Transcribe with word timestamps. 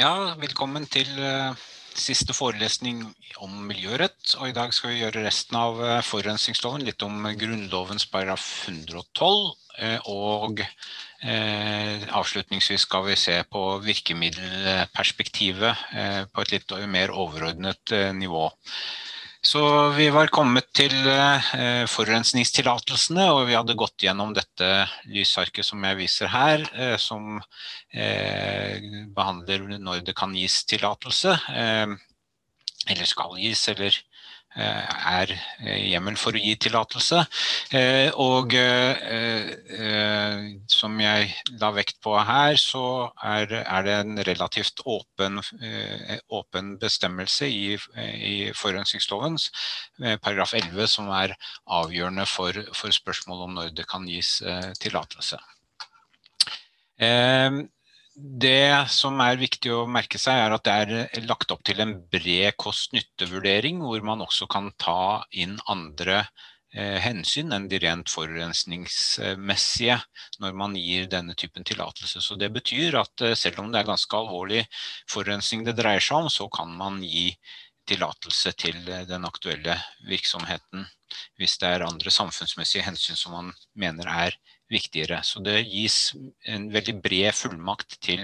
Ja, 0.00 0.32
velkommen 0.40 0.86
til 0.88 1.10
uh, 1.20 1.52
siste 1.92 2.32
forelesning 2.32 3.02
om 3.44 3.52
miljørett. 3.68 4.30
Og 4.40 4.48
i 4.48 4.54
dag 4.56 4.72
skal 4.72 4.94
vi 4.94 5.02
gjøre 5.02 5.26
resten 5.26 5.58
av 5.60 5.76
uh, 5.76 6.00
forurensningsloven, 6.00 6.86
litt 6.88 7.04
om 7.04 7.28
Grunnlovens 7.36 8.06
paragraf 8.08 8.46
112. 8.70 9.50
Uh, 9.76 10.00
og 10.08 10.64
avslutningsvis 12.16 12.86
skal 12.86 13.04
vi 13.10 13.16
se 13.20 13.34
på 13.52 13.60
virkemiddelperspektivet 13.84 15.82
på 16.32 16.44
et 16.46 16.52
litt 16.54 16.72
mer 16.88 17.12
overordnet 17.12 17.92
nivå. 18.16 18.46
Så 19.42 19.60
vi 19.96 20.10
var 20.12 20.28
kommet 20.28 20.66
til 20.76 20.92
eh, 21.08 21.86
forurensningstillatelsene, 21.88 23.24
og 23.32 23.46
vi 23.48 23.54
hadde 23.56 23.76
gått 23.78 24.04
gjennom 24.04 24.34
dette 24.36 24.68
lysarket 25.08 25.64
som 25.64 25.80
jeg 25.88 25.96
viser 25.96 26.28
her, 26.28 26.66
eh, 26.76 26.96
som 27.00 27.38
eh, 27.96 28.84
behandler 29.16 29.64
når 29.80 30.04
det 30.04 30.14
kan 30.18 30.36
gis 30.36 30.58
tillatelse, 30.68 31.38
eller 31.56 33.08
skal 33.08 33.38
gis, 33.40 33.64
eller 33.72 33.96
er 34.58 35.30
eh, 35.62 35.90
hjemmel 35.92 36.16
for 36.18 36.34
å 36.34 36.40
gi 36.42 36.56
tillatelse. 36.58 37.22
Eh, 37.76 38.10
og 38.18 38.54
som 40.70 40.98
jeg 41.02 41.30
la 41.60 41.70
vekt 41.76 42.00
på 42.02 42.16
her, 42.18 42.56
så 42.58 42.84
er, 43.22 43.46
det 43.86 43.94
en 43.94 44.22
relativt 44.26 44.82
åpen, 44.84 45.40
åpen 46.34 46.74
bestemmelse 46.82 47.46
i, 47.46 47.76
i 47.76 48.36
forurensningsloven, 48.56 49.38
paragraf 50.22 50.54
11 50.58 50.90
som 50.90 51.10
er 51.14 51.34
avgjørende 51.70 52.26
for, 52.28 52.56
for 52.76 52.94
spørsmålet 52.94 53.46
om 53.46 53.58
når 53.58 53.74
det 53.76 53.86
kan 53.90 54.08
gis 54.08 54.38
tillatelse. 54.82 55.38
Det 58.20 58.90
som 58.92 59.20
er 59.24 59.38
viktig 59.40 59.70
å 59.72 59.86
merke 59.88 60.18
seg, 60.20 60.36
er 60.42 60.52
at 60.52 60.64
det 60.66 60.72
er 60.82 61.24
lagt 61.24 61.52
opp 61.54 61.62
til 61.64 61.80
en 61.80 61.94
bred 62.12 62.56
kost-nytte-vurdering, 62.60 63.80
hvor 63.80 64.02
man 64.04 64.24
også 64.24 64.48
kan 64.50 64.68
ta 64.82 65.22
inn 65.32 65.54
andre 65.72 66.18
eh, 66.74 66.98
hensyn 67.00 67.54
enn 67.56 67.68
de 67.70 67.80
rent 67.80 68.12
forurensningsmessige 68.12 69.96
når 70.42 70.58
man 70.62 70.76
gir 70.76 71.08
denne 71.12 71.36
typen 71.38 71.64
tillatelse. 71.64 72.20
Så 72.20 72.36
det 72.40 72.50
betyr 72.52 72.98
at 73.00 73.24
eh, 73.24 73.38
selv 73.38 73.62
om 73.64 73.72
det 73.72 73.80
er 73.80 73.88
ganske 73.88 74.20
alvorlig 74.20 74.66
forurensning 75.08 75.64
det 75.64 75.78
dreier 75.80 76.04
seg 76.04 76.26
om, 76.26 76.28
så 76.28 76.50
kan 76.52 76.76
man 76.76 77.00
gi 77.00 77.30
tillatelse 77.88 78.52
til 78.60 78.82
eh, 78.84 79.06
den 79.08 79.24
aktuelle 79.28 79.78
virksomheten 80.10 80.84
hvis 81.40 81.56
det 81.58 81.72
er 81.72 81.86
andre 81.86 82.12
samfunnsmessige 82.14 82.84
hensyn 82.86 83.18
som 83.18 83.34
man 83.34 83.54
mener 83.74 84.10
er 84.12 84.36
viktigere. 84.70 85.22
Så 85.26 85.42
det 85.44 85.62
gis 85.68 86.14
en 86.48 86.70
veldig 86.72 86.96
bred 87.02 87.34
fullmakt 87.36 87.98
til, 88.04 88.22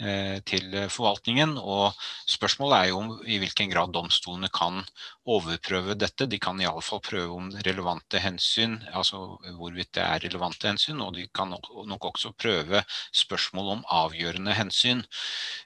eh, 0.00 0.38
til 0.46 0.74
forvaltningen. 0.88 1.56
Og 1.58 1.92
spørsmålet 2.30 2.76
er 2.78 2.88
jo 2.90 2.98
om 2.98 3.10
i 3.26 3.38
hvilken 3.42 3.70
grad 3.72 3.92
domstolene 3.92 4.50
kan 4.54 4.82
overprøve 5.26 5.96
dette. 5.98 6.26
De 6.26 6.38
kan 6.38 6.60
iallfall 6.60 7.02
prøve 7.04 7.36
om 7.36 7.50
relevante 7.66 8.18
hensyn, 8.18 8.78
altså 8.92 9.38
hvorvidt 9.58 9.92
det 9.98 10.04
er 10.04 10.26
relevante 10.26 10.68
hensyn. 10.68 11.00
Og 11.00 11.14
de 11.14 11.26
kan 11.34 11.50
nok 11.50 12.10
også 12.12 12.32
prøve 12.32 12.84
spørsmål 13.12 13.72
om 13.78 13.88
avgjørende 13.88 14.54
hensyn. 14.54 15.02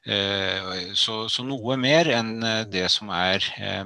Eh, 0.07 0.95
så, 0.95 1.29
så 1.29 1.45
noe 1.45 1.77
mer 1.77 2.11
enn 2.11 2.41
det 2.71 2.89
som 2.91 3.13
er 3.15 3.45
eh, 3.59 3.85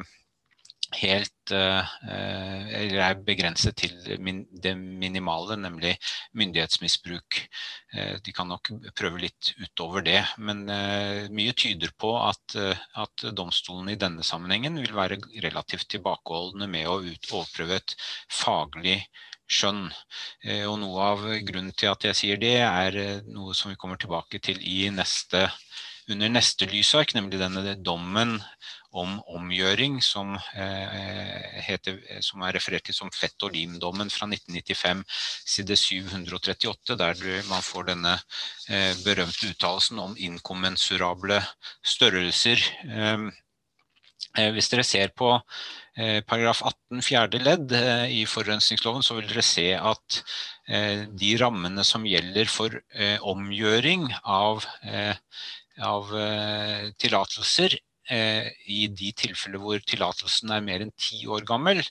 helt 0.96 1.52
eh, 1.52 1.90
eller 2.08 3.00
er 3.04 3.20
begrenset 3.24 3.76
til 3.76 3.94
det 4.06 4.74
minimale, 4.76 5.58
nemlig 5.60 5.94
myndighetsmisbruk. 6.38 7.40
Eh, 7.92 8.16
de 8.24 8.34
kan 8.34 8.48
nok 8.48 8.70
prøve 8.96 9.20
litt 9.22 9.52
utover 9.60 10.04
det, 10.06 10.22
men 10.38 10.64
eh, 10.72 11.28
mye 11.34 11.54
tyder 11.58 11.92
på 11.98 12.14
at, 12.22 12.56
at 12.96 13.28
domstolen 13.36 13.92
i 13.92 13.98
denne 14.00 14.24
sammenhengen 14.24 14.80
vil 14.80 14.96
være 14.96 15.20
relativt 15.44 15.90
tilbakeholdne 15.92 16.70
med 16.70 16.88
å 16.88 17.00
overprøve 17.02 17.80
et 17.82 17.96
faglig 18.32 19.02
skjønn. 19.48 19.86
Og 20.68 20.74
noe 20.76 21.04
av 21.14 21.22
grunnen 21.48 21.72
til 21.72 21.88
at 21.88 22.04
jeg 22.04 22.16
sier 22.18 22.40
det, 22.40 22.58
er 22.60 23.22
noe 23.32 23.54
som 23.56 23.72
vi 23.72 23.78
kommer 23.80 23.96
tilbake 23.96 24.42
til 24.44 24.60
i 24.60 24.90
neste, 24.92 25.46
under 26.12 26.30
neste 26.32 26.68
lysark, 26.70 27.14
nemlig 27.16 27.40
denne 27.40 27.74
dommen 27.84 28.38
om 28.96 29.18
omgjøring 29.28 30.00
som, 30.02 30.34
eh, 30.54 31.60
heter, 31.66 31.98
som, 32.22 32.42
er 32.42 32.56
referert 32.56 32.84
til 32.84 32.94
som 32.94 33.10
fett- 33.10 33.42
og 33.42 33.52
limdommen 33.52 34.10
fra 34.10 34.26
1995, 34.26 35.04
side 35.44 35.76
738, 35.76 36.96
der 36.96 37.42
man 37.48 37.62
får 37.62 37.90
denne 37.92 38.14
eh, 38.68 38.94
berømte 39.04 39.52
uttalelsen 39.52 39.98
om 39.98 40.16
inkommensurable 40.16 41.42
størrelser. 41.84 42.64
Eh, 42.88 43.28
eh 44.38 44.50
hvis 44.52 44.68
dere 44.68 44.84
ser 44.84 45.08
på 45.08 45.34
eh, 45.96 46.20
paragraf 46.22 46.62
18 46.62 47.02
fjerde 47.02 47.42
ledd 47.42 47.72
eh, 47.72 48.08
i 48.08 48.24
forurensningsloven, 48.26 49.02
så 49.02 49.18
vil 49.18 49.28
dere 49.28 49.42
se 49.42 49.72
at 49.76 50.22
de 50.68 51.30
rammene 51.40 51.80
som 51.80 52.02
gjelder 52.04 52.44
for 52.44 52.74
omgjøring 53.24 54.02
av, 54.20 54.66
av 55.84 56.10
tillatelser, 56.98 57.78
Eh, 58.08 58.46
i 58.72 58.86
de 58.88 59.10
tilfeller 59.12 59.60
hvor 59.60 59.82
tillatelsen 59.84 60.52
er 60.54 60.62
mer 60.64 60.80
enn 60.80 60.92
ti 60.96 61.18
år 61.28 61.44
gammel, 61.48 61.82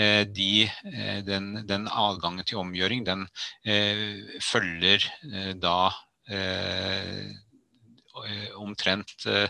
eh, 0.00 0.22
de, 0.24 0.64
eh, 0.64 1.18
den, 1.26 1.50
den, 1.68 1.84
adgangen 1.92 2.46
til 2.48 2.62
omgjøring 2.62 3.04
den 3.04 3.26
følger 4.48 5.04
da 5.60 5.78
Eh, 6.28 7.32
omtrent 8.68 9.26
eh, 9.26 9.48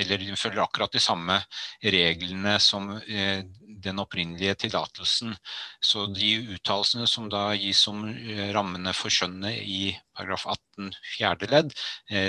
Eller 0.00 0.20
de 0.20 0.36
følger 0.36 0.62
akkurat 0.64 0.92
de 0.92 1.02
samme 1.02 1.38
reglene 1.82 2.56
som 2.62 2.90
eh, 2.98 3.44
den 3.86 4.02
opprinnelige 4.02 4.56
tillatelsen. 4.64 5.36
Så 5.80 6.06
de 6.10 6.32
uttalelsene 6.56 7.06
som 7.06 7.28
da 7.30 7.52
gis 7.54 7.84
om 7.90 8.02
rammene 8.54 8.94
for 8.96 9.12
skjønnet 9.12 9.60
i 9.62 9.92
paragraf 10.16 10.48
18 10.50 10.90
fjerde 11.14 11.50
ledd, 11.52 11.70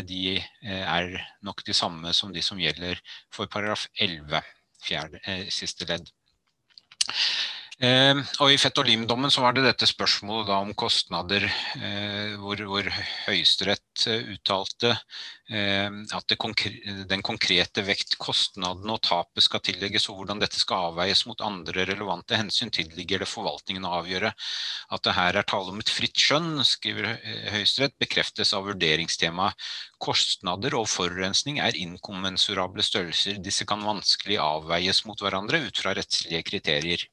de 0.05 0.37
er 0.61 1.09
nok 1.45 1.63
de 1.65 1.73
samme 1.73 2.13
som 2.13 2.33
de 2.35 2.43
som 2.45 2.61
gjelder 2.61 3.01
for 3.33 3.49
paragraf 3.49 3.87
11 3.97 4.43
fjerde, 4.85 5.23
siste 5.49 5.89
ledd. 5.89 6.11
Eh, 7.79 8.17
og 8.43 8.51
I 8.51 8.57
fett 8.59 8.75
og 8.81 8.89
lim-dommen 8.89 9.31
så 9.31 9.39
var 9.39 9.53
det 9.55 9.61
dette 9.63 9.87
spørsmålet 9.87 10.49
om 10.51 10.73
kostnader, 10.75 11.45
eh, 11.79 12.33
hvor, 12.35 12.59
hvor 12.67 12.89
Høyesterett 13.23 14.03
eh, 14.11 14.33
uttalte 14.33 14.89
eh, 15.47 15.87
at 16.17 16.35
konkre 16.43 17.05
den 17.07 17.23
konkrete 17.23 17.85
vekt, 17.87 18.17
kostnadene 18.19 18.97
og 18.97 18.99
tapet 19.07 19.45
skal 19.45 19.63
tillegges, 19.63 20.09
og 20.11 20.19
hvordan 20.19 20.41
dette 20.43 20.59
skal 20.59 20.89
avveies 20.89 21.23
mot 21.29 21.39
andre 21.45 21.85
relevante 21.87 22.35
hensyn, 22.35 22.73
tilligger 22.75 23.23
det 23.23 23.29
forvaltningen 23.31 23.87
å 23.87 23.93
avgjøre. 24.01 24.33
At 24.91 25.07
det 25.07 25.15
her 25.15 25.39
er 25.39 25.47
tale 25.47 25.71
om 25.71 25.79
et 25.79 25.93
fritt 25.93 26.19
skjønn, 26.19 26.59
skriver 26.67 27.13
eh, 27.13 27.47
Høyesterett, 27.55 27.95
bekreftes 28.03 28.51
av 28.59 28.67
vurderingstemaet 28.67 29.71
kostnader 30.03 30.75
og 30.75 30.91
forurensning 30.91 31.63
er 31.63 31.79
inkommensurable 31.79 32.83
størrelser. 32.83 33.39
Disse 33.39 33.63
kan 33.63 33.87
vanskelig 33.87 34.39
avveies 34.43 35.05
mot 35.07 35.23
hverandre 35.23 35.63
ut 35.63 35.79
fra 35.79 35.95
rettslige 35.95 36.43
kriterier. 36.51 37.07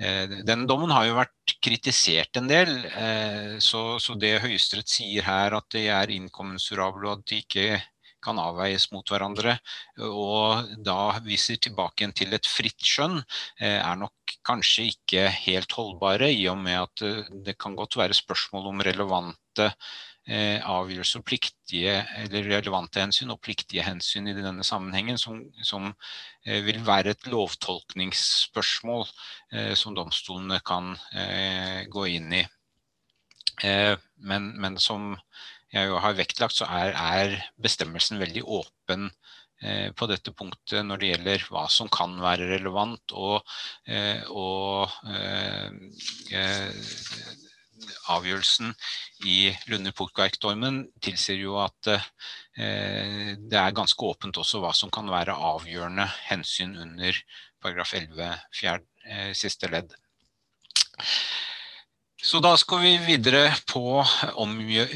Eh, 0.00 0.40
den 0.48 0.64
dommen 0.68 0.92
har 0.94 1.04
jo 1.08 1.16
vært 1.18 1.54
kritisert 1.60 2.38
en 2.40 2.48
del, 2.48 2.70
eh, 2.88 3.56
så, 3.60 3.98
så 4.00 4.16
det 4.16 4.38
Høyesterett 4.40 4.88
sier 4.88 5.26
her 5.26 5.56
at 5.58 5.66
de 5.74 5.86
er 5.92 6.12
inkommensurable 6.14 7.04
og 7.04 7.18
at 7.18 7.26
de 7.28 7.40
ikke 7.44 7.82
kan 8.24 8.36
avveies 8.40 8.86
mot 8.92 9.06
hverandre, 9.08 9.54
og 10.04 10.72
da 10.84 11.14
viser 11.24 11.56
tilbake 11.56 12.02
igjen 12.02 12.12
til 12.16 12.36
et 12.36 12.48
fritt 12.48 12.84
skjønn, 12.84 13.16
eh, 13.60 13.78
er 13.80 14.00
nok 14.00 14.34
kanskje 14.44 14.90
ikke 14.90 15.26
helt 15.46 15.72
holdbare, 15.76 16.28
i 16.32 16.44
og 16.52 16.58
med 16.60 16.80
at 16.82 17.04
det 17.44 17.56
kan 17.60 17.76
godt 17.76 17.96
være 18.00 18.16
spørsmål 18.16 18.72
om 18.72 18.84
relevante 18.84 19.70
eh, 20.28 20.60
og 20.68 20.90
pliktige, 21.24 21.94
eller 22.22 22.48
relevante 22.48 23.00
hensyn 23.00 23.32
og 23.32 23.40
pliktige 23.42 23.84
hensyn 23.86 24.28
i 24.28 24.36
denne 24.36 24.64
sammenhengen, 24.66 25.18
som, 25.18 25.40
som 25.62 25.90
eh, 26.44 26.62
vil 26.66 26.80
være 26.86 27.14
et 27.14 27.26
lovtolkningsspørsmål 27.30 29.06
eh, 29.52 29.74
som 29.74 29.94
domstolene 29.96 30.60
kan 30.66 30.94
gå 31.90 32.06
inn 32.16 32.32
i. 32.40 32.44
Men, 33.60 34.46
men, 34.56 34.78
som 34.80 35.12
jeg 35.72 35.90
har 36.00 36.14
vektlagt, 36.16 36.56
så 36.56 36.64
er, 36.64 36.94
er 36.96 37.34
bestemmelsen 37.60 38.20
veldig 38.20 38.46
åpen 38.48 39.10
på 39.60 40.06
dette 40.08 40.32
punktet 40.32 40.86
når 40.86 41.02
det 41.02 41.10
gjelder 41.10 41.44
hva 41.52 41.66
som 41.68 41.90
kan 41.92 42.14
være 42.22 42.48
relevant, 42.54 43.12
og, 43.12 43.44
og 44.32 44.88
avgjørelsen 48.12 48.72
i 49.28 49.50
Lunde 49.70 49.92
Pukkverk-dormen 49.96 50.82
tilsier 51.04 51.40
jo 51.40 51.58
at 51.62 51.92
eh, 51.92 53.36
det 53.36 53.60
er 53.60 53.76
ganske 53.76 54.06
åpent 54.06 54.40
også 54.40 54.62
hva 54.62 54.72
som 54.76 54.92
kan 54.94 55.10
være 55.10 55.36
avgjørende 55.36 56.06
hensyn 56.28 56.76
under 56.80 57.16
paragraf 57.62 57.94
11 57.98 58.30
fjerde, 58.56 58.88
eh, 59.06 59.30
siste 59.36 59.70
ledd. 59.72 59.94
Så 62.20 62.36
da 62.44 62.50
skal 62.60 62.82
vi 62.84 62.90
videre 63.00 63.46
på 63.64 64.02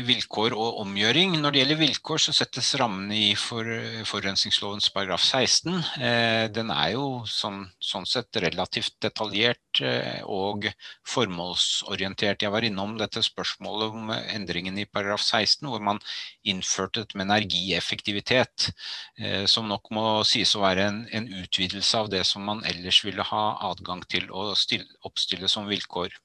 vilkår 0.04 0.52
og 0.60 0.80
omgjøring. 0.82 1.38
Når 1.40 1.54
det 1.54 1.60
gjelder 1.62 1.78
vilkår 1.80 2.20
så 2.20 2.34
settes 2.36 2.74
rammene 2.76 3.16
i 3.16 3.30
for, 3.40 3.64
forurensningslovens 4.04 4.90
paragraf 4.92 5.22
16. 5.24 5.78
Eh, 6.04 6.44
den 6.52 6.68
er 6.74 6.90
jo 6.92 7.06
sånn, 7.24 7.62
sånn, 7.80 8.04
sett 8.04 8.36
relativt 8.44 8.98
detaljert 9.00 9.80
eh, 9.80 10.20
og 10.28 10.68
formålsorientert. 11.14 12.44
Jeg 12.44 12.52
var 12.52 12.66
innom 12.68 12.98
dette 13.00 13.24
spørsmålet 13.24 13.96
om 13.96 14.12
endringen 14.18 14.76
i 14.82 14.84
paragraf 14.84 15.24
16, 15.24 15.64
hvor 15.64 15.80
man 15.80 16.02
innførte 16.44 17.06
et 17.06 17.16
med 17.16 17.30
energieffektivitet, 17.30 18.68
eh, 19.16 19.48
som 19.48 19.72
nok 19.72 19.88
må 19.96 20.06
sies 20.28 20.52
å 20.52 20.66
være 20.66 20.90
en, 20.90 21.00
en 21.08 21.32
utvidelse 21.40 22.04
av 22.04 22.12
det 22.12 22.26
som 22.28 22.44
man 22.44 22.60
ellers 22.68 23.00
ville 23.08 23.24
ha 23.32 23.46
adgang 23.72 24.04
til 24.12 24.28
å 24.28 24.50
stille, 24.60 24.84
oppstille 25.08 25.48
som 25.48 25.72
vilkår. 25.72 26.20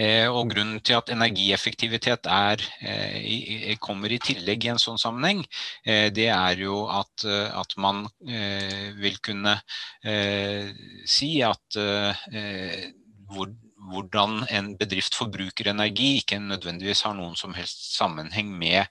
Eh, 0.00 0.26
og 0.30 0.50
grunnen 0.52 0.80
til 0.84 0.96
at 0.98 1.10
energieffektivitet 1.12 2.28
er, 2.30 2.62
eh, 2.80 3.76
kommer 3.80 4.12
i 4.12 4.20
tillegg 4.22 4.64
i 4.64 4.72
en 4.72 4.80
sånn 4.80 5.00
sammenheng, 5.00 5.44
eh, 5.84 6.08
det 6.10 6.28
er 6.32 6.62
jo 6.64 6.86
at, 6.88 7.24
at 7.24 7.76
man 7.76 8.06
vil 8.22 9.18
kunne 9.22 9.56
si 11.06 11.30
at 11.42 11.76
hvor, 13.32 13.52
hvordan 13.92 14.42
en 14.50 14.76
bedrift 14.78 15.14
forbruker 15.14 15.70
energi 15.70 16.18
ikke 16.20 16.40
nødvendigvis 16.40 17.04
har 17.06 17.14
noen 17.18 17.36
som 17.36 17.54
helst 17.54 17.96
sammenheng 17.96 18.52
med 18.58 18.86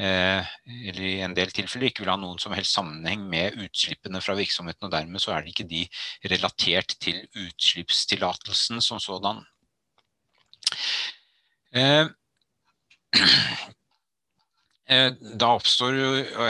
eller 0.00 1.00
i 1.02 1.20
en 1.24 1.34
del 1.34 1.50
tilfeller 1.50 1.90
ikke 1.90 2.04
vil 2.04 2.12
ha 2.12 2.16
noen 2.16 2.38
som 2.38 2.54
helst 2.54 2.76
sammenheng 2.76 3.24
med 3.28 3.58
utslippene 3.58 4.20
fra 4.22 4.36
virksomheten, 4.38 4.86
og 4.86 4.92
dermed 4.94 5.20
så 5.20 5.34
er 5.34 5.42
det 5.42 5.50
ikke 5.50 5.66
de 5.68 5.82
relatert 6.30 6.94
til 7.02 7.18
utslippstillatelsen 7.34 8.80
som 8.80 9.02
sådan. 9.02 9.42
Eh, 11.70 12.08
eh, 14.90 15.12
oppstår, 15.46 15.98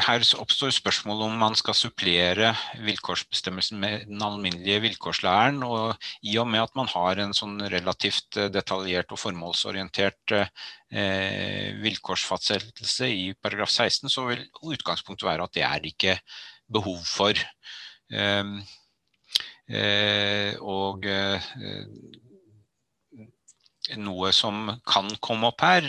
her 0.07 0.25
oppstår 0.41 0.73
spørsmålet 0.73 1.27
om 1.27 1.35
man 1.43 1.57
skal 1.59 1.77
supplere 1.77 2.55
vilkårsbestemmelsen 2.87 3.81
med 3.83 4.07
den 4.09 4.23
alminnelige 4.25 4.81
vilkårslæren. 4.87 5.61
og 5.63 5.93
I 6.23 6.39
og 6.41 6.49
med 6.49 6.65
at 6.65 6.77
man 6.79 6.89
har 6.89 7.21
en 7.21 7.37
sånn 7.37 7.61
relativt 7.73 8.41
eh, 8.41 8.49
detaljert 8.53 9.13
og 9.13 9.21
formålsorientert 9.27 10.37
vilkårsfastsettelse 10.91 13.07
i 13.07 13.29
paragraf 13.39 13.71
16, 13.71 14.11
så 14.11 14.25
vil 14.27 14.41
utgangspunktet 14.75 15.29
være 15.29 15.45
at 15.47 15.55
det 15.55 15.63
er 15.63 15.85
ikke 15.87 16.17
behov 16.67 16.99
for. 17.07 17.39
Og 20.59 21.07
noe 23.97 24.33
som 24.33 24.77
kan 24.87 25.09
komme 25.21 25.51
opp 25.51 25.65
her, 25.65 25.87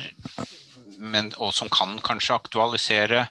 men, 0.97 1.31
og 1.37 1.53
som 1.53 1.69
kan 1.73 1.97
kanskje 2.05 2.37
aktualisere 2.37 3.25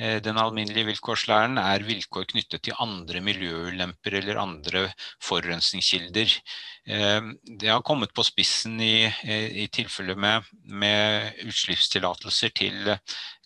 Eh, 0.00 0.16
den 0.24 0.38
alminnelige 0.40 0.86
vilkårslæren 0.88 1.58
er 1.60 1.82
vilkår 1.84 2.24
knyttet 2.30 2.62
til 2.64 2.78
andre 2.80 3.20
miljøulemper 3.20 4.14
eller 4.16 4.38
andre 4.40 4.86
forurensningskilder. 5.20 6.36
Eh, 6.90 7.20
det 7.60 7.70
har 7.70 7.84
kommet 7.86 8.12
på 8.16 8.24
spissen 8.26 8.80
i, 8.82 9.04
eh, 9.06 9.48
i 9.62 9.66
tilfelle 9.72 10.16
med, 10.18 10.48
med 10.64 11.38
utslippstillatelser 11.46 12.54
til 12.56 12.94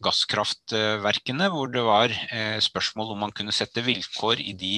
gasskraftverkene, 0.04 1.48
hvor 1.52 1.70
det 1.72 1.82
var 1.84 2.12
spørsmål 2.60 3.12
om 3.14 3.22
man 3.24 3.32
kunne 3.36 3.54
sette 3.54 3.80
vilkår 3.84 4.40
i 4.42 4.52
de 4.58 4.72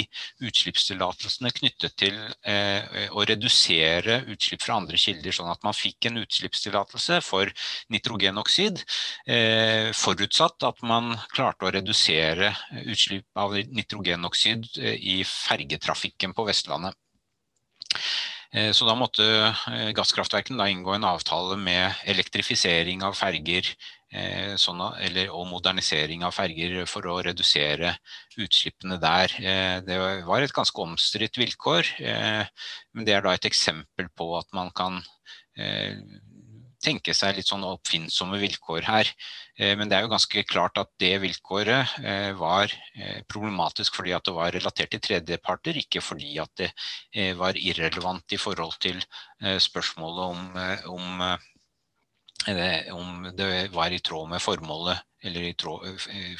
utslippstillatelsene 0.44 1.50
knyttet 1.56 1.96
til 1.98 2.18
å 3.10 3.24
redusere 3.26 4.20
utslipp 4.30 4.62
fra 4.62 4.76
andre 4.78 5.00
kilder, 5.00 5.34
sånn 5.34 5.50
at 5.50 5.64
man 5.66 5.74
fikk 5.74 6.06
en 6.06 6.20
utslippstillatelse 6.20 7.18
for 7.26 7.50
nitrogenoksid, 7.90 8.84
forutsatt 9.98 10.68
at 10.68 10.84
man 10.86 11.16
klarte 11.34 11.66
å 11.66 11.74
redusere 11.74 12.52
utslipp 12.84 13.26
av 13.40 13.56
nitrogenoksid 13.56 14.70
eh, 14.80 14.96
i 14.96 15.16
fergetrafikken 15.26 16.34
på 16.36 16.46
Vestlandet. 16.48 16.96
Eh, 18.52 18.70
så 18.76 18.86
da 18.88 18.94
måtte 18.98 19.26
eh, 19.26 19.90
gasskraftverkene 19.96 20.68
inngå 20.72 20.94
en 20.94 21.06
avtale 21.08 21.58
med 21.60 22.02
elektrifisering 22.08 23.04
av 23.06 23.18
ferger 23.18 23.74
sånn, 24.56 24.78
eller, 25.02 25.32
og 25.34 25.48
modernisering 25.50 26.22
av 26.24 26.32
ferger 26.32 26.86
for 26.88 27.04
å 27.10 27.16
redusere 27.26 27.90
utslippene 28.38 28.96
der. 29.02 29.34
Det 29.84 29.96
var 30.24 30.44
et 30.46 30.54
ganske 30.56 30.80
omstridt 30.80 31.36
vilkår, 31.36 31.90
men 32.94 33.04
det 33.04 33.16
er 33.16 33.26
da 33.26 33.34
et 33.34 33.48
eksempel 33.50 34.08
på 34.16 34.30
at 34.38 34.46
man 34.56 34.70
kan 34.78 35.02
tenke 36.82 37.14
seg 37.16 37.36
litt 37.36 37.48
sånn 37.48 37.64
oppfinnsomme 37.66 38.38
vilkår 38.40 38.86
her. 38.88 39.10
Eh, 39.56 39.74
men 39.78 39.88
det 39.88 39.98
er 39.98 40.04
jo 40.04 40.12
ganske 40.12 40.44
klart 40.48 40.78
at 40.80 40.92
det 41.00 41.14
vilkåret 41.22 41.96
eh, 42.02 42.30
var 42.38 42.70
eh, 42.94 43.22
problematisk 43.30 43.98
fordi 43.98 44.14
at 44.16 44.26
det 44.28 44.34
var 44.36 44.52
relatert 44.54 44.92
til 44.94 45.02
tredjeparter, 45.08 45.78
ikke 45.80 46.02
fordi 46.04 46.36
at 46.42 46.52
det 46.56 46.70
var 47.38 47.56
irrelevant 47.56 48.32
i 48.32 48.38
forhold 48.40 48.74
til 48.82 48.98
spørsmålet 49.62 50.22
om, 50.26 50.40
om, 50.92 51.22
om 52.96 53.28
det 53.36 53.48
var 53.72 53.94
i 53.94 54.00
tråd 54.04 54.28
med 54.30 54.42
formålet 54.44 55.00
eller 55.26 55.54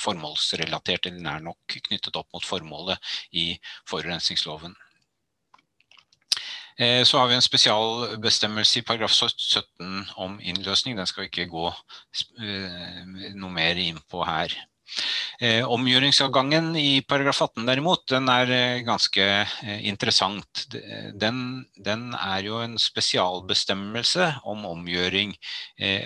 formålsrelatert 0.03 1.09
eller 1.09 1.25
nær 1.25 1.45
nok 1.49 1.79
knyttet 1.89 2.19
opp 2.21 2.29
mot 2.37 2.45
formålet 2.45 3.17
i 3.33 3.49
forurensningsloven. 3.89 4.77
Eh, 6.79 7.03
så 7.05 7.19
har 7.19 7.31
vi 7.31 7.37
en 7.39 7.45
spesialbestemmelse 7.45 8.81
i 8.81 8.85
paragraf 8.85 9.15
17 9.17 10.07
om 10.21 10.39
innløsning. 10.45 10.97
Den 10.99 11.09
skal 11.09 11.25
vi 11.25 11.31
ikke 11.33 11.51
gå 11.53 11.69
eh, 11.73 13.05
noe 13.37 13.53
mer 13.53 13.81
inn 13.81 14.01
på 14.11 14.25
her. 14.29 14.53
Eh, 15.41 15.65
omgjøringsadgangen 15.67 16.77
i 16.79 17.01
paragraf 17.09 17.41
18 17.49 17.65
derimot, 17.67 18.05
den 18.13 18.29
er 18.31 18.53
ganske 18.87 19.25
interessant. 19.89 20.67
Den, 21.17 21.41
den, 21.81 22.07
er 22.15 22.45
jo 22.47 22.61
en 22.63 22.77
spesialbestemmelse 22.81 24.31
om 24.45 24.65
omgjøring, 24.69 25.35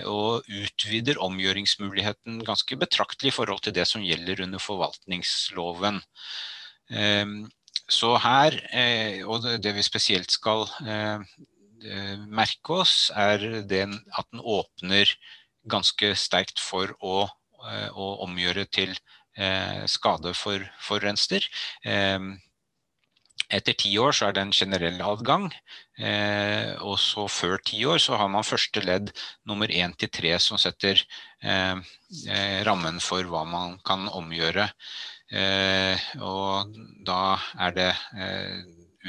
og 0.09 0.49
utvider 0.49 1.21
omgjøringsmuligheten 1.21 2.41
ganske 2.47 2.79
betraktelig 2.79 3.31
i 3.31 3.37
forhold 3.37 3.63
til 3.67 3.75
det 3.75 3.85
som 3.91 4.03
gjelder 4.03 4.43
under 4.47 4.63
forvaltningsloven. 4.63 6.01
Så 7.91 8.13
her, 8.23 8.55
eh, 8.71 9.21
og 9.27 9.43
det 9.43 9.73
vi 9.75 9.83
spesielt 9.83 10.31
skal 10.31 10.63
eh, 10.87 11.23
eh, 11.83 12.21
merke 12.31 12.77
oss, 12.81 13.11
er 13.11 13.63
den 13.67 13.97
at 14.15 14.29
den 14.31 14.39
åpner 14.39 15.11
ganske 15.69 16.13
sterkt 16.17 16.61
for 16.63 16.93
å, 17.03 17.25
å 17.93 18.07
omgjøre 18.25 18.65
til 18.73 18.95
skade 19.87 20.31
for 20.35 20.63
forurenser. 20.81 21.45
Etter 23.53 23.77
ti 23.77 23.91
år 24.01 24.15
så 24.17 24.27
er 24.27 24.33
det 24.35 24.41
en 24.41 24.55
generell 24.57 24.97
adgang, 25.05 25.45
og 26.81 26.97
så 26.99 27.27
før 27.29 27.61
ti 27.63 27.83
år 27.85 28.01
så 28.01 28.17
har 28.17 28.33
man 28.33 28.47
første 28.47 28.81
ledd 28.83 29.13
nummer 29.47 29.69
én 29.69 29.93
til 29.93 30.09
tre 30.09 30.33
som 30.41 30.59
setter 30.59 31.05
rammen 32.65 32.97
for 32.99 33.29
hva 33.29 33.45
man 33.45 33.77
kan 33.85 34.09
omgjøre. 34.09 34.67
Eh, 35.31 36.07
og 36.19 36.75
da 37.07 37.37
er 37.63 37.75
det 37.75 37.89
eh, 38.19 38.61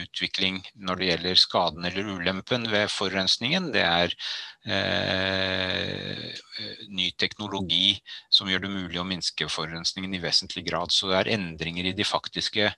utvikling 0.03 0.61
når 0.79 1.01
det 1.01 1.09
gjelder 1.11 1.41
skaden 1.41 1.89
eller 1.89 2.13
ulempen 2.15 2.69
ved 2.71 2.93
forurensningen. 2.93 3.73
Det 3.75 3.83
er 3.83 4.15
eh, 4.67 6.29
ny 6.93 7.11
teknologi 7.19 7.97
som 8.31 8.51
gjør 8.51 8.67
det 8.67 8.73
mulig 8.73 9.01
å 9.01 9.07
minske 9.07 9.49
forurensningen 9.51 10.15
i 10.15 10.23
vesentlig 10.23 10.67
grad. 10.69 10.93
Så 10.95 11.11
det 11.11 11.23
er 11.23 11.33
endringer 11.37 11.91
i 11.91 11.97
de 11.97 12.07
faktiske 12.07 12.73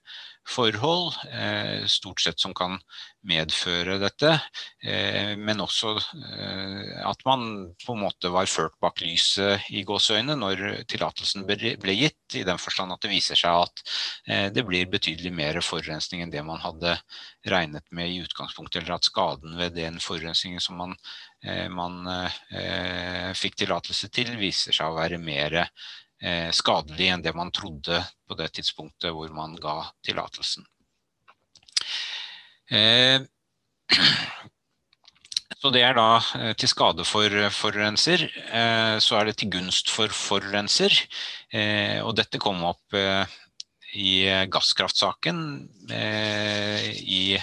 forhold, 0.48 1.14
eh, 1.30 1.86
stort 1.86 2.20
sett 2.20 2.40
som 2.40 2.54
kan 2.54 2.76
medføre 3.24 3.96
dette. 3.98 4.34
Eh, 4.82 5.32
men 5.40 5.62
også 5.64 5.94
eh, 5.96 7.00
at 7.08 7.24
man 7.24 7.72
på 7.84 7.94
en 7.94 8.02
måte 8.04 8.28
var 8.32 8.50
ført 8.50 8.76
bak 8.80 9.00
lyset 9.00 9.70
i 9.72 9.84
gåseøyne 9.88 10.36
når 10.36 10.84
tillatelsen 10.90 11.46
ble 11.48 11.96
gitt, 11.96 12.20
i 12.34 12.44
den 12.44 12.60
forstand 12.60 12.92
at 12.92 13.00
det 13.04 13.12
viser 13.12 13.38
seg 13.38 13.64
at 13.64 13.82
det 14.54 14.64
blir 14.66 14.88
betydelig 14.90 15.30
mer 15.32 15.60
forurensning 15.62 16.24
enn 16.24 16.32
det 16.32 16.42
man 16.42 16.58
hadde 16.58 16.96
regnet 17.50 17.84
med 17.92 18.08
i 18.10 18.22
utgangspunktet, 18.24 18.82
eller 18.82 18.96
at 18.96 19.08
skaden 19.08 19.58
ved 19.58 19.74
den 19.76 19.98
forurensningen 20.00 20.62
som 20.64 20.78
man, 20.80 20.94
man 21.70 21.98
fikk 23.36 23.58
tillatelse 23.60 24.08
til, 24.08 24.30
viser 24.40 24.72
seg 24.72 24.88
å 24.88 24.96
være 24.96 25.18
mer 25.20 25.58
eh, 26.24 26.50
skadelig 26.54 27.10
enn 27.12 27.24
det 27.24 27.34
man 27.36 27.52
trodde 27.54 28.00
på 28.28 28.38
det 28.38 28.50
tidspunktet 28.56 29.12
hvor 29.14 29.32
man 29.34 29.56
ga 29.60 29.80
tillatelsen. 30.06 30.66
Eh, 32.70 33.20
så 35.60 35.72
det 35.74 35.84
er 35.84 35.96
da 35.98 36.08
eh, 36.40 36.52
til 36.58 36.70
skade 36.70 37.06
for 37.08 37.38
forurenser. 37.58 38.26
Eh, 38.48 38.96
så 39.04 39.20
er 39.20 39.30
det 39.30 39.38
til 39.40 39.52
gunst 39.58 39.92
for 39.92 40.12
forurenser. 40.12 40.96
Eh, 41.52 42.00
og 42.04 42.14
dette 42.20 42.40
kom 42.42 42.64
opp 42.72 43.00
i 43.94 44.26
gasskraftsaken 44.50 45.38
i 47.00 47.38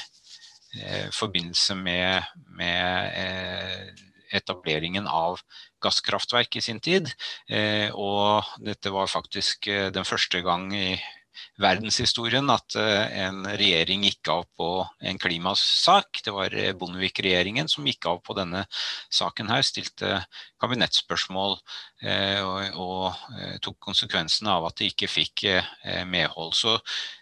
forbindelse 1.11 1.75
med, 1.75 2.23
med 2.55 3.97
etableringen 4.31 5.07
av 5.07 5.41
gasskraftverk 5.83 6.55
i 6.55 6.63
sin 6.63 6.79
tid. 6.83 7.09
Og 7.95 8.51
dette 8.63 8.93
var 8.93 9.11
faktisk 9.11 9.67
den 9.67 10.07
første 10.07 10.43
gang 10.45 10.69
i 10.75 10.93
verdenshistorien 11.61 12.49
at 12.53 12.75
en 12.77 13.43
regjering 13.45 14.05
gikk 14.07 14.31
av 14.33 14.43
på 14.57 14.69
en 15.11 15.21
klimasak. 15.21 16.21
Det 16.25 16.33
var 16.35 16.55
Bondevik-regjeringen 16.79 17.69
som 17.71 17.87
gikk 17.87 18.09
av 18.11 18.21
på 18.25 18.35
denne 18.37 18.65
saken 19.13 19.51
her, 19.51 19.63
stilte 19.65 20.21
kabinettspørsmål 20.61 21.55
og, 21.55 22.77
og 22.81 23.57
tok 23.63 23.79
konsekvensene 23.91 24.53
av 24.53 24.69
at 24.69 24.77
de 24.81 24.91
ikke 24.91 25.09
fikk 25.11 25.45
medhold. 26.09 26.55
Så 26.57 26.77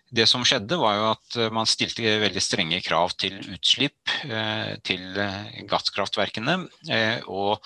det 0.10 0.26
som 0.30 0.42
skjedde 0.48 0.78
var 0.82 0.96
jo 0.98 1.06
at 1.12 1.38
man 1.54 1.70
stilte 1.70 2.16
veldig 2.24 2.42
strenge 2.42 2.82
krav 2.82 3.14
til 3.22 3.38
utslipp 3.54 4.14
til 4.88 5.04
gasskraftverkene, 5.70 6.56
og, 7.30 7.60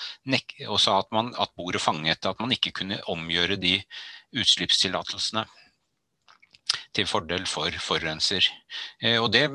og 0.67 0.81
sa 0.83 0.97
at, 1.00 1.12
man, 1.15 1.31
at 1.39 1.53
bordet 1.55 1.81
fanget 1.83 2.27
at 2.27 2.43
man 2.43 2.51
ikke 2.55 2.75
kunne 2.81 3.00
omgjøre 3.13 3.55
de 3.62 3.77
utslippstillatelsene 4.35 5.45
til 6.93 7.07
fordel 7.09 7.47
for 7.50 7.73
forurenser. 7.81 8.47
Og 9.19 9.31
det 9.33 9.47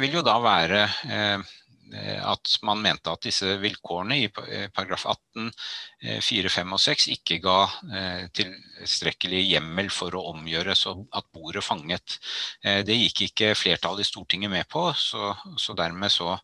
vil 0.00 0.18
jo 0.18 0.24
da 0.26 0.38
være 0.42 0.86
at 1.94 2.54
man 2.62 2.80
mente 2.82 3.12
at 3.12 3.22
disse 3.22 3.56
vilkårene 3.60 4.16
i 4.24 4.28
paragraf 4.32 5.04
18, 5.12 5.50
4, 6.24 6.50
5 6.50 6.72
og 6.74 6.80
6 6.80 7.06
ikke 7.12 7.38
ga 7.44 7.58
tilstrekkelig 8.34 9.42
hjemmel 9.44 9.90
for 9.94 10.16
å 10.16 10.24
omgjøre 10.32 10.74
så 10.78 10.94
at 11.14 11.28
bordet 11.34 11.64
fanget. 11.64 12.18
Det 12.62 12.96
gikk 12.98 13.26
ikke 13.28 13.52
flertallet 13.58 14.04
i 14.04 14.08
Stortinget 14.08 14.52
med 14.52 14.68
på, 14.70 14.86
så, 14.98 15.34
så 15.60 15.76
dermed 15.78 16.12
så, 16.12 16.34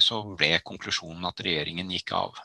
så, 0.00 0.22
ble 0.38 0.54
konklusjonen 0.64 1.26
at 1.28 1.42
regjeringen 1.44 1.92
gikk 1.92 2.14
av 2.16 2.40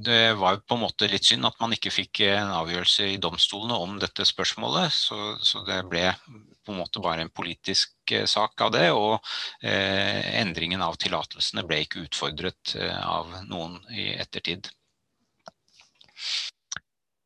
det 0.00 0.34
var 0.38 0.60
på 0.62 0.76
en 0.76 0.84
måte 0.84 1.08
litt 1.10 1.26
synd 1.26 1.46
at 1.48 1.56
man 1.58 1.72
ikke 1.74 1.90
fikk 1.90 2.20
en 2.28 2.52
avgjørelse 2.54 3.08
i 3.10 3.18
domstolene 3.18 3.74
om 3.82 3.96
dette 3.98 4.22
spørsmålet, 4.28 4.94
så, 4.94 5.34
så 5.42 5.64
det 5.66 5.80
ble 5.90 6.04
på 6.22 6.70
en 6.70 6.78
måte 6.78 7.02
bare 7.02 7.24
en 7.24 7.32
politisk 7.34 8.12
eh, 8.14 8.26
sak 8.30 8.62
av 8.62 8.70
det, 8.76 8.86
og 8.94 9.16
eh, 9.58 10.22
endringen 10.38 10.84
av 10.84 11.00
tillatelsene 11.02 11.66
ble 11.66 11.80
ikke 11.82 12.04
utfordret 12.06 12.76
eh, 12.78 12.94
av 12.94 13.32
noen 13.50 13.80
i 13.90 14.12
ettertid. 14.14 14.70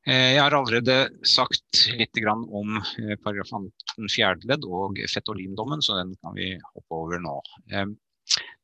Eh, 0.08 0.32
jeg 0.38 0.40
har 0.40 0.56
allerede 0.56 0.96
sagt 1.28 1.84
litt 1.92 2.24
om 2.24 2.78
eh, 2.80 3.18
paragraf 3.20 3.52
18 3.52 4.12
fjerde 4.16 4.48
ledd 4.48 4.64
og 4.64 5.02
fetolindommen, 5.12 5.84
så 5.84 6.00
den 6.00 6.16
kan 6.24 6.38
vi 6.40 6.54
hoppe 6.56 7.04
over 7.04 7.20
nå. 7.20 7.36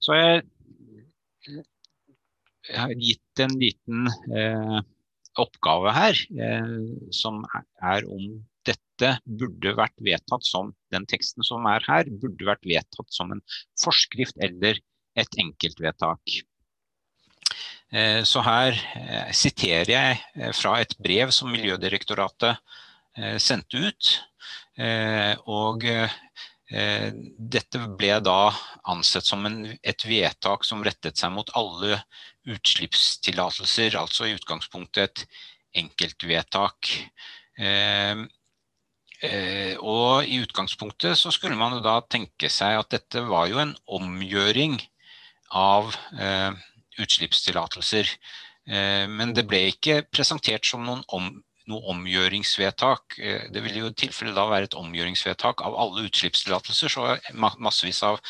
Så 0.01 0.17
jeg 0.17 0.47
jeg 2.69 2.79
har 2.79 2.95
gitt 3.01 3.43
en 3.45 3.57
liten 3.61 4.09
eh, 4.37 4.79
oppgave 5.39 5.95
her, 5.97 6.21
eh, 6.37 6.77
som 7.15 7.43
er 7.53 8.07
om 8.09 8.39
dette 8.69 9.15
burde 9.25 9.73
vært 9.79 9.97
vedtatt 10.05 10.45
som 10.47 10.73
den 10.93 11.07
teksten 11.09 11.47
som 11.47 11.67
er 11.71 11.85
her, 11.89 12.11
burde 12.11 12.49
vært 12.49 12.67
vedtatt 12.69 13.15
som 13.15 13.33
en 13.33 13.43
forskrift 13.81 14.39
eller 14.45 14.81
et 15.19 15.41
enkeltvedtak. 15.41 16.39
Eh, 17.89 18.23
så 18.29 18.43
her 18.45 18.77
eh, 18.77 19.31
siterer 19.33 19.93
jeg 19.93 20.21
eh, 20.37 20.53
fra 20.57 20.77
et 20.83 20.93
brev 21.01 21.33
som 21.33 21.53
Miljødirektoratet 21.55 22.59
eh, 23.17 23.37
sendte 23.41 23.89
ut. 23.89 24.17
og 25.51 25.83
dette 27.53 27.79
ble 27.99 28.19
da 28.23 28.53
ansett 28.93 29.27
som 29.27 29.43
en, 29.49 29.57
et 29.83 30.05
vedtak 30.07 30.63
som 30.69 30.85
rettet 30.87 31.19
seg 31.19 31.33
mot 31.35 31.51
alle 31.59 31.97
utslippstillatelser, 32.49 33.97
altså 34.01 34.29
i 34.29 34.35
utgangspunktet 34.37 35.05
et 35.05 35.25
enkeltvedtak. 35.83 36.91
Eh, 37.59 38.25
eh, 39.23 39.75
og 39.79 40.29
i 40.29 40.41
utgangspunktet 40.43 41.19
så 41.19 41.33
skulle 41.35 41.59
man 41.59 41.77
jo 41.77 41.85
da 41.85 41.99
tenke 42.07 42.51
seg 42.53 42.79
at 42.81 42.93
dette 42.95 43.25
var 43.29 43.49
jo 43.51 43.61
en 43.63 43.75
omgjøring 43.99 44.79
av 45.55 45.95
eh, 46.19 46.53
utslippstillatelser. 47.03 48.11
Eh, 48.69 49.05
men 49.11 49.35
det 49.37 49.47
ble 49.49 49.69
ikke 49.73 50.03
presentert 50.13 50.67
som 50.69 50.85
noen 50.85 51.05
om, 51.15 51.31
noe 51.69 51.93
omgjøringsvedtak. 51.93 53.19
Eh, 53.21 53.45
det 53.53 53.63
vil 53.65 53.81
jo 53.83 53.91
i 53.91 53.97
tilfelle 53.99 54.35
da 54.37 54.47
være 54.51 54.69
et 54.69 54.79
omgjøringsvedtak 54.79 55.63
av 55.67 55.77
alle 55.79 56.07
utslippstillatelser, 56.09 56.93
så 56.93 57.17
massevis 57.37 58.03
av 58.07 58.21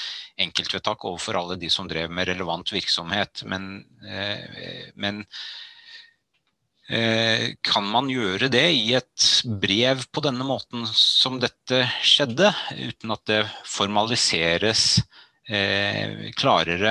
enkeltvedtak 0.40 1.06
overfor 1.08 1.38
alle 1.40 1.58
de 1.60 1.70
som 1.72 1.88
drev 1.90 2.12
med 2.12 2.28
relevant 2.30 2.72
virksomhet. 2.74 3.44
Men, 3.48 3.86
eh, 4.06 4.90
men 4.96 5.24
eh, 6.90 7.54
kan 7.62 7.88
man 7.88 8.10
gjøre 8.12 8.50
det 8.52 8.66
i 8.74 8.92
et 8.98 9.30
brev 9.62 10.04
på 10.12 10.24
denne 10.24 10.46
måten 10.46 10.86
som 10.92 11.40
dette 11.42 11.84
skjedde, 12.02 12.52
uten 12.74 13.16
at 13.16 13.26
det 13.30 13.42
formaliseres 13.66 15.00
klarere 16.36 16.90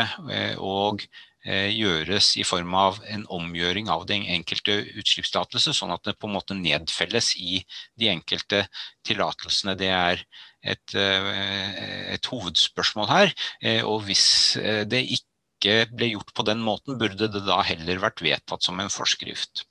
og 0.57 1.03
gjøres 1.47 2.33
i 2.41 2.43
form 2.47 2.73
av 2.75 2.97
en 3.07 3.23
omgjøring 3.31 3.87
av 3.91 4.05
den 4.09 4.25
enkelte 4.35 4.81
utslippstillatelse, 4.99 5.73
sånn 5.75 5.93
at 5.95 6.03
det 6.03 6.17
på 6.19 6.27
en 6.27 6.35
måte 6.35 6.57
nedfelles 6.57 7.33
i 7.39 7.61
de 7.99 8.09
enkelte 8.11 8.65
tillatelsene. 9.07 9.77
Det 9.79 9.91
er 9.93 10.23
et, 10.61 10.95
eh, 10.95 12.11
et, 12.17 12.27
hovedspørsmål 12.27 13.07
her. 13.07 13.33
Eh, 13.61 13.79
og 13.85 14.03
hvis 14.09 14.57
det 14.91 15.05
ikke 15.19 15.87
ble 15.93 16.11
gjort 16.11 16.35
på 16.35 16.45
den 16.45 16.59
måten, 16.63 16.99
burde 16.99 17.31
det 17.31 17.45
da 17.47 17.61
heller 17.65 18.03
vært 18.03 18.21
vedtatt 18.21 18.63
som 18.63 18.79
en 18.79 18.93
forskrift. 18.93 19.65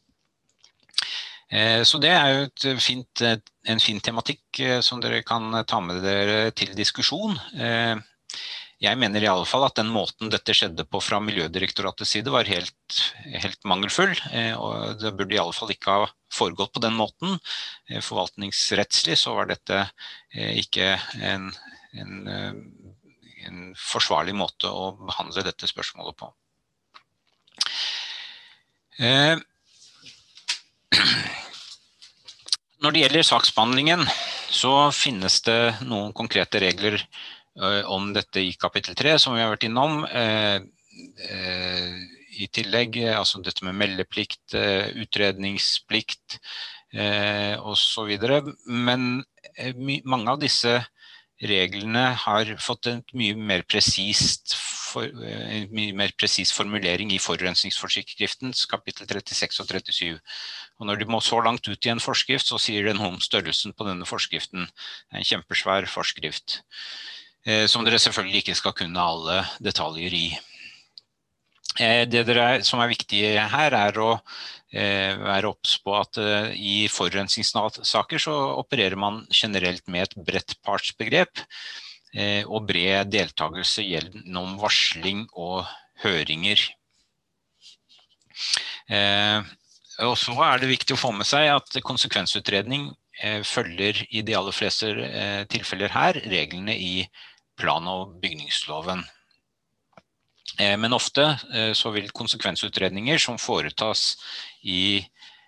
Så 1.87 2.01
det 2.03 2.11
er 2.11 2.33
jo 2.33 2.73
fint, 2.83 3.21
en 3.23 3.79
fin 3.79 4.01
tematikk 4.03 4.59
som 4.83 4.99
dere 4.99 5.21
kan 5.23 5.55
ta 5.63 5.79
med 5.79 6.01
dere 6.03 6.51
til 6.51 6.73
diskusjon. 6.75 7.37
Jeg 8.77 8.99
mener 9.01 9.25
i 9.25 9.29
alle 9.31 9.47
fall 9.49 9.63
at 9.65 9.79
den 9.79 9.89
måten 9.89 10.29
dette 10.29 10.53
skjedde 10.53 10.85
på 10.85 11.01
fra 11.01 11.17
Miljødirektoratets 11.25 12.11
side 12.13 12.29
var 12.33 12.45
helt, 12.45 12.97
helt 13.25 13.63
mangelfull. 13.65 14.13
Eh, 14.37 14.53
og 14.53 15.01
det 15.01 15.15
burde 15.17 15.33
i 15.33 15.41
alle 15.41 15.57
fall 15.57 15.73
ikke 15.73 15.95
ha 15.95 16.05
foregått 16.33 16.75
på 16.77 16.83
den 16.85 16.93
måten. 16.99 17.39
Eh, 17.89 18.05
forvaltningsrettslig 18.05 19.17
så 19.17 19.33
var 19.39 19.49
dette 19.49 19.79
eh, 19.81 20.61
ikke 20.61 21.01
en, 21.25 21.49
en, 21.97 22.29
en 23.49 23.73
forsvarlig 23.81 24.37
måte 24.37 24.69
å 24.69 24.93
behandle 25.07 25.47
dette 25.47 25.67
spørsmålet 25.73 26.15
på. 26.21 26.29
Når 32.85 32.91
det 32.93 33.01
gjelder 33.07 33.25
saksbehandlingen, 33.25 34.05
så 34.53 34.93
finnes 34.93 35.41
det 35.49 35.81
noen 35.89 36.13
konkrete 36.17 36.61
regler 36.61 37.01
om 37.89 38.13
dette 38.13 38.43
i 38.43 38.53
kapittel 38.61 38.95
3, 38.95 39.17
som 39.19 39.37
vi 39.37 39.43
har 39.43 39.53
vært 39.53 39.69
innom. 39.69 40.05
Eh, 40.05 40.61
eh, 41.31 41.95
I 42.37 42.49
tillegg 42.53 42.99
altså 43.17 43.41
dette 43.41 43.65
med 43.65 43.79
meldeplikt, 43.81 44.53
utredningsplikt 44.53 46.37
osv. 47.65 48.11
Men 48.69 49.07
mange 50.05 50.35
av 50.35 50.43
disse 50.43 50.75
reglene 51.41 52.05
har 52.17 52.53
fått 52.61 52.89
en 52.93 53.03
mye 53.17 53.37
mer 53.37 53.65
presist 53.69 54.55
for, 54.57 55.05
en 55.05 55.73
mye 55.75 55.95
mer 55.97 56.15
presis 56.19 56.53
formulering 56.55 57.13
i 57.13 57.21
forurensningsforskriftens 57.21 58.65
kapittel 58.71 59.09
36 59.11 59.61
og 59.61 59.69
37. 59.69 60.15
Og 60.81 60.89
når 60.89 61.03
de 61.03 61.11
må 61.11 61.21
så 61.25 61.41
langt 61.45 61.69
ut 61.69 61.89
i 61.89 61.93
en 61.93 62.03
forskrift, 62.03 62.49
så 62.49 62.61
sier 62.63 62.89
det 62.89 62.97
noe 62.97 63.15
om 63.15 63.21
størrelsen 63.23 63.77
på 63.77 63.89
denne 63.89 64.09
forskriften. 64.09 64.69
Det 64.69 65.17
er 65.17 65.23
en 65.23 65.31
kjempesvær 65.33 65.89
forskrift. 65.93 66.61
Eh, 67.47 67.69
som 67.71 67.85
dere 67.87 68.01
selvfølgelig 68.03 68.43
ikke 68.43 68.59
skal 68.59 68.75
kunne 68.75 69.03
alle 69.03 69.39
detaljer 69.63 70.15
i. 70.19 70.27
Eh, 71.79 72.03
det 72.11 72.25
dere, 72.27 72.63
som 72.67 72.83
er 72.83 72.91
viktig 72.91 73.21
her, 73.53 73.77
er 73.79 74.01
å 74.03 74.17
eh, 74.75 75.15
være 75.21 75.53
obs 75.53 75.77
på 75.85 75.95
at 75.95 76.19
i 76.59 76.89
forurensningssaker 76.91 78.23
så 78.23 78.35
opererer 78.57 78.99
man 78.99 79.23
generelt 79.31 79.87
med 79.87 80.09
et 80.09 80.17
bredt 80.27 80.59
partsbegrep 80.67 81.47
og 82.49 82.63
bred 82.65 83.11
deltakelse 83.13 83.83
gjennom 83.85 84.55
varsling 84.57 85.27
og 85.37 85.67
høringer. 86.01 86.63
Og 90.07 90.15
så 90.17 90.37
er 90.47 90.63
det 90.63 90.71
viktig 90.71 90.97
å 90.97 91.01
få 91.03 91.11
med 91.13 91.29
seg 91.29 91.51
at 91.53 91.77
konsekvensutredning 91.85 92.87
følger 93.45 94.01
i 94.09 94.25
de 94.25 94.39
aller 94.39 94.57
fleste 94.57 94.95
tilfeller 95.53 95.93
her 95.93 96.23
reglene 96.25 96.73
i 96.73 97.05
plan- 97.57 97.89
og 97.89 98.19
bygningsloven. 98.23 99.05
Eh, 100.59 100.77
men 100.81 100.97
ofte 100.97 101.27
eh, 101.53 101.73
så 101.77 101.93
vil 101.95 102.13
konsekvensutredninger 102.17 103.21
som 103.21 103.41
foretas 103.41 104.15
i 104.65 105.05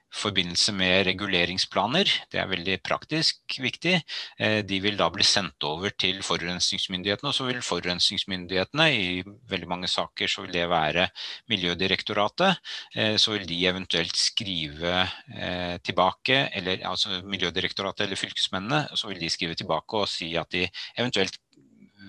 forbindelse 0.09 0.73
med 0.73 1.03
reguleringsplaner. 1.05 2.09
Det 2.33 2.39
er 2.41 2.49
veldig 2.49 2.79
praktisk 2.81 3.59
viktig. 3.61 3.99
Eh, 4.41 4.61
de 4.65 4.79
vil 4.81 4.97
da 4.97 5.11
bli 5.13 5.25
sendt 5.25 5.65
over 5.69 5.93
til 6.01 6.23
forurensningsmyndighetene, 6.25 7.29
og 7.29 7.37
så 7.37 7.45
vil 7.49 7.61
forurensningsmyndighetene, 7.65 8.87
i 8.89 9.09
veldig 9.53 9.69
mange 9.69 9.91
saker 9.93 10.33
så 10.33 10.47
vil 10.47 10.57
det 10.57 10.65
være 10.73 11.09
Miljødirektoratet, 11.53 12.57
så 13.21 13.35
vil 13.35 13.45
de 13.49 13.59
eventuelt 13.69 14.17
skrive 14.17 15.05
tilbake, 15.85 16.41
eller 16.57 16.83
altså 16.89 17.21
Miljødirektoratet 17.25 18.07
eller 18.07 18.21
fylkesmennene, 18.21 18.97
så 18.97 19.13
vil 19.13 19.21
de 19.21 19.31
skrive 19.33 19.57
tilbake 19.61 20.03
og 20.03 20.09
si 20.09 20.33
at 20.41 20.51
de 20.53 20.67
eventuelt 20.97 21.37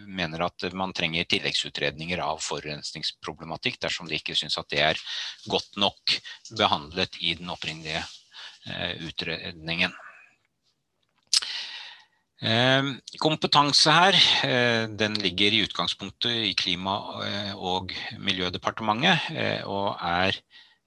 mener 0.08 0.44
at 0.46 0.66
man 0.74 0.94
trenger 0.94 1.28
tilleggsutredninger 1.30 2.22
av 2.24 2.42
forurensningsproblematikk 2.44 3.80
dersom 3.82 4.10
de 4.10 4.20
ikke 4.20 4.38
syns 4.38 4.58
at 4.60 4.70
det 4.72 4.84
er 4.86 5.02
godt 5.50 5.80
nok 5.82 6.20
behandlet 6.58 7.18
i 7.22 7.36
den 7.40 7.50
opprinnelige 7.54 8.04
eh, 8.04 8.94
utredningen. 9.08 9.96
Eh, 12.40 12.94
kompetanse 13.20 13.96
her, 13.98 14.20
eh, 14.48 14.86
den 15.02 15.18
ligger 15.24 15.56
i 15.56 15.66
utgangspunktet 15.68 16.48
i 16.52 16.56
Klima- 16.58 17.56
og 17.56 17.94
miljødepartementet 18.18 19.66
og 19.68 19.98
er 20.00 20.38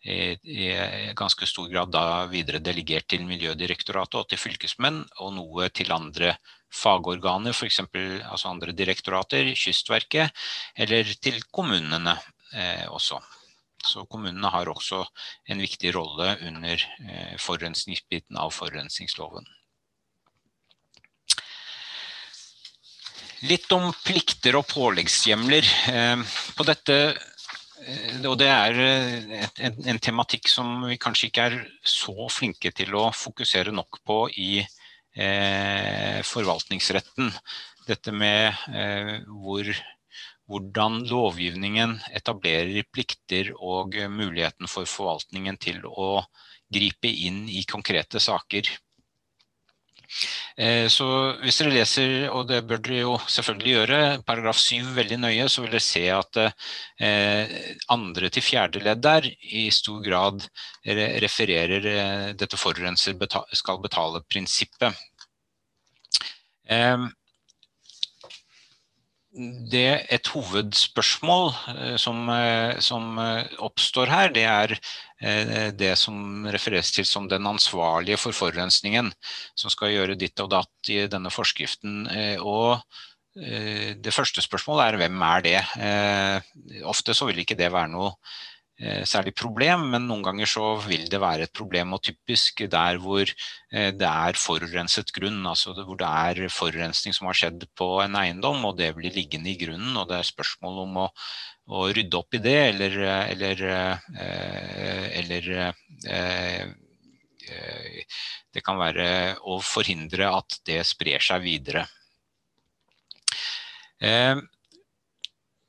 i 0.03 1.13
ganske 1.15 1.47
stor 1.47 1.69
grad 1.71 1.93
da 1.95 2.25
videre 2.27 2.59
delegert 2.59 3.07
til 3.13 3.23
Miljødirektoratet 3.29 4.19
og 4.19 4.29
til 4.31 4.41
fylkesmenn, 4.41 5.05
og 5.23 5.35
noe 5.37 5.69
til 5.71 5.93
andre 5.95 6.35
fagorganer, 6.73 7.55
f.eks. 7.55 7.81
Altså 7.85 8.51
andre 8.51 8.75
direktorater, 8.75 9.53
Kystverket, 9.55 10.33
eller 10.75 11.15
til 11.23 11.43
kommunene 11.53 12.17
eh, 12.55 12.89
også. 12.91 13.21
Så 13.83 14.05
kommunene 14.07 14.51
har 14.55 14.71
også 14.71 15.03
en 15.51 15.63
viktig 15.63 15.95
rolle 15.97 16.37
under 16.47 16.85
eh, 17.03 17.35
forurensningsbiten 17.43 18.39
av 18.39 18.55
forurensningsloven. 18.55 19.49
Litt 23.51 23.67
om 23.75 23.89
plikter 24.05 24.55
og 24.55 24.69
påleggshjemler. 24.71 25.67
Eh, 25.91 26.39
på 26.55 26.67
dette 26.69 26.99
og 28.29 28.37
det 28.41 28.49
er 28.49 28.79
et, 28.83 29.61
en, 29.67 29.79
en, 29.93 29.99
tematikk 30.03 30.49
som 30.51 30.85
vi 30.87 30.99
kanskje 31.01 31.29
ikke 31.29 31.47
er 31.49 31.57
så 31.87 32.29
flinke 32.31 32.73
til 32.77 32.95
å 32.99 33.09
fokusere 33.17 33.75
nok 33.75 34.01
på 34.07 34.19
i 34.39 34.53
eh, 34.63 36.21
forvaltningsretten. 36.27 37.33
Dette 37.89 38.15
med 38.15 38.55
eh, 38.71 39.17
hvor, 39.27 39.73
hvordan 40.51 41.03
lovgivningen 41.11 41.99
etablerer 42.15 42.87
plikter 42.93 43.53
og 43.59 43.99
muligheten 44.13 44.71
for 44.71 44.89
forvaltningen 44.89 45.59
til 45.63 45.83
å 45.87 46.23
gripe 46.73 47.11
inn 47.11 47.45
i 47.51 47.65
konkrete 47.69 48.23
saker. 48.23 48.71
Eh, 50.57 50.87
så 50.93 51.07
hvis 51.41 51.59
dere 51.61 51.73
leser, 51.73 52.13
og 52.33 52.47
det 52.51 52.63
bør 52.69 52.83
dere 52.85 53.01
jo 53.03 53.15
selvfølgelig 53.25 53.73
gjøre, 53.77 54.01
paragraf 54.29 54.59
7 54.61 54.93
veldig 54.97 55.19
nøye, 55.23 55.47
så 55.49 55.65
vil 55.65 55.73
dere 55.73 55.85
se 55.85 56.05
at 56.13 56.41
eh, 56.43 57.55
andre 57.93 58.31
til 58.33 58.45
fjerde 58.45 58.83
ledd 58.85 59.03
der 59.05 59.29
i 59.31 59.69
stor 59.75 60.03
grad 60.05 60.45
refererer 61.25 61.89
eh, 61.95 62.29
dette 62.37 62.61
forurenser 62.61 63.17
skal 63.57 63.83
betale-prinsippet. 63.83 65.01
Det, 69.73 69.89
et 70.13 70.29
hovedspørsmål 70.29 71.51
som, 72.01 72.29
som, 72.85 73.19
oppstår 73.65 74.13
her, 74.13 74.33
det 74.33 74.45
er 74.45 74.75
det 75.79 75.93
som 76.01 76.47
refereres 76.51 76.91
til 76.91 77.07
som 77.07 77.29
den 77.31 77.47
ansvarlige 77.47 78.19
for 78.19 78.35
forurensningen, 78.35 79.13
som 79.55 79.71
skal 79.71 79.93
gjøre 79.93 80.19
ditt 80.19 80.41
og 80.43 80.51
datt 80.51 80.91
i 80.91 81.05
denne 81.07 81.31
forskriften. 81.31 82.09
Og 82.43 82.83
det 83.33 84.13
første 84.13 84.43
spørsmålet 84.43 84.89
er 84.89 84.99
hvem 85.05 85.23
er 85.29 85.45
det? 85.47 85.61
Ofte 86.91 87.15
så 87.15 87.31
vil 87.31 87.45
ikke 87.45 87.57
det 87.61 87.71
være 87.71 87.95
noe 87.95 88.17
Eh, 88.83 89.05
særlig 89.07 89.31
problem, 89.39 89.85
men 89.93 90.09
noen 90.09 90.25
ganger 90.27 90.49
så 90.49 90.63
vil 90.83 91.05
det 91.11 91.21
være 91.23 91.45
et 91.47 91.53
problem, 91.55 91.93
og 91.95 92.01
typisk 92.03 92.65
der 92.73 92.97
hvor 92.99 93.23
eh, 93.23 93.91
det 93.95 94.09
er 94.09 94.39
forurenset 94.41 95.13
grunn, 95.15 95.39
altså 95.47 95.75
hvor 95.77 95.99
det 96.01 96.09
er 96.09 96.49
forurensning 96.51 97.15
som 97.15 97.29
har 97.29 97.39
skjedd 97.39 97.67
på 97.79 97.87
en 98.03 98.17
eiendom, 98.19 98.65
og 98.67 98.81
det 98.81 98.89
blir 98.97 99.15
liggende 99.15 99.53
i 99.53 99.59
grunnen, 99.61 99.93
og 100.01 100.09
det 100.11 100.19
er 100.19 100.27
spørsmål 100.27 100.83
om 100.87 100.99
å, 101.05 101.07
å 101.71 101.87
rydde 101.95 102.19
opp 102.19 102.35
i 102.35 102.41
det, 102.43 102.59
eller, 102.73 102.97
eller, 103.33 103.63
eh, 103.71 105.05
eller 105.21 105.51
det 108.53 108.63
kan 108.65 108.79
være 108.81 109.37
å 109.47 109.59
forhindre 109.63 110.31
at 110.33 110.59
det 110.67 110.81
sprer 110.89 111.23
seg 111.23 111.43
videre. 111.45 111.87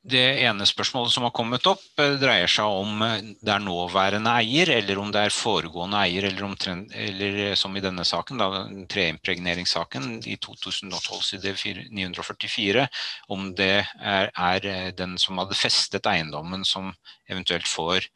Det 0.03 0.23
ene 0.43 0.65
spørsmålet 0.67 1.13
som 1.13 1.23
har 1.23 1.31
kommet 1.31 1.63
opp, 1.69 1.83
eh, 2.01 2.17
dreier 2.19 2.49
seg 2.51 2.67
om 2.67 3.01
eh, 3.05 3.21
det 3.39 3.51
er 3.53 3.61
nåværende 3.63 4.33
eier, 4.35 4.73
eller 4.75 4.99
om 4.99 5.13
det 5.15 5.21
er 5.23 5.35
foregående 5.35 6.01
eier, 6.03 6.27
eller, 6.27 6.43
om, 6.43 6.55
eller 6.91 7.37
eh, 7.45 7.53
som 7.55 7.77
i 7.79 7.83
denne 7.83 8.03
saken, 8.03 8.41
da, 8.41 8.65
treimpregneringssaken 8.91 10.17
i 10.27 10.35
2012 10.43 11.23
side 11.29 11.55
944, 11.95 12.83
om 13.31 13.47
det 13.55 13.85
er, 14.01 14.27
er, 14.35 14.67
den 14.91 15.15
som 15.21 15.39
hadde 15.39 15.55
festet 15.55 16.11
eiendommen 16.11 16.67
som 16.67 16.91
eventuelt 17.31 17.69
får 17.69 18.11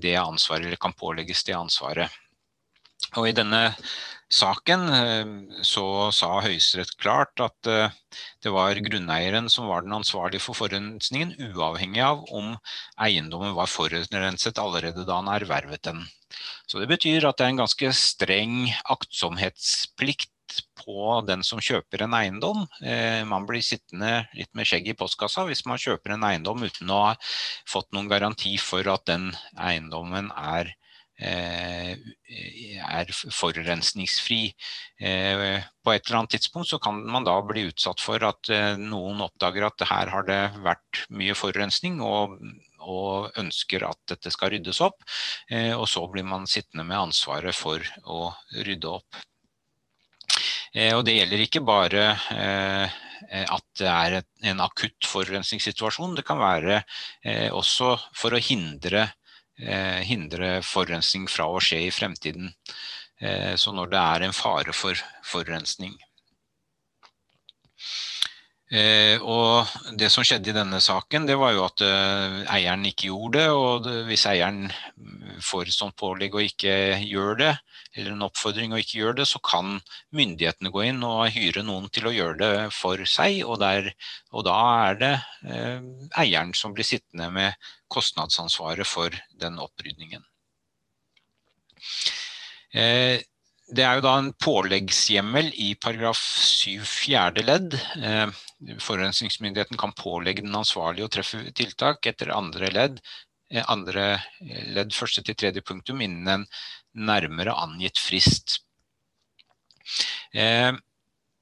det 0.00 0.14
ansvaret, 0.16 0.64
eller 0.64 0.80
kan 0.80 0.94
pålegges 0.96 1.42
det 1.44 1.52
ansvaret. 1.52 2.14
Og 3.18 3.26
i 3.28 3.34
denne 3.36 3.74
saken 4.32 4.88
eh, 4.92 5.30
så 5.64 5.86
sa 6.14 6.38
Høyesterett 6.44 6.94
klart 7.00 7.40
at 7.40 7.70
eh, 7.70 7.94
det 8.44 8.52
var 8.52 8.80
grunneieren 8.84 9.48
som 9.52 9.68
var 9.70 9.84
den 9.84 9.96
ansvarlige 9.96 10.44
for 10.44 10.58
forurensningen, 10.58 11.34
uavhengig 11.54 12.02
av 12.04 12.24
om 12.34 12.54
eiendommen 13.00 13.56
var 13.56 13.70
forurenset 13.72 14.60
allerede 14.60 15.06
da 15.08 15.20
han 15.20 15.32
ervervet 15.32 15.84
den. 15.88 16.04
Så 16.68 16.78
Det 16.78 16.88
betyr 16.90 17.24
at 17.24 17.38
det 17.38 17.46
er 17.46 17.54
en 17.54 17.62
ganske 17.64 17.92
streng 17.96 18.58
aktsomhetsplikt 18.92 20.32
på 20.80 21.20
den 21.28 21.42
som 21.44 21.60
kjøper 21.60 22.04
en 22.04 22.16
eiendom. 22.16 22.66
Eh, 22.84 23.24
man 23.28 23.46
blir 23.48 23.64
sittende 23.64 24.28
litt 24.36 24.50
med 24.56 24.68
skjegg 24.68 24.88
i 24.92 24.96
postkassa 24.96 25.44
hvis 25.48 25.64
man 25.68 25.80
kjøper 25.80 26.14
en 26.14 26.26
eiendom 26.28 26.64
uten 26.64 26.92
å 26.92 27.00
ha 27.08 27.14
fått 27.68 27.90
noen 27.92 28.10
garanti 28.12 28.56
for 28.60 28.88
at 28.92 29.06
den 29.08 29.30
eiendommen 29.56 30.32
er 30.36 30.74
er 31.18 33.10
forurensningsfri. 33.34 34.52
Eh, 35.00 35.64
på 35.82 35.92
et 35.92 36.06
eller 36.06 36.20
annet 36.20 36.36
tidspunkt 36.36 36.70
så 36.70 36.78
kan 36.82 37.00
man 37.10 37.26
da 37.26 37.34
bli 37.42 37.66
utsatt 37.68 38.02
for 38.02 38.22
at 38.26 38.50
eh, 38.54 38.78
noen 38.78 39.22
oppdager 39.26 39.66
at 39.66 39.86
her 39.90 40.12
har 40.14 40.28
det 40.28 40.40
vært 40.62 41.02
mye 41.10 41.34
forurensning, 41.38 42.00
og, 42.04 42.38
og 42.78 43.40
ønsker 43.40 43.86
at 43.88 43.98
dette 44.14 44.30
skal 44.34 44.54
ryddes 44.54 44.80
opp. 44.84 45.02
Og 45.50 45.86
så 45.90 46.04
blir 46.12 46.26
man 46.26 46.46
sittende 46.46 46.86
med 46.86 47.08
ansvaret 47.08 47.56
for 47.56 47.82
å 48.06 48.30
rydde 48.54 48.88
opp. 48.92 49.18
Og 50.94 51.02
det 51.04 51.14
gjelder 51.16 51.42
ikke 51.42 51.62
bare 51.64 52.02
at 52.12 53.66
det 53.80 53.88
er 53.88 54.18
en 54.52 54.60
akutt 54.62 55.08
forurensningssituasjon. 55.08 56.14
Det 56.16 56.24
kan 56.28 56.38
være 56.38 56.82
også 57.56 57.96
for 58.16 58.36
å 58.36 58.42
hindre 58.42 59.08
Eh, 59.08 59.17
hindre 59.58 60.60
forurensning 60.62 61.24
fra 61.30 61.48
å 61.50 61.58
skje 61.62 61.80
i 61.88 61.94
fremtiden. 61.94 62.52
Eh, 63.20 63.54
så 63.58 63.72
når 63.74 63.90
det 63.92 64.02
er 64.02 64.26
en 64.26 64.36
fare 64.36 64.74
for 64.76 64.98
forurensning. 65.26 65.96
Eh, 68.68 69.16
og 69.24 69.70
det 69.98 70.10
som 70.12 70.26
skjedde 70.26 70.52
i 70.52 70.56
denne 70.56 70.80
saken, 70.84 71.26
det 71.26 71.38
var 71.40 71.54
jo 71.56 71.64
at 71.66 71.82
eieren 72.52 72.86
ikke 72.86 73.10
gjorde 73.10 73.40
det. 73.40 73.48
Og 73.50 73.90
hvis 74.10 74.26
eieren 74.30 74.68
får 75.42 75.68
et 75.68 75.78
sånt 75.78 75.98
pålegg 75.98 76.36
og 76.36 76.46
ikke 76.46 77.00
gjør 77.02 77.42
det, 77.42 77.54
eller 77.98 78.14
en 78.14 78.26
oppfordring 78.28 78.72
og 78.72 78.82
ikke 78.82 79.00
gjør 79.02 79.18
det, 79.20 79.26
så 79.28 79.40
kan 79.44 79.78
myndighetene 80.14 80.72
gå 80.74 80.86
inn 80.88 81.02
og 81.06 81.28
hyre 81.34 81.64
noen 81.66 81.90
til 81.92 82.08
å 82.08 82.14
gjøre 82.14 82.38
det 82.40 82.52
for 82.76 83.02
seg. 83.08 83.42
Og, 83.44 83.58
der, 83.62 83.90
og 84.32 84.46
da 84.48 84.58
er 84.88 85.00
det 85.02 85.14
eh, 85.50 85.88
eieren 86.22 86.54
som 86.56 86.74
blir 86.76 86.86
sittende 86.86 87.30
med 87.34 87.70
kostnadsansvaret 87.92 88.88
for 88.88 89.14
den 89.40 89.58
opprydningen. 89.62 90.24
Eh, 92.74 93.18
det 93.68 93.84
er 93.84 93.98
jo 93.98 94.04
da 94.04 94.14
en 94.16 94.32
påleggshjemmel 94.40 95.50
i 95.60 95.74
paragraf 95.80 96.20
7 96.20 96.84
fjerde 96.88 97.44
ledd. 97.44 97.76
Eh, 98.00 98.26
forurensningsmyndigheten 98.80 99.78
kan 99.80 99.94
pålegge 99.96 100.44
den 100.44 100.56
ansvarlige 100.56 101.08
å 101.08 101.12
treffe 101.18 101.42
tiltak 101.56 102.08
etter 102.10 102.32
andre 102.34 102.72
ledd 102.72 103.00
eh, 103.52 103.64
andre 103.68 104.16
ledd 104.74 104.96
første 104.96 105.22
til 105.24 105.36
tredje 105.38 105.62
punktum 105.62 106.00
innen 106.04 106.32
en 106.32 106.48
nærmere 106.98 107.54
angitt 107.56 108.00
frist. 108.02 108.58
Eh, 110.34 110.72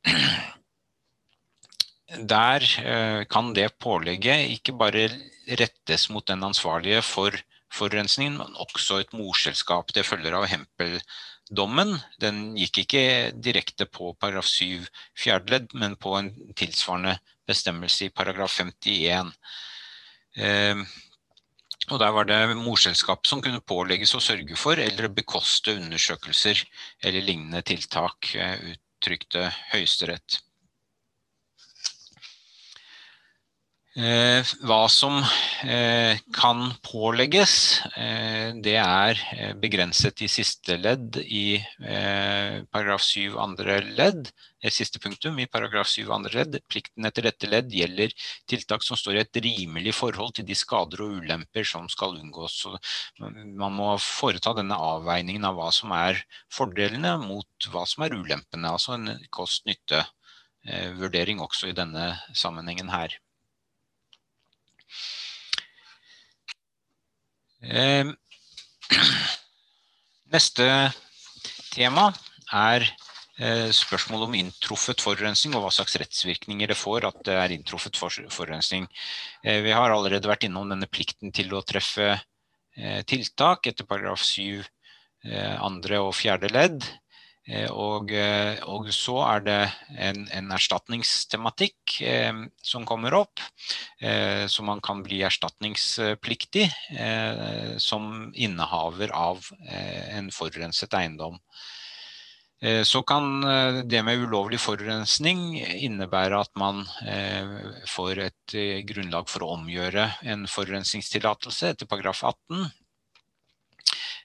der 2.33 2.67
eh, 2.81 3.25
kan 3.31 3.53
det 3.57 3.79
pålegget 3.83 4.53
ikke 4.55 4.77
bare 4.79 5.09
rettes 5.59 6.09
mot 6.11 6.27
den 6.27 6.45
ansvarlige 6.47 7.03
for 7.03 7.35
forurensningen, 7.73 8.39
men 8.39 8.59
også 8.63 9.01
et 9.03 9.15
morselskap. 9.17 9.93
Det 9.95 10.07
følger 10.07 10.37
av 10.39 10.47
Hempel-dommen. 10.51 11.97
Den 12.23 12.55
gikk 12.59 12.85
ikke 12.85 13.07
direkte 13.35 13.89
på 13.91 14.15
paragraf 14.21 14.47
7 14.47 14.87
fjerde 15.19 15.53
ledd, 15.57 15.75
men 15.75 15.97
på 15.99 16.15
en 16.19 16.31
tilsvarende 16.57 17.19
bestemmelse 17.47 18.07
i 18.07 18.15
paragraf 18.15 18.61
51. 18.61 19.35
Eh, 20.37 20.87
og 21.91 22.01
der 22.03 22.15
var 22.15 22.27
det 22.27 22.41
morselskap 22.59 23.29
som 23.29 23.43
kunne 23.45 23.63
pålegges 23.63 24.15
å 24.19 24.23
sørge 24.23 24.59
for 24.59 24.81
eller 24.83 25.13
bekoste 25.15 25.77
undersøkelser 25.79 26.65
eller 27.05 27.23
lignende 27.23 27.63
tiltak, 27.67 28.33
eh, 28.35 28.75
uttrykte 28.75 29.47
Høyesterett. 29.73 30.41
Hva 33.97 34.93
som 34.93 35.23
eh, 35.65 36.21
kan 36.37 36.75
pålegges, 36.85 37.81
eh, 37.97 38.53
det 38.61 38.77
er 38.77 39.17
begrenset 39.57 40.21
i 40.21 40.29
siste 40.29 40.77
ledd 40.77 41.17
i 41.25 41.57
paragraf 41.81 43.01
7 43.01 43.41
andre 43.41 43.81
ledd. 43.97 44.29
Siste 44.69 45.01
punktum 45.01 45.41
i 45.41 45.49
paragraf 45.49 45.89
7 45.89 46.13
andre 46.13 46.37
ledd. 46.43 46.61
Plikten 46.69 47.09
etter 47.09 47.25
dette 47.25 47.49
ledd 47.49 47.73
gjelder 47.73 48.13
tiltak 48.51 48.83
som 48.85 48.97
står 49.01 49.15
i 49.17 49.21
et 49.23 49.37
rimelig 49.41 49.95
forhold 49.97 50.35
til 50.37 50.45
de 50.49 50.55
skader 50.59 51.01
og 51.01 51.17
ulemper 51.23 51.65
som 51.65 51.89
skal 51.89 52.21
unngås. 52.21 52.53
Så 52.67 52.77
man 53.23 53.73
må 53.73 53.99
foreta 54.03 54.53
denne 54.59 54.77
avveiningen 54.77 55.45
av 55.49 55.55
hva 55.57 55.71
som 55.73 55.93
er 55.97 56.21
fordelene 56.53 57.17
mot 57.25 57.49
hva 57.73 57.87
som 57.89 58.03
er 58.05 58.13
ulempene. 58.19 58.69
Altså 58.69 58.93
en 58.99 59.09
kost-nytte-vurdering 59.33 61.41
også 61.41 61.67
i 61.71 61.79
denne 61.81 62.21
sammenhengen 62.37 62.93
her. 62.93 63.17
Ehm, 67.67 68.13
neste 70.35 70.67
tema 71.73 72.11
er 72.53 72.85
eh, 73.41 73.71
spørsmål 73.75 74.27
om 74.29 74.37
inntruffet 74.39 75.03
forurensning 75.03 75.57
og 75.57 75.65
hva 75.65 75.73
slags 75.75 75.97
rettsvirkninger 76.01 76.71
det 76.71 76.79
får 76.79 77.09
at 77.09 77.19
det 77.27 77.37
er 77.41 77.57
inntruffet 77.57 77.99
forurensning. 77.99 78.87
Eh, 79.43 79.63
vi 79.67 79.75
har 79.75 79.91
allerede 79.91 80.31
vært 80.31 80.47
innom 80.47 80.71
denne 80.71 80.89
plikten 80.91 81.35
til 81.35 81.55
å 81.57 81.65
treffe 81.67 82.13
eh, 82.15 83.03
tiltak 83.09 83.67
etter 83.73 83.89
paragraf 83.89 84.25
7 84.25 84.65
andre 85.27 85.99
og 85.99 86.13
fjerde 86.15 86.47
ledd. 86.53 86.85
Eh, 87.47 87.71
og, 87.71 88.11
eh, 88.11 88.59
og, 88.67 88.89
så 88.95 89.21
er 89.29 89.45
det 89.47 89.61
en, 90.03 90.25
en 90.35 90.51
erstatningstematikk 90.57 92.01
eh, 92.03 92.43
som 92.59 92.87
kommer 92.89 93.15
opp, 93.21 93.43
eh, 94.03 94.47
så 94.51 94.67
man 94.67 94.83
kan 94.83 95.05
bli 95.07 95.23
erstatningspliktig 95.27 96.67
eh, 96.99 97.77
som 97.83 98.33
innehaver 98.35 99.15
av 99.15 99.47
eh, 99.63 100.19
en 100.19 100.33
forurenset 100.35 100.99
eiendom. 100.99 101.41
Så 102.89 103.03
kan 103.05 103.45
det 103.85 104.01
med 104.01 104.23
ulovlig 104.25 104.57
forurensning 104.57 105.59
innebære 105.61 106.39
at 106.41 106.51
man 106.57 106.79
får 107.93 108.23
et 108.25 108.55
grunnlag 108.89 109.29
for 109.29 109.45
å 109.45 109.51
omgjøre 109.59 110.07
en 110.25 110.47
forurensningstillatelse 110.49 111.75
etter 111.75 111.91
paragraf 111.91 112.25
18 112.25 112.65
Eh, 112.65 112.86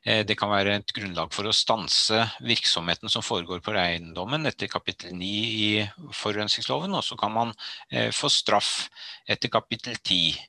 det 0.01 0.33
kan 0.39 0.49
være 0.49 0.79
et 0.79 0.93
grunnlag 0.97 1.29
for 1.33 1.45
å 1.45 1.53
stanse 1.53 2.23
virksomheten 2.41 3.11
som 3.11 3.21
foregår 3.21 3.61
på 3.61 3.75
eiendommen 3.77 4.49
etter 4.49 4.69
kapittel 4.71 5.13
9 5.13 5.27
i 5.27 5.67
forurensningsloven, 6.17 6.95
og 6.97 7.05
så 7.05 7.17
kan 7.19 7.33
man 7.35 7.53
eh, 7.91 8.09
få 8.09 8.31
straff 8.33 8.89
etter 9.29 9.51
kapittel 9.53 9.99
10. 10.01 10.39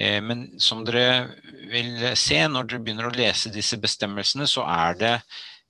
Eh, 0.00 0.20
men 0.24 0.46
som 0.56 0.84
dere 0.88 1.34
vil 1.68 2.16
se 2.16 2.40
når 2.48 2.70
dere 2.70 2.84
begynner 2.86 3.10
å 3.10 3.16
lese 3.16 3.52
disse 3.52 3.76
bestemmelsene, 3.82 4.48
så 4.48 4.64
er 4.64 5.00
det 5.00 5.14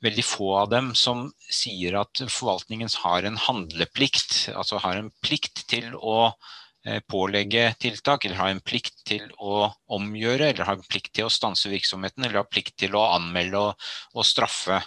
veldig 0.05 0.27
få 0.27 0.51
av 0.61 0.71
dem 0.71 0.93
som 0.95 1.27
sier 1.51 1.97
at 1.99 2.27
forvaltningen 2.29 2.93
har 3.03 3.27
en 3.27 3.41
handleplikt, 3.41 4.51
altså 4.55 4.79
har 4.85 5.01
en 5.01 5.11
plikt 5.25 5.67
til 5.73 5.91
å 5.99 6.29
Eh, 6.29 6.64
pålegge 7.09 7.71
tiltak, 7.81 8.25
eller 8.25 8.41
ha 8.41 8.51
en 8.53 8.61
plikt 8.61 9.05
til 9.09 9.31
å 9.41 9.71
omgjøre, 9.97 10.51
eller 10.51 10.69
ha 10.69 10.77
en 10.77 10.87
plikt 10.89 11.15
til 11.17 11.29
å 11.29 11.33
stanse 11.33 11.73
virksomheten, 11.73 12.25
eller 12.25 12.43
ha 12.43 12.49
plikt 12.49 12.77
til 12.83 12.97
å 12.99 13.07
anmelde 13.15 13.63
og, 13.71 13.91
og 14.13 14.27
straffe. 14.29 14.83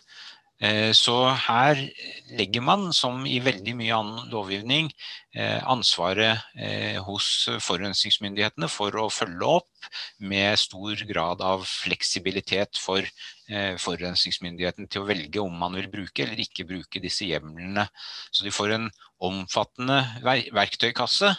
Eh, 0.57 0.89
så 0.97 1.13
her 1.37 1.77
legger 2.33 2.63
man, 2.65 2.87
som 2.93 3.25
i 3.29 3.37
veldig 3.45 3.75
mye 3.77 3.93
annen 3.93 4.29
lovgivning, 4.31 4.89
eh, 5.37 5.61
ansvaret 5.69 6.41
hos 7.05 7.27
forurensningsmyndighetene 7.61 8.69
for 8.71 8.95
å 8.97 9.05
følge 9.13 9.51
opp 9.59 9.89
med 10.17 10.57
stor 10.57 11.03
grad 11.09 11.43
av 11.45 11.65
fleksibilitet 11.69 12.79
for 12.81 13.05
forurensningsmyndigheten 13.47 14.89
til 14.91 15.05
å 15.05 15.07
velge 15.07 15.39
om 15.39 15.53
man 15.55 15.77
vil 15.77 15.85
bruke 15.87 16.25
eller 16.25 16.41
ikke 16.43 16.65
bruke 16.67 16.99
disse 16.99 17.23
hjemlene. 17.29 17.85
Så 18.27 18.43
de 18.43 18.51
får 18.51 18.73
en 18.75 18.89
omfattende 19.23 20.01
verktøykasse, 20.23 21.31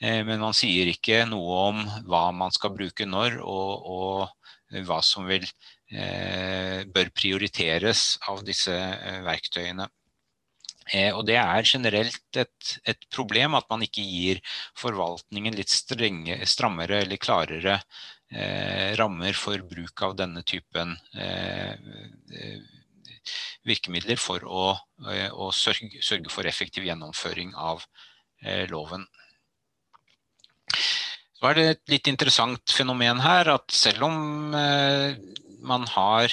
eh, 0.00 0.22
men 0.24 0.40
man 0.40 0.56
sier 0.56 0.88
ikke 0.90 1.24
noe 1.28 1.58
om 1.68 1.82
hva 2.08 2.30
man 2.32 2.54
skal 2.54 2.74
bruke 2.76 3.06
når, 3.08 3.40
og, 3.44 3.90
og 3.96 4.82
hva 4.86 5.02
som 5.04 5.28
vil, 5.28 5.44
eh, 5.92 6.82
bør 6.88 7.12
prioriteres 7.14 8.16
av 8.30 8.42
disse 8.46 8.74
eh, 8.74 9.22
verktøyene. 9.26 9.88
Og 11.16 11.24
Det 11.26 11.34
er 11.34 11.66
generelt 11.66 12.36
et, 12.38 12.66
et, 12.86 13.06
problem 13.10 13.56
at 13.58 13.64
man 13.66 13.82
ikke 13.82 14.04
gir 14.06 14.38
forvaltningen 14.78 15.56
litt 15.58 15.72
strenge, 15.74 16.36
strammere 16.46 17.00
eller 17.02 17.18
klarere 17.18 17.80
rammer 18.94 19.34
for 19.34 19.58
bruk 19.66 20.04
av 20.06 20.14
denne 20.18 20.44
typen 20.46 20.94
eh, 21.18 21.74
virkemidler 23.66 24.18
for 24.20 24.44
å, 24.44 24.66
eh, 25.10 25.30
å 25.32 25.50
sørge, 25.54 26.02
sørge, 26.04 26.30
for 26.32 26.48
effektiv 26.48 26.86
gjennomføring 26.86 27.54
av 27.54 27.84
eh, 28.42 28.66
loven. 28.70 29.06
Så 31.36 31.50
er 31.50 31.56
det 31.56 31.64
et 31.70 31.92
litt 31.92 32.08
interessant 32.08 32.72
fenomen 32.72 33.20
her 33.20 33.50
at 33.52 33.72
selv 33.74 34.06
om 34.08 34.54
eh, 34.56 35.18
man 35.66 35.86
har 35.90 36.30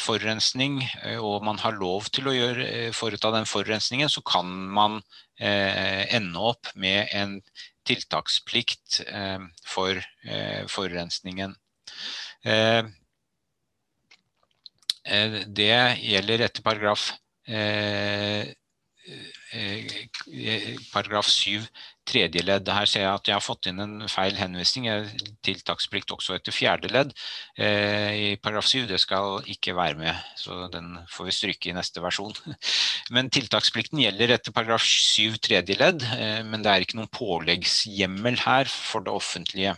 forurensning 0.00 0.78
og 1.20 1.42
man 1.44 1.58
har 1.60 1.74
lov 1.76 2.06
til 2.14 2.30
å 2.30 2.32
gjøre, 2.32 2.64
foreta 2.96 3.28
den 3.34 3.44
forurensningen, 3.44 4.08
så 4.08 4.22
kan 4.24 4.48
man 4.72 5.02
ende 5.36 6.40
opp 6.40 6.70
med 6.80 7.10
en 7.12 7.34
tiltaksplikt 7.90 9.02
for 9.68 10.00
forurensningen. 10.72 11.52
Eh, 15.10 15.42
det 15.46 15.74
gjelder 16.04 16.46
etter 16.46 16.62
paragraf, 16.62 17.10
eh, 17.48 18.46
eh, 19.52 20.76
paragraf 20.92 21.26
7 21.26 21.66
tredje 22.06 22.42
ledd. 22.44 22.68
Her 22.68 22.86
ser 22.86 23.02
jeg 23.02 23.10
at 23.14 23.26
jeg 23.26 23.34
har 23.34 23.42
fått 23.42 23.66
inn 23.66 23.82
en 23.82 24.06
feil 24.10 24.36
henvisning. 24.38 24.86
Tiltaksplikt 25.46 26.14
også 26.14 26.36
etter 26.36 26.54
fjerde 26.54 26.90
ledd 26.90 27.12
i 27.58 28.36
paragraf 28.42 28.66
7. 28.66 28.86
Det 28.86 29.00
skal 29.02 29.42
ikke 29.50 29.74
være 29.74 29.98
med, 29.98 30.14
så 30.36 30.68
den 30.70 30.98
får 31.10 31.28
vi 31.28 31.36
stryke 31.38 31.70
i 31.70 31.74
neste 31.74 32.02
versjon. 32.02 32.34
Men 33.14 33.30
tiltaksplikten 33.30 34.02
gjelder 34.02 34.36
etter 34.36 34.54
paragraf 34.54 34.82
7 34.86 35.38
tredje 35.42 35.78
ledd, 35.78 36.06
men 36.46 36.62
det 36.62 36.70
er 36.70 36.84
ikke 36.84 36.98
noen 37.00 37.10
påleggshjemmel 37.10 38.38
her 38.44 38.70
for 38.70 39.02
det 39.02 39.14
offentlige. 39.14 39.74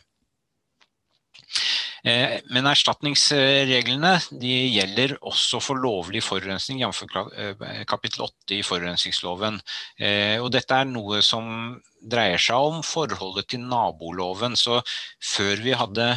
Eh, 2.03 2.41
men 2.51 2.67
erstatningsreglene 2.67 4.17
de 4.35 4.55
gjelder 4.75 5.15
også 5.23 5.61
for 5.63 5.79
lovlig 5.79 6.25
forurensning, 6.27 6.81
jf. 6.83 7.05
Eh, 7.39 7.85
kapittel 7.87 8.25
8 8.27 8.57
i 8.57 8.63
forurensningsloven. 8.67 9.61
Eh, 10.03 10.43
og 10.43 10.51
dette 10.55 10.75
er 10.75 10.91
noe 10.91 11.23
som 11.23 11.77
dreier 12.03 12.43
seg 12.43 12.59
om 12.59 12.83
forholdet 12.83 13.53
til 13.53 13.63
naboloven. 13.63 14.59
Så 14.59 14.81
før 15.23 15.63
vi 15.63 15.77
hadde 15.79 16.09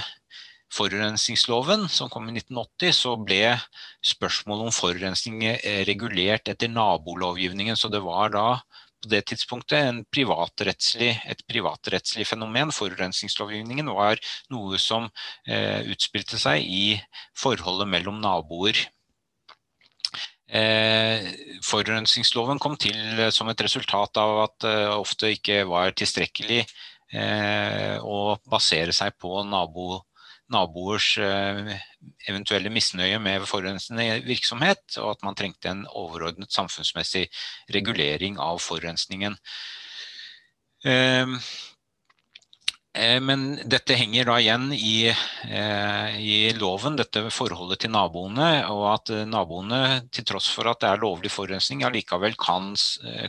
forurensningsloven, 0.74 1.86
som 1.88 2.10
kom 2.10 2.26
i 2.32 2.39
1980, 2.39 2.98
så 2.98 3.13
ble 3.21 3.54
spørsmålet 4.04 4.65
om 4.65 4.74
forurensning 4.76 5.45
regulert 5.88 6.50
etter 6.50 6.74
nabolovgivningen. 6.74 7.78
Så 7.78 7.93
det 7.93 8.02
var 8.04 8.34
da 8.34 8.48
på 9.06 9.12
det 9.13 9.22
tidspunktet 9.30 10.02
privatrettslig, 10.13 11.13
et 11.30 11.46
privatrettslig 11.50 12.26
fenomen. 12.28 12.74
Forurensningslovgivningen 12.74 13.91
var 13.94 14.20
noe 14.54 14.80
som 14.82 15.08
eh, 15.48 15.86
utspilte 15.94 16.41
seg 16.41 16.65
i 16.65 16.98
forholdet 17.38 17.89
mellom 17.91 18.20
naboer. 18.24 18.82
Eh, 20.46 21.26
forurensningsloven 21.65 22.60
kom 22.62 22.76
til 22.78 22.98
eh, 23.18 23.32
som 23.34 23.50
et 23.50 23.62
resultat 23.65 24.18
av 24.22 24.44
at 24.44 24.58
det 24.65 24.74
eh, 24.74 24.98
ofte 24.98 25.32
ikke 25.34 25.63
var 25.70 25.96
tilstrekkelig 25.98 26.60
eh, 26.62 27.98
å 28.02 28.38
basere 28.50 28.94
seg 28.94 29.18
på 29.22 29.41
nabo, 29.50 30.04
naboers 30.56 31.12
eh, 31.22 31.76
eventuelle 32.30 32.72
misnøye 32.74 33.20
med 33.22 33.46
forurensende 33.50 34.22
virksomhet, 34.26 34.84
og 35.02 35.15
at 35.15 35.28
man 35.28 35.38
trengte 35.38 35.72
en 35.72 35.86
overordnet 35.91 36.54
samfunnsmessig 36.56 37.28
regulering 37.76 38.39
av 38.41 38.63
forurensningen. 38.63 39.38
Eh, 42.96 43.20
men 43.20 43.58
dette 43.68 43.96
henger 44.00 44.30
da 44.30 44.36
igjen 44.40 44.70
i, 44.72 45.10
eh, 45.10 46.16
i, 46.16 46.36
loven, 46.56 46.96
dette 46.96 47.26
forholdet 47.34 47.82
til 47.84 47.92
naboene, 47.92 48.48
og 48.72 48.84
at 48.94 49.12
eh, 49.12 49.26
naboene, 49.28 49.80
til 50.16 50.24
tross 50.30 50.48
for 50.54 50.70
at 50.72 50.80
det 50.80 50.92
er 50.94 51.02
lovlig 51.02 51.32
forurensning, 51.34 51.84
allikevel 51.84 52.38
kan, 52.40 52.70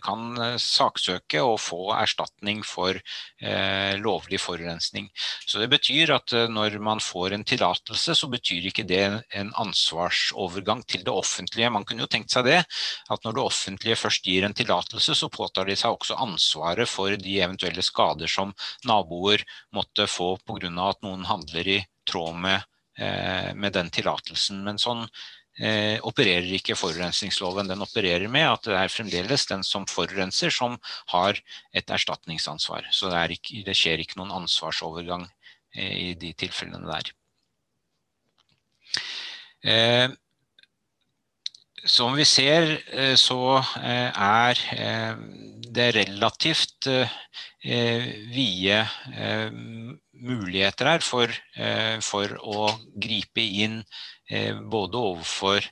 kan 0.05 0.39
saksøke 0.63 1.43
og 1.43 1.59
få 1.65 1.81
erstatning 1.97 2.63
for 2.67 2.95
eh, 2.95 3.97
lovlig 3.99 4.39
forurensning. 4.39 5.09
Så 5.43 5.59
det 5.59 5.71
betyr 5.73 6.15
at 6.15 6.37
når 6.53 6.79
man 6.79 7.03
får 7.03 7.35
en 7.35 7.47
tillatelse, 7.49 8.15
så 8.15 8.31
betyr 8.31 8.71
ikke 8.71 8.87
det 8.87 9.03
en 9.35 9.51
ansvarsovergang 9.59 10.85
til 10.87 11.03
det 11.03 11.15
offentlige. 11.15 11.73
Man 11.75 11.89
kunne 11.89 12.07
jo 12.07 12.13
tenkt 12.13 12.31
seg 12.37 12.47
det, 12.47 12.61
at 13.11 13.27
når 13.27 13.35
det 13.41 13.47
offentlige 13.49 13.99
først 13.99 14.31
gir 14.31 14.47
en 14.47 14.55
tillatelse, 14.55 15.19
så 15.19 15.33
påtar 15.33 15.67
de 15.67 15.75
seg 15.75 15.99
også 15.99 16.21
ansvaret 16.23 16.87
for 16.87 17.19
de 17.19 17.39
eventuelle 17.43 17.83
skader 17.83 18.31
som 18.31 18.55
naboer 18.87 19.43
måtte 19.75 20.07
få 20.11 20.37
pga. 20.38 20.71
at 20.90 21.03
noen 21.03 21.25
handler 21.25 21.69
i 21.69 21.81
tråd 22.09 22.37
med, 22.37 22.62
eh, 22.99 23.55
med 23.55 23.73
den 23.73 23.90
tillatelsen. 23.90 24.62
Men 24.64 24.79
sånn 24.79 25.07
eh, 25.59 25.99
opererer 26.03 26.49
ikke 26.59 26.77
forurensningsloven. 26.77 27.69
Den 27.69 27.85
opererer 27.85 28.29
med 28.29 28.49
at 28.51 28.69
det 28.69 28.77
er 28.79 28.92
fremdeles 28.92 29.47
den 29.47 29.64
som 29.64 29.87
forurenser 29.87 30.51
som 30.51 30.79
har 31.12 31.40
et 31.73 31.90
erstatningsansvar. 31.90 32.88
Så 32.92 33.11
det, 33.12 33.38
ikke, 33.38 33.64
det 33.66 33.77
skjer 33.77 34.03
ikke 34.03 34.21
noen 34.21 34.35
ansvarsovergang 34.42 35.27
eh, 35.75 36.11
i 36.11 36.14
de 36.14 36.33
tilfellene 36.37 36.87
der. 36.90 37.12
Eh, 39.66 40.09
som 41.87 42.14
vi 42.18 42.25
ser, 42.29 42.77
eh, 42.92 43.14
så 43.18 43.59
eh, 43.81 44.11
er 44.11 44.61
det 45.77 45.90
relativt 45.96 46.88
vide 47.66 48.79
muligheter 50.14 50.88
her 50.88 51.03
for, 51.03 51.33
for, 52.07 52.37
å 52.38 52.68
gripe 52.94 53.42
inn 53.42 53.81
både 54.70 55.01
overfor 55.11 55.66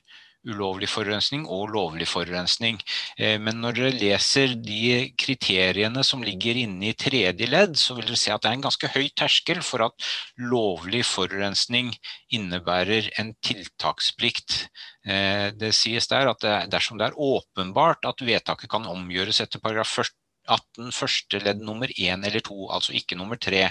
ulovlig 0.49 0.89
forurensning 0.91 1.45
og 1.51 1.71
lovlig 1.73 2.07
forurensning. 2.09 2.79
Eh, 3.17 3.37
men 3.41 3.61
når 3.63 3.77
dere 3.79 3.93
leser 3.95 4.55
de 4.59 5.11
kriteriene 5.19 6.03
som 6.05 6.23
ligger 6.25 6.59
inne 6.65 6.91
i 6.91 6.97
tredje 6.97 7.49
ledd, 7.49 7.77
så 7.79 7.97
vil 7.97 8.07
dere 8.09 8.19
se 8.19 8.33
at 8.33 8.43
det 8.43 8.51
er 8.51 8.59
en 8.59 8.67
ganske 8.67 8.91
høy 8.95 9.07
terskel 9.17 9.61
for 9.65 9.85
at 9.87 10.09
lovlig 10.41 11.05
forurensning 11.07 11.93
innebærer 12.33 13.11
en 13.21 13.33
tiltaksplikt. 13.45 14.67
Eh, 15.05 15.49
det 15.55 15.73
sies 15.77 16.09
der 16.11 16.33
at 16.33 16.45
dersom 16.71 16.99
det 17.01 17.09
er 17.09 17.19
åpenbart 17.19 18.05
at 18.09 18.25
vedtaket 18.25 18.71
kan 18.71 18.87
omgjøres 18.89 19.41
etter 19.45 19.63
paragraf 19.63 19.97
40 20.01 20.13
18 20.51 20.91
første 20.95 21.39
ledd 21.43 21.63
nummer 21.65 21.91
1 21.91 22.25
eller 22.27 22.43
2, 22.45 22.57
altså 22.75 22.95
ikke 22.97 23.17
nummer 23.17 23.39
3. 23.41 23.63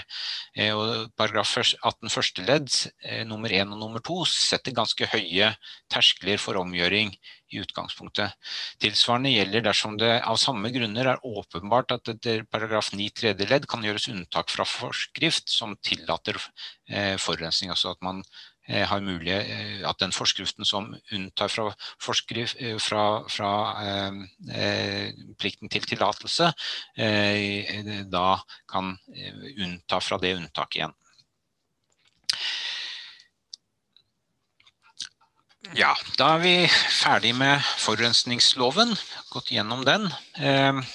Eh, 0.55 0.71
og 0.75 1.11
paragraf 1.17 1.55
18 1.57 2.11
første 2.11 2.45
ledd 2.45 2.69
eh, 3.03 3.23
nummer 3.27 3.51
1 3.51 3.73
og 3.75 3.81
nummer 3.81 4.03
2 4.03 4.21
setter 4.31 4.75
ganske 4.75 5.09
høye 5.13 5.51
terskler 5.91 6.41
for 6.41 6.59
omgjøring 6.61 7.13
i 7.53 7.61
utgangspunktet. 7.61 8.33
Tilsvarende 8.81 9.35
gjelder 9.35 9.67
dersom 9.67 9.99
det 10.01 10.15
av 10.17 10.39
samme 10.41 10.71
grunner 10.73 11.11
er 11.13 11.23
åpenbart 11.25 11.93
at 11.95 12.11
etter 12.15 12.43
paragraf 12.51 12.91
9 12.95 13.11
tredje 13.21 13.47
ledd 13.51 13.69
kan 13.71 13.85
gjøres 13.85 14.09
unntak 14.11 14.51
fra 14.51 14.65
forskrift 14.67 15.51
som 15.53 15.77
tillater 15.85 16.39
eh, 16.89 17.15
forurensning. 17.21 17.71
Altså 17.75 17.93
at 17.93 18.03
man 18.05 18.23
Eh, 18.23 18.54
har 18.67 19.01
mulighet, 19.05 19.49
eh, 19.49 19.89
at 19.89 19.99
den 20.01 20.13
forskriften 20.15 20.65
som 20.65 20.89
unntar 21.13 21.51
fra, 21.53 21.69
forskrift, 22.01 22.57
eh, 22.59 22.77
fra, 22.81 23.23
fra 23.29 23.51
eh, 23.85 25.11
plikten 25.37 25.69
til 25.69 25.85
tillatelse, 25.85 26.51
eh, 26.97 27.85
da 28.09 28.41
kan 28.71 28.95
unnta 29.57 30.01
fra 30.01 30.17
det 30.21 30.35
unntaket 30.39 30.81
igjen. 30.81 30.95
Ja, 35.73 35.95
da 36.17 36.35
er 36.35 36.43
vi 36.43 36.57
ferdig 36.69 37.33
med 37.37 37.61
forurensningsloven, 37.81 38.93
gått 39.33 39.49
gjennom 39.53 39.85
den. 39.85 40.09
Eh, 40.37 40.85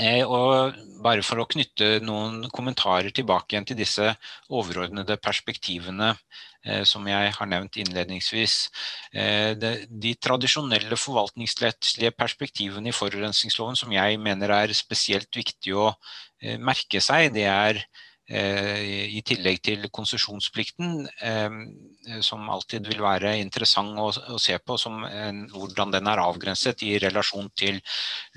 Eh, 0.00 0.24
og 0.24 0.72
bare 1.04 1.20
for 1.20 1.42
å 1.42 1.48
knytte 1.48 1.98
noen 2.00 2.46
kommentarer 2.54 3.12
tilbake 3.12 3.52
igjen 3.52 3.66
til 3.68 3.76
disse 3.76 4.06
overordnede 4.48 5.18
perspektivene 5.20 6.14
eh, 6.14 6.20
som 6.86 7.06
jeg 7.10 7.32
har 7.36 7.48
nevnt 7.50 7.78
innledningsvis. 7.82 8.56
Eh, 9.12 9.52
de, 9.58 10.14
tradisjonelle 10.22 10.98
forvaltningsrettslige 11.00 12.14
perspektivene 12.14 12.92
i 12.92 12.96
forurensningsloven 12.96 13.78
som 13.78 13.92
jeg 13.94 14.20
mener 14.22 14.54
er 14.54 14.74
spesielt 14.76 15.30
viktig 15.36 15.74
å 15.74 15.90
eh, 15.90 16.58
merke 16.58 17.02
seg, 17.02 17.32
det 17.34 17.48
er 17.50 17.82
Eh, 18.30 19.10
i 19.18 19.20
tillegg 19.26 19.58
til 19.66 19.88
konsesjonsplikten, 19.90 21.08
eh, 21.20 21.50
som 22.24 22.48
alltid 22.50 22.86
vil 22.90 23.02
være 23.02 23.34
interessant 23.40 23.98
å, 24.00 24.08
se 24.40 24.56
på 24.58 24.76
som 24.80 25.04
en, 25.06 25.44
hvordan 25.52 25.92
den 25.94 26.08
er 26.10 26.22
avgrenset 26.22 26.82
i 26.86 26.96
relasjon 27.02 27.50
til 27.58 27.78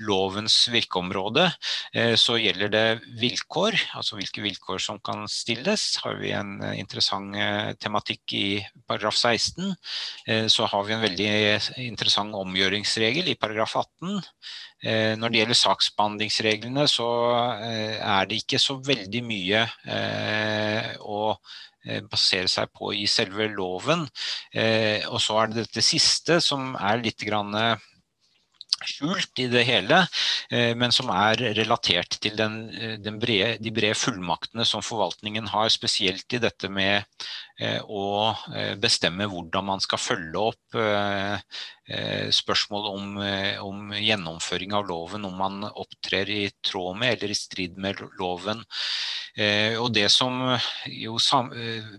lovens 0.06 0.58
virkeområde, 0.72 1.48
eh, 1.94 2.14
så 2.20 2.38
gjelder 2.40 2.72
det 2.72 2.84
vilkår, 3.20 3.78
altså 3.98 4.20
hvilke 4.20 4.44
vilkår 4.44 4.82
som 4.82 5.00
kan 5.00 5.26
stilles. 5.30 5.88
Har 6.04 6.20
vi 6.20 6.32
en 6.36 6.60
interessant 6.74 7.34
tematikk 7.82 8.36
i 8.36 8.46
paragraf 8.86 9.16
16, 9.16 9.74
så 10.52 10.66
har 10.70 10.84
vi 10.86 10.94
en 10.94 11.02
veldig 11.02 11.28
interessant 11.86 12.34
omgjøringsregel 12.38 13.28
i 13.32 13.38
paragraf 13.40 13.76
18. 13.82 14.22
Eh, 14.84 15.14
når 15.16 15.32
det 15.32 15.40
gjelder 15.40 15.58
saksbehandlingsreglene, 15.58 16.84
så 16.90 17.06
eh, 17.64 17.96
er 17.96 18.26
det 18.28 18.42
ikke 18.42 18.60
så 18.60 18.76
veldig 18.84 19.22
mye 19.24 19.62
eh, 19.88 20.90
å 21.00 21.32
basere 22.10 22.48
seg 22.50 22.72
på 22.76 22.92
i 22.96 23.06
selve 23.10 23.48
loven. 23.52 24.06
Og 25.10 25.18
så 25.22 25.40
er 25.40 25.52
det 25.52 25.66
dette 25.66 25.84
siste 25.84 26.40
som 26.44 26.74
er 26.76 27.02
litt 27.04 27.22
grann 27.26 27.54
skjult 28.86 29.40
i 29.40 29.46
det 29.48 29.62
hele, 29.64 30.02
men 30.76 30.92
som 30.92 31.08
er 31.14 31.40
relatert 31.56 32.18
til 32.20 32.36
den, 32.36 32.58
den 33.00 33.16
brede, 33.22 33.56
de 33.62 33.72
brede 33.74 33.96
fullmaktene 33.96 34.66
som 34.68 34.84
forvaltningen 34.84 35.48
har, 35.48 35.70
spesielt 35.72 36.36
i 36.36 36.42
dette 36.42 36.68
med 36.68 37.06
å 37.88 38.34
bestemme 38.82 39.28
hvordan 39.32 39.70
man 39.72 39.80
skal 39.80 40.02
følge 40.02 40.44
opp 40.52 40.76
Eh, 41.86 42.32
spørsmål 42.34 42.86
om, 42.90 43.18
eh, 43.22 43.62
om, 43.62 43.92
gjennomføring 43.94 44.72
av 44.74 44.88
loven, 44.88 45.24
om 45.24 45.36
man 45.38 45.62
opptrer 45.68 46.28
i 46.34 46.50
tråd 46.66 46.96
med 46.98 47.12
eller 47.12 47.30
i 47.30 47.34
strid 47.38 47.76
med 47.78 48.00
loven. 48.18 48.64
Eh, 49.38 49.78
og 49.78 49.92
det 49.94 50.08
som 50.10 50.58
jo 50.90 51.14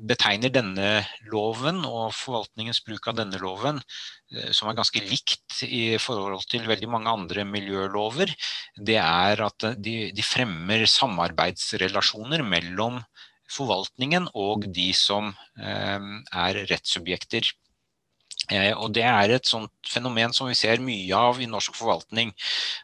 betegner 0.04 0.52
denne 0.52 1.06
loven 1.32 1.86
og 1.86 2.12
forvaltningens 2.12 2.82
bruk 2.84 3.08
av 3.08 3.16
denne 3.16 3.40
loven, 3.40 3.80
som 4.52 4.68
er 4.68 4.76
ganske 4.76 5.00
likt 5.08 5.62
i 5.64 5.96
forhold 6.04 6.44
til 6.52 6.68
veldig 6.68 6.90
mange 6.92 7.08
andre 7.08 7.46
miljølover, 7.48 8.34
det 8.76 8.98
er 9.00 9.40
at 9.46 9.70
de, 9.80 10.12
de 10.12 10.26
fremmer 10.26 10.84
samarbeidsrelasjoner 10.84 12.44
mellom 12.44 13.00
forvaltningen 13.48 14.28
og 14.36 14.68
de 14.68 14.90
som 14.92 15.32
er 15.56 16.60
rettssubjekter. 16.68 17.48
Eh, 18.48 18.72
og 18.78 18.94
Det 18.96 19.04
er 19.04 19.34
et 19.34 19.50
sånt 19.50 19.72
fenomen 19.90 20.32
som 20.36 20.48
vi 20.48 20.56
ser 20.56 20.80
mye 20.84 21.16
av 21.16 21.42
i 21.42 21.50
norsk 21.50 21.76
forvaltning. 21.76 22.32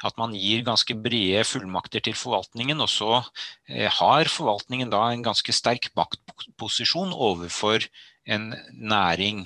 At 0.04 0.18
man 0.20 0.36
gir 0.36 0.64
ganske 0.66 0.96
brede 1.00 1.46
fullmakter 1.48 2.04
til 2.04 2.18
forvaltningen, 2.20 2.82
og 2.84 2.90
så 2.92 3.22
eh, 3.70 3.88
har 3.88 4.32
forvaltningen 4.32 4.92
da 4.92 5.06
en 5.12 5.24
ganske 5.24 5.56
sterk 5.56 5.92
maktposisjon 5.96 7.14
overfor 7.16 7.86
en 8.26 8.52
næring. 8.74 9.46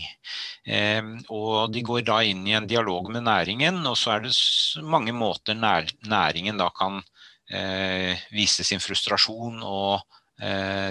Eh, 0.65 1.03
og 1.29 1.73
De 1.73 1.85
går 1.85 2.07
da 2.07 2.23
inn 2.25 2.45
i 2.47 2.57
en 2.57 2.69
dialog 2.69 3.11
med 3.13 3.27
næringen, 3.27 3.83
og 3.85 3.97
så 3.97 4.17
er 4.17 4.25
det 4.25 4.33
mange 4.81 5.13
måter 5.13 5.57
næringen 5.57 6.57
da 6.57 6.71
kan 6.73 7.03
vise 8.35 8.65
sin 8.67 8.81
frustrasjon 8.83 9.61
og 9.63 10.01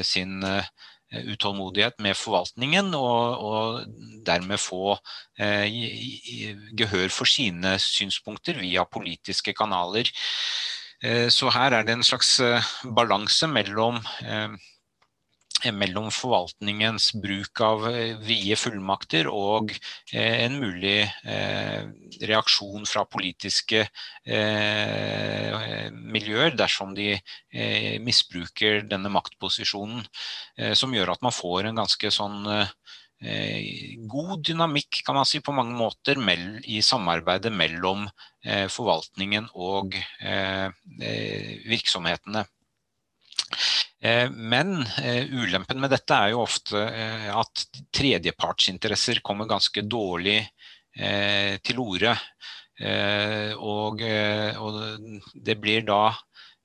sin 0.08 0.38
utålmodighet 1.12 2.00
med 2.02 2.16
forvaltningen, 2.18 2.94
og, 2.94 3.44
og 3.46 4.22
dermed 4.26 4.60
få 4.60 4.96
eh, 5.38 5.66
gehør 6.76 7.12
for 7.14 7.30
sine 7.30 7.76
synspunkter 7.82 8.58
via 8.60 8.84
politiske 8.84 9.54
kanaler. 9.56 10.10
Eh, 11.02 11.28
så 11.30 11.52
her 11.54 11.78
er 11.78 11.86
det 11.86 11.96
en 11.96 12.06
slags 12.06 12.38
eh, 12.40 12.74
balanse 12.96 13.46
mellom 13.50 14.00
eh, 14.24 14.50
Eh, 14.50 14.75
mellom 15.72 16.10
forvaltningens 16.12 17.12
bruk 17.22 17.60
av 17.64 17.86
eh, 17.88 18.16
vide 18.22 18.56
fullmakter 18.60 19.28
og 19.30 19.72
eh, 20.12 20.44
en 20.44 20.58
mulig 20.60 21.06
reaksjon 22.26 22.86
fra 22.88 23.04
politiske 23.08 23.86
miljøer 26.16 26.54
dersom 26.56 26.94
de 26.96 27.16
misbruker 28.02 28.86
denne 28.88 29.10
maktposisjonen, 29.12 30.04
som 30.78 30.94
gjør 30.94 31.12
at 31.14 31.22
man 31.24 31.34
får 31.34 31.68
en 31.68 31.80
ganske 31.82 32.10
sånn 32.14 32.46
god 34.12 34.42
dynamikk 34.48 35.02
kan 35.06 35.18
man 35.18 35.28
si 35.28 35.40
på 35.44 35.54
mange 35.56 35.76
måter 35.78 36.20
i 36.64 36.82
samarbeidet 36.84 37.52
mellom 37.52 38.06
forvaltningen 38.72 39.48
og 39.54 39.96
virksomhetene. 41.66 42.46
Men 44.30 44.76
ulempen 45.32 45.80
med 45.82 45.90
dette 45.94 46.16
er 46.16 46.32
jo 46.32 46.42
ofte 46.44 46.82
at 47.32 47.62
tredjepartsinteresser 47.94 49.22
kommer 49.26 49.48
ganske 49.50 49.82
dårlig 49.82 50.38
til 51.66 51.80
orde. 51.82 52.12
Og, 53.56 54.04
og 54.62 54.78
det 55.48 55.56
blir 55.60 55.84
da 55.88 56.00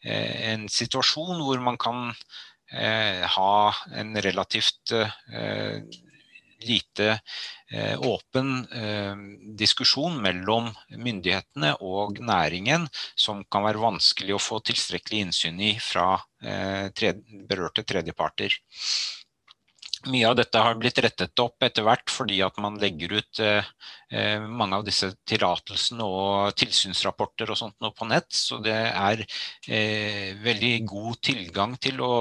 en 0.04 0.68
situasjon 0.72 1.42
hvor 1.42 1.64
man 1.64 1.80
kan 1.82 2.12
ha 3.36 3.56
en 4.04 4.16
relativt 4.28 4.96
lite 6.66 7.10
eh, 7.10 7.18
åpen 7.98 8.68
eh, 8.76 9.16
diskusjon 9.60 10.18
mellom 10.24 10.70
myndighetene 10.92 11.74
og 11.80 12.20
næringen 12.20 12.88
som 13.16 13.46
kan 13.52 13.64
være 13.68 13.82
vanskelig 13.82 14.36
å 14.36 14.44
få 14.44 14.60
tilstrekkelig 14.68 15.28
innsyn 15.28 15.62
i 15.64 15.72
fra 15.80 16.14
eh, 16.44 16.92
berørte 17.48 17.86
tredjeparter. 17.88 18.58
Mye 20.10 20.26
av 20.26 20.36
dette 20.40 20.58
har 20.58 20.78
blitt 20.82 20.98
rettet 21.04 21.42
opp 21.44 21.62
etter 21.62 21.86
hvert 21.86 22.10
fordi 22.10 22.40
at 22.42 22.56
man 22.64 22.80
legger 22.82 23.12
ut 23.20 23.42
eh, 23.44 23.68
eh 24.10 24.42
mange 24.42 24.80
av 24.80 24.86
disse 24.88 25.12
tillatelsene 25.30 26.06
og 26.06 26.56
tilsynsrapporter 26.58 27.52
og 27.54 27.60
sånt 27.60 27.78
på 28.00 28.08
nett. 28.10 28.32
Så 28.34 28.58
det 28.66 28.74
er 28.74 29.22
eh, 29.22 30.34
veldig 30.42 30.74
god 30.90 31.22
tilgang 31.22 31.78
til 31.78 32.02
å, 32.02 32.12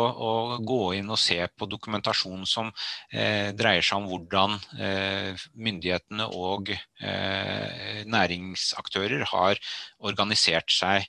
gå 0.60 0.80
inn 0.98 1.08
og 1.08 1.20
se 1.20 1.40
på 1.56 1.68
dokumentasjon 1.72 2.44
som 2.46 2.68
eh, 3.12 3.50
dreier 3.56 3.86
seg 3.86 4.02
om 4.02 4.10
hvordan 4.10 4.58
eh, 4.76 5.48
myndighetene 5.56 6.28
og 6.36 6.74
eh, 6.74 8.04
næringsaktører 8.04 9.24
har 9.32 9.60
organisert 10.04 10.68
seg 10.72 11.08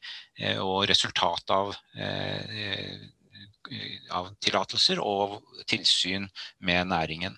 og 0.64 0.88
resultatet 0.90 1.52
av 1.54 1.76
av 4.12 4.32
tillatelser 4.42 5.00
og 5.04 5.40
tilsyn 5.70 6.28
med 6.60 6.88
næringen. 6.92 7.38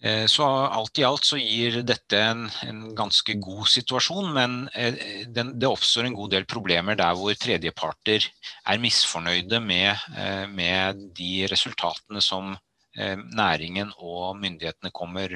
Eh, 0.00 0.26
så 0.30 0.46
alt 0.46 0.98
i 0.98 1.04
alt 1.06 1.26
så 1.26 1.36
gir 1.40 1.80
dette 1.82 2.18
en, 2.22 2.44
en 2.62 2.82
ganske 2.94 3.34
god 3.42 3.66
situasjon, 3.72 4.30
men 4.34 4.58
eh, 4.78 5.24
den, 5.34 5.56
det 5.58 5.66
oppstår 5.66 6.06
en 6.06 6.14
god 6.14 6.36
del 6.36 6.46
problemer 6.46 6.98
der 6.98 7.16
hvor 7.18 7.34
tredjeparter 7.34 8.22
er 8.22 8.82
misfornøyde 8.82 9.58
med, 9.64 9.98
eh, 10.14 10.44
med 10.46 11.02
de 11.18 11.48
resultatene 11.50 12.22
som 12.24 12.56
næringen 12.98 13.92
og 14.02 14.40
myndighetene 14.40 14.90
kommer 14.90 15.30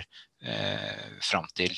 fram 1.23 1.45
til. 1.55 1.77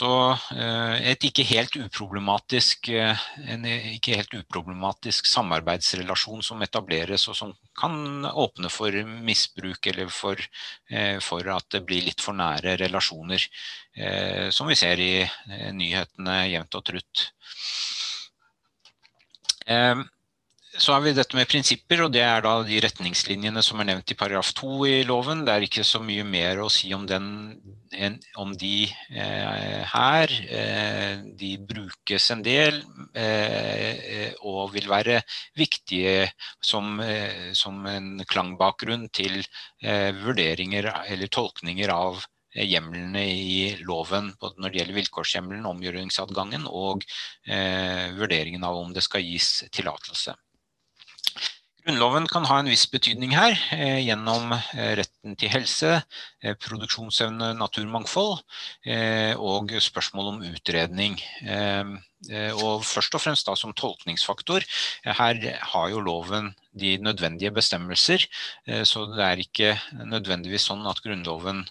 Så 0.00 0.08
eh, 0.56 1.10
et 1.10 1.24
ikke 1.28 1.44
helt 1.44 1.74
uproblematisk, 1.76 2.88
eh, 2.88 3.24
en 3.52 3.66
ikke 3.68 4.14
helt 4.16 4.36
uproblematisk 4.38 5.28
samarbeidsrelasjon 5.28 6.40
som 6.46 6.62
etableres 6.64 7.26
og 7.28 7.36
som 7.36 7.52
kan 7.76 8.24
åpne 8.30 8.70
for 8.72 8.96
misbruk 9.28 9.90
eller 9.92 10.08
for, 10.14 10.40
eh, 10.88 11.18
for 11.24 11.44
at 11.52 11.68
det 11.74 11.82
blir 11.88 12.06
litt 12.06 12.24
for 12.24 12.38
nære 12.38 12.78
relasjoner. 12.80 13.44
Som 14.54 14.68
vi 14.70 14.76
ser 14.78 15.00
i 15.02 15.26
nyhetene 15.74 16.36
jevnt 16.46 16.76
og 16.78 16.84
trutt. 16.86 17.24
Så 20.80 20.94
har 20.94 21.02
vi 21.04 21.10
dette 21.12 21.36
med 21.36 21.48
prinsipper, 21.50 22.00
og 22.06 22.12
det 22.14 22.22
er 22.24 22.40
da 22.40 22.54
de 22.64 22.78
retningslinjene 22.80 23.60
som 23.60 23.82
er 23.82 23.90
nevnt 23.90 24.14
i 24.14 24.16
paragraf 24.16 24.54
2 24.56 24.70
i 24.88 24.94
loven. 25.04 25.42
Det 25.44 25.52
er 25.52 25.66
ikke 25.66 25.84
så 25.84 26.00
mye 26.00 26.24
mer 26.24 26.62
å 26.64 26.70
si 26.72 26.88
om, 26.96 27.04
den, 27.10 27.26
om 28.40 28.54
de 28.56 28.86
eh, 28.88 29.84
her. 29.92 30.32
Eh, 30.48 31.20
de 31.36 31.52
brukes 31.68 32.30
en 32.32 32.46
del 32.48 32.80
eh, 33.12 34.32
og 34.40 34.72
vil 34.72 34.88
være 34.88 35.20
viktige 35.60 36.30
som, 36.64 36.96
eh, 37.04 37.52
som 37.52 37.84
en 37.84 38.24
klangbakgrunn 38.24 39.10
til 39.12 39.42
eh, 39.84 40.16
vurderinger 40.24 40.94
eller 41.04 41.28
tolkninger 41.28 41.92
av 41.92 42.22
eh, 42.56 42.64
hjemlene 42.64 43.28
i 43.28 43.64
loven 43.84 44.32
både 44.40 44.64
når 44.64 44.72
det 44.72 44.80
gjelder 44.80 45.02
vilkårshjemmelen, 45.04 45.72
omgjøringsadgangen 45.76 46.70
og 46.72 47.04
vurderingen 48.16 48.64
av 48.64 48.80
om 48.80 48.94
det 48.96 49.04
skal 49.04 49.28
gis 49.28 49.58
tillatelse. 49.68 50.40
Grunnloven 51.80 52.26
kan 52.28 52.44
ha 52.44 52.58
en 52.60 52.68
viss 52.68 52.84
betydning 52.92 53.32
her, 53.32 53.54
eh, 53.72 54.00
gjennom 54.04 54.52
eh, 54.52 54.92
retten 54.98 55.36
til 55.40 55.48
helse, 55.48 56.02
produksjonsevne, 56.62 57.52
naturmangfold 57.58 58.38
og 59.40 59.74
spørsmål 59.82 60.32
om 60.34 60.40
utredning. 60.48 61.18
Og 62.60 62.82
først 62.84 63.16
og 63.16 63.22
fremst 63.22 63.48
da 63.48 63.54
som 63.56 63.74
tolkningsfaktor. 63.76 64.64
Her 65.04 65.40
har 65.72 65.86
jo 65.92 66.02
loven 66.04 66.50
de 66.76 66.96
nødvendige 67.02 67.50
bestemmelser, 67.52 68.24
så 68.88 69.06
det 69.12 69.24
er 69.24 69.42
ikke 69.44 69.70
nødvendigvis 70.04 70.68
sånn 70.70 70.84
at 70.88 71.00
Grunnloven 71.04 71.64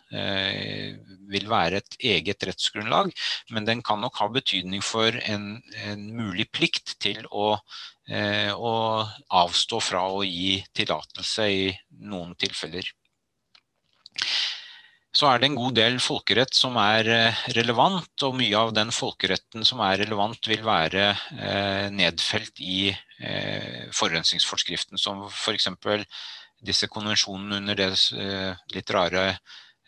vil 1.30 1.46
være 1.50 1.82
et 1.82 2.00
eget 2.16 2.50
rettsgrunnlag, 2.50 3.14
men 3.54 3.70
den 3.70 3.86
kan 3.86 4.02
nok 4.02 4.22
ha 4.22 4.30
betydning 4.34 4.84
for 4.86 5.16
en, 5.26 5.62
en 5.86 6.10
mulig 6.18 6.50
plikt 6.54 6.98
til 7.02 7.26
å 7.30 7.56
Eh, 8.10 8.50
og 8.58 9.06
avstå 9.38 9.78
fra 9.86 10.02
å 10.10 10.24
gi 10.26 10.58
tillatelse 10.74 11.46
i 11.46 11.66
noen 12.10 12.34
tilfeller. 12.42 12.88
Så 15.10 15.26
er 15.26 15.40
det 15.42 15.48
en 15.50 15.58
god 15.58 15.74
del 15.74 15.96
folkerett 16.04 16.54
som 16.54 16.76
er 16.78 17.08
eh, 17.10 17.40
relevant, 17.58 18.12
og 18.28 18.36
mye 18.38 18.58
av 18.60 18.74
den 18.78 18.92
folkeretten 18.94 19.66
som 19.66 19.82
er 19.82 20.04
relevant 20.04 20.50
vil 20.52 20.62
være 20.66 21.08
eh, 21.38 21.88
nedfelt 21.94 22.62
i 22.62 22.92
forurensningsforskriften, 23.20 24.96
som 25.02 25.26
f.eks. 25.28 25.66
For 25.84 26.06
disse 26.64 26.88
konvensjonene 26.88 27.58
under 27.60 27.76
det 27.76 27.90
litt 28.72 28.94
rare 28.96 29.26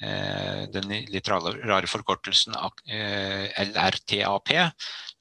den 0.02 0.90
litt 1.14 1.30
rare 1.30 1.88
forkortelsen 1.88 2.58
LRTAP, 2.58 4.52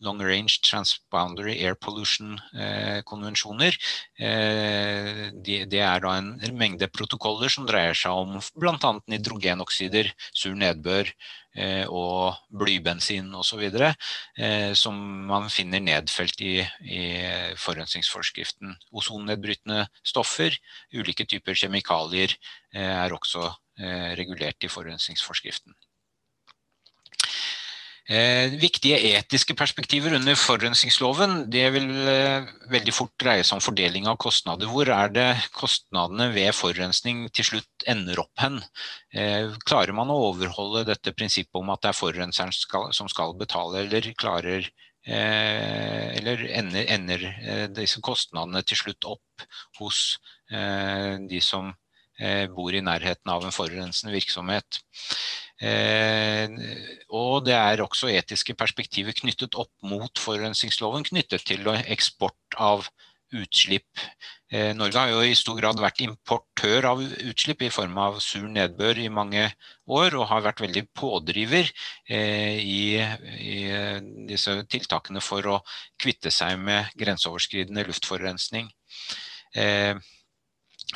Long 0.00 0.22
Range 0.22 0.60
Transboundary 0.64 1.60
Air 1.60 1.74
Pollution-konvensjoner. 1.74 3.76
Eh, 4.18 4.28
eh, 4.28 5.30
det 5.68 5.80
er 5.80 6.00
da 6.00 6.18
en 6.18 6.56
mengde 6.56 6.88
protokoller 6.88 7.48
som 7.52 7.66
dreier 7.68 7.94
seg 7.96 8.12
om 8.12 8.40
bl.a. 8.56 9.00
nitrogenoksider, 9.12 10.12
sur 10.32 10.54
nedbør 10.56 11.12
eh, 11.54 11.84
og 11.84 12.34
blybensin 12.62 13.34
osv. 13.36 13.68
Som 14.78 14.94
man 15.28 15.50
finner 15.52 15.80
nedfelt 15.84 16.40
i, 16.40 16.64
i 16.84 17.02
forurensningsforskriften. 17.60 18.76
Ozonnedbrytende 18.96 19.86
stoffer, 20.00 20.56
ulike 20.96 21.24
typer 21.28 21.54
kjemikalier 21.58 22.30
er 22.72 23.12
også 23.12 23.52
regulert 24.16 24.64
i 24.64 24.68
forurensningsforskriften. 24.68 25.72
Eh, 28.10 28.50
viktige 28.58 28.96
etiske 29.12 29.54
perspektiver 29.54 30.16
under 30.16 30.34
forurensningsloven 30.34 31.44
det 31.52 31.68
vil 31.76 31.84
eh, 32.10 32.48
veldig 32.72 32.94
fort 32.96 33.12
dreie 33.22 33.44
seg 33.46 33.60
om 33.60 33.62
fordeling 33.62 34.08
av 34.10 34.16
kostnader. 34.18 34.66
Hvor 34.66 34.90
er 34.90 35.12
det 35.14 35.26
kostnadene 35.54 36.26
ved 36.34 36.50
forurensning 36.58 37.28
til 37.30 37.46
slutt 37.46 37.86
ender 37.86 38.18
opp 38.24 38.42
hen? 38.42 38.58
Eh, 39.14 39.54
klarer 39.62 39.94
man 39.94 40.10
å 40.10 40.18
overholde 40.32 40.82
dette 40.88 41.14
prinsippet 41.14 41.60
om 41.60 41.70
at 41.70 41.84
det 41.84 41.92
er 41.92 42.00
forurenseren 42.00 42.50
skal, 42.56 42.88
som 42.98 43.06
skal 43.12 43.36
betale, 43.38 43.84
eller 43.84 44.10
klarer 44.18 44.66
eh, 45.06 46.10
eller 46.18 46.42
ender, 46.50 46.90
ender, 46.90 47.28
eh, 47.44 47.66
disse 47.78 48.02
kostnadene 48.02 48.64
til 48.66 48.82
slutt 48.82 49.06
opp 49.06 49.46
hos 49.78 50.18
eh, 50.50 51.14
de 51.30 51.38
som 51.44 51.70
bor 52.52 52.74
i 52.76 52.82
nærheten 52.84 53.30
av 53.32 53.46
en 53.48 53.54
forurensende 53.54 54.12
virksomhet? 54.12 54.82
Eh, 55.60 56.48
og 57.12 57.44
det 57.44 57.52
er 57.52 57.82
også 57.84 58.08
etiske 58.08 58.56
perspektiver 58.56 59.12
knyttet 59.16 59.58
opp 59.60 59.72
mot 59.84 60.20
forurensningsloven 60.20 61.04
knyttet 61.10 61.44
til 61.44 61.68
eksport 61.68 62.56
av 62.56 62.86
utslipp. 63.36 64.00
Eh, 64.50 64.72
Norge 64.74 64.98
har 64.98 65.10
jo 65.12 65.20
i 65.22 65.36
stor 65.38 65.58
grad 65.60 65.78
vært 65.78 66.00
importør 66.02 66.88
av 66.88 67.02
utslipp 67.04 67.60
i 67.62 67.70
form 67.70 67.98
av 68.00 68.16
sur 68.24 68.46
nedbør 68.48 68.98
i 69.04 69.10
mange 69.12 69.44
år, 69.86 70.16
og 70.16 70.30
har 70.32 70.46
vært 70.48 70.62
veldig 70.64 70.86
pådriver 70.96 71.68
eh, 72.08 72.56
i, 72.58 72.96
i, 72.96 73.58
disse 74.30 74.56
tiltakene 74.72 75.20
for 75.22 75.46
å 75.46 75.58
kvitte 76.00 76.32
seg 76.34 76.56
med 76.58 76.88
grenseoverskridende 76.98 77.84
luftforurensning. 77.90 78.72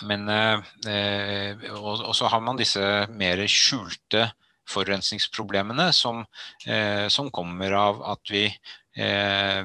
Men, 0.05 0.29
og, 0.31 2.15
så 2.19 2.29
har 2.31 2.43
man 2.43 2.59
disse 2.59 2.83
mer 3.15 3.43
skjulte 3.51 4.29
forurensningsproblemene 4.71 5.91
som, 5.93 6.25
eh, 6.67 7.09
som, 7.09 7.31
kommer 7.31 7.73
av 7.79 8.03
at 8.15 8.31
vi, 8.31 8.45
eh, 8.97 9.65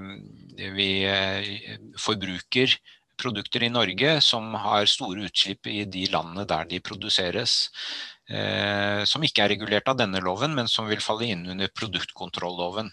vi 0.57 0.91
eh, 1.07 1.77
forbruker 1.97 2.75
produkter 3.19 3.63
i 3.63 3.71
Norge 3.73 4.19
som 4.23 4.53
har 4.55 4.87
store 4.87 5.27
utslipp 5.27 5.67
i 5.67 5.83
de 5.85 6.05
landene 6.11 6.47
der 6.47 6.69
de 6.69 6.79
produseres. 6.79 7.69
som 9.09 9.23
ikke 9.25 9.41
er 9.41 9.49
regulert 9.49 9.87
av 9.89 9.95
denne 9.97 10.19
loven, 10.21 10.51
men 10.53 10.67
som 10.69 10.85
vil 10.85 10.99
falle 11.01 11.25
inn 11.25 11.47
under 11.49 11.67
produktkontrolloven. 11.73 12.91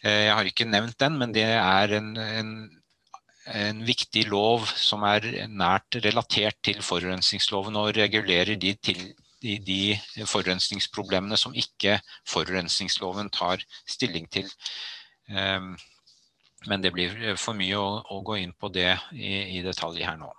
Jeg 0.00 0.30
har 0.32 0.48
ikke 0.48 0.64
nevnt 0.64 0.96
den, 0.98 1.18
men 1.20 1.34
det 1.36 1.44
er 1.44 1.92
en, 1.98 2.16
en 2.16 2.54
en 3.52 3.82
viktig 3.84 4.24
lov 4.30 4.64
som 4.78 5.04
er 5.04 5.26
nært 5.52 5.98
relatert 6.04 6.56
til 6.64 6.80
forurensningsloven 6.84 7.76
og 7.76 7.92
regulerer 7.96 8.56
de, 8.60 8.72
til, 8.80 9.02
de, 9.44 9.58
de 10.16 10.26
forurensningsproblemene 10.28 11.36
som 11.40 11.54
ikke 11.56 11.98
forurensningsloven 12.30 13.30
tar 13.34 13.62
stilling 13.86 14.28
til. 14.32 14.48
Um, 15.28 15.74
men 16.68 16.84
det 16.84 16.94
blir 16.96 17.36
for 17.40 17.56
mye 17.56 17.76
å, 17.76 18.00
å 18.08 18.22
gå 18.24 18.38
inn 18.40 18.54
på 18.56 18.70
det 18.72 18.94
i, 19.12 19.58
i, 19.58 19.60
detalj 19.64 20.04
her 20.04 20.16
nå. 20.20 20.30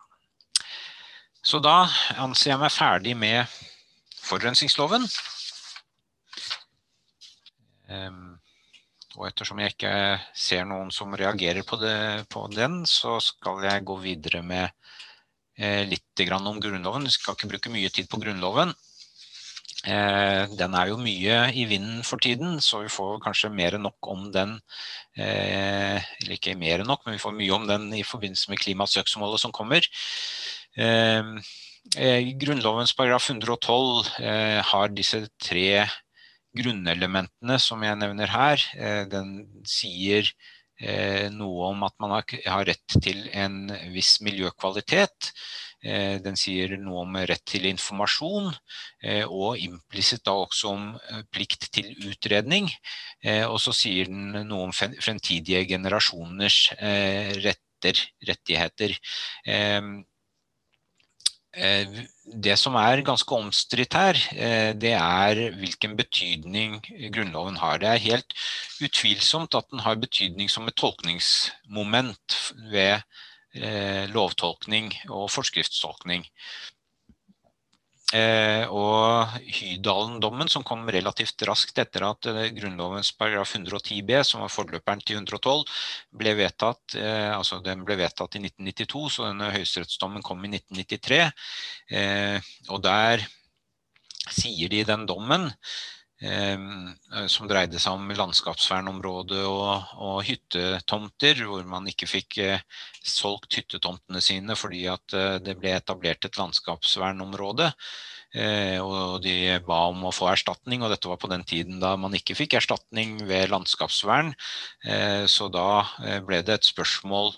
Så 1.46 1.62
da 1.62 1.84
anser 2.18 2.56
jeg 2.56 2.62
meg 2.64 2.74
ferdig 2.74 3.14
med 3.18 3.58
forurensningsloven. 4.26 5.06
Um, 7.86 8.40
og 9.16 9.30
ettersom 9.30 9.62
jeg 9.62 9.76
ikke 9.76 9.94
ser 10.36 10.66
noen 10.68 10.90
som 10.92 11.14
reagerer 11.16 11.64
på, 11.68 11.78
det, 11.80 12.26
på 12.34 12.48
den, 12.52 12.82
så 12.90 13.20
skal 13.24 13.62
jeg 13.64 13.86
gå 13.88 13.96
videre 14.02 14.42
med 14.44 14.66
eh, 15.56 15.86
litt 15.88 16.26
om 16.36 16.60
Grunnloven. 16.60 17.08
Jeg 17.08 17.20
skal 17.20 17.38
ikke 17.38 17.52
bruke 17.54 17.72
mye 17.72 17.92
tid 17.94 18.10
på 18.12 18.20
Grunnloven. 18.20 18.74
Eh, 19.86 20.46
den 20.58 20.74
er 20.74 20.90
jo 20.90 20.98
mye 20.98 21.42
i 21.54 21.66
vinden 21.70 22.02
for 22.06 22.22
tiden, 22.22 22.58
så 22.64 22.82
vi 22.82 22.90
får 22.90 23.20
kanskje 23.26 23.52
mer 23.54 23.78
enn 23.78 23.86
nok 23.86 24.10
om 24.10 24.32
den. 24.34 24.56
Eh, 25.14 26.00
eller 26.02 26.34
ikke 26.38 26.56
mer 26.58 26.82
enn 26.82 26.90
nok, 26.90 27.06
men 27.06 27.18
vi 27.18 27.22
får 27.22 27.36
mye 27.38 27.54
om 27.54 27.68
den 27.70 27.92
i 27.94 28.02
forbindelse 28.06 28.50
med 28.52 28.62
klimasøksmålet 28.64 29.44
som 29.44 29.54
kommer. 29.56 29.86
Eh, 30.76 31.22
Grunnlovens 32.42 32.96
paragraf 32.98 33.30
112 33.30 34.10
eh, 34.26 34.60
har 34.66 34.90
disse 34.90 35.22
tre 35.38 35.86
grunnelementene 36.56 37.60
som 37.62 37.84
jeg 37.84 38.00
nevner 38.00 38.32
her, 38.32 38.62
den 39.12 39.42
sier 39.68 40.30
noe 41.36 41.68
om 41.74 41.84
at 41.84 41.94
man 42.00 42.14
har 42.16 42.64
rett 42.68 42.96
til 43.04 43.26
en 43.36 43.68
viss 43.92 44.22
miljøkvalitet. 44.24 45.34
Eh, 45.86 46.16
den 46.24 46.38
sier 46.40 46.74
noe 46.82 47.04
om 47.04 47.18
rett 47.30 47.44
til 47.46 47.68
informasjon, 47.70 48.50
og 49.30 49.62
implisitt 49.62 50.24
da 50.26 50.34
også 50.42 50.72
om 50.72 50.86
plikt 51.34 51.68
til 51.76 51.92
utredning. 52.10 52.72
Og 53.52 53.60
så 53.62 53.74
sier 53.76 54.10
den 54.10 54.48
noe 54.50 54.66
om 54.66 54.74
fremtidige 54.74 55.62
generasjoners 55.70 56.58
retter, 57.46 58.02
rettigheter. 58.26 58.98
Eh, 61.56 61.88
det 62.44 62.58
som 62.60 62.76
er 62.76 63.04
ganske 63.06 63.32
omstridt 63.32 63.96
her, 63.96 64.18
eh, 64.36 64.74
det 64.76 64.92
er 64.92 65.40
hvilken 65.56 65.96
betydning 65.96 66.82
Grunnloven 67.16 67.56
har. 67.62 67.80
Det 67.80 67.88
er 67.88 68.04
helt 68.04 68.36
utvilsomt 68.84 69.56
at 69.56 69.70
den 69.72 69.80
har 69.86 69.96
betydning 69.96 70.52
som 70.52 70.68
et 70.68 70.76
tolkningsmoment 70.76 72.36
ved 72.74 72.98
eh, 72.98 73.04
lovtolkning 74.12 74.90
og 75.08 75.30
forskriftstolkning. 75.32 76.26
Eh, 78.14 78.70
og 78.70 79.34
Hydalen-dommen, 79.42 80.50
som 80.52 80.64
kom 80.64 80.84
relativt 80.94 81.42
raskt 81.50 81.80
etter 81.82 82.06
at 82.06 82.28
eh, 82.30 82.52
Grunnlovens 82.54 83.10
paragraf 83.18 83.56
110 83.58 84.04
b, 84.06 84.20
som 84.22 84.44
var 84.46 84.54
forløperen 84.54 85.02
til 85.02 85.18
112, 85.18 85.66
ble 86.14 86.36
vedtatt, 86.38 86.96
eh, 87.00 87.32
altså 87.34 87.60
den 87.66 87.82
ble 87.88 87.98
vedtatt 88.00 88.38
i 88.38 88.44
1992, 88.44 89.08
så 89.10 89.26
denne 89.32 89.50
høyesterettsdommen 89.56 90.26
kom 90.26 90.46
i 90.46 90.54
1993. 90.54 91.20
og 92.70 92.86
der 92.86 93.26
sier 94.32 94.70
de 94.70 94.80
i 94.82 94.88
den 94.88 95.06
dommen 95.10 95.50
som 96.16 97.50
dreide 97.50 97.80
seg 97.82 97.98
om 97.98 98.12
landskapsvernområde 98.16 99.42
og, 99.50 99.90
og, 100.00 100.22
hyttetomter, 100.24 101.42
hvor 101.44 101.66
man 101.68 101.90
ikke 101.92 102.08
fikk 102.08 102.40
solgt 103.04 103.58
hyttetomtene 103.60 104.22
sine 104.24 104.56
fordi 104.56 104.86
at 104.88 105.18
det 105.44 105.58
ble 105.60 105.76
etablert 105.76 106.26
et 106.26 106.40
landskapsvernområde. 106.40 107.72
Og 108.36 109.22
de 109.24 109.36
ba 109.64 109.78
om 109.92 110.08
å 110.08 110.16
få 110.16 110.28
erstatning, 110.32 110.84
og 110.84 110.92
dette 110.92 111.08
var 111.08 111.20
på 111.22 111.30
den 111.32 111.46
tiden 111.48 111.80
da 111.80 111.94
man 112.00 112.16
ikke 112.18 112.36
fikk 112.36 112.58
erstatning 112.60 113.22
ved 113.28 113.52
landskapsvern. 113.52 114.34
Så 115.32 115.48
da 115.54 115.86
ble 116.28 116.42
det 116.44 116.60
et 116.60 116.68
spørsmål 116.68 117.32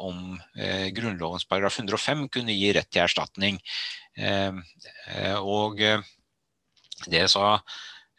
om 0.00 0.40
Grunnlovens 0.96 1.44
paragraf 1.48 1.76
105 1.82 2.28
kunne 2.32 2.56
gi 2.56 2.72
rett 2.72 2.88
til 2.88 3.04
erstatning. 3.04 3.60
Og 5.42 5.84
det 7.10 7.28
sa, 7.32 7.56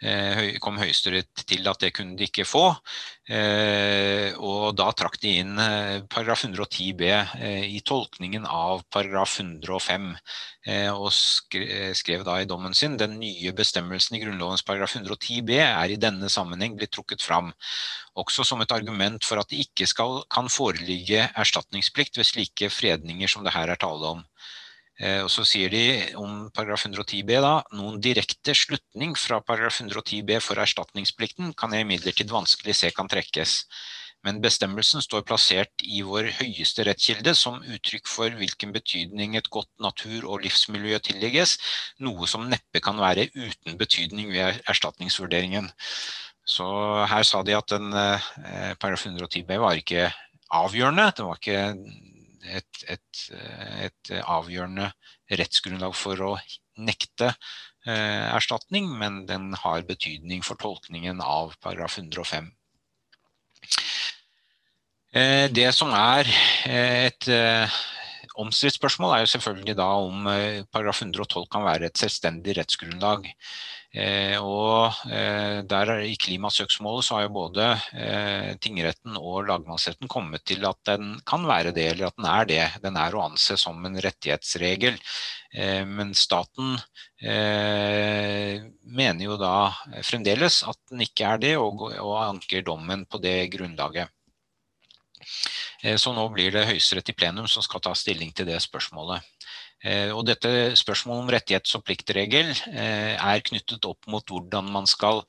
eh, 0.04 0.58
kom 0.64 0.78
Høyesterett 0.82 1.46
til 1.48 1.68
at 1.70 1.80
det 1.84 1.94
kunne 1.96 2.18
de 2.18 2.28
ikke 2.28 2.46
få. 2.48 2.66
Eh, 3.30 4.34
og 4.36 4.76
da 4.76 4.90
trakk 4.92 5.20
de 5.22 5.36
inn 5.42 5.60
eh, 5.60 6.02
paragraf 6.12 6.44
110 6.44 6.90
b 7.00 7.12
i 7.64 7.80
tolkningen 7.86 8.46
av 8.46 8.84
paragraf 8.92 9.40
105. 9.40 10.12
Og 10.96 11.10
skrev 11.12 12.24
da 12.24 12.38
i 12.40 12.48
dommen 12.48 12.74
sin 12.74 12.96
den 12.98 13.18
nye 13.20 13.52
bestemmelsen 13.56 14.16
i 14.16 14.22
Grunnlovens 14.24 14.64
paragraf 14.64 14.96
110 14.96 15.42
b 15.44 15.58
er 15.60 15.92
i 15.92 16.00
denne 16.00 16.30
sammenheng 16.32 16.78
blitt 16.80 16.94
trukket 16.96 17.24
fram. 17.24 17.52
Også 18.16 18.46
som 18.48 18.62
et 18.64 18.72
argument 18.72 19.24
for 19.26 19.42
at 19.42 19.50
det 19.52 19.66
ikke 19.66 19.88
skal, 19.90 20.22
kan 20.32 20.48
foreligge 20.52 21.28
erstatningsplikt 21.36 22.20
ved 22.20 22.30
slike 22.30 22.70
fredninger 22.72 23.28
som 23.28 23.44
det 23.44 23.56
her 23.56 23.74
er 23.74 23.82
tale 23.82 24.16
om. 24.18 24.24
Eh, 25.02 25.24
og 25.26 25.32
så 25.34 25.46
sier 25.48 25.74
de 25.74 25.84
om 26.22 26.52
paragraf 26.54 26.86
110 26.86 27.24
b 27.26 27.40
da, 27.42 27.56
noen 27.74 27.98
direkte 28.04 28.54
slutning 28.58 29.16
fra 29.18 29.40
paragraf 29.42 29.80
110 29.82 30.22
b 30.28 30.38
for 30.44 30.62
erstatningsplikten 30.62 31.56
kan 31.58 31.74
jeg 31.74 31.88
imidlertid 31.88 32.34
vanskelig 32.34 32.78
se 32.78 32.92
kan 32.94 33.10
trekkes. 33.10 33.64
Men 34.24 34.40
bestemmelsen 34.40 35.04
står 35.04 35.26
plassert 35.28 35.84
i 35.84 36.00
vår 36.06 36.30
høyeste 36.38 36.86
rettskilde 36.88 37.34
som 37.36 37.58
uttrykk 37.60 38.08
for 38.08 38.32
hvilken 38.38 38.72
betydning 38.72 39.36
et 39.36 39.50
godt 39.52 39.72
natur- 39.84 40.30
og 40.30 40.46
livsmiljø 40.46 41.02
tillegges, 41.04 41.58
noe 42.00 42.30
som 42.30 42.48
neppe 42.48 42.80
kan 42.84 43.02
være 43.02 43.28
uten 43.34 43.76
betydning 43.82 44.32
ved 44.32 44.62
erstatningsvurderingen. 44.70 45.68
Så 46.46 46.68
her 47.10 47.28
sa 47.28 47.42
de 47.44 47.58
at 47.58 47.68
den 47.72 47.92
eh, 47.92 48.72
paragraf 48.80 49.08
110 49.10 49.44
b 49.48 49.60
var 49.60 49.80
ikke 49.80 50.08
avgjørende. 50.54 51.12
Det 51.18 51.28
var 51.28 51.40
ikke 51.40 51.62
et, 52.44 52.84
et, 52.92 53.22
et, 53.88 54.14
avgjørende 54.22 54.90
rettsgrunnlag 55.32 55.96
for 55.98 56.20
å 56.24 56.32
nekte 56.78 57.32
eh, 57.32 58.28
erstatning, 58.34 58.90
men 59.00 59.24
den 59.30 59.54
har 59.64 59.86
betydning 59.88 60.44
for 60.46 60.60
tolkningen 60.60 61.22
av 61.24 61.56
paragraf 61.64 61.98
105. 62.02 62.52
Eh, 65.14 65.48
det 65.54 65.70
som 65.78 65.94
er 65.94 66.30
eh, 66.66 67.10
et 67.12 67.30
eh, 67.30 67.82
omstridt 68.42 68.80
spørsmål, 68.80 69.14
er 69.14 69.24
jo 69.24 69.34
selvfølgelig 69.36 69.78
da 69.78 69.90
om 70.02 70.28
eh, 70.32 70.64
paragraf 70.74 71.04
112 71.06 71.46
kan 71.54 71.66
være 71.68 71.90
et 71.90 72.02
selvstendig 72.02 72.58
rettsgrunnlag. 72.58 73.30
Eh, 73.94 74.40
og 74.42 74.90
eh, 75.14 75.60
der 75.70 75.92
I 76.02 76.16
klimasøksmålet 76.18 77.06
så 77.06 77.20
har 77.20 77.28
jo 77.28 77.36
både 77.36 77.68
eh, 77.94 78.56
tingretten 78.58 79.20
og 79.20 79.46
lagmannsretten 79.46 80.10
kommet 80.10 80.42
til 80.50 80.66
at 80.66 80.80
den 80.90 81.12
kan 81.30 81.46
være 81.46 81.76
det, 81.76 81.86
eller 81.92 82.10
at 82.10 82.18
den 82.18 82.28
er 82.32 82.50
det. 82.50 82.64
Den 82.82 82.98
er 82.98 83.14
å 83.14 83.28
anse 83.28 83.58
som 83.62 83.86
en 83.86 84.00
rettighetsregel. 84.02 84.98
Men 85.86 86.16
staten 86.18 86.80
mener 87.22 89.20
jo 89.22 89.36
da 89.38 89.70
fremdeles 90.02 90.64
at 90.66 90.80
den 90.90 91.04
ikke 91.06 91.28
er 91.30 91.44
det, 91.44 91.52
og, 91.62 91.84
og 91.94 92.16
anker 92.24 92.66
dommen 92.66 93.04
på 93.06 93.22
det 93.22 93.36
grunnlaget. 93.54 94.10
Så 96.02 96.16
nå 96.18 96.26
blir 96.34 96.50
det 96.56 96.66
Høyesterett 96.72 97.14
i 97.14 97.18
plenum 97.20 97.46
som 97.46 97.62
skal 97.62 97.86
ta 97.86 97.94
stilling 97.94 98.34
til 98.34 98.50
det 98.50 98.58
spørsmålet. 98.66 99.22
Eh, 99.84 100.12
og 100.16 100.24
dette 100.28 100.50
spørsmålet 100.80 101.26
om 101.26 101.32
rettighets- 101.34 101.76
og 101.76 101.84
pliktregel 101.88 102.54
eh, 102.72 103.16
er 103.18 103.44
knyttet 103.44 103.84
opp 103.88 104.08
mot 104.12 104.24
hvordan 104.24 104.70
man 104.72 104.88
skal, 104.88 105.26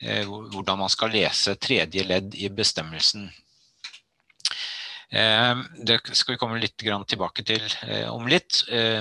eh, 0.00 0.24
hvordan 0.24 0.80
man 0.80 0.92
skal 0.92 1.12
lese 1.12 1.58
tredje 1.60 2.06
ledd 2.08 2.38
i 2.38 2.48
bestemmelsen. 2.48 3.28
Det 5.08 5.94
skal 6.12 6.34
vi 6.34 6.36
komme 6.36 6.58
litt 6.60 6.74
tilbake 6.76 7.40
til 7.48 7.62
om 8.12 8.26
litt, 8.28 8.58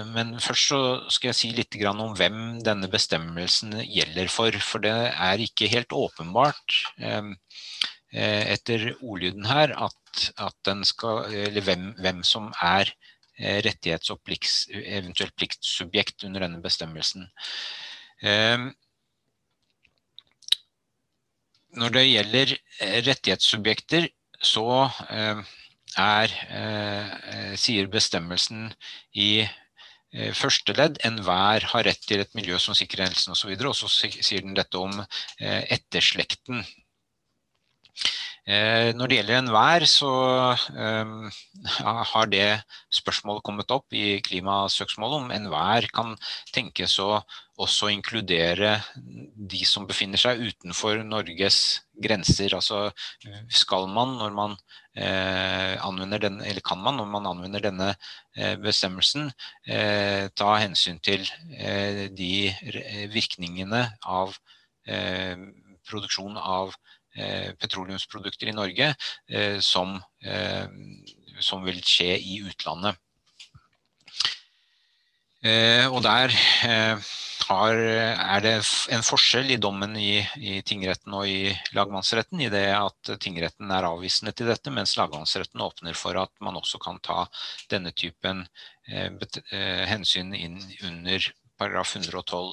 men 0.08 0.38
først 0.40 0.70
så 0.72 0.80
skal 1.12 1.34
jeg 1.34 1.36
si 1.36 1.50
litt 1.52 1.76
om 1.90 2.14
hvem 2.16 2.62
denne 2.64 2.88
bestemmelsen 2.88 3.76
gjelder 3.84 4.32
for. 4.32 4.56
For 4.64 4.80
det 4.80 4.94
er 5.12 5.44
ikke 5.44 5.68
helt 5.68 5.92
åpenbart 5.92 6.78
etter 8.16 8.88
ordlyden 9.02 9.52
her 9.52 9.76
at, 9.76 10.32
at 10.40 10.72
skal, 10.88 11.28
hvem, 11.60 11.92
hvem 12.00 12.24
som 12.24 12.54
er 12.56 12.96
rettighets- 13.38 14.12
og 14.14 14.22
plikts, 14.26 14.66
eventuelt 14.72 15.36
pliktsubjekt 15.38 16.26
under 16.28 16.46
denne 16.46 16.62
bestemmelsen. 16.64 17.28
Ehm, 18.26 18.72
når 21.78 21.94
det 21.94 22.06
gjelder 22.08 22.56
eh, 22.56 22.98
rettighetssubjekter, 23.06 24.10
så 24.42 24.66
ehm, 25.12 25.46
er, 25.98 26.34
eh, 26.62 27.54
sier 27.58 27.90
bestemmelsen 27.92 28.72
i 29.14 29.48
første 30.34 30.72
ledd 30.74 30.96
enhver 31.06 31.66
har 31.74 31.84
rett 31.86 32.06
til 32.08 32.22
et 32.24 32.32
miljø 32.34 32.56
som 32.62 32.74
sikrer 32.78 33.10
helsen 33.10 33.36
osv. 33.36 33.52
Og, 33.52 33.76
så 33.76 33.86
og 33.86 33.92
så 33.92 34.10
sier 34.24 34.42
den 34.42 34.56
dette 34.58 34.80
om 34.80 35.02
etterslekten 35.38 36.64
Eh, 38.48 38.94
når 38.96 39.10
det 39.12 39.18
gjelder 39.18 39.38
enhver, 39.42 39.86
så 39.92 40.10
eh, 40.72 41.10
har 42.14 42.30
det 42.32 42.46
spørsmålet 42.96 43.44
kommet 43.44 43.74
opp 43.76 43.92
i 43.92 44.22
klimasøksmålet 44.24 45.18
om 45.20 45.34
enhver 45.36 45.90
kan 45.92 46.14
tenkes 46.56 46.96
å 47.04 47.18
også 47.58 47.90
inkludere 47.92 48.78
de 48.96 49.64
som 49.68 49.88
befinner 49.90 50.22
seg 50.22 50.40
utenfor 50.46 51.02
Norges 51.04 51.82
grenser. 52.00 52.56
Altså 52.56 52.86
skal 53.52 53.90
man 53.92 54.16
når 54.22 54.36
man 54.38 54.56
eh, 54.96 55.76
anvender 55.84 56.22
den, 56.24 56.40
eller 56.40 56.64
kan 56.64 56.80
man 56.80 57.02
når 57.02 57.12
man 57.18 57.28
anvender 57.34 57.68
denne 57.68 57.90
eh, 58.38 58.56
bestemmelsen 58.62 59.32
eh, 59.68 60.30
ta 60.38 60.54
hensyn 60.62 61.02
til 61.04 61.26
eh, 61.58 62.06
de 62.16 63.10
virkningene 63.12 63.90
av 64.08 64.38
produksjon 65.84 66.38
av 66.40 66.72
petroleumsprodukter 67.62 68.52
i 68.52 68.56
Norge 68.56 68.94
eh, 69.30 69.60
som, 69.64 69.98
eh, 70.24 70.66
som 71.40 71.66
vil 71.66 71.82
skje 71.84 72.16
i 72.18 72.42
utlandet. 72.48 73.00
Og 75.88 76.02
der 76.04 76.34
har, 76.34 77.78
er 77.78 78.42
det 78.44 78.54
en 78.92 79.04
forskjell 79.06 79.54
i 79.54 79.60
dommen 79.62 79.94
i, 79.96 80.18
i, 80.42 80.58
tingretten 80.66 81.14
og 81.16 81.30
i 81.30 81.54
lagmannsretten, 81.78 82.42
i 82.42 82.50
det 82.52 82.66
at 82.74 83.12
tingretten 83.24 83.72
er 83.72 83.88
avvisende 83.88 84.34
til 84.36 84.50
dette, 84.50 84.74
mens 84.74 84.98
lagmannsretten 84.98 85.64
åpner 85.64 85.96
for 85.96 86.20
at 86.20 86.34
man 86.44 86.58
også 86.60 86.82
kan 86.84 87.00
ta 87.06 87.22
denne 87.72 87.94
typen 87.96 88.44
eh, 88.90 89.86
hensyn 89.88 90.36
inn 90.36 90.60
under 90.90 91.32
paragraf 91.62 91.96
112. 91.96 92.52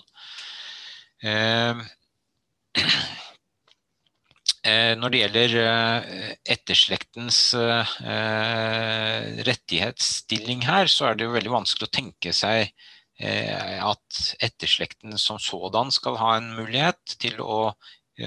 Eh, 1.24 1.82
Eh, 2.74 2.84
når 4.96 5.12
det 5.12 5.20
gjelder 5.20 5.54
eh, 5.60 6.28
etterslektens 6.54 7.38
eh, 7.58 7.90
rettighetsstilling 9.44 10.64
her, 10.64 10.88
så 10.88 11.10
er 11.10 11.18
det 11.18 11.26
jo 11.26 11.34
veldig 11.34 11.52
vanskelig 11.52 11.88
å 11.88 11.96
tenke 12.00 12.34
seg 12.36 12.72
at 13.14 14.16
etterslekten 14.42 15.12
som 15.22 15.36
sådan 15.38 15.92
skal 15.94 16.16
ha 16.18 16.32
en 16.34 16.48
mulighet 16.56 17.12
til 17.22 17.36
å, 17.44 17.68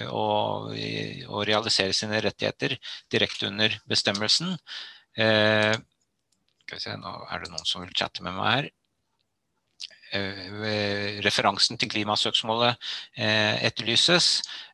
å, 0.07 0.27
å 0.71 1.41
realisere 1.43 1.91
sine 1.91 2.21
rettigheter 2.23 2.77
direkte 3.11 3.49
under 3.49 3.75
bestemmelsen. 3.91 4.53
Skal 5.11 6.71
vi 6.71 6.79
se, 6.79 6.95
nå 7.03 7.11
er 7.27 7.43
det 7.43 7.51
noen 7.51 7.67
som 7.67 7.83
vil 7.83 7.91
chatte 7.99 8.23
med 8.23 8.39
meg 8.39 8.47
her. 8.53 8.71
Eh, 10.17 11.19
referansen 11.25 11.77
til 11.79 11.89
klimasøksmålet 11.91 12.77
eh, 13.17 13.63
etterlyses. 13.67 14.27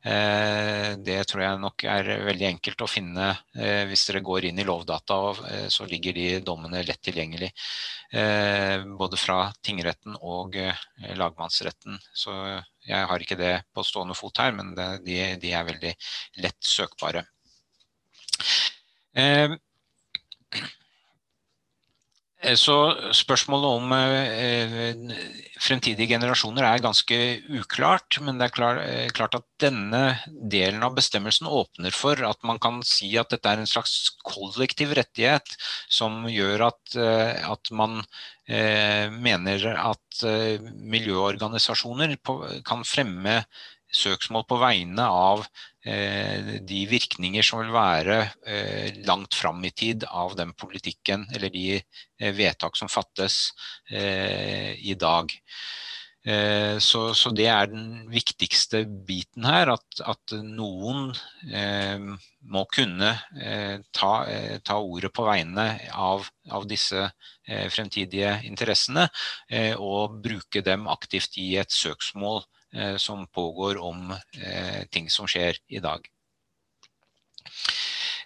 Eh, 0.04 0.94
det 1.04 1.20
tror 1.30 1.44
jeg 1.44 1.62
nok 1.62 1.86
er 1.90 2.12
veldig 2.28 2.48
enkelt 2.50 2.84
å 2.84 2.90
finne 2.90 3.32
hvis 3.54 4.06
dere 4.10 4.24
går 4.26 4.50
inn 4.50 4.60
i 4.60 4.66
Lovdata. 4.68 5.18
Så 5.72 5.86
ligger 5.90 6.16
de 6.18 6.28
dommene 6.46 6.82
lett 6.86 7.02
tilgjengelig. 7.06 7.52
Både 9.00 9.18
fra 9.18 9.38
tingretten 9.66 10.18
og 10.20 10.58
lagmannsretten. 11.18 11.98
Så 12.18 12.34
jeg 12.86 13.10
har 13.10 13.24
ikke 13.24 13.38
det 13.40 13.54
på 13.74 13.86
stående 13.86 14.18
fot 14.18 14.42
her, 14.42 14.54
men 14.58 14.74
de, 15.06 15.20
de 15.42 15.54
er 15.54 15.68
veldig 15.70 15.94
lett 16.44 16.74
søkbare. 16.74 17.24
Eh, 22.44 22.58
så 22.60 22.76
spørsmålet 23.16 23.78
om 23.78 23.94
eh, 23.96 25.14
fremtidige 25.64 26.12
generasjoner 26.12 26.66
er 26.68 26.84
ganske 26.84 27.20
uklart. 27.60 28.20
Men 28.24 28.40
det 28.40 28.50
er 28.50 28.56
klar, 28.58 28.82
eh, 28.84 29.08
klart 29.16 29.38
at 29.40 29.48
denne 29.64 30.04
delen 30.28 30.84
av 30.84 30.96
bestemmelsen 30.98 31.48
åpner 31.48 31.96
for 31.96 32.20
at 32.28 32.44
man 32.44 32.60
kan 32.64 32.82
si 32.88 33.14
at 33.20 33.32
dette 33.32 33.50
er 33.50 33.64
en 33.64 33.70
slags 33.70 34.18
kollektiv 34.28 34.96
rettighet 34.98 35.56
som 35.88 36.26
gjør 36.28 36.68
at, 36.68 36.98
at 36.98 37.72
man 37.72 38.02
mener 38.44 39.64
at 39.80 40.24
miljøorganisasjoner 40.92 42.18
kan 42.68 42.84
fremme 42.84 43.38
søksmål 43.94 44.46
på 44.50 44.58
vegne 44.62 45.06
av 45.06 45.46
eh, 45.86 46.60
de 46.66 46.82
virkninger 46.90 47.46
som 47.46 47.62
vil 47.62 47.74
være 47.76 48.20
eh, 48.48 49.00
langt 49.08 49.38
fram 49.38 49.64
i 49.66 49.72
tid 49.72 50.08
av 50.10 50.36
den 50.40 50.54
politikken 50.58 51.28
eller 51.34 51.54
de 51.54 51.68
eh, 51.78 52.34
vedtak 52.36 52.78
som 52.80 52.92
fattes 52.92 53.46
i 53.94 54.96
dag. 55.00 55.32
Så, 56.80 57.00
så, 57.20 57.30
det 57.36 57.50
er 57.52 57.68
den 57.68 58.06
viktigste 58.08 58.86
biten 58.88 59.44
her, 59.44 59.74
at, 59.74 60.00
at 60.08 60.34
noen 60.40 61.10
må 62.48 62.64
kunne 62.72 63.10
ta, 63.92 64.12
ta, 64.64 64.78
ordet 64.80 65.12
på 65.12 65.26
vegne 65.28 65.66
av, 65.92 66.24
av 66.48 66.64
disse 66.72 67.10
fremtidige 67.76 68.38
interessene, 68.48 69.10
og 69.76 70.16
bruke 70.24 70.64
dem 70.64 70.88
aktivt 70.96 71.36
i 71.44 71.58
et 71.60 71.76
søksmål 71.76 72.40
som 72.98 73.28
pågår 73.28 73.78
om 73.78 74.12
eh, 74.14 74.84
ting 74.90 75.10
som 75.10 75.28
skjer 75.30 75.60
i 75.70 75.82
dag. 75.84 76.08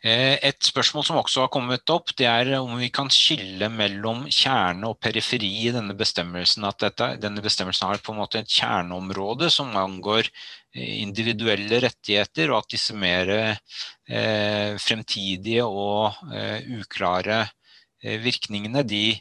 Eh, 0.05 0.37
et 0.45 0.61
spørsmål 0.61 1.05
som 1.07 1.17
også 1.17 1.43
har 1.43 1.51
kommet 1.51 1.89
opp, 1.89 2.11
det 2.19 2.27
er 2.29 2.51
om 2.59 2.75
vi 2.77 2.89
kan 2.93 3.09
skille 3.11 3.69
mellom 3.73 4.27
kjerne 4.29 4.91
og 4.91 4.99
periferi 5.01 5.49
i 5.65 5.73
denne 5.73 5.95
bestemmelsen. 5.97 6.67
At 6.69 6.79
dette, 6.83 7.09
denne 7.23 7.41
bestemmelsen 7.43 7.89
har 7.89 8.03
på 8.03 8.13
en 8.13 8.21
måte 8.21 8.43
et 8.43 8.53
kjerneområde 8.59 9.49
som 9.53 9.73
angår 9.77 10.29
individuelle 10.77 11.81
rettigheter, 11.87 12.51
og 12.51 12.61
at 12.61 12.75
disse 12.75 12.93
mer 12.93 13.33
eh, 13.33 14.77
fremtidige 14.77 15.65
og 15.65 16.19
eh, 16.29 16.61
uklare 16.77 17.41
eh, 18.03 18.21
virkningene 18.21 18.85
de 18.85 19.17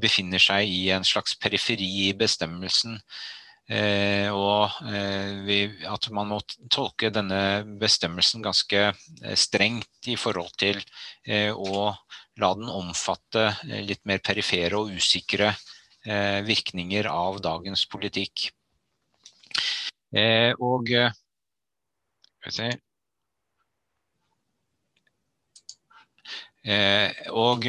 befinner 0.00 0.40
seg 0.40 0.70
i 0.70 0.88
en 0.96 1.04
slags 1.04 1.36
periferi 1.36 2.08
i 2.08 2.12
bestemmelsen. 2.16 2.96
Eh, 3.64 4.28
og 4.28 4.74
eh, 4.92 5.40
vi, 5.46 5.58
at 5.88 6.10
man 6.12 6.28
må 6.34 6.40
tolke 6.68 7.08
denne 7.08 7.64
bestemmelsen 7.80 8.42
ganske 8.44 8.80
eh, 8.90 9.36
strengt 9.40 10.08
i 10.12 10.18
forhold 10.20 10.52
til 10.60 10.82
eh, 11.24 11.48
å 11.48 11.94
la 12.42 12.50
den 12.58 12.68
omfatte 12.68 13.46
eh, 13.64 13.80
litt 13.88 14.02
mer 14.04 14.20
perifere 14.20 14.76
og 14.76 14.92
usikre 14.92 15.54
eh, 16.04 16.44
virkninger 16.44 17.08
av 17.08 17.40
dagens 17.40 17.86
politikk. 17.88 18.50
og 20.62 20.90
og 27.34 27.64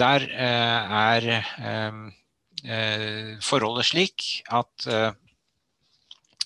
der 0.00 0.24
er 0.46 1.26
forholdet 2.64 3.88
slik 3.90 4.24
at, 4.48 4.86
eh, 4.88 5.12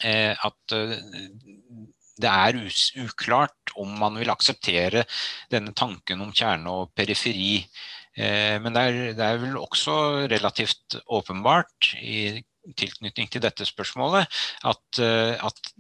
eh, 0.03 0.35
at 0.35 0.77
det 2.19 2.31
er 2.33 2.59
uklart 3.05 3.73
om 3.79 3.93
man 4.01 4.19
vil 4.19 4.31
akseptere 4.33 5.05
denne 5.53 5.75
tanken 5.79 6.21
om 6.25 6.33
kjerne 6.35 6.73
og 6.81 6.91
periferi. 6.99 7.63
Men 8.19 8.75
det 8.75 8.83
er, 8.83 8.97
det 9.15 9.23
er 9.23 9.37
vel 9.39 9.55
også 9.61 9.93
relativt 10.27 10.97
åpenbart 11.07 11.93
i 12.03 12.43
tilknytning 12.77 13.29
til 13.33 13.43
dette 13.43 13.67
spørsmålet 13.69 14.27
at, 14.69 15.01
eh, 15.03 15.35
at 15.39 15.71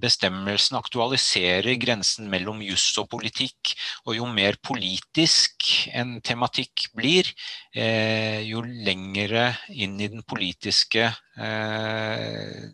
bestemmelsen 0.00 0.78
aktualiserer 0.78 1.76
grensen 1.80 2.30
mellom 2.32 2.62
juss 2.64 2.92
og 3.02 3.10
politikk. 3.12 3.74
Og 4.06 4.16
jo 4.16 4.28
mer 4.30 4.58
politisk 4.62 5.66
en 5.92 6.18
tematikk 6.20 6.88
blir, 6.96 7.28
eh, 7.74 8.40
jo 8.48 8.62
lengre 8.62 9.56
inn 9.70 10.00
i 10.00 10.08
den 10.08 10.22
politiske 10.22 11.10
eh, 11.36 12.68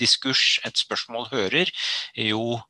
diskurs 0.00 0.60
et 0.64 0.76
spørsmål 0.76 1.28
hører, 1.28 1.68
jo 2.16 2.60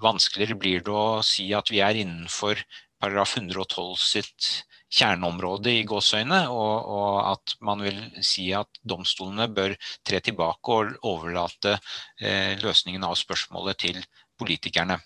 vanskeligere 0.00 0.56
blir 0.58 0.82
det 0.84 0.92
å 0.92 1.22
si 1.24 1.50
at 1.56 1.70
vi 1.72 1.80
er 1.84 1.96
innenfor 2.00 2.60
paragraf 3.00 3.36
112 3.38 3.96
sitt 4.00 4.48
kjerneområde 4.90 5.74
i 5.78 5.84
gåseøyne, 5.88 6.40
og, 6.50 6.88
og, 6.90 7.18
at 7.32 7.54
man 7.66 7.84
vil 7.86 8.00
si 8.26 8.50
at 8.56 8.80
domstolene 8.82 9.48
bør 9.54 9.76
tre 10.06 10.20
tilbake 10.24 10.74
og 10.76 10.96
overlate 11.06 11.76
eh, 11.76 12.58
løsningen 12.62 13.06
av 13.06 13.18
spørsmålet 13.18 13.80
til 13.86 14.02
politikerne. 14.40 14.98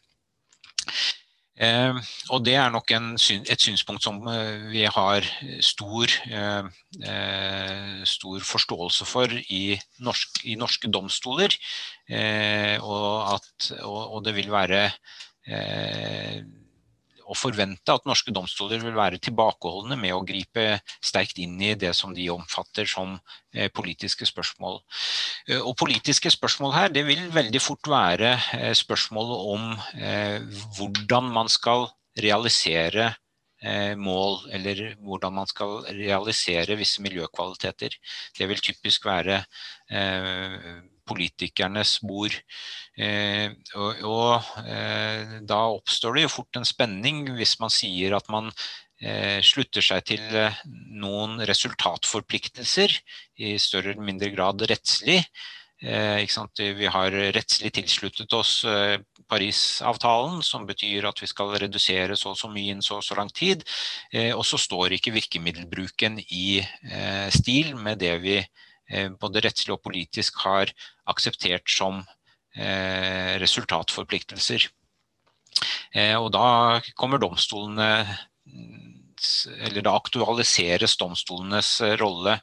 Eh, 1.54 1.94
og 2.34 2.42
Det 2.42 2.56
er 2.58 2.70
nok 2.74 2.90
en, 2.96 3.12
et 3.14 3.60
synspunkt 3.62 4.02
som 4.02 4.18
eh, 4.26 4.64
vi 4.72 4.82
har 4.90 5.28
stor, 5.62 6.10
eh, 6.26 6.66
eh, 7.06 8.00
stor 8.08 8.42
forståelse 8.42 9.06
for 9.06 9.30
i, 9.30 9.78
norsk, 10.02 10.42
i 10.50 10.56
norske 10.58 10.90
domstoler. 10.90 11.54
Eh, 12.08 12.82
og, 12.82 13.36
at, 13.36 13.70
og, 13.84 14.00
og, 14.16 14.24
det 14.26 14.34
vil 14.40 14.50
være 14.50 14.88
å 17.24 17.36
forvente 17.38 17.94
at 17.94 18.06
norske 18.08 18.32
domstoler 18.34 18.82
vil 18.82 18.96
være 18.96 19.20
tilbakeholdne 19.22 19.96
med 20.00 20.14
å 20.14 20.22
gripe 20.26 20.78
sterkt 21.04 21.40
inn 21.42 21.56
i 21.62 21.74
det 21.78 21.94
som 21.96 22.14
de 22.16 22.26
omfatter 22.34 22.88
som 22.90 23.16
eh, 23.54 23.70
politiske 23.72 24.28
spørsmål. 24.28 24.80
Eh, 25.48 25.60
og 25.60 25.76
politiske 25.80 26.32
spørsmål 26.32 26.74
her, 26.76 26.94
det 26.94 27.04
vil 27.08 27.26
veldig 27.34 27.62
fort 27.62 27.90
være 27.90 28.36
spørsmålet 28.76 29.44
om 29.54 29.68
hvordan 30.78 31.28
man 31.34 31.50
skal 31.52 31.88
realisere 32.20 33.14
mål, 33.96 34.42
eller 34.52 34.80
hvordan 35.00 35.32
man 35.38 35.48
skal 35.48 35.86
realisere 35.88 36.76
visse 36.76 37.00
miljøkvaliteter. 37.00 37.94
Det 38.36 38.48
vil 38.50 38.60
typisk 38.60 39.06
være 39.08 39.38
politikernes 41.08 41.98
bord. 42.04 42.36
Eh, 42.96 43.50
og, 43.74 44.04
og 44.06 44.62
eh, 44.64 45.40
da 45.46 45.60
oppstår 45.74 46.18
det 46.18 46.26
jo 46.26 46.34
fort 46.36 46.60
en 46.60 46.68
spenning 46.68 47.24
hvis 47.38 47.56
man 47.62 47.72
sier 47.72 48.16
at 48.16 48.30
man 48.32 48.50
eh, 49.02 49.40
slutter 49.44 49.84
seg 49.84 50.06
til 50.12 50.22
noen 50.94 51.42
resultatforpliktelser, 51.48 52.94
i 53.42 53.56
større 53.58 53.94
eller 53.94 54.08
mindre 54.12 54.32
grad 54.34 54.64
rettslig. 54.70 55.22
Vi 55.84 56.86
har 56.88 57.12
rettslig 57.34 57.72
tilsluttet 57.76 58.32
oss 58.32 58.62
Parisavtalen, 59.28 60.38
som 60.46 60.62
betyr 60.64 61.04
at 61.10 61.18
vi 61.20 61.28
skal 61.28 61.50
redusere 61.60 62.14
så 62.16 62.30
og 62.30 62.38
så 62.40 62.48
mye 62.48 62.70
innen 62.72 62.86
så 62.86 63.00
og 63.02 63.04
så 63.04 63.18
lang 63.18 63.28
tid. 63.34 63.66
og 64.38 64.46
så 64.48 64.56
står 64.62 64.94
ikke 64.96 65.12
virkemiddelbruken 65.18 66.22
i 66.22 66.62
stil 67.34 67.74
med 67.76 68.00
det 68.00 68.14
vi 68.22 68.38
både 69.20 69.42
rettslig 69.44 69.74
og 69.74 69.82
politisk 69.84 70.42
har 70.44 70.72
akseptert 71.10 71.70
som 71.70 72.02
eh, 72.56 73.34
resultatforpliktelser. 73.42 74.68
Eh, 75.94 76.16
og 76.18 76.32
da 76.34 76.80
kommer 76.98 77.22
domstolene 77.22 77.90
eller 79.64 79.84
da 79.86 79.94
aktualiseres 79.96 80.98
domstolenes 81.00 81.78
rolle. 82.00 82.34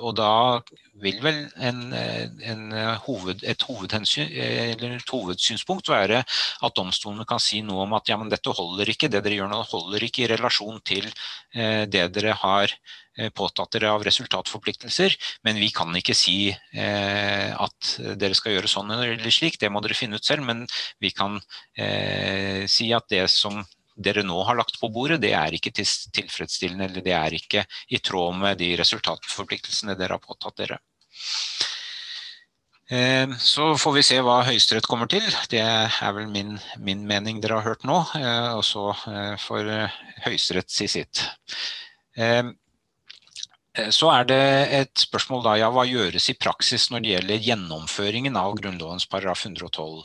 Og 0.00 0.16
da 0.18 0.60
vil 1.02 1.20
vel 1.22 1.44
en, 1.62 1.80
en 1.92 2.64
hoved, 3.04 3.42
et, 3.42 3.64
et, 3.64 5.08
hovedsynspunkt 5.10 5.90
være 5.92 6.22
at 6.24 6.76
domstolene 6.76 7.26
kan 7.28 7.42
si 7.42 7.62
noe 7.62 7.84
om 7.84 7.94
at 7.98 8.08
ja, 8.10 8.16
men 8.18 8.32
dette 8.32 8.50
holder 8.54 8.90
ikke, 8.90 9.10
det 9.12 9.22
dere 9.24 9.38
gjør 9.40 9.50
nå 9.52 9.62
holder 9.70 10.06
ikke 10.06 10.24
i 10.24 10.30
relasjon 10.34 10.80
til 10.86 11.06
det 11.54 12.08
dere 12.14 12.34
har 12.42 12.74
Eh, 13.14 13.30
påtatt 13.30 13.70
dere 13.76 13.92
av 13.94 14.02
resultatforpliktelser, 14.02 15.14
men 15.46 15.60
vi 15.62 15.68
kan 15.70 15.94
ikke 15.94 16.16
si 16.18 16.48
eh, 16.50 17.50
at 17.54 17.90
dere 18.18 18.34
skal 18.34 18.56
gjøre 18.56 18.70
sånn 18.72 18.90
eller 18.90 19.30
slik, 19.30 19.60
det 19.62 19.70
må 19.70 19.78
dere 19.84 19.94
finne 19.94 20.18
ut 20.18 20.26
selv. 20.26 20.42
Men 20.48 20.64
vi 20.98 21.12
kan 21.14 21.38
eh, 21.78 22.66
si 22.66 22.90
at 22.96 23.06
det 23.14 23.28
som 23.30 23.62
dere 23.94 24.24
nå 24.26 24.40
har 24.48 24.58
lagt 24.58 24.80
på 24.80 24.90
bordet, 24.92 25.20
det 25.22 25.32
er 25.38 25.54
ikke 25.54 25.72
tilfredsstillende, 25.74 26.88
eller 26.88 27.04
det 27.04 27.14
er 27.14 27.36
ikke 27.36 27.64
i 27.94 28.00
tråd 28.02 28.40
med 28.40 28.58
de 28.58 28.72
resultatforpliktelsene 28.80 29.96
dere 29.98 30.18
har 30.18 30.24
påtatt 30.24 30.58
dere. 30.62 30.80
Eh, 32.90 33.30
så 33.40 33.70
får 33.80 33.94
vi 33.96 34.02
se 34.04 34.18
hva 34.20 34.42
Høyesterett 34.44 34.88
kommer 34.90 35.08
til. 35.10 35.24
Det 35.50 35.62
er 35.62 36.12
vel 36.16 36.28
min, 36.28 36.58
min 36.84 37.06
mening 37.08 37.40
dere 37.40 37.60
har 37.60 37.70
hørt 37.70 37.86
nå. 37.88 38.02
Eh, 38.18 38.50
og 38.58 38.64
så 38.66 38.90
får 39.40 39.72
Høyesterett 40.26 40.74
si 40.74 40.90
sitt. 40.90 41.24
Eh, 42.18 42.44
så 43.90 44.10
er 44.14 44.26
det 44.28 44.42
et 44.76 45.02
spørsmål 45.02 45.42
da, 45.42 45.56
ja, 45.58 45.68
hva 45.74 45.82
gjøres 45.88 46.28
i 46.30 46.36
praksis 46.38 46.90
når 46.92 47.02
det 47.02 47.14
gjelder 47.14 47.46
gjennomføringen 47.48 48.36
av 48.38 48.54
Grunnlovens 48.60 49.08
paragraf 49.10 49.46
112? 49.48 50.04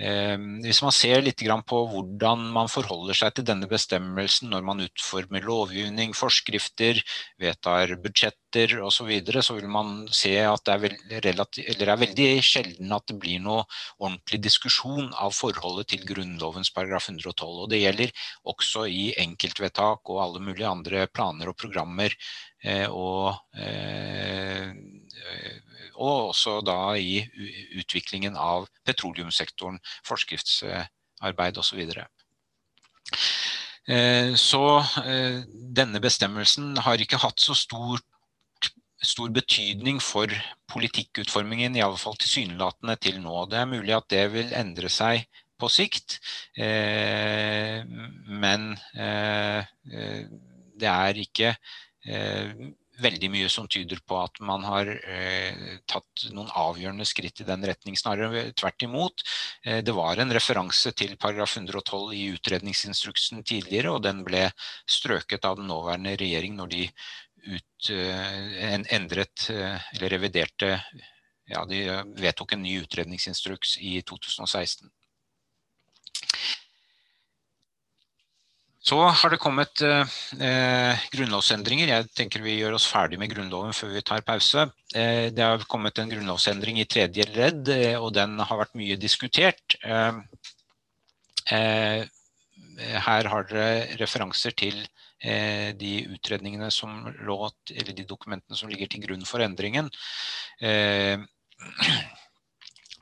Eh, 0.00 0.36
hvis 0.64 0.80
man 0.80 0.94
ser 0.96 1.20
litt 1.20 1.42
på 1.68 1.78
hvordan 1.92 2.46
man 2.54 2.70
forholder 2.72 3.16
seg 3.18 3.34
til 3.36 3.46
denne 3.50 3.68
bestemmelsen 3.68 4.48
når 4.52 4.64
man 4.64 4.80
utformer 4.86 5.44
lovgivning, 5.44 6.14
forskrifter, 6.16 7.02
vedtar 7.42 7.96
budsjetter 8.00 8.78
osv., 8.80 8.96
så, 9.00 9.06
videre, 9.08 9.42
så 9.44 9.54
vil 9.58 9.68
man 9.70 10.08
se 10.12 10.32
at 10.42 10.64
det 10.66 10.74
er, 10.74 10.96
relativt, 11.26 11.70
er, 11.76 11.92
veldig 12.00 12.28
sjelden 12.44 12.92
at 12.96 13.06
det 13.08 13.18
blir 13.22 13.40
noe 13.44 13.62
ordentlig 13.98 14.40
diskusjon 14.48 15.12
av 15.20 15.36
forholdet 15.36 15.92
til 15.92 16.04
Grunnlovens 16.08 16.72
paragraf 16.74 17.08
112. 17.12 17.64
Og 17.64 17.70
det 17.72 17.82
gjelder 17.84 18.12
også 18.50 18.86
i 18.88 19.10
enkeltvedtak 19.22 20.12
og 20.12 20.22
alle 20.24 20.44
mulige 20.44 20.68
andre 20.68 21.06
planer 21.12 21.52
og 21.52 21.60
programmer 21.60 22.16
Eh, 22.60 22.88
og, 22.92 23.34
eh, 23.56 24.68
og 26.00 26.30
også 26.32 26.60
da 26.64 26.94
i 26.96 27.20
utviklingen 27.78 28.36
av 28.40 28.68
petroleumssektoren, 28.88 29.78
forskriftsarbeid 30.06 31.60
osv. 31.60 31.80
Så, 31.90 32.06
eh, 33.90 34.32
så 34.38 34.62
denne 35.80 36.00
bestemmelsen 36.02 36.76
har 36.86 37.02
ikke 37.02 37.20
hatt 37.20 37.40
så 37.42 37.56
stor, 37.58 38.00
stor 39.02 39.30
betydning 39.34 40.00
for 40.04 40.32
politikkutformingen, 40.72 41.76
i 41.76 41.84
alle 41.84 42.00
fall 42.00 42.16
tilsynelatende 42.20 42.96
til 43.00 43.20
nå. 43.20 43.44
Det 43.50 43.60
er 43.60 43.70
mulig 43.70 43.94
at 43.96 44.08
det 44.12 44.26
vil 44.34 44.56
endre 44.56 44.88
seg 44.92 45.28
på 45.60 45.68
sikt, 45.68 46.16
men 48.40 48.62
det 50.80 50.88
er 50.88 51.20
ikke 51.20 51.52
Eh, 52.06 52.52
veldig 53.02 53.30
mye 53.32 53.48
som 53.52 53.68
tyder 53.70 54.00
på 54.06 54.18
at 54.20 54.40
man 54.44 54.64
har 54.68 54.90
eh, 54.90 55.78
tatt 55.90 56.26
noen 56.34 56.50
avgjørende 56.56 57.06
skritt 57.08 57.42
i 57.42 57.46
den 57.48 57.64
retning. 57.66 57.96
Snarere 57.98 58.50
tvert 58.58 58.86
imot. 58.86 59.24
Eh, 59.64 59.80
det 59.86 59.94
var 59.96 60.20
en 60.20 60.34
referanse 60.36 60.92
til 60.96 61.16
paragraf 61.20 61.56
112 61.56 62.14
i 62.16 62.26
utredningsinstruksen 62.36 63.44
tidligere, 63.46 63.94
og 63.94 64.04
den 64.06 64.24
ble 64.26 64.46
strøket 64.88 65.48
av 65.48 65.58
den 65.60 65.70
nåværende 65.70 66.16
regjering 66.20 66.56
når 66.60 66.72
de 66.76 66.86
ut, 67.40 67.88
en, 67.88 68.82
endret 68.92 69.46
eller 69.48 70.10
reviderte 70.12 70.74
ja, 71.48 71.62
De 71.64 71.78
vedtok 72.20 72.52
en 72.52 72.62
ny 72.62 72.76
utredningsinstruks 72.82 73.78
i 73.80 73.94
2016. 74.06 74.90
Så 78.80 78.96
har 78.96 79.28
det 79.32 79.36
kommet 79.40 79.82
eh, 79.84 80.12
eh, 80.40 81.02
grunnlovsendringer. 81.12 81.90
Jeg 81.90 82.06
tenker 82.16 82.40
vi 82.40 82.54
gjør 82.56 82.78
oss 82.78 82.86
ferdig 82.88 83.18
med 83.20 83.28
Grunnloven 83.28 83.74
før 83.76 83.92
vi 83.92 84.00
tar 84.08 84.24
pause. 84.24 84.64
Eh, 84.96 85.28
det 85.36 85.44
har 85.44 85.66
kommet 85.68 86.00
en 86.00 86.08
grunnlovsendring 86.08 86.80
i 86.80 86.86
tredje 86.88 87.26
ledd, 87.28 87.68
eh, 87.74 87.98
og 88.00 88.14
den 88.16 88.38
har 88.40 88.60
vært 88.62 88.78
mye 88.80 88.96
diskutert. 88.96 89.76
Eh, 89.84 90.16
eh, 91.52 92.08
her 93.04 93.28
har 93.28 93.44
dere 93.50 93.98
referanser 94.00 94.56
til 94.56 94.80
de 95.20 95.90
utredningene 96.14 96.70
som 96.72 97.02
lå, 97.28 97.50
eller 97.68 97.92
de 97.92 98.06
dokumentene 98.08 98.56
som 98.56 98.70
ligger 98.72 98.88
til 98.88 99.02
grunn 99.02 99.26
for 99.28 99.44
endringen. 99.44 99.90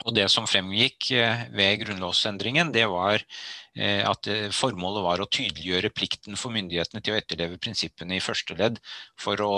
Og 0.02 0.14
det 0.16 0.26
som 0.26 0.48
fremgikk 0.50 1.12
ved 1.54 1.78
grunnlovsendringen, 1.84 2.74
det 2.74 2.88
var 2.90 3.22
Eh, 3.22 3.67
at 3.78 4.28
eh, 4.30 4.48
formålet 4.54 5.04
var 5.04 5.22
å 5.22 5.28
tydeliggjøre 5.30 5.92
plikten 5.94 6.38
for 6.40 6.54
myndighetene 6.54 7.02
til 7.04 7.14
å 7.14 7.18
etterleve 7.20 7.60
prinsippene 7.62 8.16
i 8.16 8.24
første 8.24 8.56
ledd 8.58 8.80
for 9.20 9.40
å, 9.44 9.52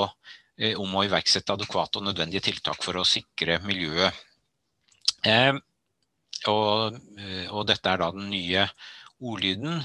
eh, 0.61 0.77
om 0.79 0.93
å 0.95 1.05
iverksette 1.07 1.55
adekvate 1.57 2.01
og 2.01 2.09
nødvendige 2.09 2.45
tiltak 2.51 2.83
for 2.85 3.01
å 3.01 3.07
sikre 3.09 3.61
miljøet. 3.65 4.27
Og, 6.49 6.95
og 7.53 7.65
dette 7.69 7.91
er 7.93 8.01
da 8.01 8.07
den 8.17 8.31
nye 8.33 8.63
ordlyden. 9.21 9.83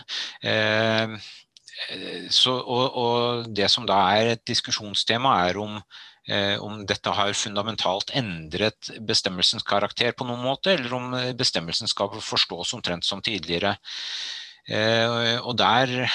Så, 2.31 2.53
og, 2.55 2.95
og, 2.95 3.49
det 3.51 3.67
som 3.71 3.83
da 3.87 3.97
er 4.15 4.31
et 4.31 4.43
diskusjonstema, 4.47 5.33
er 5.49 5.59
om, 5.59 5.75
eh, 5.75 6.14
om, 6.61 6.79
dette 6.89 7.11
har 7.13 7.35
fundamentalt 7.37 8.09
endret 8.17 8.89
bestemmelsens 9.05 9.65
karakter 9.67 10.15
på 10.17 10.25
noen 10.25 10.41
måte, 10.41 10.73
eller 10.73 10.95
om 10.97 11.13
bestemmelsen 11.37 11.91
skal 11.91 12.15
forstås 12.17 12.73
omtrent 12.73 13.05
som 13.05 13.21
tidligere. 13.21 13.75
Eh, 14.65 15.37
og 15.45 15.53
der 15.61 16.07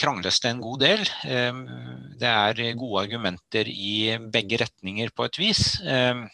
krangles 0.00 0.40
det 0.40 0.54
en 0.54 0.62
god 0.64 0.80
del. 0.80 1.04
Eh, 1.28 1.62
det 2.20 2.30
er 2.30 2.78
gode 2.80 3.04
argumenter 3.04 3.68
i 3.68 4.16
begge 4.32 4.62
retninger 4.64 5.12
på 5.12 5.28
et 5.28 5.40
vis. 5.42 5.64
Eh, 5.84 6.24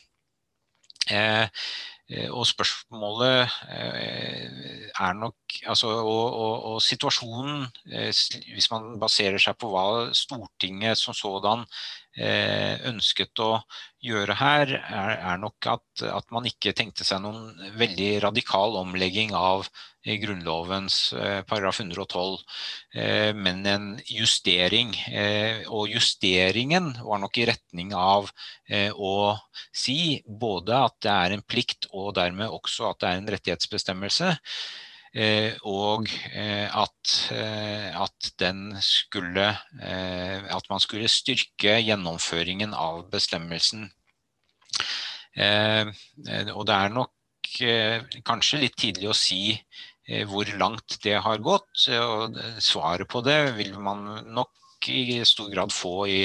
eh, 1.11 1.64
Eh, 2.09 2.31
og 2.33 2.47
spørsmålet 2.49 3.51
eh, 3.69 4.89
er 4.97 5.16
nok 5.19 5.47
altså, 5.66 5.90
og, 6.01 6.26
og, 6.26 6.55
og, 6.72 6.82
situasjonen, 6.84 7.66
eh, 7.92 8.11
hvis 8.55 8.70
man 8.72 8.99
baserer 9.01 9.40
seg 9.42 9.59
på 9.59 9.70
hva 9.72 9.86
Stortinget 10.16 11.01
som 11.01 11.16
sådan 11.16 11.66
ønsket 12.18 13.38
å 13.38 13.61
gjøre 14.03 14.34
her, 14.40 14.72
er, 14.74 15.12
er 15.22 15.36
nok 15.38 15.68
at, 15.70 16.03
at, 16.03 16.24
man 16.34 16.49
ikke 16.51 16.72
tenkte 16.74 17.05
seg 17.07 17.20
noen 17.22 17.53
veldig 17.78 18.09
radikal 18.24 18.74
omlegging 18.80 19.36
av 19.38 19.68
Grunnlovens 20.16 21.12
eh, 21.12 21.42
paragraf 21.44 21.80
112, 21.80 22.38
eh, 22.94 23.34
men 23.36 23.64
en 23.66 23.88
justering. 24.09 24.94
Eh, 25.11 25.64
og 25.68 25.90
justeringen 25.92 26.94
var 27.03 27.20
nok 27.22 27.38
i 27.38 27.49
retning 27.51 27.94
av 27.96 28.30
å 28.68 29.12
si 29.72 30.18
både 30.28 30.76
at 30.76 30.96
det 31.01 31.12
er 31.12 31.32
en 31.32 31.42
plikt 31.49 31.86
og 31.88 32.11
dermed 32.18 32.53
også 32.53 32.90
at 32.90 32.99
det 33.01 33.09
er 33.09 33.20
en 33.22 33.30
rettighetsbestemmelse. 33.32 34.34
Og 35.66 36.09
at, 36.39 37.12
at, 37.33 38.29
skulle, 38.87 39.47
at 39.83 40.69
man 40.71 40.85
skulle 40.85 41.11
styrke 41.11 41.79
gjennomføringen 41.83 42.77
av 42.77 43.07
bestemmelsen. 43.11 43.89
Og 45.39 46.62
det 46.69 46.77
er 46.77 46.95
nok 46.95 47.51
kanskje 48.29 48.62
litt 48.62 48.79
tidlig 48.79 49.11
å 49.11 49.16
si 49.16 49.43
hvor 50.31 50.49
langt 50.61 51.01
det 51.03 51.19
har 51.25 51.43
gått, 51.45 51.89
og 51.99 52.39
svaret 52.62 53.11
på 53.11 53.25
det 53.27 53.41
vil 53.59 53.75
man 53.83 54.07
nok 54.29 54.55
i 54.87 55.25
stor 55.25 55.51
grad 55.51 55.73
få 55.73 56.07
i 56.09 56.21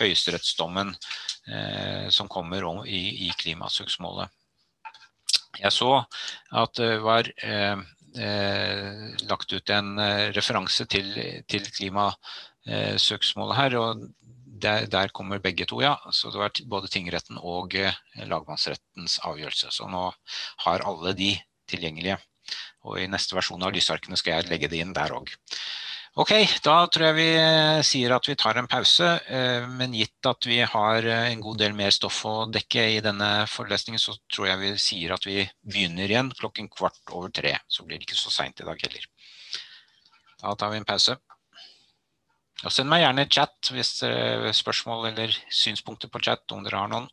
høyesterettsdommen 0.00 0.92
eh, 1.48 2.08
som 2.10 2.28
kommer 2.28 2.64
om, 2.64 2.84
i, 2.86 3.28
i 3.28 3.30
klimasøksmålet. 3.38 4.28
Jeg 5.60 5.72
så 5.72 6.02
at 6.58 6.74
det 6.80 6.98
var 7.04 7.30
eh, 7.46 7.78
eh, 8.18 9.14
lagt 9.28 9.52
ut 9.52 9.70
en 9.74 9.98
eh, 9.98 10.32
referanse 10.36 10.86
til, 10.90 11.08
til 11.50 11.64
klimasøksmålet 11.78 13.56
her, 13.58 13.76
og 13.80 14.04
der, 14.64 14.86
der, 14.86 15.08
kommer 15.12 15.38
begge 15.42 15.66
to, 15.68 15.80
ja. 15.82 15.96
Så 16.12 16.30
det 16.30 16.40
var 16.40 16.50
både 16.70 16.88
tingretten 16.92 17.38
og 17.40 17.74
eh, 17.78 17.94
lagmannsrettens 18.30 19.18
avgjørelse. 19.26 19.72
Så 19.74 19.88
nå 19.90 20.12
har 20.66 20.86
alle 20.86 21.14
de 21.18 21.34
tilgjengelige. 21.70 22.18
Og 22.84 23.00
i 23.00 23.08
neste 23.08 23.36
versjon 23.36 23.62
av 23.64 23.72
lysarkene 23.74 24.16
skal 24.20 24.38
jeg 24.38 24.50
legge 24.50 24.68
det 24.72 24.80
inn 24.84 24.94
der 24.96 25.14
òg. 25.16 25.32
Ok, 26.14 26.30
da 26.62 26.74
tror 26.94 27.08
jeg 27.08 27.14
vi 27.16 27.30
eh, 27.34 27.80
sier 27.82 28.12
at 28.14 28.28
vi 28.28 28.36
tar 28.38 28.60
en 28.60 28.68
pause, 28.70 29.06
eh, 29.34 29.64
men 29.66 29.96
gitt 29.98 30.28
at 30.30 30.46
vi 30.46 30.60
har 30.62 31.08
eh, 31.10 31.30
en 31.32 31.40
god 31.42 31.58
del 31.58 31.72
mer 31.74 31.90
stoff 31.90 32.20
å 32.30 32.34
dekke 32.54 32.84
i 32.92 33.00
denne 33.02 33.30
forelesningen, 33.50 33.98
så 33.98 34.14
tror 34.30 34.46
jeg 34.46 34.60
vi 34.60 34.70
sier 34.78 35.16
at 35.16 35.26
vi 35.26 35.42
begynner 35.66 36.06
igjen 36.06 36.30
klokken 36.38 36.70
kvart 36.70 37.02
over 37.10 37.34
tre. 37.34 37.56
Så 37.66 37.82
blir 37.82 37.98
det 37.98 38.06
ikke 38.06 38.20
så 38.20 38.30
sent 38.30 38.62
i 38.62 38.68
dag 38.68 38.86
heller. 38.86 39.08
Da 40.38 40.54
tar 40.54 40.70
vi 40.70 40.78
en 40.84 40.86
pause. 40.86 41.18
Og 42.62 42.70
send 42.70 42.92
meg 42.94 43.02
gjerne 43.02 43.26
chat 43.26 43.74
hvis 43.74 43.92
spørsmål 44.60 45.10
eller 45.10 45.34
synspunkter 45.50 46.14
på 46.14 46.22
chat 46.22 46.54
om 46.54 46.62
dere 46.62 46.78
har 46.78 46.94
noen. 46.94 47.10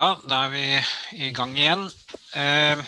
Ja, 0.00 0.14
da 0.24 0.36
er 0.46 0.52
vi 0.54 1.24
i 1.26 1.26
gang 1.36 1.50
igjen. 1.58 1.82
Eh, 2.40 2.80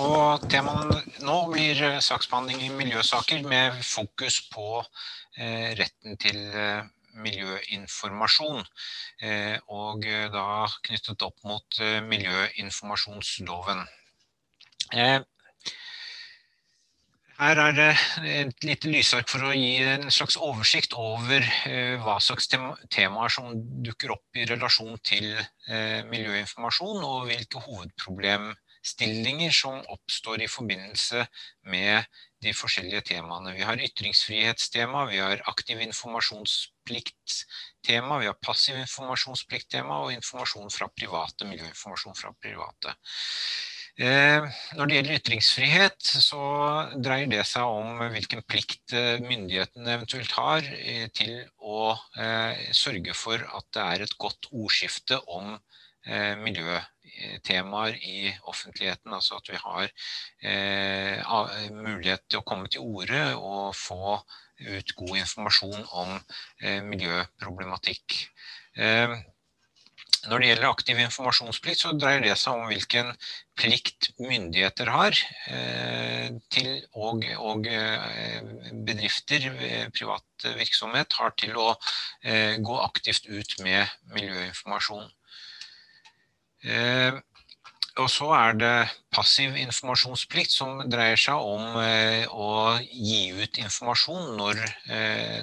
og 0.00 0.46
temaet 0.48 1.18
nå 1.20 1.34
blir 1.50 1.82
eh, 1.90 1.98
saksbehandling 2.00 2.62
i 2.64 2.70
miljøsaker 2.72 3.42
med 3.44 3.82
fokus 3.84 4.38
på 4.48 4.78
eh, 4.80 5.74
retten 5.76 6.16
til 6.22 6.38
eh, 6.56 6.86
miljøinformasjon. 7.20 8.64
Eh, 9.20 9.58
og 9.76 10.08
eh, 10.08 10.30
da 10.32 10.64
knyttet 10.88 11.26
opp 11.28 11.44
mot 11.44 11.82
miljøinformasjonsloven. 12.08 13.84
Her 17.34 17.58
er 17.58 17.72
det 17.74 17.98
et 18.30 18.62
lite 18.62 18.86
lysark 18.92 19.26
for 19.26 19.42
å 19.42 19.48
gi 19.56 19.82
en 19.82 20.06
slags 20.14 20.36
oversikt 20.38 20.92
over 20.94 21.42
eh, 21.66 21.98
hva 21.98 22.22
slags 22.22 22.46
temaer 22.46 23.28
som 23.34 23.50
dukker 23.82 24.14
opp 24.14 24.38
i 24.38 24.46
relasjon 24.46 24.94
til 25.02 25.34
eh, 25.34 26.06
miljøinformasjon, 26.12 27.02
og 27.02 27.26
hvilke 27.26 27.58
hovedproblemstillinger 27.64 29.50
som 29.50 29.82
oppstår 29.96 30.46
i 30.46 30.52
forbindelse 30.52 31.26
med 31.74 32.06
de 32.44 32.52
forskjellige 32.54 33.02
temaene. 33.10 33.56
Vi 33.58 33.66
har 33.66 33.82
ytringsfrihetstema, 33.82 35.10
vi 35.10 35.18
har 35.18 35.42
aktiv 35.50 35.82
informasjonsplikt-tema, 35.88 38.22
vi 38.22 38.30
har 38.30 38.38
passiv 38.46 38.78
informasjonsplikt-tema 38.78 40.06
og 40.06 40.14
informasjon 40.14 40.70
fra 40.70 40.86
private, 40.94 41.42
miljøinformasjon 41.50 42.14
fra 42.14 42.30
private. 42.38 42.94
Eh, 43.94 44.42
når 44.74 44.88
det 44.90 44.96
gjelder 44.96 45.18
ytringsfrihet, 45.20 46.00
så 46.02 46.40
dreier 46.98 47.28
det 47.30 47.44
seg 47.46 47.62
om 47.62 48.00
hvilken 48.10 48.40
plikt 48.42 48.90
eh, 48.90 49.22
myndighetene 49.22 49.92
eventuelt 49.94 50.32
har 50.34 50.66
eh, 50.80 51.06
til 51.14 51.36
å 51.62 51.94
sørge 52.74 53.14
for 53.14 53.38
at 53.38 53.68
det 53.76 53.84
er 53.84 54.02
et 54.02 54.16
godt 54.18 54.50
ordskifte 54.50 55.20
om 55.30 55.54
miljøtemaer 56.44 57.94
i 58.04 58.28
offentligheten. 58.50 59.14
Altså 59.16 59.38
at 59.38 59.46
vi 59.48 59.56
har 59.56 59.88
mulighet 61.72 62.26
til 62.28 62.42
å 62.42 62.44
komme 62.44 62.68
til 62.68 62.84
orde 62.84 63.22
og 63.38 63.72
få 63.78 64.18
ut 64.60 64.92
god 64.98 65.14
informasjon 65.22 65.86
om 66.02 66.12
miljøproblematikk. 66.90 68.18
Når 70.24 70.40
det 70.40 70.48
gjelder 70.48 70.70
aktiv 70.70 71.00
informasjonsplikt, 71.04 71.82
så 71.82 71.90
dreier 72.00 72.22
det 72.24 72.36
seg 72.40 72.56
om 72.56 72.68
hvilken 72.70 73.10
plikt 73.60 74.08
myndigheter 74.22 74.88
har 74.92 75.18
eh, 75.52 76.30
til, 76.54 76.70
og, 76.96 77.26
og 77.44 77.68
eh, 77.68 78.40
bedrifter, 78.86 79.50
eh, 79.52 79.84
privat 79.92 80.48
virksomhet, 80.56 81.12
har 81.20 81.36
til 81.40 81.58
å 81.60 81.68
gå 82.64 82.78
aktivt 82.80 83.28
ut 83.28 83.54
med 83.64 83.88
miljøinformasjon. 84.12 85.06
Og 88.02 88.08
så 88.10 88.28
er 88.36 88.56
det 88.58 88.74
passiv 89.14 89.56
informasjonsplikt, 89.60 90.52
som 90.52 90.82
dreier 90.90 91.20
seg 91.20 91.36
om 91.36 91.78
å 91.78 92.50
gi 92.80 93.22
ut 93.36 93.60
informasjon 93.62 94.34
når, 94.40 94.60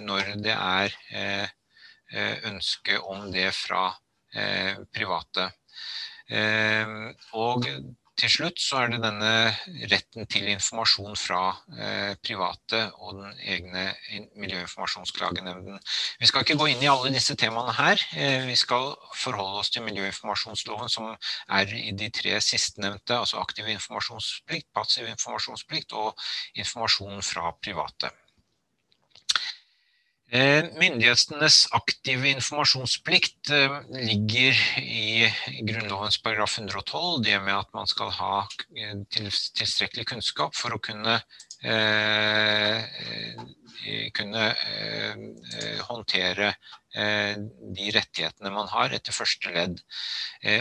når 0.06 0.34
det 0.44 0.58
er 0.58 0.98
ønske 2.52 3.00
om 3.14 3.30
det 3.34 3.50
fra 3.56 3.88
private. 4.32 5.50
Eh, 6.32 6.94
og 7.36 7.68
til 8.22 8.30
slutt 8.30 8.60
så 8.62 8.84
er 8.84 8.92
det 8.92 9.00
denne 9.02 9.30
retten 9.90 10.28
til 10.30 10.46
informasjon 10.52 11.16
fra 11.18 11.40
eh, 11.74 12.12
private 12.22 12.82
og 13.02 13.18
den 13.18 13.40
egne 13.56 13.86
miljøinformasjonsklagenemnden. 14.38 15.80
Vi 16.22 16.30
skal 16.30 16.46
ikke 16.46 16.60
gå 16.62 16.70
inn 16.70 16.84
i 16.86 16.90
alle 16.92 17.14
disse 17.16 17.36
temaene 17.40 17.74
her. 17.80 18.04
Eh, 18.14 18.46
vi 18.46 18.58
skal 18.60 18.94
forholde 19.18 19.64
oss 19.64 19.74
til 19.74 19.88
miljøinformasjonsloven 19.88 20.92
som 20.94 21.10
er 21.12 21.76
i 21.80 21.96
de 21.98 22.12
tre 22.14 22.38
sistnevnte, 22.46 23.18
altså 23.18 23.42
aktiv 23.42 23.72
informasjonsplikt, 23.74 24.70
passiv 24.76 25.10
informasjonsplikt 25.10 25.98
og 25.98 26.14
informasjon 26.62 27.26
fra 27.26 27.56
private. 27.64 28.14
Eh, 30.32 30.64
myndighetenes 30.80 31.66
aktive 31.76 32.30
informasjonsplikt 32.32 33.50
eh, 33.52 33.74
ligger 33.92 34.60
i 34.80 35.28
Grunnlovens 35.68 36.22
paragraf 36.24 36.54
112, 36.56 37.18
det 37.26 37.36
med 37.44 37.58
at 37.58 37.74
man 37.76 37.90
skal 37.92 38.14
ha 38.16 38.38
eh, 38.72 38.94
tilstrekkelig 39.12 40.06
kunnskap 40.14 40.56
for 40.56 40.72
å 40.72 40.80
kunne, 40.80 41.18
kunne 44.16 44.46
håndtere 45.90 46.48
de 46.96 47.92
rettighetene 47.94 48.54
man 48.56 48.72
har 48.72 48.96
etter 48.96 49.14
første 49.14 49.52
ledd. 49.54 49.78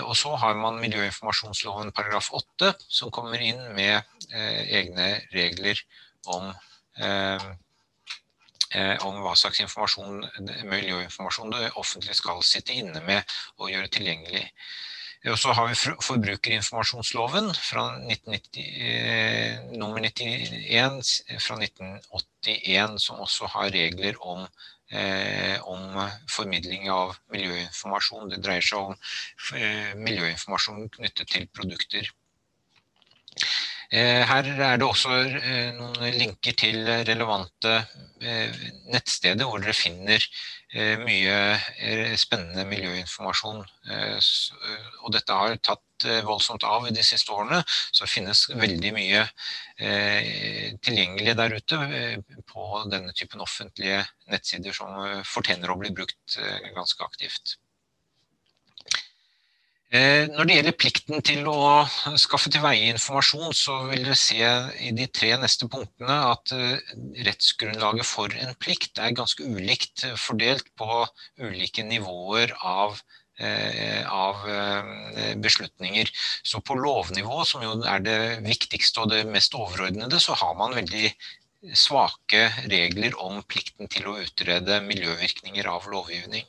Og 0.02 0.12
så 0.18 0.34
har 0.42 0.58
man 0.60 0.82
miljøinformasjonsloven 0.82 1.94
paragraf 1.96 2.28
8, 2.36 2.74
som 2.84 3.14
kommer 3.14 3.40
inn 3.40 3.62
med 3.78 4.04
egne 4.68 5.08
regler 5.32 5.80
om 6.28 6.52
om 9.06 9.16
hva 9.24 9.32
slags 9.34 9.58
informasjon, 9.64 10.20
miljøinformasjon 10.70 11.50
det 11.56 11.72
offentlige 11.80 12.14
skal 12.14 12.42
sitte 12.46 12.76
inne 12.76 13.02
med 13.02 13.34
og 13.58 13.72
gjøre 13.72 13.90
tilgjengelig. 13.90 14.44
Og 15.28 15.36
så 15.36 15.52
har 15.52 15.66
vi 15.68 15.74
forbrukerinformasjonsloven 16.00 17.50
fra 17.52 17.82
1990, 17.98 18.68
eh, 18.88 19.58
nummer 19.76 20.00
91 20.00 21.10
fra 21.44 21.56
1981, 21.60 22.96
som 22.98 23.20
også 23.20 23.50
har 23.52 23.68
regler 23.74 24.16
om, 24.24 24.46
eh, 24.90 25.60
om 25.68 26.10
formidling 26.28 26.88
av 26.88 27.18
miljøinformasjon. 27.28 28.30
Det 28.30 28.40
dreier 28.40 28.64
seg 28.64 28.78
om 28.78 28.96
eh, 29.60 29.92
miljøinformasjon 29.94 30.88
knyttet 30.88 31.28
til 31.28 31.46
produkter. 31.52 32.08
Her 33.90 34.46
er 34.46 34.76
det 34.78 34.86
også 34.86 35.10
noen 35.74 36.12
linker 36.14 36.54
til 36.54 36.84
relevante 37.08 37.72
nettsteder 38.94 39.48
hvor 39.48 39.58
dere 39.58 39.74
finner 39.74 40.22
mye 41.02 42.14
spennende 42.20 42.62
miljøinformasjon. 42.70 43.64
Og 45.02 45.10
dette 45.16 45.38
har 45.40 45.56
tatt 45.58 46.06
voldsomt 46.28 46.62
av 46.64 46.86
de 46.94 47.02
siste 47.04 47.34
årene, 47.34 47.64
så 47.90 48.04
det 48.06 48.12
finnes 48.12 48.44
veldig 48.62 48.92
mye 48.94 49.24
tilgjengelig 50.86 51.34
der 51.42 51.56
ute 51.58 51.80
på 52.52 52.68
denne 52.94 53.16
typen 53.18 53.42
offentlige 53.42 54.04
nettsider 54.30 54.76
som 54.76 55.02
fortjener 55.26 55.74
å 55.74 55.80
bli 55.82 55.90
brukt 55.98 56.38
ganske 56.78 57.10
aktivt. 57.10 57.58
Når 59.90 60.46
det 60.46 60.54
gjelder 60.54 60.74
plikten 60.78 61.22
til 61.26 61.48
å 61.50 61.82
skaffe 62.22 62.46
til 62.54 62.62
veie 62.62 62.92
informasjon, 62.92 63.50
så 63.58 63.80
vil 63.88 64.04
dere 64.04 64.14
se 64.18 64.38
i 64.86 64.92
de 64.94 65.08
tre 65.10 65.32
neste 65.42 65.66
punktene 65.66 66.18
at 66.28 66.52
rettsgrunnlaget 67.26 68.06
for 68.06 68.30
en 68.38 68.54
plikt 68.62 69.00
er 69.02 69.16
ganske 69.18 69.42
ulikt 69.42 70.04
fordelt 70.14 70.70
på 70.78 71.00
ulike 71.42 71.82
nivåer 71.88 72.54
av 72.62 73.02
beslutninger. 75.42 76.12
Så 76.46 76.62
på 76.62 76.76
lovnivå, 76.78 77.42
som 77.48 77.64
jo 77.66 77.74
er 77.82 78.04
det 78.06 78.20
viktigste 78.46 79.02
og 79.02 79.10
det 79.10 79.24
mest 79.26 79.58
overordnede, 79.58 80.22
så 80.22 80.38
har 80.38 80.54
man 80.60 80.76
veldig 80.78 81.10
svake 81.74 82.46
regler 82.70 83.18
om 83.18 83.42
plikten 83.42 83.90
til 83.90 84.06
å 84.06 84.20
utrede 84.22 84.78
miljøvirkninger 84.86 85.66
av 85.66 85.90
lovgivning. 85.90 86.46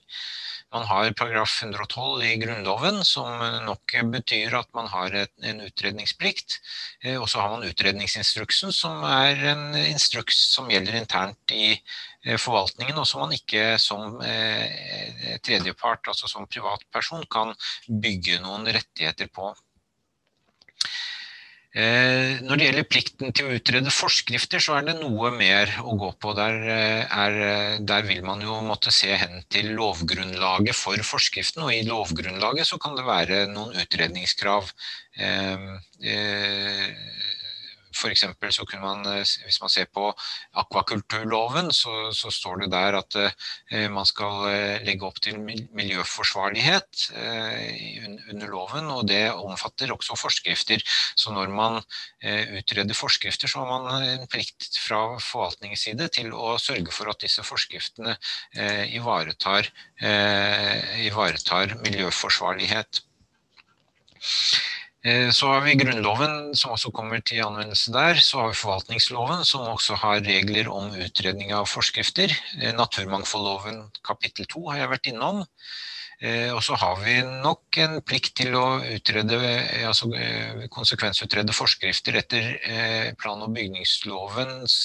Man 0.72 0.86
har 0.88 1.12
paragraf 1.20 1.58
112 1.64 2.24
i 2.24 2.36
grunnloven, 2.40 3.02
som 3.04 3.42
nok 3.66 3.96
betyr 4.14 4.54
at 4.56 4.70
man 4.78 4.88
har 4.88 5.16
en 5.20 5.64
utredningsplikt. 5.66 6.60
Og 7.20 7.28
så 7.30 7.42
har 7.42 7.50
man 7.52 7.66
utredningsinstruksen, 7.68 8.72
som 8.72 9.04
er 9.04 9.44
en 9.52 9.76
instruks 9.82 10.40
som 10.54 10.72
gjelder 10.72 10.96
internt 11.02 11.52
i 11.52 11.74
forvaltningen, 12.40 12.96
og 13.02 13.10
som 13.10 13.26
man 13.26 13.36
ikke 13.36 13.76
som 13.84 14.16
tredjepart, 15.44 16.08
altså 16.08 16.32
som 16.32 16.48
privatperson, 16.48 17.28
kan 17.28 17.52
bygge 17.92 18.40
noen 18.40 18.72
rettigheter 18.72 19.28
på. 19.28 19.52
Når 21.72 22.60
det 22.60 22.66
gjelder 22.66 22.88
plikten 22.92 23.32
til 23.32 23.48
å 23.48 23.54
utrede 23.56 23.92
forskrifter, 23.96 24.60
så 24.60 24.76
er 24.76 24.90
det 24.90 24.98
noe 25.00 25.30
mer 25.32 25.72
å 25.88 25.96
gå 25.96 26.10
på. 26.20 26.34
Der 26.36 28.08
vil 28.10 28.26
man 28.28 28.44
jo 28.44 28.58
måtte 28.68 28.92
se 28.92 29.16
hen 29.16 29.40
til 29.48 29.72
lovgrunnlaget 29.78 30.76
for 30.76 31.00
forskriften, 31.08 31.64
og 31.64 31.72
i 31.72 31.86
lovgrunnlaget 31.88 32.68
så 32.68 32.76
kan 32.82 32.98
det 33.00 33.08
være 33.08 33.46
noen 33.54 33.72
utredningskrav. 33.86 34.68
For 35.16 35.80
eksempel 38.10 38.50
så 38.56 38.66
kunne 38.66 38.82
man, 38.82 39.06
hvis 39.46 39.62
man 39.62 39.70
ser 39.70 39.86
på 39.94 40.10
akvakulturloven, 40.58 41.70
så 41.76 42.10
står 42.34 42.64
det 42.64 42.72
der 42.74 42.98
at 42.98 43.14
man 43.94 44.06
skal 44.10 44.48
legge 44.88 45.06
opp 45.06 45.20
til 45.22 45.38
miljøforsvarlighet 45.44 47.12
under 48.32 48.48
loven, 48.50 48.90
og 48.96 49.06
det 49.12 49.32
omfatter 49.36 49.92
også 49.94 50.16
forskrifter. 50.18 50.82
Så 51.14 51.30
når 51.36 51.48
man 51.54 51.78
utreder 52.58 52.96
forskrifter, 52.98 53.48
så 53.52 53.60
har 53.62 53.70
man 53.70 54.04
en 54.08 54.28
plikt 54.32 54.80
fra 54.80 55.20
forvaltningens 55.20 55.84
side 55.86 56.08
til 56.16 56.34
å 56.34 56.58
sørge 56.58 56.92
for 56.96 57.12
at 57.12 57.22
disse 57.22 57.44
forskriftene 57.46 58.18
ivaretar 58.96 59.70
miljøforsvarlighet. 61.86 63.02
Så 65.02 65.48
har 65.50 65.64
vi 65.66 65.74
grunnloven 65.80 66.52
som 66.54 66.76
også 66.76 66.92
kommer 66.94 67.24
til 67.26 67.42
anvendelse 67.42 67.90
der, 67.90 68.20
så 68.22 68.38
har 68.44 68.52
vi 68.52 68.60
forvaltningsloven 68.60 69.42
som 69.50 69.66
også 69.66 69.98
har 69.98 70.22
regler 70.22 70.70
om 70.70 70.94
utredning 70.94 71.56
av 71.58 71.66
forskrifter. 71.66 72.30
Naturmangfoldloven 72.78 73.88
kapittel 74.06 74.46
2 74.46 74.68
har 74.70 74.84
jeg 74.84 74.92
vært 74.92 75.10
innom. 75.10 75.42
Og 76.54 76.60
så 76.62 76.76
har 76.78 77.00
vi 77.02 77.16
nok 77.42 77.80
en 77.82 77.96
plikt 78.06 78.36
til 78.38 78.54
å 78.54 78.78
utrede, 78.94 79.40
altså 79.90 80.12
konsekvensutrede 80.70 81.50
forskrifter 81.58 82.20
etter 82.22 82.52
plan- 83.18 83.42
og 83.42 83.56
bygningslovens 83.58 84.76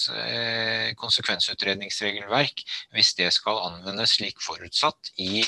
konsekvensutredningsregelverk, 0.97 2.65
hvis 2.97 3.13
det 3.21 3.29
skal 3.37 3.61
anvendes 3.67 4.17
slik 4.17 4.41
forutsatt 4.41 5.13
i 5.21 5.45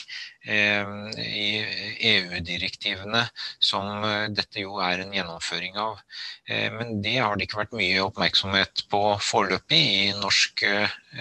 EU-direktivene 0.48 3.28
som 3.60 4.00
dette 4.32 4.60
jo 4.62 4.78
er 4.80 4.98
en 5.02 5.12
gjennomføring 5.12 5.76
av. 5.80 5.98
Men 6.48 7.02
det 7.04 7.18
har 7.18 7.36
det 7.36 7.44
ikke 7.44 7.58
vært 7.60 7.76
mye 7.76 8.02
oppmerksomhet 8.06 8.84
på 8.88 9.18
foreløpig 9.20 9.78
i 9.78 10.12
norsk 10.16 10.64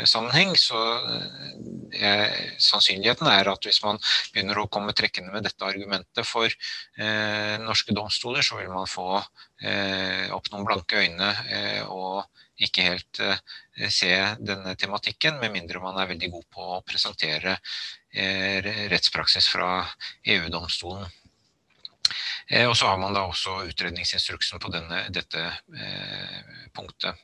sammenheng, 0.08 0.56
så 0.56 1.02
sannsynligheten 2.64 3.28
er 3.32 3.48
at 3.52 3.66
hvis 3.68 3.84
man 3.84 4.00
begynner 4.32 4.58
å 4.62 4.68
komme 4.72 4.94
trekkende 4.96 5.32
med 5.36 5.44
dette 5.48 5.66
argumentet 5.68 6.26
for 6.28 6.48
norske 7.68 7.94
domstoler, 7.98 8.42
så 8.46 8.56
vil 8.62 8.72
man 8.72 8.88
få 8.88 9.20
opp 9.20 10.48
noen 10.54 10.68
blanke 10.68 10.96
øyne 11.04 11.30
og 11.92 12.24
ikke 12.58 12.88
helt 12.88 13.20
se 13.94 14.10
denne 14.42 14.74
tematikken, 14.80 15.38
med 15.42 15.54
mindre 15.54 15.82
man 15.84 16.00
er 16.02 16.10
veldig 16.10 16.30
god 16.34 16.46
på 16.54 16.62
å 16.78 16.84
presentere 16.86 17.58
rettspraksis 18.92 19.48
fra 19.52 19.86
EU-domstolen. 20.26 21.08
Og 22.68 22.76
så 22.80 22.88
har 22.88 23.00
man 23.02 23.14
da 23.14 23.26
også 23.28 23.68
utredningsinstruksen 23.68 24.62
på 24.64 24.72
dette 24.72 25.42
punktet. 26.76 27.20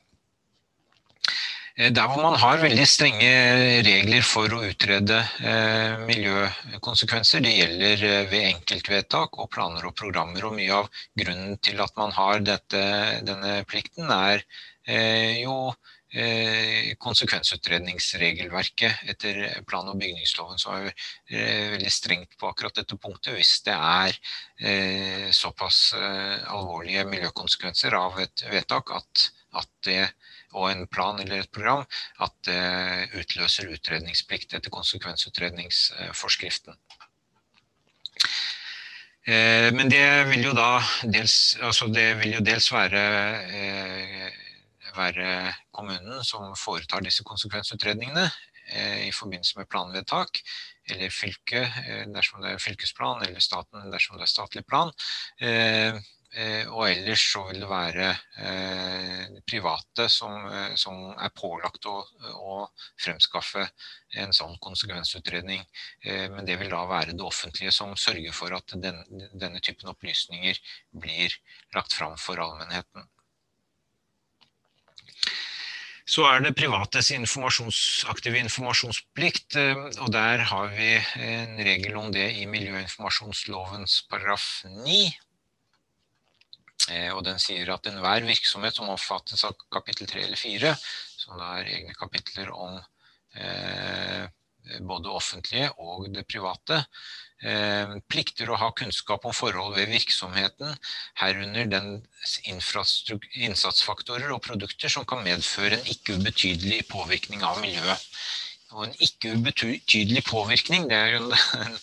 Der 1.74 2.06
hvor 2.06 2.20
man 2.22 2.36
har 2.38 2.60
veldig 2.62 2.84
strenge 2.86 3.30
regler 3.82 4.22
for 4.22 4.52
å 4.54 4.60
utrede 4.62 5.16
miljøkonsekvenser, 6.06 7.42
det 7.42 7.54
gjelder 7.56 8.04
ved 8.30 8.46
enkeltvedtak 8.52 9.40
og 9.42 9.50
planer 9.50 9.88
og 9.88 9.96
programmer, 9.98 10.44
og 10.46 10.54
mye 10.54 10.76
av 10.84 10.86
grunnen 11.18 11.56
til 11.64 11.82
at 11.82 11.96
man 11.98 12.14
har 12.14 12.44
denne 12.44 13.56
plikten 13.66 14.12
er 14.14 14.44
jo 15.40 15.74
konsekvensutredningsregelverket 17.02 18.94
etter 19.10 19.34
plan- 19.66 19.90
og 19.90 19.98
bygningsloven, 19.98 20.58
som 20.62 20.76
er 20.76 20.94
veldig 21.74 21.90
strengt 21.90 22.38
på 22.38 22.46
akkurat 22.52 22.76
dette 22.78 22.94
punktet. 22.96 23.34
Hvis 23.34 23.66
det 23.66 23.74
er 23.74 24.14
såpass 25.34 25.90
alvorlige 25.94 27.04
miljøkonsekvenser 27.10 27.94
av 27.98 28.20
et 28.22 28.46
vedtak 28.52 28.90
at 28.94 29.34
det, 29.86 30.14
og 30.54 30.70
en 30.70 30.86
plan 30.86 31.18
eller 31.18 31.42
et 31.42 31.50
program, 31.50 31.82
at 32.22 32.34
det 32.46 33.10
utløser 33.18 33.74
utredningsplikt 33.74 34.54
etter 34.54 34.70
konsekvensutredningsforskriften. 34.70 36.78
Men 39.26 39.90
det 39.90 40.28
vil 40.28 40.44
jo 40.46 40.52
da 40.54 40.78
dels, 41.02 41.58
altså 41.64 41.88
det 41.90 42.14
vil 42.20 42.34
jo 42.36 42.40
dels 42.44 42.70
være 42.70 43.00
kommunen 45.74 46.24
som 46.24 46.54
foretar 46.58 47.04
disse 47.04 47.26
konsekvensutredningene 47.26 48.28
i 49.04 49.10
forbindelse 49.12 49.58
med 49.58 49.68
planvedtak, 49.68 50.40
eller 50.88 51.12
fylket 51.12 51.68
dersom 52.14 52.40
det 52.40 52.54
er 52.54 52.62
fylkesplan, 52.62 53.22
eller 53.26 53.40
staten 53.44 53.90
dersom 53.92 54.16
det 54.16 54.24
er 54.24 54.32
statlig 54.32 54.64
plan. 54.64 54.92
Og 56.72 56.80
ellers 56.88 57.22
så 57.30 57.44
vil 57.46 57.60
det 57.62 57.68
være 57.70 58.08
private 59.46 60.08
som 60.10 60.48
er 60.48 61.34
pålagt 61.36 61.86
å 61.86 62.56
fremskaffe 63.04 63.68
en 64.18 64.34
sånn 64.34 64.56
konsekvensutredning. 64.64 65.62
Men 66.34 66.48
det 66.48 66.56
vil 66.62 66.72
da 66.72 66.82
være 66.90 67.14
det 67.14 67.22
offentlige 67.22 67.74
som 67.76 67.94
sørger 68.00 68.34
for 68.34 68.56
at 68.56 68.74
denne 68.80 69.60
typen 69.60 69.92
opplysninger 69.92 70.58
blir 71.04 71.36
lagt 71.76 71.94
frem 71.94 72.16
for 72.18 72.40
allmennheten. 72.42 73.06
Så 76.04 76.26
er 76.28 76.42
det 76.44 76.52
privates 76.58 77.08
aktive 78.12 78.36
informasjonsplikt, 78.44 79.56
og 80.04 80.10
der 80.12 80.42
har 80.50 80.66
vi 80.76 80.90
en 81.24 81.56
regel 81.64 81.96
om 81.96 82.10
det 82.12 82.26
i 82.36 82.44
miljøinformasjonslovens 82.44 84.02
paragraf 84.10 84.44
9. 84.68 84.98
Og 87.16 87.22
den 87.24 87.40
sier 87.40 87.72
at 87.72 87.88
enhver 87.88 88.28
virksomhet 88.28 88.76
som 88.76 88.92
omfattes 88.92 89.46
av 89.48 89.56
kapittel 89.72 90.10
3 90.10 90.26
eller 90.26 90.36
4, 90.36 90.74
som 91.24 91.40
da 91.40 91.54
er 91.62 91.72
egne 91.78 91.96
kapitler 91.96 92.52
om 92.52 92.76
både 94.84 95.08
offentlige 95.08 95.70
og 95.80 96.12
det 96.12 96.26
private, 96.28 96.82
plikter 98.08 98.48
å 98.48 98.56
ha 98.56 98.70
kunnskap 98.72 99.26
om 99.28 99.34
forhold 99.36 99.74
ved 99.76 99.90
virksomheten, 99.92 100.76
herunder 101.20 101.66
den 101.68 101.88
innsatsfaktorer 102.46 104.32
og 104.32 104.42
produkter 104.46 104.92
som 104.92 105.04
kan 105.08 105.24
medføre 105.26 105.76
en 105.76 105.90
ikke 105.92 106.16
ubetydelig 106.20 106.84
påvirkning 106.88 107.44
av 107.44 107.60
miljøet. 107.60 108.08
og 108.74 108.88
en 108.88 108.94
ikke 109.06 109.36
ubetydelig 109.38 110.24
påvirkning, 110.26 110.88
det 110.90 110.96
er 110.96 111.12
jo 111.12 111.18
en, 111.20 111.34
en 111.66 111.76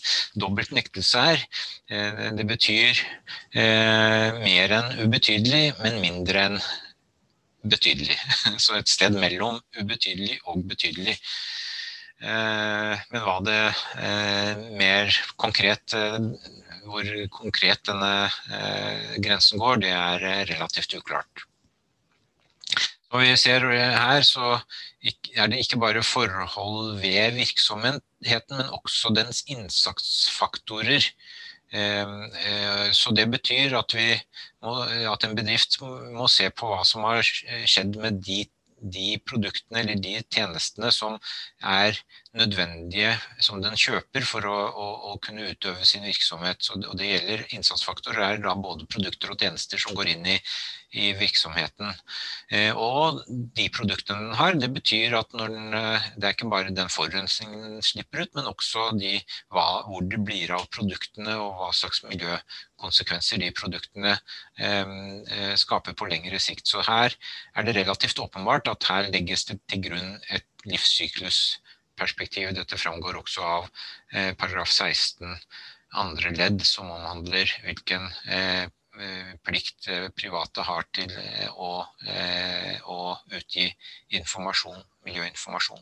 dobbelt 0.44 0.74
nektelse 0.76 1.22
her. 1.24 1.44
Eh, 1.88 2.26
det 2.36 2.46
betyr 2.50 3.00
eh, 3.56 4.42
mer 4.42 4.74
enn 4.76 4.98
ubetydelig, 5.06 5.62
men 5.80 6.02
mindre 6.04 6.44
enn 6.50 6.58
betydelig. 7.64 8.18
Så 8.64 8.76
et 8.76 8.92
sted 8.92 9.16
mellom 9.16 9.62
ubetydelig 9.80 10.42
og 10.52 10.66
betydelig. 10.68 11.16
Eh, 12.22 12.98
men 13.10 13.24
hva 13.26 13.40
det 13.42 13.62
eh, 13.98 14.60
mer 14.78 15.16
konkret 15.42 15.96
eh, 15.98 16.20
hvor 16.86 17.08
konkret 17.34 17.82
denne 17.88 18.30
grensen 19.22 19.62
går, 19.62 19.82
det 19.84 19.92
er 19.94 20.24
relativt 20.50 20.96
uklart. 20.98 21.44
Når 23.12 23.22
vi 23.22 23.36
ser 23.38 23.68
her, 23.70 24.26
så 24.26 24.56
er 25.36 25.52
det 25.52 25.62
ikke 25.62 25.80
bare 25.82 26.02
forhold 26.04 26.98
ved 27.04 27.38
virksomheten, 27.38 28.58
men 28.58 28.74
også 28.74 29.14
dens 29.14 29.44
innsatsfaktorer. 29.46 31.06
Så 32.98 33.14
det 33.16 33.28
betyr 33.32 33.78
at, 33.78 33.96
må, 34.66 34.76
at 35.14 35.28
en 35.28 35.38
bedrift 35.38 35.78
må 35.86 36.28
se 36.32 36.50
på 36.50 36.72
hva 36.74 36.82
som 36.88 37.06
har 37.06 37.22
skjedd 37.22 38.00
med 38.02 38.24
de 38.26 38.42
de 38.82 39.20
produktene 39.26 39.84
eller 39.84 40.02
de 40.02 40.16
tjenestene 40.34 40.92
som 40.96 41.18
er 41.62 42.00
nødvendige 42.38 43.12
som 43.44 43.60
den 43.64 43.76
kjøper 43.76 44.24
for 44.28 44.46
å, 44.48 44.58
å, 44.72 44.86
å 45.12 45.16
kunne 45.24 45.50
utøve 45.52 45.84
sin 45.88 46.06
virksomhet. 46.08 46.62
Så, 46.64 46.78
og 46.80 46.96
det 47.00 47.10
gjelder 47.10 47.44
innsatsfaktorer 47.58 48.24
er 48.28 48.44
da 48.44 48.54
både 48.56 48.88
produkter 48.92 49.34
og 49.34 49.42
tjenester 49.42 49.82
som 49.82 49.96
går 49.98 50.14
inn 50.14 50.30
i, 50.32 50.38
i 50.96 51.12
virksomheten. 51.20 51.92
Eh, 52.56 52.78
og 52.78 53.20
de 53.28 53.68
produktene 53.76 54.30
den 54.30 54.40
har, 54.40 54.56
det 54.60 54.72
betyr 54.72 55.18
at 55.20 55.36
den, 55.36 55.76
eh, 55.76 56.08
det 56.16 56.30
er 56.30 56.38
ikke 56.38 56.52
bare 56.54 56.76
den 56.76 56.92
forurensningen 56.92 57.66
den 57.68 57.86
slipper 57.86 58.24
ut, 58.24 58.34
men 58.38 58.48
også 58.52 58.88
de, 59.00 59.18
hva, 59.52 59.68
hvor 59.90 60.08
det 60.08 60.22
blir 60.24 60.56
av 60.56 60.70
produktene 60.72 61.36
og 61.36 61.60
hva 61.60 61.72
slags 61.76 62.04
miljøkonsekvenser 62.08 63.44
de 63.44 63.52
produktene 63.60 64.16
eh, 64.16 64.96
eh, 65.36 65.54
skaper 65.60 66.00
på 66.00 66.08
lengre 66.12 66.40
sikt. 66.40 66.64
Så 66.72 66.84
her 66.88 67.12
er 67.12 67.68
det 67.68 67.76
relativt 67.82 68.24
åpenbart 68.24 68.72
at 68.72 68.88
her 68.88 69.12
legges 69.12 69.50
det 69.52 69.60
til 69.68 69.84
grunn 69.90 70.16
et 70.32 70.48
livssyklusperspektiv. 72.02 72.52
Dette 72.58 72.78
framgår 72.78 73.22
også 73.22 73.42
av 73.46 73.70
eh, 74.14 74.34
paragraf 74.36 74.70
16 74.72 75.38
andre 76.02 76.32
ledd, 76.36 76.62
som 76.66 76.90
omhandler 76.90 77.52
hvilken 77.66 78.08
eh, 78.28 78.68
Eh, 79.00 79.36
plikt 79.48 79.88
eh, 79.88 80.10
private 80.12 80.66
har 80.68 80.84
til 80.92 81.12
eh, 81.16 81.48
å, 81.56 81.86
å 82.92 82.98
utgi 83.38 83.70
informasjon, 84.18 84.82
miljøinformasjon. 85.08 85.80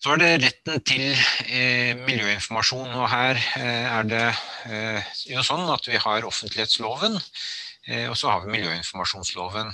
Så 0.00 0.14
er 0.14 0.22
det 0.22 0.30
retten 0.40 0.80
til 0.86 1.04
miljøinformasjon. 2.06 2.94
og 2.94 3.06
Her 3.10 3.40
er 3.58 4.08
det 4.08 4.24
jo 5.26 5.42
sånn 5.44 5.66
at 5.72 5.88
vi 5.88 5.98
har 6.00 6.26
offentlighetsloven, 6.28 7.16
og 7.86 8.16
så 8.18 8.32
har 8.32 8.40
vi 8.42 8.50
miljøinformasjonsloven. 8.50 9.68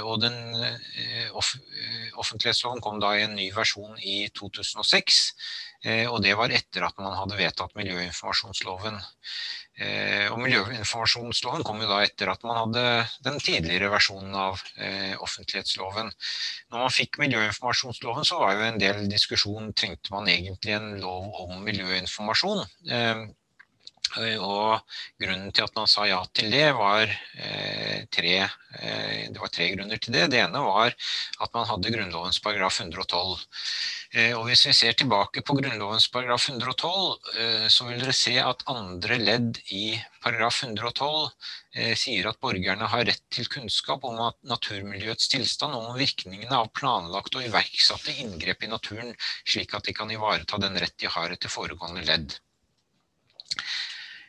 og 0.00 0.20
den 0.22 0.36
Offentlighetsloven 2.16 2.80
kom 2.80 2.96
da 3.02 3.10
i 3.16 3.26
en 3.26 3.36
ny 3.36 3.50
versjon 3.52 3.98
i 4.00 4.30
2006. 4.32 5.18
og 6.08 6.22
det 6.24 6.32
var 6.40 6.50
etter 6.50 6.86
at 6.88 6.96
man 6.98 7.18
hadde 7.18 7.36
vedtatt 7.36 7.76
miljøinformasjonsloven. 7.76 8.96
Eh, 9.78 10.26
og 10.32 10.40
Miljøinformasjonsloven 10.42 11.62
kom 11.66 11.78
jo 11.84 11.86
da 11.86 12.00
etter 12.02 12.32
at 12.32 12.42
man 12.46 12.56
hadde 12.58 12.82
den 13.22 13.36
tidligere 13.38 13.92
versjonen 13.92 14.34
av 14.34 14.58
eh, 14.74 15.14
offentlighetsloven. 15.22 16.10
Når 16.72 16.82
man 16.82 16.94
fikk 16.94 17.20
miljøinformasjonsloven, 17.22 18.26
så 18.26 18.40
var 18.42 18.56
jo 18.56 18.64
en 18.66 18.80
del 18.82 19.04
diskusjon 19.10 19.70
trengte 19.78 20.10
man 20.14 20.30
egentlig 20.32 20.74
en 20.74 20.96
lov 21.02 21.30
om 21.44 21.62
miljøinformasjon. 21.68 22.64
Eh, 24.16 24.40
og 24.40 24.80
grunnen 25.20 25.52
til 25.52 25.66
at 25.66 25.76
man 25.76 25.90
sa 25.90 26.06
ja 26.08 26.22
til 26.32 26.48
det, 26.52 26.64
var 26.78 27.04
eh, 27.04 28.06
tre, 28.14 28.34
eh, 28.80 29.28
det 29.28 29.42
var 29.42 29.52
tre 29.52 29.68
grunner 29.74 30.00
til 30.00 30.16
det. 30.16 30.28
Det 30.32 30.40
ene 30.40 30.64
var 30.64 30.94
at 30.94 31.54
man 31.54 31.68
hadde 31.68 31.92
Grunnlovens 31.92 32.40
paragraf 32.44 32.80
112. 32.80 33.36
Eh, 34.16 34.32
og 34.32 34.46
hvis 34.48 34.64
vi 34.64 34.72
ser 34.72 34.94
tilbake 34.96 35.42
på 35.44 35.58
Grunnlovens 35.58 36.08
paragraf 36.12 36.48
112, 36.48 37.18
eh, 37.42 37.66
så 37.68 37.88
vil 37.90 38.00
dere 38.00 38.16
se 38.16 38.38
at 38.40 38.64
andre 38.72 39.18
ledd 39.20 39.60
i 39.76 39.98
paragraf 40.24 40.62
112 40.64 41.28
eh, 41.76 41.92
sier 41.92 42.30
at 42.30 42.40
borgerne 42.40 42.88
har 42.88 43.04
rett 43.04 43.24
til 43.34 43.50
kunnskap 43.52 44.06
om 44.08 44.16
at 44.30 44.38
naturmiljøets 44.48 45.28
tilstand 45.34 45.76
og 45.76 45.92
om 45.92 46.00
virkningene 46.00 46.56
av 46.56 46.72
planlagte 46.72 47.42
og 47.42 47.50
iverksatte 47.50 48.16
inngrep 48.24 48.64
i 48.64 48.72
naturen, 48.72 49.12
slik 49.44 49.76
at 49.76 49.84
de 49.84 49.96
kan 50.00 50.10
ivareta 50.10 50.56
den 50.64 50.80
rett 50.80 50.96
de 50.96 51.12
har 51.12 51.36
etter 51.36 51.52
foregående 51.52 52.08
ledd. 52.08 52.38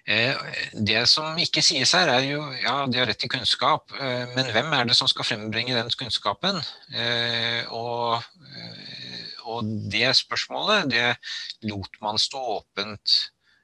Det 0.10 1.02
som 1.06 1.38
ikke 1.38 1.62
sies 1.62 1.92
her, 1.94 2.10
er 2.10 2.24
jo 2.26 2.40
ja, 2.64 2.80
de 2.90 2.98
har 2.98 3.06
rett 3.06 3.20
til 3.22 3.30
kunnskap, 3.30 3.94
men 4.34 4.50
hvem 4.56 4.72
er 4.74 4.90
det 4.90 4.96
som 4.98 5.10
skal 5.12 5.28
frembringe 5.28 5.76
den 5.78 5.92
kunnskapen? 6.00 6.58
Og 7.70 8.18
og 9.50 9.68
det 9.92 10.14
spørsmålet 10.18 10.90
det 10.92 11.10
lot 11.70 12.00
man 12.04 12.20
stå 12.22 12.42
åpent 12.58 13.16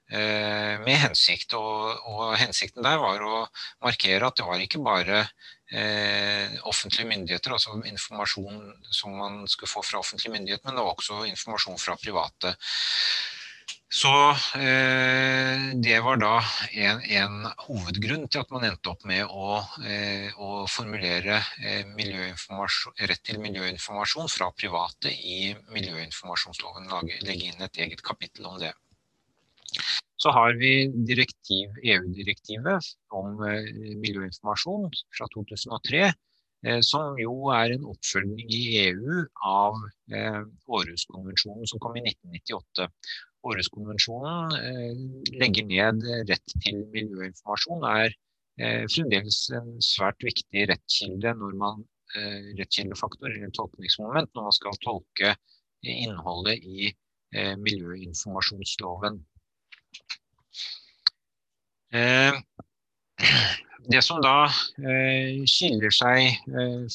eh, 0.09 0.81
med 0.81 0.97
hensikt. 1.03 1.53
Og, 1.57 2.07
og, 2.09 2.23
hensikten 2.39 2.85
der 2.85 2.99
var 3.01 3.23
å 3.23 3.43
markere 3.85 4.29
at 4.29 4.39
det 4.39 4.47
var 4.47 4.63
ikke 4.63 4.83
bare 4.85 5.21
eh, 5.71 6.57
offentlige 6.65 7.09
myndigheter, 7.11 7.55
altså 7.55 7.77
informasjon 7.83 8.59
som 8.89 9.17
man 9.19 9.43
skulle 9.51 9.71
få 9.71 9.85
fra 9.85 10.01
offentlige 10.01 10.33
myndigheter, 10.35 10.67
men 10.69 10.79
det 10.79 10.85
var 10.87 10.97
også 10.97 11.23
informasjon 11.29 11.81
fra 11.81 11.97
private. 12.01 12.55
Så 13.93 14.11
eh, 14.57 15.65
det 15.77 15.99
var 16.01 16.17
da 16.17 16.39
en, 16.73 17.03
en, 17.05 17.35
hovedgrunn 17.67 18.25
til 18.27 18.41
at 18.41 18.49
man 18.51 18.65
endte 18.65 18.89
opp 18.89 19.05
med 19.05 19.29
å, 19.29 19.59
eh, 19.85 20.33
å 20.41 20.65
formulere 20.67 21.37
eh, 21.61 21.85
rett 21.85 23.23
til 23.29 23.39
miljøinformasjon 23.43 24.31
fra 24.33 24.49
private 24.57 25.13
i 25.13 25.53
miljøinformasjonsloven. 25.69 26.89
Lage, 26.89 27.21
legge 27.29 27.51
inn 27.51 27.61
et 27.61 27.77
eget 27.85 28.01
kapittel 28.03 28.49
om 28.49 28.57
det. 28.59 28.73
Så 30.17 30.31
har 30.33 30.55
vi 30.57 30.87
direktiv, 31.07 31.75
EU-direktivet 31.83 32.93
om 33.13 33.41
eh, 33.45 33.67
miljøinformasjon 34.01 34.87
fra 35.13 35.27
2003 35.33 36.01
eh, 36.07 36.79
som 36.87 37.19
jo 37.19 37.51
er 37.53 37.75
en 37.75 37.85
oppfølging 37.91 38.49
i 38.49 38.63
EU 38.87 39.19
av 39.45 39.77
eh, 40.09 40.41
Århuskonvensjonen 40.65 41.69
som 41.69 41.83
kom 41.83 41.99
i 41.99 42.05
1998. 42.07 42.89
Århuskonvensjonen 43.45 44.55
eh, 44.57 44.93
legger 45.39 45.67
ned 45.69 46.05
rett 46.29 46.55
til 46.63 46.81
miljøinformasjon, 46.93 47.85
er 47.89 48.09
eh, 48.59 48.85
fremdeles 48.91 49.39
en 49.57 49.75
svært 49.85 50.25
viktig 50.25 50.65
rettskilde 50.71 51.35
når 51.41 51.57
man 51.61 51.83
eh, 52.17 52.51
rettskildefaktor 52.59 53.29
eller 53.31 53.53
tolkningsmoment 53.55 54.31
når 54.33 54.49
man 54.49 54.57
skal 54.59 54.81
tolke 54.85 55.35
innholdet 55.85 56.63
i 56.65 56.93
miljøinformasjonsloven. 57.61 59.19
Det 63.91 64.01
som 64.01 64.17
da 64.23 64.47
skiller 65.45 65.93
seg 65.93 66.39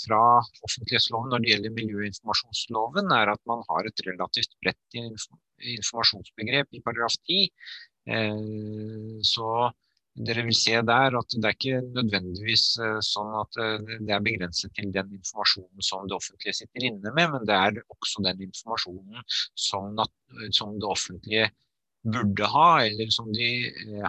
fra 0.00 0.22
offentlighetsloven 0.66 1.30
når 1.30 1.42
det 1.42 1.52
gjelder 1.52 1.76
miljøinformasjonsloven, 1.76 3.12
er 3.14 3.30
at 3.30 3.42
man 3.50 3.62
har 3.68 3.86
et 3.86 4.02
relativt 4.08 4.56
bredt 4.64 4.98
informasjonsbegrep 4.98 6.74
i 6.74 6.82
paragraf 6.82 7.14
10. 7.28 7.46
Eh, 8.10 9.20
så 9.26 9.70
dere 10.26 10.44
vil 10.44 10.56
se 10.56 10.80
der 10.84 11.16
at 11.16 11.36
det 11.36 11.46
er 11.46 11.56
ikke 11.56 11.80
nødvendigvis 11.94 12.64
eh, 12.82 12.98
sånn 13.04 13.30
at 13.40 13.58
eh, 13.62 13.76
det 14.00 14.14
er 14.16 14.24
begrenset 14.24 14.74
til 14.76 14.90
den 14.94 15.12
informasjonen 15.20 15.86
som 15.86 16.08
det 16.08 16.16
offentlige 16.16 16.56
sitter 16.62 16.88
inne 16.90 17.14
med, 17.14 17.34
men 17.34 17.46
det 17.48 17.56
er 17.56 17.82
også 17.94 18.24
den 18.26 18.42
informasjonen 18.48 19.22
som, 19.54 19.94
som 20.56 20.78
det 20.80 20.90
offentlige 20.90 21.50
burde 22.02 22.46
ha, 22.48 22.68
eller 22.86 23.10
som 23.12 23.28
de 23.34 23.50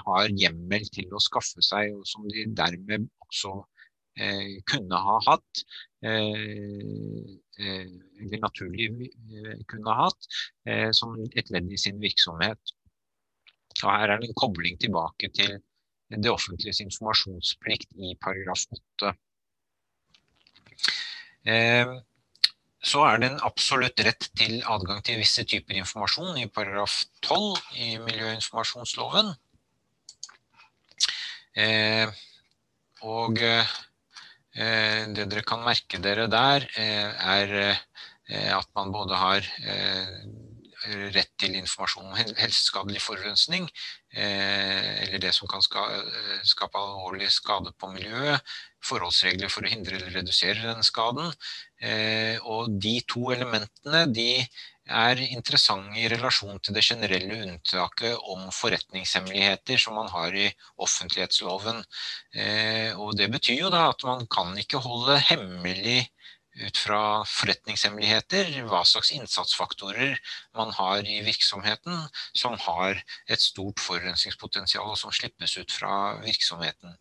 har 0.05 0.29
hjemmel 0.31 0.85
til 0.95 1.11
å 1.11 1.19
skaffe 1.23 1.63
seg, 1.65 1.95
og 1.97 2.07
som 2.07 2.27
de 2.31 2.45
dermed 2.55 3.09
også 3.27 3.57
Eh, 4.19 4.59
kunne 4.67 4.97
ha 4.99 5.19
hatt, 5.23 5.61
eh, 6.03 6.41
eh, 7.63 7.87
eller 8.19 8.41
naturlig 8.43 8.89
kunne 9.71 9.93
ha 9.95 10.09
hatt, 10.09 10.27
som 10.93 11.15
et 11.31 11.49
ledd 11.49 11.71
i 11.71 11.79
sin 11.79 12.01
virksomhet. 12.01 12.73
Og 13.81 13.87
her 13.87 14.11
er 14.11 14.19
det 14.19 14.29
en 14.29 14.39
kobling 14.41 14.77
tilbake 14.79 15.31
til 15.33 15.57
det 16.11 16.31
offentliges 16.31 16.81
informasjonsplikt 16.83 17.95
i 17.95 18.11
paragraf 18.19 18.65
8. 18.99 19.15
Så 22.81 23.03
er 23.05 23.21
det 23.21 23.29
en 23.29 23.43
absolutt 23.45 24.01
rett 24.01 24.27
til 24.37 24.57
adgang 24.65 25.03
til 25.05 25.19
visse 25.21 25.45
typer 25.45 25.77
informasjon 25.77 26.39
i 26.41 26.49
paragraf 26.49 27.03
12 27.21 27.59
i 27.77 27.91
miljøinformasjonsloven. 28.01 29.31
Og 33.01 33.41
Eh, 34.51 35.07
det 35.15 35.29
dere 35.31 35.43
kan 35.47 35.61
merke 35.63 35.99
dere 36.03 36.27
der, 36.27 36.65
eh, 36.75 37.11
er 37.37 37.77
at 38.31 38.67
man 38.75 38.91
både 38.91 39.15
har 39.15 39.47
rett 41.15 41.31
til 41.39 41.55
informasjon 41.59 42.09
om 42.09 42.17
helseskadelig 42.17 43.01
forurensning, 43.03 43.67
eller 44.17 45.21
det 45.21 45.33
som 45.35 45.49
kan 45.51 45.63
skape 45.63 46.79
alvorlig 46.79 47.29
skade 47.31 47.73
på 47.77 47.91
miljøet, 47.93 48.41
forholdsregler 48.81 49.51
for 49.53 49.65
å 49.65 49.71
hindre 49.71 49.99
eller 49.99 50.15
redusere 50.17 50.65
den 50.65 50.85
skaden. 50.85 51.31
Og 52.49 52.77
de 52.81 52.95
to 53.09 53.29
elementene 53.35 54.07
de 54.09 54.31
er 54.91 55.21
interessante 55.23 55.99
i 56.01 56.09
relasjon 56.11 56.57
til 56.59 56.75
det 56.75 56.83
generelle 56.83 57.37
unntaket 57.45 58.17
om 58.33 58.49
forretningshemmeligheter 58.55 59.79
som 59.79 59.95
man 59.99 60.09
har 60.11 60.35
i 60.35 60.49
offentlighetsloven. 60.81 61.83
Og 62.97 63.13
det 63.19 63.29
betyr 63.31 63.67
jo 63.67 63.71
da 63.73 63.87
at 63.91 64.03
man 64.07 64.25
kan 64.31 64.57
ikke 64.59 64.81
holde 64.83 65.21
hemmelig 65.29 66.01
ut 66.61 66.77
fra 66.77 67.01
forretningshemmeligheter, 67.27 68.49
hva 68.69 68.83
slags 68.87 69.11
innsatsfaktorer 69.15 70.17
man 70.57 70.73
har 70.77 71.05
i 71.05 71.21
virksomheten 71.25 72.03
som 72.37 72.57
har 72.67 73.01
et 73.27 73.41
stort 73.41 73.81
forurensningspotensial 73.83 74.93
og 74.93 74.99
som 74.99 75.13
slippes 75.15 75.57
ut 75.57 75.71
fra 75.71 76.17
virksomheten. 76.23 76.97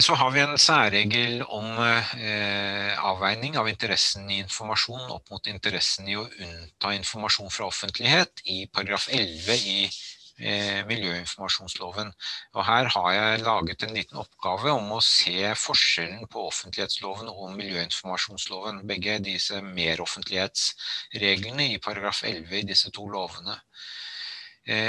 Så 0.00 0.14
har 0.16 0.30
vi 0.32 0.40
en 0.40 0.56
særregel 0.56 1.42
om 1.44 1.66
avveining 1.76 3.58
av 3.60 3.68
interessen 3.68 4.30
i 4.32 4.38
informasjon 4.40 5.10
opp 5.12 5.28
mot 5.28 5.50
interessen 5.50 6.08
i 6.08 6.16
å 6.16 6.24
unnta 6.24 6.94
informasjon 6.96 7.52
fra 7.52 7.68
offentlighet 7.68 8.40
i 8.48 8.62
paragraf 8.72 9.10
11 9.12 9.58
i 9.60 9.90
miljøinformasjonsloven. 10.38 12.12
Og 12.54 12.64
her 12.66 12.88
har 12.96 13.12
jeg 13.14 13.42
laget 13.46 13.82
en 13.86 13.94
liten 13.94 14.18
oppgave 14.18 14.72
om 14.74 14.92
å 14.96 15.00
se 15.04 15.54
forskjellen 15.58 16.26
på 16.30 16.46
offentlighetsloven 16.48 17.28
og 17.30 17.54
miljøinformasjonsloven. 17.58 18.86
Begge 18.88 19.18
disse 19.22 19.60
meroffentlighetsreglene 19.62 21.72
i 21.74 21.82
paragraf 21.82 22.24
11 22.26 22.58
i 22.60 22.64
disse 22.66 22.90
to 22.94 23.06
lovene. 23.10 23.60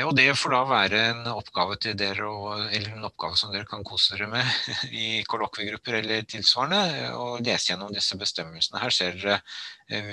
Og 0.08 0.14
det 0.16 0.38
får 0.40 0.52
da 0.54 0.62
være 0.70 1.00
en 1.10 1.26
oppgave 1.34 1.76
til 1.84 1.98
dere, 2.00 2.30
eller 2.72 2.94
en 2.94 3.08
oppgave 3.10 3.36
som 3.36 3.52
dere 3.52 3.68
kan 3.68 3.84
kose 3.84 4.16
dere 4.16 4.30
med 4.32 4.46
i 4.96 5.20
kollokviegrupper 5.28 5.94
eller 6.00 6.24
tilsvarende, 6.32 7.12
og 7.20 7.44
lese 7.44 7.74
gjennom 7.74 7.92
disse 7.94 8.16
bestemmelsene. 8.18 8.80
Her 8.80 8.92
ser 8.96 9.20
dere 9.20 9.42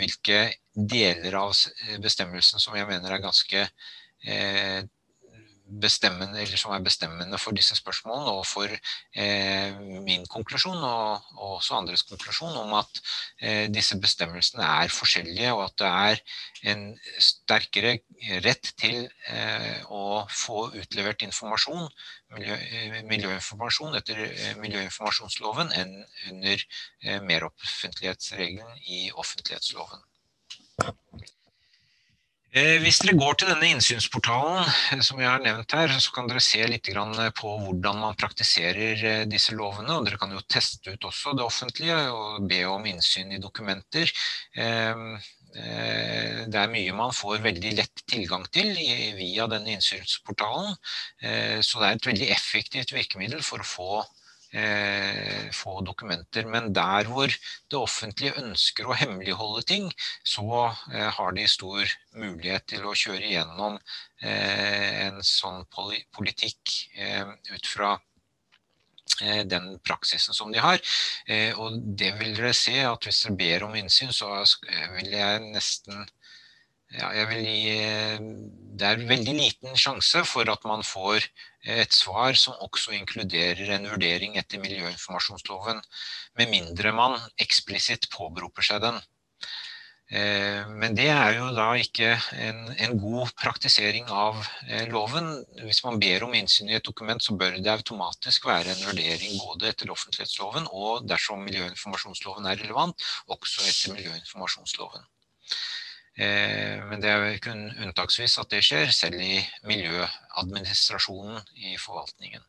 hvilke 0.00 0.50
deler 0.74 1.38
av 1.38 1.54
bestemmelsen 2.02 2.58
som 2.58 2.74
jeg 2.74 2.90
mener 2.90 3.14
er 3.14 3.22
ganske 3.22 3.68
bestemmende, 5.80 6.40
eller 6.42 6.60
som 6.60 6.72
er 6.74 6.84
bestemmende 6.84 7.38
for 7.40 7.56
disse 7.56 7.76
spørsmålene 7.78 8.32
og 8.36 8.44
for 8.46 8.68
min 10.06 10.26
konklusjon 10.30 10.82
og 10.84 11.40
også 11.56 11.78
andres 11.78 12.04
konklusjon 12.08 12.56
om 12.60 12.74
at 12.78 13.00
disse 13.72 13.96
bestemmelsene 14.00 14.66
er 14.82 14.92
forskjellige 14.92 15.52
og 15.54 15.64
at 15.64 15.76
det 15.82 15.90
er 15.90 16.22
en 16.72 16.84
sterkere 17.22 17.94
rett 18.44 18.72
til 18.80 19.08
å 19.88 20.22
få 20.30 20.68
utlevert 20.78 21.24
informasjon, 21.26 21.88
miljøinformasjon 23.08 23.96
etter 24.00 24.24
miljøinformasjonsloven 24.62 25.72
enn 25.78 25.94
under 26.30 26.66
meroffentlighetsregelen 27.28 28.82
i 28.86 29.04
offentlighetsloven. 29.12 30.04
Hvis 32.52 32.98
dere 33.00 33.14
går 33.16 33.38
til 33.40 33.48
denne 33.48 33.64
innsynsportalen 33.72 35.00
som 35.00 35.16
jeg 35.22 35.30
har 35.30 35.40
nevnt 35.40 35.72
her, 35.72 35.88
så 35.96 36.12
kan 36.12 36.26
dere 36.28 36.40
se 36.44 36.60
litt 36.68 36.84
på 37.38 37.52
hvordan 37.62 38.02
man 38.02 38.18
praktiserer 38.20 39.24
disse 39.24 39.54
lovene, 39.56 39.96
og 39.96 40.04
dere 40.04 40.18
kan 40.20 40.34
jo 40.36 40.42
teste 40.44 40.92
ut 40.92 41.06
også 41.08 41.32
det 41.32 41.46
offentlige 41.46 41.96
og 42.12 42.44
be 42.50 42.60
om 42.68 42.84
innsyn 42.84 43.32
i 43.32 43.40
dokumenter. 43.40 44.12
Det 44.52 46.60
er 46.60 46.74
mye 46.76 46.92
man 46.92 47.16
får 47.16 47.40
veldig 47.48 47.72
lett 47.78 48.04
tilgang 48.04 48.44
til 48.52 48.76
via 49.16 49.48
denne 49.48 49.72
innsynsportalen, 49.78 50.76
så 51.64 51.80
det 51.80 51.88
er 51.88 51.96
et 51.96 52.10
veldig 52.12 52.28
effektivt 52.36 52.92
virkemiddel 52.92 53.40
for 53.40 53.64
å 53.64 53.70
få 53.72 54.04
få 55.56 55.80
dokumenter. 55.86 56.44
Men 56.44 56.72
der 56.76 57.08
hvor 57.08 57.32
det 57.32 57.78
offentlige 57.78 58.36
ønsker 58.42 58.88
å 58.88 58.96
hemmeligholde 59.00 59.62
ting, 59.68 59.88
så 60.24 60.68
har 60.92 61.32
de 61.36 61.46
stor 61.48 61.88
mulighet 62.20 62.66
til 62.74 62.84
å 62.84 62.92
kjøre 62.92 63.24
igjennom 63.30 63.78
en 64.22 65.22
sånn 65.24 65.64
politikk 65.72 66.76
ut 67.54 67.66
fra 67.66 67.96
den 69.46 69.78
praksisen 69.84 70.34
som 70.36 70.52
de 70.52 70.60
har. 70.62 70.80
Og 71.60 71.80
det 71.98 72.12
vil 72.20 72.36
dere 72.36 72.52
se 72.56 72.76
at 72.84 73.08
hvis 73.08 73.22
dere 73.26 73.38
ber 73.40 73.66
om 73.68 73.76
innsyn, 73.78 74.12
så 74.12 74.44
vil 74.98 75.12
jeg 75.12 75.42
nesten, 75.52 76.04
ja, 76.92 77.08
jeg 77.16 77.28
vil 77.30 77.46
gi, 77.46 77.76
det 78.78 78.88
er 78.88 79.06
veldig 79.08 79.34
liten 79.36 79.78
sjanse 79.80 80.24
for 80.28 80.48
at 80.52 80.64
man 80.68 80.84
får 80.86 81.24
et 81.80 81.94
svar 81.94 82.36
som 82.38 82.58
også 82.66 82.94
inkluderer 82.98 83.74
en 83.76 83.88
vurdering 83.92 84.36
etter 84.40 84.60
miljøinformasjonsloven, 84.62 85.80
med 86.38 86.52
mindre 86.52 86.92
man 86.96 87.16
eksplisitt 87.40 88.10
påberoper 88.12 88.66
seg 88.66 88.84
den. 88.84 89.00
Men 90.12 90.92
det 90.92 91.06
er 91.08 91.38
jo 91.38 91.46
da 91.56 91.70
ikke 91.80 92.10
en 92.36 92.98
god 93.00 93.30
praktisering 93.40 94.10
av 94.12 94.42
loven. 94.90 95.30
Hvis 95.62 95.80
man 95.86 95.96
ber 96.02 96.26
om 96.26 96.36
innsyn 96.36 96.68
i 96.68 96.76
et 96.76 96.84
dokument, 96.84 97.22
så 97.24 97.32
bør 97.40 97.56
det 97.56 97.72
automatisk 97.72 98.44
være 98.50 98.74
en 98.74 98.84
vurdering 98.90 99.38
både 99.40 99.70
etter 99.70 99.94
offentlighetsloven 99.94 100.68
og 100.68 101.08
dersom 101.08 101.40
miljøinformasjonsloven 101.48 102.50
er 102.50 102.60
relevant, 102.60 103.08
også 103.32 103.64
etter 103.64 103.96
miljøinformasjonsloven. 103.96 105.08
Men 106.18 107.00
det 107.00 107.10
er 107.10 107.38
kun 107.40 107.62
unntaksvis 107.82 108.38
at 108.42 108.50
det 108.52 108.60
skjer, 108.66 108.90
selv 108.92 109.20
i 109.20 109.40
miljøadministrasjonen 109.68 111.40
i 111.56 111.76
forvaltningen. 111.80 112.42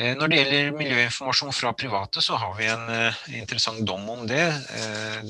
Når 0.00 0.30
det 0.30 0.36
gjelder 0.38 0.76
miljøinformasjon 0.78 1.52
fra 1.52 1.74
private, 1.76 2.22
så 2.24 2.38
har 2.40 2.54
vi 2.56 2.68
en 2.72 2.86
interessant 3.36 3.82
dom 3.84 4.06
om 4.08 4.22
det. 4.30 4.46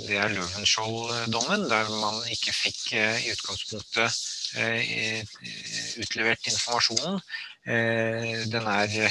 Det 0.05 0.19
er 0.21 0.31
Løvenskiold-dommen, 0.31 1.65
der 1.73 1.89
man 1.97 2.21
ikke 2.31 2.55
fikk 2.55 2.93
i 2.95 3.33
utgangspunktet 3.33 4.15
utlevert 6.05 6.47
informasjonen. 6.53 7.19
Den 8.53 8.71
er, 8.77 9.11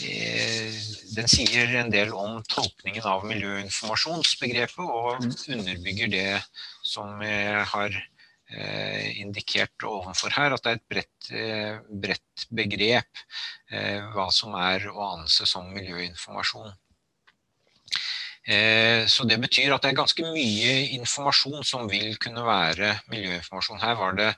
den 0.00 1.28
sier 1.30 1.74
en 1.80 1.90
del 1.92 2.12
om 2.16 2.40
tolkningen 2.48 3.04
av 3.08 3.26
miljøinformasjonsbegrepet 3.28 4.80
og 4.84 5.26
underbygger 5.26 6.12
det 6.12 6.40
som 6.86 7.20
jeg 7.24 7.66
har 7.74 7.98
indikert 9.16 9.84
ovenfor 9.88 10.34
her, 10.36 10.52
at 10.52 10.64
det 10.64 10.72
er 10.72 10.78
et 10.80 10.88
bredt, 10.92 11.28
bredt 12.04 12.46
begrep 12.52 13.22
hva 14.12 14.26
som 14.34 14.56
er 14.60 14.88
å 14.92 15.12
anse 15.14 15.48
som 15.48 15.70
miljøinformasjon. 15.72 16.72
Så 18.42 19.22
det 19.30 19.36
betyr 19.38 19.70
at 19.70 19.84
det 19.84 19.92
er 19.92 19.98
ganske 20.00 20.24
mye 20.34 20.72
informasjon 20.96 21.62
som 21.62 21.86
vil 21.90 22.16
kunne 22.18 22.42
være 22.42 22.88
miljøinformasjon. 23.12 23.78
Her 23.78 23.94
var 24.00 24.16
det 24.18 24.30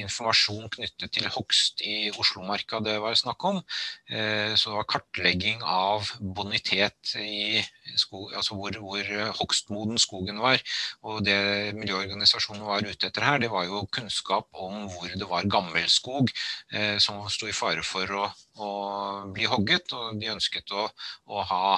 informasjon 0.00 0.70
knyttet 0.72 1.12
til 1.12 1.28
hogst 1.34 1.84
i 1.84 2.08
Oslomarka 2.16 2.80
det 2.80 2.94
var 3.04 3.18
snakk 3.18 3.44
om. 3.44 3.58
Så 4.08 4.70
det 4.70 4.78
var 4.78 4.88
kartlegging 4.88 5.60
av 5.60 6.08
bonitet 6.38 7.12
i 7.20 7.60
skog, 8.00 8.32
altså 8.32 8.56
hvor, 8.56 8.78
hvor 8.80 9.12
hogstmoden 9.42 10.00
skogen 10.00 10.40
var. 10.40 10.62
Og 11.04 11.20
det 11.26 11.76
miljøorganisasjonen 11.76 12.64
var 12.64 12.86
ute 12.86 13.10
etter 13.10 13.28
her, 13.28 13.42
det 13.44 13.52
var 13.52 13.68
jo 13.68 13.84
kunnskap 13.92 14.48
om 14.56 14.86
hvor 14.88 15.12
det 15.12 15.28
var 15.28 15.50
gammel 15.52 15.84
skog 15.92 16.32
som 16.96 17.20
stod 17.28 17.52
i 17.52 17.56
fare 17.60 17.84
for 17.84 18.08
å, 18.16 18.24
å 18.56 18.72
bli 19.36 19.44
hogget, 19.52 19.92
og 19.92 20.16
de 20.16 20.32
ønsket 20.32 20.72
å, 20.72 20.88
å 21.28 21.44
ha 21.52 21.76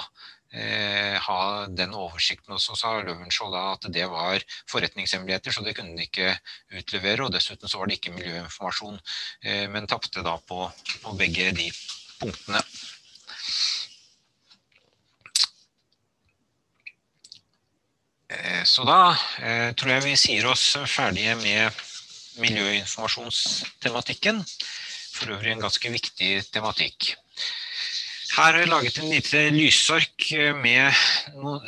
ha 0.55 1.67
den 1.67 1.93
oversikten. 1.93 2.53
Og 2.55 2.61
så 2.63 2.75
sa 2.79 2.93
Løvenskiold 3.03 3.55
at 3.59 3.87
det 3.93 4.07
var 4.11 4.43
forretningshemmeligheter, 4.71 5.51
så 5.51 5.63
det 5.65 5.75
kunne 5.77 5.97
de 5.97 6.03
ikke 6.07 6.29
utlevere, 6.79 7.25
og 7.25 7.33
dessuten 7.35 7.71
så 7.71 7.81
var 7.81 7.89
det 7.89 7.97
ikke 7.99 8.15
miljøinformasjon, 8.15 8.97
men 9.73 9.89
tapte 9.91 10.19
da 10.25 10.33
på, 10.47 10.59
på 11.03 11.09
begge 11.19 11.45
de 11.57 11.67
punktene. 12.21 12.61
Så 18.65 18.81
da 18.87 19.01
tror 19.77 19.91
jeg 19.91 20.07
vi 20.07 20.15
sier 20.19 20.47
oss 20.49 20.65
ferdige 20.89 21.35
med 21.43 21.63
miljøinformasjonstematikken, 22.41 24.41
for 25.15 25.25
øvrig 25.35 25.51
en 25.53 25.63
ganske 25.63 25.87
viktig 25.93 26.31
tematikk. 26.51 26.99
Her 28.35 28.51
har 28.51 28.57
jeg 28.59 28.67
laget 28.67 28.97
en 28.99 29.07
lite 29.07 29.41
lysark 29.55 30.23
med, 30.59 30.97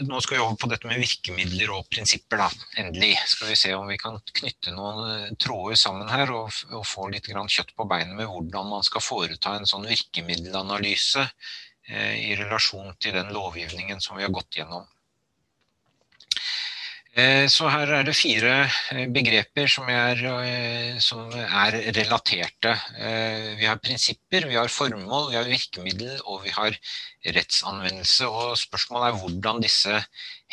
nå 0.03 0.17
skal 0.19 0.35
vi 0.35 0.41
over 0.43 0.57
på 0.59 0.67
dette 0.67 0.89
med 0.89 0.99
virkemidler 0.99 1.71
og 1.71 1.85
prinsipper 1.87 2.41
da, 2.41 2.47
endelig. 2.81 3.13
Skal 3.31 3.53
vi 3.53 3.55
se 3.55 3.71
om 3.71 3.87
vi 3.87 3.95
kan 4.01 4.17
knytte 4.41 4.73
noen 4.75 5.37
tråder 5.39 5.79
sammen 5.79 6.11
her 6.11 6.33
og, 6.35 6.51
og 6.75 6.83
få 6.83 7.07
litt 7.13 7.29
kjøtt 7.31 7.71
på 7.71 7.87
beinet 7.87 8.17
med 8.19 8.27
hvordan 8.27 8.67
man 8.73 8.83
skal 8.83 9.05
foreta 9.05 9.55
en 9.55 9.69
sånn 9.69 9.87
virkemiddelanalyse 9.87 11.23
i 11.87 12.35
relasjon 12.35 12.91
til 12.99 13.15
den 13.15 13.31
lovgivningen 13.31 14.03
som 14.03 14.19
vi 14.19 14.27
har 14.27 14.35
gått 14.35 14.59
gjennom. 14.59 14.83
Eh, 17.17 17.47
så 17.49 17.65
her 17.73 17.89
er 17.97 18.03
det 18.05 18.13
fire 18.13 18.51
eh, 18.93 19.07
begreper 19.09 19.65
som 19.73 19.87
er, 19.89 20.19
eh, 20.21 20.97
som 21.01 21.31
er, 21.33 21.79
relaterte. 21.95 22.75
Vi 23.57 23.65
har 23.65 23.79
prinsipper, 23.81 24.45
vi 24.45 24.59
har 24.59 24.69
formål, 24.69 25.31
vi 25.31 25.39
har 25.39 25.49
virkemiddel 25.49 26.19
og 26.25 26.43
vi 26.45 26.53
har 26.53 26.77
rettsanvendelse. 27.39 28.29
Og 28.29 28.53
spørsmålet 28.61 29.07
er 29.09 29.17
hvordan 29.23 29.63
disse 29.65 30.03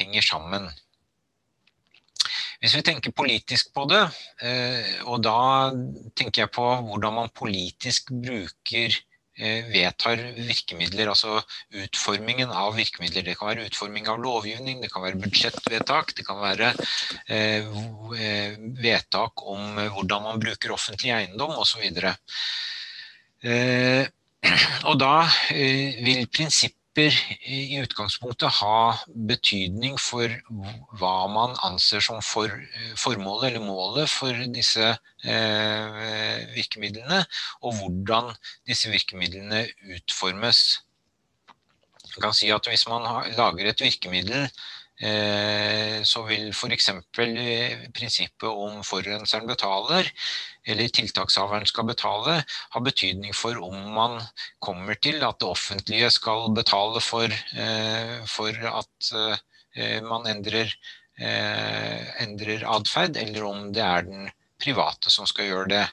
henger 0.00 0.24
sammen. 0.24 0.70
Hvis 2.62 2.78
vi 2.78 2.84
tenker 2.86 3.12
politisk 3.12 3.74
på 3.76 3.84
det, 3.90 4.00
og 5.04 5.18
da 5.20 5.68
tenker 6.16 6.46
jeg 6.46 6.52
på 6.54 6.64
hvordan 6.86 7.18
man 7.18 7.34
politisk 7.36 8.08
bruker 8.08 8.96
vedtar 9.34 10.20
virkemidler, 10.36 11.08
altså 11.10 11.40
utformingen 11.74 12.52
av 12.54 12.76
virkemidler. 12.78 13.24
Det 13.26 13.34
kan 13.38 13.50
være 13.50 13.66
utforming 13.66 14.06
av 14.10 14.20
lovgivning, 14.22 14.82
det 14.82 14.92
kan 14.92 15.02
være 15.02 15.18
budsjettvedtak, 15.24 16.14
det 16.14 16.26
kan 16.26 16.38
være 16.42 16.70
eh, 17.26 17.66
eh, 18.18 18.54
vedtak 18.78 19.42
om 19.42 19.80
hvordan 19.96 20.28
man 20.28 20.42
bruker 20.42 20.74
offentlig 20.76 21.10
eiendom 21.16 21.56
osv. 21.58 21.82
Og 24.88 24.96
da 25.00 25.14
vil 25.50 26.26
prinsippet 26.32 26.83
prinsipper 26.94 27.12
i 27.46 27.80
utgangspunktet 27.82 28.60
ha 28.60 28.98
betydning 29.28 29.98
for 29.98 30.28
hva 30.98 31.26
man 31.28 31.56
anser 31.66 32.00
som 32.00 32.20
for, 32.22 32.48
formålet 32.96 33.50
eller 33.50 33.64
målet 33.64 34.08
for 34.08 34.32
disse 34.54 34.96
eh, 35.24 36.54
virkemidlene, 36.54 37.24
og 37.62 37.74
hvordan 37.80 38.34
disse 38.66 38.90
virkemidlene 38.90 39.66
utformes. 39.96 40.80
Jeg 42.14 42.22
kan 42.22 42.32
si 42.32 42.50
at 42.50 42.66
Hvis 42.68 42.86
man 42.86 43.02
lager 43.36 43.66
et 43.66 43.80
virkemiddel 43.80 44.46
Eh, 44.46 44.48
så 45.04 46.22
vil 46.28 46.48
f.eks. 46.54 46.88
Eh, 47.20 47.84
prinsippet 47.94 48.48
om 48.48 48.80
forurenseren 48.86 49.48
betaler, 49.48 50.08
eller 50.64 50.92
tiltakshaveren 50.96 51.66
skal 51.68 51.88
betale, 51.90 52.38
ha 52.74 52.82
betydning 52.84 53.34
for 53.36 53.60
om 53.64 53.76
man 53.96 54.18
kommer 54.64 54.96
til 54.96 55.20
at 55.26 55.40
det 55.42 55.50
offentlige 55.50 56.10
skal 56.14 56.48
betale 56.56 57.02
for, 57.04 57.28
eh, 57.28 58.16
for 58.30 58.64
at 58.70 59.12
man 60.06 60.26
endrer, 60.30 60.70
endrer 62.22 62.62
atferd, 62.70 63.16
eller 63.18 63.46
om 63.48 63.72
det 63.74 63.82
er 63.82 64.06
den 64.06 64.28
private 64.64 65.12
som 65.12 65.28
skal 65.28 65.50
gjøre 65.50 65.70
det. 65.70 65.84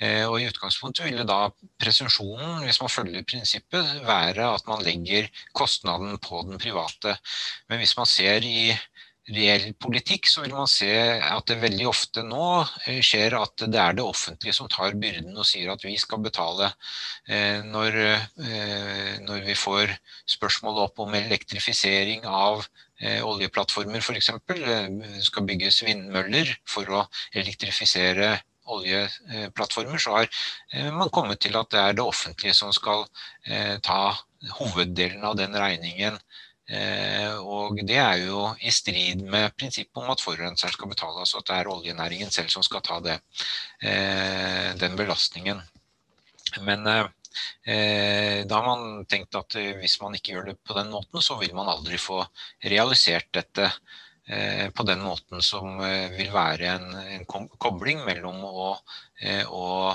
Eh, 0.00 0.24
og 0.24 0.38
I 0.40 0.48
utgangspunktet 0.48 1.06
ville 1.08 1.26
da 1.28 1.50
presumsjonen, 1.80 2.62
hvis 2.64 2.80
man 2.80 2.92
følger 2.92 3.26
prinsippet, 3.28 3.90
være 4.06 4.52
at 4.54 4.68
man 4.68 4.84
legger 4.86 5.28
kostnaden 5.56 6.16
på 6.22 6.44
den 6.48 6.60
private. 6.60 7.16
Men 7.68 7.82
hvis 7.82 7.96
man 7.98 8.08
ser 8.08 8.46
i 8.46 8.70
reell 9.30 9.72
politikk, 9.80 10.28
så 10.30 10.44
vil 10.44 10.54
man 10.56 10.68
se 10.70 10.90
at 11.20 11.46
det 11.48 11.60
veldig 11.62 11.86
ofte 11.90 12.24
nå 12.26 12.46
eh, 12.86 13.00
skjer 13.04 13.36
at 13.38 13.64
det 13.66 13.80
er 13.80 13.96
det 13.98 14.04
offentlige 14.04 14.56
som 14.56 14.68
tar 14.72 14.96
byrden 15.00 15.36
og 15.36 15.48
sier 15.48 15.72
at 15.72 15.84
vi 15.86 15.96
skal 16.00 16.22
betale. 16.24 16.72
Eh, 17.28 17.62
når, 17.66 17.98
når 19.26 19.46
vi 19.46 19.56
får 19.58 19.96
spørsmål 20.36 20.84
opp 20.86 21.02
om 21.04 21.16
elektrifisering 21.18 22.26
av 22.26 22.66
oljeplattformer 23.00 24.02
f.eks., 24.02 24.28
skal 25.24 25.46
bygges 25.48 25.80
vindmøller 25.86 26.50
for 26.68 26.90
å 26.92 27.06
elektrifisere 27.32 28.34
oljeplattformer, 28.70 29.98
så 29.98 30.16
har 30.18 30.28
eh, 30.72 30.90
man 30.94 31.12
kommet 31.14 31.42
til 31.42 31.56
at 31.58 31.70
det 31.72 31.80
er 31.80 31.96
det 31.98 32.06
offentlige 32.06 32.54
som 32.56 32.72
skal 32.74 33.06
eh, 33.46 33.76
ta 33.84 34.14
hoveddelen 34.58 35.24
av 35.26 35.36
den 35.40 35.56
regningen. 35.56 36.18
Eh, 36.70 37.36
og 37.40 37.80
det 37.86 37.98
er 37.98 38.24
jo 38.24 38.44
i 38.62 38.72
strid 38.74 39.24
med 39.26 39.54
prinsippet 39.58 40.02
om 40.02 40.10
at 40.12 40.22
forurenseren 40.22 40.74
skal 40.74 40.90
betale, 40.92 41.22
altså 41.24 41.40
at 41.40 41.48
det 41.50 41.56
er 41.58 41.72
oljenæringen 41.72 42.30
selv 42.34 42.52
som 42.52 42.66
skal 42.66 42.84
ta 42.86 43.00
det, 43.04 43.18
den 44.80 44.94
belastningen. 44.98 45.62
Men 46.66 46.84
da 46.84 48.54
har 48.54 48.66
man 48.66 49.04
tenkt 49.10 49.34
at 49.38 49.56
hvis 49.80 49.98
man 50.02 50.14
ikke 50.14 50.34
gjør 50.34 50.50
det 50.50 50.56
på 50.66 50.74
den 50.78 50.90
måten, 50.94 51.22
så 51.22 51.38
vil 51.38 51.54
man 51.54 51.70
aldri 51.70 51.98
få 51.98 52.22
realisert 52.66 53.30
dette 53.34 53.70
Eh, 53.70 54.09
på 54.74 54.84
den 54.86 55.00
måten 55.02 55.42
som 55.42 55.80
eh, 55.82 56.10
vil 56.14 56.30
være 56.30 56.68
en, 56.76 56.92
en 57.16 57.24
kobling 57.58 58.04
mellom 58.06 58.44
å, 58.46 58.66
eh, 59.22 59.42
å, 59.46 59.90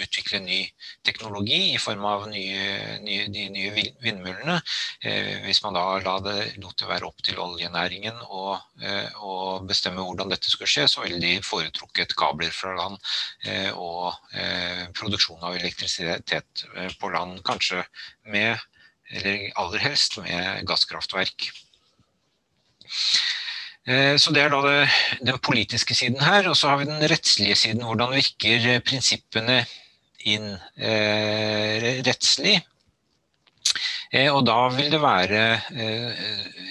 utvikle 0.00 0.40
ny 0.42 0.58
teknologi 1.06 1.58
i 1.74 1.78
form 1.78 2.04
av 2.08 2.26
nye, 2.32 2.96
nye, 3.04 3.28
de 3.30 3.44
nye 3.52 3.84
vindmøllene. 4.02 4.56
Hvis 5.44 5.60
man 5.64 5.76
da 5.76 5.84
la 6.02 6.16
det, 6.24 6.36
lot 6.62 6.78
det 6.80 6.88
være 6.88 7.06
opp 7.08 7.20
til 7.26 7.38
oljenæringen 7.42 8.18
å, 8.26 8.56
å, 8.56 9.34
bestemme 9.68 10.04
hvordan 10.04 10.32
dette 10.32 10.50
skulle 10.50 10.70
skje, 10.70 10.88
så 10.90 11.04
ville 11.04 11.20
de 11.22 11.44
foretrukket 11.44 12.16
kabler 12.18 12.52
fra 12.54 12.74
land 12.78 12.98
og 13.76 14.16
produksjon 14.96 15.44
av 15.44 15.58
elektrisitet 15.60 16.66
på 17.00 17.12
land, 17.12 17.42
kanskje 17.46 17.84
med, 18.32 18.56
eller 19.12 19.50
aller 19.60 19.90
helst 19.90 20.20
med 20.24 20.64
gasskraftverk. 20.70 21.50
Eh, 23.86 24.16
så 24.20 24.32
Det 24.32 24.42
er 24.42 24.52
da 24.52 24.60
det, 24.66 24.88
den 25.26 25.38
politiske 25.38 25.94
siden 25.94 26.20
her. 26.20 26.48
Og 26.48 26.56
så 26.56 26.68
har 26.72 26.80
vi 26.80 26.90
den 26.90 27.02
rettslige 27.10 27.56
siden. 27.56 27.84
Hvordan 27.84 28.14
virker 28.14 28.68
eh, 28.74 28.82
prinsippene 28.84 29.62
inn 30.28 30.52
eh, 30.76 32.02
rettslig? 32.06 32.60
Eh, 34.10 34.26
og 34.34 34.42
da 34.48 34.56
vil 34.74 34.90
det 34.90 34.98
være 35.02 35.42
eh, 35.70 36.22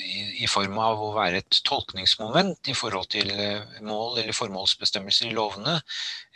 i, 0.03 0.23
i, 0.43 0.47
form 0.51 0.75
av 0.83 0.99
å 0.99 1.13
være 1.15 1.39
et 1.39 1.59
tolkningsmoment 1.63 2.67
i 2.67 2.75
forhold 2.75 3.07
til 3.15 3.31
eh, 3.31 3.79
mål 3.79 4.19
eller 4.19 4.35
formålsbestemmelser 4.35 5.29
i 5.29 5.37
lovene. 5.37 5.77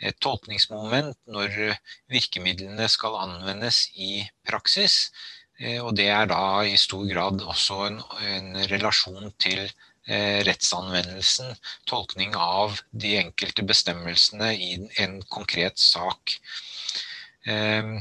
Et 0.00 0.16
tolkningsmoment 0.24 1.12
når 1.28 1.76
virkemidlene 2.12 2.88
skal 2.88 3.20
anvendes 3.20 3.84
i 4.00 4.24
praksis. 4.48 5.10
Og 5.84 5.92
det 5.94 6.08
er 6.10 6.26
da 6.26 6.64
i 6.66 6.74
stor 6.80 7.04
grad 7.06 7.42
også 7.46 7.76
en, 7.86 8.00
en 8.26 8.56
relasjon 8.72 9.30
til 9.38 9.60
eh, 9.62 10.40
rettsanvendelsen, 10.48 11.54
tolkning 11.86 12.34
av 12.34 12.80
de 12.90 13.14
enkelte 13.20 13.62
bestemmelsene 13.66 14.50
i 14.56 14.74
en 15.04 15.20
konkret 15.30 15.78
sak. 15.78 16.34
Eh, 17.46 17.94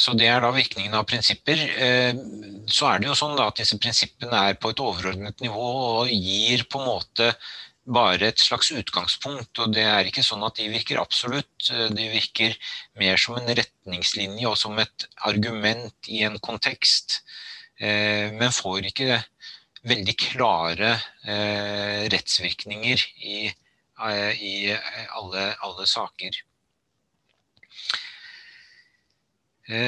så 0.00 0.14
Det 0.16 0.30
er 0.32 0.40
da 0.40 0.48
virkningen 0.54 0.94
av 0.96 1.04
prinsipper. 1.04 1.60
Eh, 1.76 2.14
så 2.72 2.88
er 2.88 3.00
det 3.00 3.10
jo 3.10 3.18
sånn 3.18 3.36
at 3.44 3.60
disse 3.60 3.76
prinsippene 3.76 4.46
er 4.48 4.56
på 4.56 4.72
et 4.72 4.80
overordnet 4.80 5.44
nivå 5.44 5.66
og 6.00 6.14
gir 6.14 6.64
på 6.72 6.80
en 6.80 6.88
måte 6.88 7.34
bare 7.90 8.30
et 8.30 8.40
slags 8.40 8.70
utgangspunkt. 8.74 9.58
Og 9.62 9.74
det 9.74 9.84
er 9.86 10.08
ikke 10.08 10.24
sånn 10.26 10.44
at 10.46 10.58
de 10.60 10.68
virker 10.72 11.00
absolutt. 11.02 11.68
De 11.68 12.08
virker 12.12 12.56
mer 13.00 13.20
som 13.20 13.38
en 13.38 13.50
retningslinje 13.50 14.48
og 14.48 14.58
som 14.60 14.78
et 14.82 15.08
argument 15.28 16.10
i 16.10 16.22
en 16.26 16.38
kontekst. 16.42 17.20
Eh, 17.80 18.28
men 18.36 18.52
får 18.52 18.90
ikke 18.90 19.22
veldig 19.88 20.14
klare 20.20 20.92
eh, 21.24 22.06
rettsvirkninger 22.12 23.04
i, 23.24 23.38
eh, 23.48 24.42
i 24.44 24.54
alle, 25.16 25.46
alle, 25.64 25.88
saker. 25.88 26.42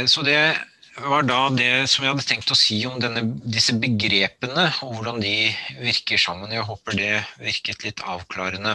Så 0.07 0.23
det 0.23 0.39
var 1.01 1.25
da 1.25 1.39
det 1.55 1.89
som 1.91 2.05
jeg 2.05 2.13
hadde 2.13 2.27
tenkt 2.29 2.53
å 2.53 2.59
si 2.59 2.79
om 2.89 2.99
denne, 3.01 3.25
disse 3.49 3.75
begrepene, 3.81 4.67
og 4.85 4.99
hvordan 4.99 5.23
de 5.23 5.49
virker 5.81 6.21
sammen. 6.21 6.53
Jeg 6.53 6.67
håper 6.69 6.99
det 6.99 7.13
virket 7.41 7.87
litt 7.87 8.03
avklarende. 8.05 8.75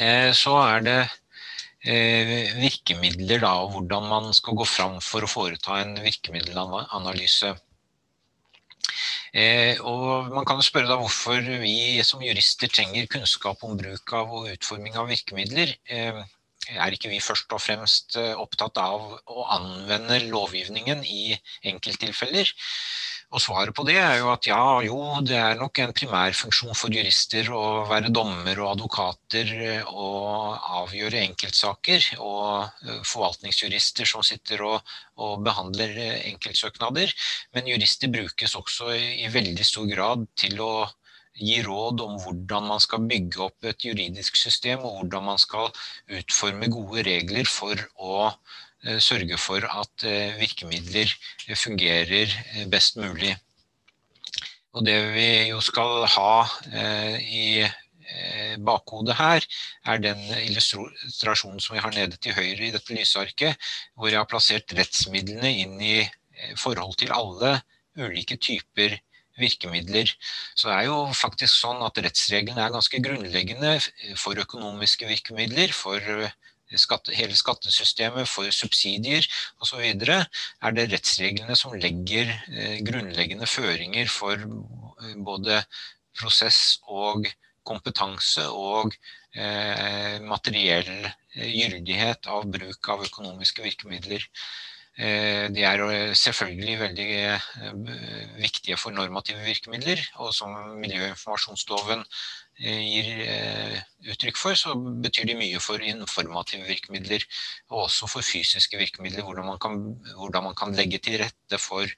Eh, 0.00 0.30
så 0.36 0.54
er 0.60 0.84
det 0.84 0.98
eh, 1.00 2.52
virkemidler, 2.60 3.40
da, 3.42 3.54
og 3.64 3.74
hvordan 3.76 4.08
man 4.10 4.30
skal 4.36 4.58
gå 4.60 4.68
fram 4.68 5.00
for 5.04 5.24
å 5.24 5.30
foreta 5.30 5.80
en 5.80 5.96
virkemiddelanalyse. 6.04 7.54
Eh, 9.32 9.80
og 9.86 10.32
man 10.34 10.44
kan 10.48 10.60
spørre 10.64 10.90
da 10.90 10.98
hvorfor 11.00 11.40
vi 11.62 12.02
som 12.04 12.22
jurister 12.24 12.68
trenger 12.68 13.08
kunnskap 13.08 13.62
om 13.64 13.78
bruk 13.78 14.12
av 14.18 14.32
og 14.34 14.50
utforming 14.50 14.98
av 14.98 15.08
virkemidler 15.08 15.76
er 16.76 16.94
ikke 16.94 17.10
vi 17.12 17.20
først 17.22 17.52
og 17.56 17.62
fremst 17.62 18.16
eh, 18.20 18.32
opptatt 18.38 18.78
av 18.82 19.06
å 19.30 19.46
anvende 19.56 20.20
lovgivningen 20.30 21.04
i 21.04 21.36
enkelttilfeller? 21.70 22.52
Og 23.30 23.38
svaret 23.38 23.70
på 23.76 23.84
det 23.86 23.94
er 24.02 24.16
jo 24.18 24.30
at 24.32 24.46
ja, 24.48 24.62
jo, 24.82 24.96
det 25.22 25.36
er 25.38 25.58
nok 25.58 25.78
en 25.78 25.92
primærfunksjon 25.94 26.74
for 26.74 26.90
jurister 26.90 27.46
å 27.54 27.84
være 27.86 28.10
dommer 28.10 28.58
og 28.58 28.72
advokater 28.72 29.52
eh, 29.54 29.92
og 29.92 30.58
avgjøre 30.80 31.22
enkeltsaker. 31.28 32.08
Og 32.18 32.66
eh, 32.88 33.04
forvaltningsjurister 33.06 34.08
som 34.10 34.26
sitter 34.26 34.64
og, 34.66 34.94
og 35.22 35.44
behandler 35.46 35.94
enkeltsøknader. 36.32 37.14
Men 37.54 37.70
jurister 37.70 38.10
brukes 38.10 38.58
også 38.58 38.90
i, 38.98 39.30
veldig 39.30 39.66
stor 39.68 39.86
grad 39.92 40.26
til 40.40 40.58
å 40.66 40.72
gi 41.40 41.60
råd 41.64 42.02
om 42.04 42.16
hvordan 42.22 42.66
man 42.70 42.82
skal 42.82 43.06
bygge 43.10 43.42
opp 43.46 43.68
et 43.68 43.84
juridisk 43.84 44.36
system, 44.38 44.84
og 44.84 45.00
hvordan 45.00 45.26
man 45.32 45.40
skal 45.40 45.70
utforme 46.20 46.70
gode 46.72 47.04
regler 47.06 47.48
for 47.48 47.80
å 47.96 48.16
eh, 48.28 48.98
sørge 49.02 49.38
for 49.40 49.64
at 49.66 50.06
eh, 50.08 50.36
virkemidler 50.40 51.12
fungerer 51.56 52.28
eh, 52.28 52.66
best 52.70 53.00
mulig. 53.00 53.34
Og 54.76 54.84
det 54.86 54.98
vi 55.16 55.28
jo 55.50 55.58
skal 55.66 56.04
ha 56.06 56.34
i 57.18 57.66
bakhodet 58.62 59.16
her, 59.18 59.42
er 59.82 59.98
den 59.98 60.20
illustrasjonen 60.44 61.58
som 61.58 61.74
vi 61.74 61.82
har 61.82 61.90
nede 61.96 62.20
til 62.22 62.36
høyre 62.36 62.68
i 62.68 62.70
dette 62.70 62.94
lysarket, 62.94 63.58
hvor 63.98 64.12
jeg 64.12 64.20
har 64.20 64.30
plassert 64.30 64.70
rettsmidlene 64.78 65.50
inn 65.64 65.74
i 65.82 65.96
forhold 66.54 66.94
til 67.02 67.10
alle 67.10 67.56
ulike 67.98 68.38
typer 68.38 68.94
virkemidler. 69.40 70.12
Så 70.54 70.68
det 70.68 70.76
er 70.76 70.86
jo 70.90 70.98
faktisk 71.16 71.54
sånn 71.56 71.82
at 71.86 71.98
rettsreglene 72.04 72.62
er 72.64 72.74
ganske 72.74 73.00
grunnleggende 73.02 73.74
for 74.20 74.38
økonomiske 74.38 75.08
virkemidler, 75.10 75.74
for 75.74 75.98
skatte, 76.78 77.14
hele 77.16 77.34
skattesystemet, 77.34 78.28
for 78.30 78.46
subsidier 78.54 79.26
osv. 79.58 79.82
er 79.82 80.76
det 80.76 80.88
rettsreglene 80.92 81.56
som 81.58 81.74
legger 81.74 82.30
grunnleggende 82.86 83.48
føringer 83.50 84.06
for 84.12 84.38
både 85.26 85.62
prosess 86.20 86.78
og 86.86 87.26
kompetanse 87.66 88.46
og 88.50 88.94
materiell 90.26 91.10
gyldighet 91.34 92.26
av 92.30 92.46
bruk 92.50 92.88
av 92.90 93.04
økonomiske 93.06 93.62
virkemidler. 93.62 94.24
De 95.00 95.62
er 95.64 95.80
selvfølgelig 96.18 96.74
veldig 96.80 97.08
viktige 98.36 98.76
for 98.76 98.92
normative 98.92 99.40
virkemidler, 99.46 100.02
og 100.20 100.34
som 100.36 100.52
miljøinformasjonsloven 100.82 102.02
gir 102.60 103.08
uttrykk 104.12 104.36
for, 104.36 104.58
så 104.60 104.74
betyr 104.76 105.30
de 105.30 105.38
mye 105.38 105.62
for 105.64 105.80
informative 105.80 106.68
virkemidler, 106.68 107.24
og 107.70 107.86
også 107.86 108.10
for 108.12 108.26
fysiske 108.26 108.76
virkemidler, 108.76 109.24
hvordan 109.24 109.48
man 109.48 109.62
kan, 109.62 109.78
hvordan 110.18 110.50
man 110.50 110.58
kan 110.58 110.76
legge 110.76 111.00
til 111.00 111.22
rette 111.22 111.62
for, 111.62 111.88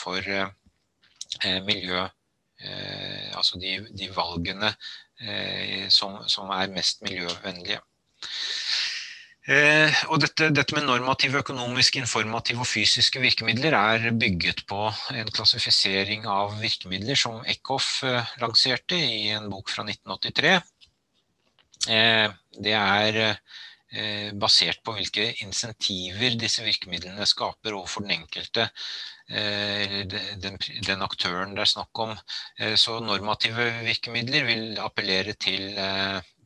for 0.00 0.32
miljø, 1.68 2.06
altså 3.36 3.60
de, 3.60 3.76
de 3.92 4.08
valgene 4.16 4.72
som, 5.92 6.16
som 6.28 6.48
er 6.56 6.72
mest 6.72 7.04
miljøvennlige. 7.04 7.80
Eh, 9.48 10.00
og 10.12 10.20
dette, 10.20 10.50
dette, 10.52 10.74
med 10.76 10.84
normative, 10.84 11.40
økonomiske, 11.40 12.02
informative 12.02 12.60
og 12.60 12.68
fysiske 12.68 13.22
virkemidler 13.22 13.72
er 13.72 14.10
bygget 14.12 14.66
på 14.68 14.90
en 15.16 15.30
klassifisering 15.32 16.26
av 16.28 16.58
virkemidler 16.60 17.16
som 17.16 17.38
Eckhoff 17.48 18.02
eh, 18.04 18.34
lanserte 18.42 18.98
i 19.00 19.30
en 19.32 19.48
bok 19.48 19.72
fra 19.72 19.86
1983. 19.86 20.52
Eh, 21.88 22.26
det 22.60 22.74
er 22.76 23.20
eh, 23.24 24.28
basert 24.36 24.82
på 24.84 24.92
hvilke 24.98 25.30
insentiver 25.46 26.36
disse 26.36 26.66
virkemidlene 26.66 27.24
skaper 27.24 27.78
overfor 27.78 28.04
den 28.04 28.18
enkelte 28.18 28.68
eh, 29.32 30.02
den, 30.04 30.60
den, 30.84 31.06
aktøren 31.06 31.56
det 31.56 31.64
er 31.64 31.72
snakk 31.78 32.04
om. 32.04 32.12
Eh, 32.60 32.76
så 32.76 33.00
normative 33.00 33.70
virkemidler 33.88 34.44
vil 34.52 34.84
appellere 34.84 35.32
til 35.32 35.80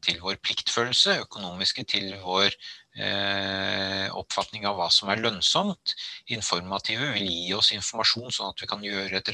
til 0.04 0.20
vår 0.20 0.36
pliktfølelse, 0.44 1.14
økonomiske 1.24 1.84
til 1.88 2.10
vår 2.20 2.52
oppfatning 2.94 4.68
av 4.70 4.76
hva 4.78 4.86
som 4.94 5.08
er 5.10 5.22
lønnsomt. 5.24 5.96
Informative 6.36 7.08
vil 7.16 7.26
gi 7.26 7.54
oss 7.56 7.72
informasjon 7.74 8.30
sånn 8.30 8.52
at 8.52 8.62
vi 8.62 8.68
kan 8.70 8.84
gjøre 8.86 9.18
et 9.18 9.32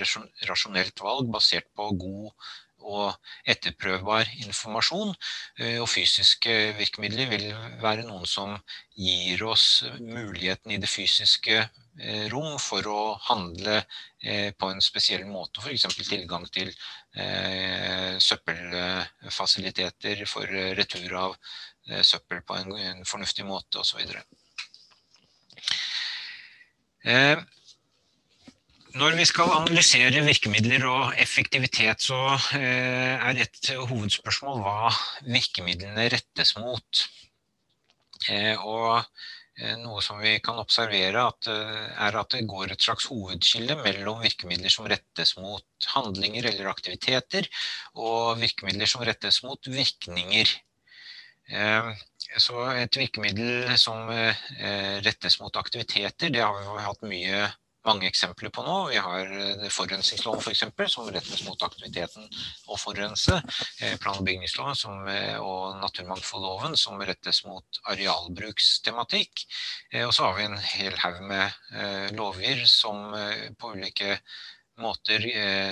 rasjonelt 0.48 1.04
valg 1.04 1.28
basert 1.34 1.68
på 1.76 1.90
god 2.00 2.32
og 2.80 3.14
etterprøvbar 3.48 4.28
informasjon. 4.46 5.14
Eh, 5.58 5.78
og 5.82 5.88
fysiske 5.90 6.74
virkemidler 6.78 7.28
vil 7.30 7.46
være 7.82 8.06
noen 8.08 8.26
som 8.28 8.56
gir 8.96 9.44
oss 9.46 9.84
muligheten 10.00 10.72
i 10.74 10.80
det 10.80 10.88
fysiske 10.90 11.56
eh, 11.60 12.26
rom 12.32 12.58
for 12.60 12.86
å 12.88 13.14
handle 13.28 13.82
eh, 14.22 14.52
på 14.56 14.70
en 14.70 14.80
spesiell 14.84 15.26
måte, 15.28 15.60
eksempel 15.70 16.04
tilgang 16.08 16.46
til 16.52 16.72
søppelfasiliteter 18.22 20.20
for 20.30 20.46
retur 20.78 21.14
av 21.18 21.32
søppel 22.06 22.42
på 22.46 22.56
en 22.58 23.04
fornuftig 23.08 23.46
måte 23.48 23.84
så 23.86 23.98
videre. 24.00 24.22
Når 28.90 29.14
vi 29.14 29.24
skal 29.28 29.52
analysere 29.54 30.22
virkemidler 30.26 30.82
og 30.90 31.12
effektivitet, 31.22 32.02
så 32.02 32.16
eh, 32.58 33.22
er 33.22 33.38
et 33.38 33.68
hovedspørsmål 33.86 34.64
hva 34.64 34.90
virkemidlene 35.28 36.08
rettes 36.10 36.56
mot. 36.58 37.02
Eh, 38.34 38.58
og 38.58 38.98
eh, 39.60 39.76
noe 39.78 40.02
som 40.02 40.18
vi 40.18 40.32
kan 40.42 40.58
observere 40.58 41.22
er 41.22 42.18
at 42.18 42.34
det 42.34 42.42
går 42.50 42.74
et 42.74 42.82
slags 42.82 43.06
hovedskille 43.12 43.78
mellom 43.84 44.24
virkemidler 44.24 44.74
som 44.74 44.90
rettes 44.90 45.36
mot 45.38 45.90
handlinger 45.94 46.50
eller 46.50 46.72
aktiviteter, 46.72 47.46
og 47.94 48.42
virkemidler 48.42 48.90
som 48.90 49.06
rettes 49.06 49.44
mot 49.46 49.70
virkninger. 49.70 50.50
Så 52.38 52.60
et 52.78 52.94
virkemiddel 52.94 53.72
som 53.80 54.06
rettes 55.02 55.40
mot 55.40 55.56
aktiviteter, 55.58 56.30
det 56.30 56.44
har 56.44 56.54
vi 56.54 56.84
hatt 56.84 57.02
mye 57.10 57.48
mange 57.86 58.08
eksempler 58.08 58.52
på 58.52 58.62
nå. 58.64 58.76
Vi 58.90 59.00
har 59.00 59.30
forurensningsloven 59.72 60.42
f.eks., 60.42 60.64
for 60.76 60.92
som 60.92 61.08
rettes 61.12 61.44
mot 61.46 61.62
aktiviteten 61.64 62.28
å 62.68 62.78
forurense. 62.80 63.40
Eh, 63.80 63.96
plan- 64.02 64.18
og 64.20 64.26
bygningsloven 64.26 64.76
som, 64.76 65.08
eh, 65.08 65.38
og 65.40 65.80
naturmangfoldloven 65.80 66.76
som 66.76 67.00
rettes 67.00 67.44
mot 67.46 67.82
arealbrukstematikk. 67.92 69.46
Og 70.04 70.14
så 70.14 70.28
har 70.28 70.36
vi 70.36 70.44
en 70.44 70.58
hel 70.58 70.96
haug 71.04 71.20
med 71.22 72.16
lover 72.16 72.64
som 72.66 73.12
på 73.58 73.72
ulike 73.74 74.20
måter 74.80 75.24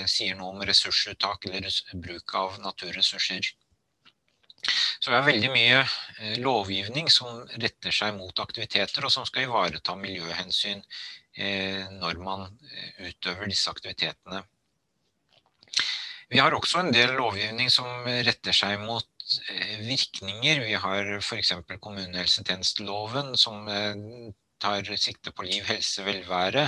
sier 0.07 0.35
noe 0.37 0.53
om 0.53 0.61
ressursuttak 0.67 1.45
eller 1.49 1.69
bruk 1.93 2.35
av 2.35 2.59
naturressurser. 2.61 3.53
Så 4.99 5.11
det 5.11 5.17
er 5.17 5.29
veldig 5.29 5.49
mye 5.53 5.83
lovgivning 6.43 7.07
som 7.13 7.45
retter 7.55 7.93
seg 7.95 8.17
mot 8.17 8.41
aktiviteter 8.43 9.05
og 9.07 9.13
som 9.13 9.27
skal 9.27 9.45
ivareta 9.45 9.95
miljøhensyn 9.95 10.83
Eh, 11.39 11.85
når 12.01 12.17
man 12.19 12.47
eh, 12.67 13.11
utøver 13.11 13.47
disse 13.47 13.71
aktivitetene. 13.71 14.41
Vi 16.29 16.41
har 16.41 16.53
også 16.53 16.81
en 16.81 16.91
del 16.93 17.13
lovgivning 17.15 17.69
som 17.71 18.07
retter 18.27 18.55
seg 18.55 18.81
mot 18.81 19.07
eh, 19.53 19.77
virkninger. 19.85 20.59
Vi 20.65 20.75
har 20.83 21.13
f.eks. 21.21 21.53
kommunehelsetjenesteloven 21.79 23.37
som 23.39 23.69
tar 24.59 24.91
sikte 24.99 25.31
på 25.31 25.47
liv, 25.47 25.63
helse, 25.69 26.03
velvære. 26.03 26.67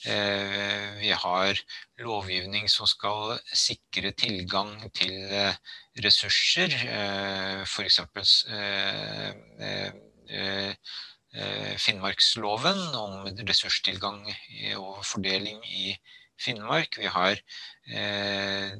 Vi 0.00 1.10
har 1.24 1.60
lovgivning 2.00 2.68
som 2.72 2.88
skal 2.88 3.36
sikre 3.52 4.12
tilgang 4.16 4.76
til 4.96 5.28
ressurser, 6.00 6.76
f.eks. 7.68 8.00
Eh, 11.30 11.76
Finnmarksloven 11.78 12.80
om 12.98 13.28
ressurstilgang 13.46 14.24
og 14.80 15.04
fordeling 15.06 15.60
i 15.70 15.92
Finnmark. 16.40 16.98
Vi 16.98 17.06
har 17.06 17.38
eh, 17.86 18.72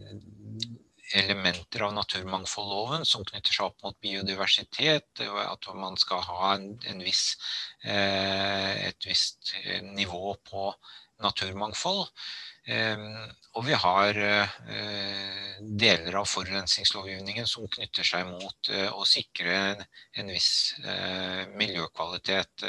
elementer 1.21 1.85
av 1.87 1.95
naturmangfoldloven 1.95 3.07
som 3.07 3.23
knytter 3.29 3.55
seg 3.55 3.69
opp 3.69 3.87
mot 3.87 3.99
biodiversitet, 4.03 5.23
at 5.23 5.71
man 5.79 5.99
skal 6.01 6.25
ha 6.27 6.55
en, 6.57 7.05
viss, 7.07 7.37
eh, 7.85 8.89
et 8.89 9.07
visst 9.07 9.55
nivå 9.87 10.35
på 10.51 10.73
naturmangfold. 11.23 12.09
Og 13.59 13.65
vi 13.67 13.75
har 13.75 14.19
eh, 14.23 15.55
deler 15.83 16.21
av 16.21 16.29
forurensningslovgivningen 16.31 17.49
som 17.51 17.67
knytter 17.67 18.07
seg 18.07 18.29
mot 18.29 18.71
eh, 18.71 18.87
å 18.95 19.03
sikre 19.09 19.57
en 20.21 20.31
viss 20.31 20.77
eh, 20.85 21.51
miljøkvalitet. 21.59 22.63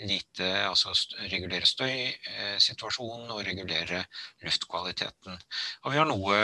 Lite, 0.00 0.48
altså 0.64 0.94
regulere 1.28 1.68
støysituasjonen 1.68 3.34
og 3.34 3.44
regulere 3.44 4.02
luftkvaliteten. 4.44 5.36
Og 5.84 5.92
vi 5.92 6.00
har 6.00 6.08
noe 6.08 6.40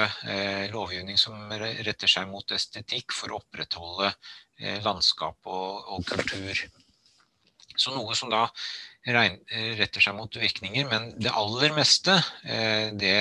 lovgivning 0.72 1.20
som 1.20 1.52
retter 1.52 2.10
seg 2.10 2.28
mot 2.28 2.56
estetikk 2.56 3.14
for 3.16 3.32
å 3.32 3.40
opprettholde 3.40 4.12
landskap 4.84 5.52
og, 5.52 6.04
kultur. 6.08 6.64
Så 7.76 7.94
noe 7.94 8.16
som 8.18 8.32
da 8.32 8.48
retter 9.04 10.00
seg 10.04 10.14
mot 10.14 10.36
virkninger, 10.38 10.86
men 10.90 11.10
det 11.18 11.34
aller 11.34 11.74
meste 11.74 12.14
eh, 12.46 12.92
det 12.94 13.16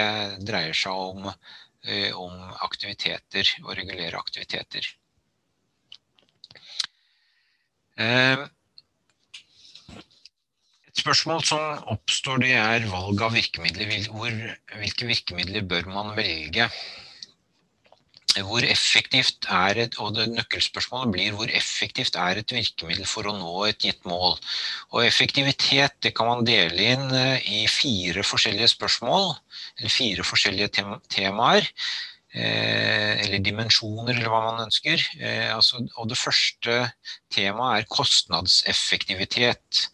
dreier 0.45 0.77
seg 0.77 0.93
om, 0.93 1.29
eh, 1.87 2.11
om 2.13 2.35
aktiviteter, 2.67 3.49
og 3.65 3.75
regulere 3.79 4.19
aktiviteter. 4.19 4.85
Et 10.91 10.97
spørsmål 10.97 11.43
som 11.45 11.83
oppstår 11.93 12.41
det 12.41 12.55
er 12.57 12.87
valg 12.89 13.21
av 13.21 13.35
virkemidler. 13.35 13.91
Hvor, 14.09 14.31
hvilke 14.81 15.09
virkemidler 15.09 15.65
bør 15.69 15.89
man 15.91 16.15
velge? 16.17 16.69
Hvor 18.39 18.63
effektivt 18.63 19.47
er 19.51 19.79
et, 19.83 19.97
og 19.99 20.13
det 20.15 20.29
Nøkkelspørsmålet 20.31 21.11
blir 21.11 21.33
hvor 21.35 21.51
effektivt 21.51 22.15
er 22.15 22.39
et 22.39 22.53
virkemiddel 22.55 23.07
for 23.09 23.27
å 23.27 23.35
nå 23.35 23.65
et 23.67 23.83
gitt 23.83 24.05
mål. 24.07 24.37
Og 24.93 25.03
Effektivitet 25.03 25.97
det 26.05 26.13
kan 26.15 26.29
man 26.29 26.47
dele 26.47 26.93
inn 26.93 27.11
eh, 27.15 27.43
i 27.61 27.65
fire 27.67 28.23
forskjellige 28.23 28.71
spørsmål, 28.75 29.33
eller 29.79 29.93
fire 29.93 30.27
forskjellige 30.27 30.87
temaer. 31.11 31.67
Eh, 32.31 33.19
eller 33.25 33.41
dimensjoner, 33.43 34.13
eller 34.15 34.31
hva 34.31 34.39
man 34.45 34.63
ønsker. 34.63 35.01
Eh, 35.19 35.49
altså, 35.51 35.81
og 35.99 36.07
Det 36.07 36.17
første 36.17 36.77
temaet 37.35 37.81
er 37.81 37.89
kostnadseffektivitet. 37.91 39.87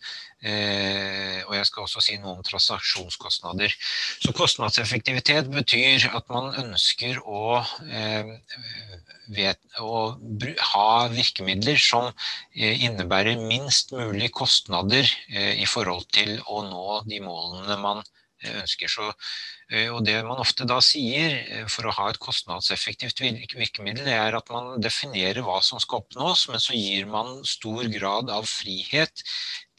Eh, 0.46 1.42
og 1.48 1.56
jeg 1.58 1.66
skal 1.66 1.86
også 1.88 2.02
si 2.04 2.16
noe 2.22 2.36
om 2.36 2.44
transaksjonskostnader. 2.46 3.74
Så 4.22 4.34
kostnadseffektivitet 4.38 5.50
betyr 5.50 6.06
at 6.14 6.30
man 6.30 6.52
ønsker 6.62 7.18
å, 7.26 7.58
eh, 7.90 8.30
vet, 9.34 9.60
å 9.82 10.14
ha 10.74 10.92
virkemidler 11.10 11.82
som 11.82 12.12
eh, 12.54 12.86
innebærer 12.86 13.42
minst 13.50 13.96
mulig 13.98 14.30
kostnader 14.38 15.10
i 15.34 15.66
forhold 15.66 16.06
til 16.14 16.38
å 16.46 16.62
nå 16.70 17.02
de 17.10 17.20
målene 17.26 17.82
man. 17.82 18.06
Så, 18.88 19.12
og 19.92 20.00
det 20.08 20.16
man 20.26 20.40
ofte 20.40 20.68
da 20.70 20.80
sier 20.84 21.66
for 21.72 21.88
å 21.88 21.96
ha 21.98 22.08
et 22.12 22.20
kostnadseffektivt 22.24 23.22
virkemiddel, 23.22 24.08
er 24.08 24.38
at 24.38 24.52
man 24.54 24.78
definerer 24.84 25.44
hva 25.46 25.60
som 25.66 25.82
skal 25.84 26.04
oppnås, 26.04 26.48
men 26.52 26.64
så 26.64 26.78
gir 26.78 27.08
man 27.12 27.42
stor 27.48 27.90
grad 27.92 28.32
av 28.34 28.48
frihet 28.48 29.24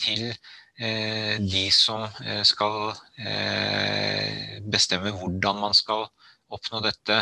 til 0.03 0.28
eh, 0.31 1.36
de 1.43 1.66
som 1.74 2.07
eh, 2.24 2.45
skal 2.47 2.93
eh, 3.24 4.59
bestemme 4.69 5.15
hvordan 5.16 5.62
man 5.65 5.77
skal 5.77 6.09
oppnå 6.55 6.81
dette 6.85 7.19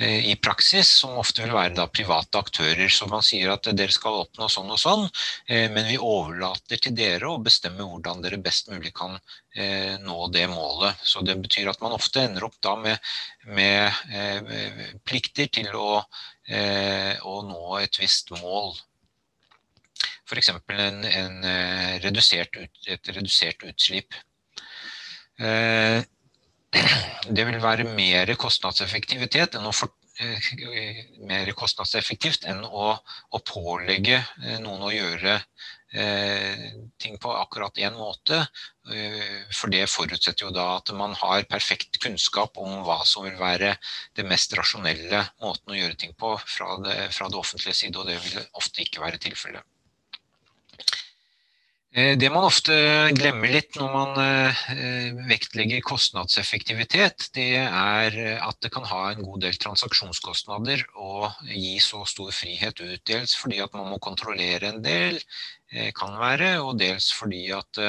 i 0.00 0.34
praksis, 0.40 0.88
som 1.02 1.18
ofte 1.20 1.44
vil 1.44 1.54
være 1.54 1.86
private 1.92 2.40
aktører. 2.40 2.88
Så 2.92 3.08
man 3.10 3.24
sier 3.26 3.52
at 3.52 3.68
dere 3.76 3.92
skal 3.94 4.22
oppnå 4.22 4.48
sånn 4.52 4.72
og 4.72 4.80
sånn, 4.80 5.06
men 5.48 5.88
vi 5.88 5.98
overlater 5.98 6.80
til 6.80 6.96
dere 6.96 7.28
å 7.28 7.40
bestemme 7.44 7.86
hvordan 7.86 8.24
dere 8.24 8.40
best 8.40 8.70
mulig 8.72 8.94
kan 8.96 9.18
nå 10.04 10.18
det 10.32 10.46
målet. 10.52 11.00
Så 11.04 11.24
det 11.26 11.36
betyr 11.42 11.72
at 11.72 11.82
man 11.84 11.96
ofte 11.96 12.24
ender 12.24 12.48
opp 12.48 12.56
da 12.64 12.76
med, 12.80 13.10
med 13.46 15.00
plikter 15.04 15.50
til 15.52 15.68
å, 15.76 16.00
å 16.00 17.40
nå 17.48 17.64
et 17.82 18.00
visst 18.00 18.32
mål 18.40 18.72
f.eks. 20.30 20.48
En, 20.68 21.04
en 21.04 21.44
eh, 21.44 21.98
redusert, 22.04 22.56
et 22.86 23.12
redusert 23.16 23.66
utslipp. 23.66 24.14
Eh, 26.76 26.92
det 27.36 27.46
vil 27.48 27.58
være 27.62 27.88
mer 27.96 28.30
kostnadseffektivitet 28.38 29.56
enn 29.58 29.66
å 29.66 29.72
for, 29.74 29.90
eh, 30.22 30.50
mer 31.26 31.50
kostnadseffektivt 31.58 32.46
enn 32.52 32.62
å, 32.64 32.92
å 33.34 33.40
pålegge 33.52 34.20
noen 34.62 34.86
å 34.86 34.92
gjøre 34.94 35.40
ting 37.02 37.16
på 37.18 37.30
akkurat 37.34 37.80
én 37.82 37.96
måte. 37.98 38.36
For 39.58 39.72
det 39.74 39.88
forutsetter 39.90 40.44
jo 40.44 40.52
da 40.54 40.76
at 40.76 40.92
man 40.94 41.16
har 41.18 41.48
perfekt 41.50 41.98
kunnskap 42.04 42.60
om 42.62 42.84
hva 42.86 43.00
som 43.02 43.26
vil 43.26 43.34
være 43.40 43.72
det 44.14 44.28
mest 44.30 44.54
rasjonelle 44.54 45.24
måten 45.42 45.74
å 45.74 45.80
gjøre 45.80 45.98
ting 45.98 46.14
på 46.14 46.36
fra 46.44 46.76
det, 46.84 46.96
fra 47.16 47.26
det 47.26 47.40
offentlige 47.42 47.74
side, 47.80 47.98
og 47.98 48.06
det 48.06 48.20
vil 48.22 48.38
ofte 48.62 48.86
ikke 48.86 49.02
være 49.02 49.18
tilfellet. 49.26 49.66
Eh, 51.90 52.12
det 52.14 52.28
man 52.30 52.44
ofte 52.46 52.74
glemmer 53.18 53.50
litt 53.50 53.74
når 53.74 53.88
man 53.90 54.18
eh, 54.22 55.08
vektlegger 55.26 55.82
kostnadseffektivitet, 55.82 57.26
det 57.34 57.64
er 57.64 58.18
at 58.36 58.60
det 58.62 58.70
kan 58.70 58.86
ha 58.86 59.00
en 59.10 59.24
god 59.26 59.42
del 59.42 59.58
transaksjonskostnader 59.58 60.84
å 60.94 61.26
gi 61.50 61.80
så 61.82 62.04
stor 62.06 62.30
frihet 62.36 62.78
ut. 62.78 63.02
Dels 63.10 63.34
fordi 63.34 63.58
at 63.64 63.74
man 63.74 63.90
må 63.90 63.98
kontrollere 63.98 64.70
en 64.70 64.78
del, 64.86 65.18
eh, 65.74 65.90
kan 65.96 66.14
være, 66.20 66.52
og 66.62 66.78
dels 66.78 67.10
fordi 67.16 67.48
at, 67.58 67.82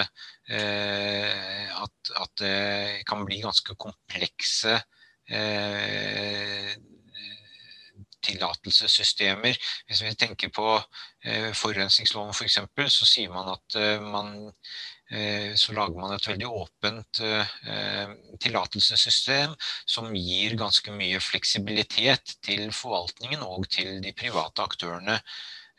at, 0.50 2.14
at 2.26 2.34
det 2.42 3.06
kan 3.08 3.22
bli 3.28 3.38
ganske 3.46 3.78
komplekse 3.78 4.80
tillatelsessystemer. 8.26 9.60
Hvis 9.88 10.02
vi 10.06 10.14
tenker 10.20 10.52
på 10.54 10.68
eh, 10.78 11.52
forurensningsloven 11.58 12.34
f.eks., 12.36 12.60
for 12.76 12.94
så 12.94 13.08
sier 13.10 13.34
man 13.34 13.52
at 13.54 13.78
eh, 13.80 14.04
man 14.04 14.34
eh, 15.12 15.54
så 15.60 15.76
lager 15.78 16.00
man 16.00 16.16
et 16.16 16.28
veldig 16.32 16.50
åpent 16.50 17.24
eh, 17.26 18.14
tillatelsessystem 18.42 19.56
som 19.86 20.12
gir 20.16 20.58
ganske 20.60 20.94
mye 20.96 21.22
fleksibilitet 21.24 22.38
til 22.46 22.70
forvaltningen 22.76 23.44
og 23.48 23.70
til 23.72 24.00
de 24.04 24.14
private 24.18 24.70
aktørene. 24.70 25.20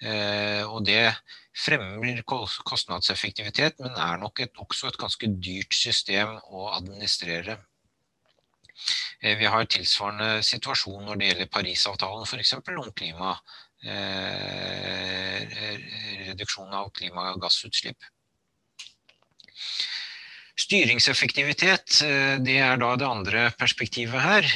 Eh, 0.02 0.62
og 0.66 0.82
det 0.86 1.12
fremmer 1.55 2.23
kostnadseffektivitet, 2.27 3.78
men 3.78 3.94
er 3.94 4.19
nok 4.19 4.40
et, 4.43 4.56
også 4.59 4.90
et 4.90 4.98
ganske 4.98 5.28
dyrt 5.39 5.77
system 5.77 6.39
å 6.51 6.70
administrere. 6.73 7.60
Eh, 9.23 9.39
vi 9.39 9.47
har 9.47 9.69
tilsvarende 9.70 10.43
situasjon 10.43 11.05
når 11.07 11.20
det 11.20 11.28
gjelder 11.28 11.51
Parisavtalen 11.55 12.27
f.eks. 12.27 12.55
om 12.59 12.90
klima, 12.99 13.36
eh, 13.86 15.44
reduksjon 16.27 16.74
av 16.74 16.90
klimagassutslipp. 16.99 18.11
Styringseffektivitet 20.62 22.01
eh, 22.05 22.35
det 22.43 22.59
er 22.66 22.82
da 22.82 22.90
det 22.99 23.07
andre 23.07 23.44
perspektivet 23.61 24.27
her. 24.27 24.49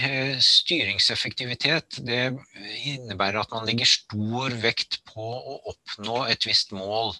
Styringseffektivitet 0.42 2.02
det 2.08 2.24
innebærer 2.90 3.44
at 3.44 3.54
man 3.54 3.70
legger 3.70 3.86
stor 3.86 4.58
vekt 4.66 4.98
på 5.12 5.30
å 5.54 5.60
oppnå 5.76 6.24
et 6.26 6.50
visst 6.50 6.74
mål. 6.74 7.14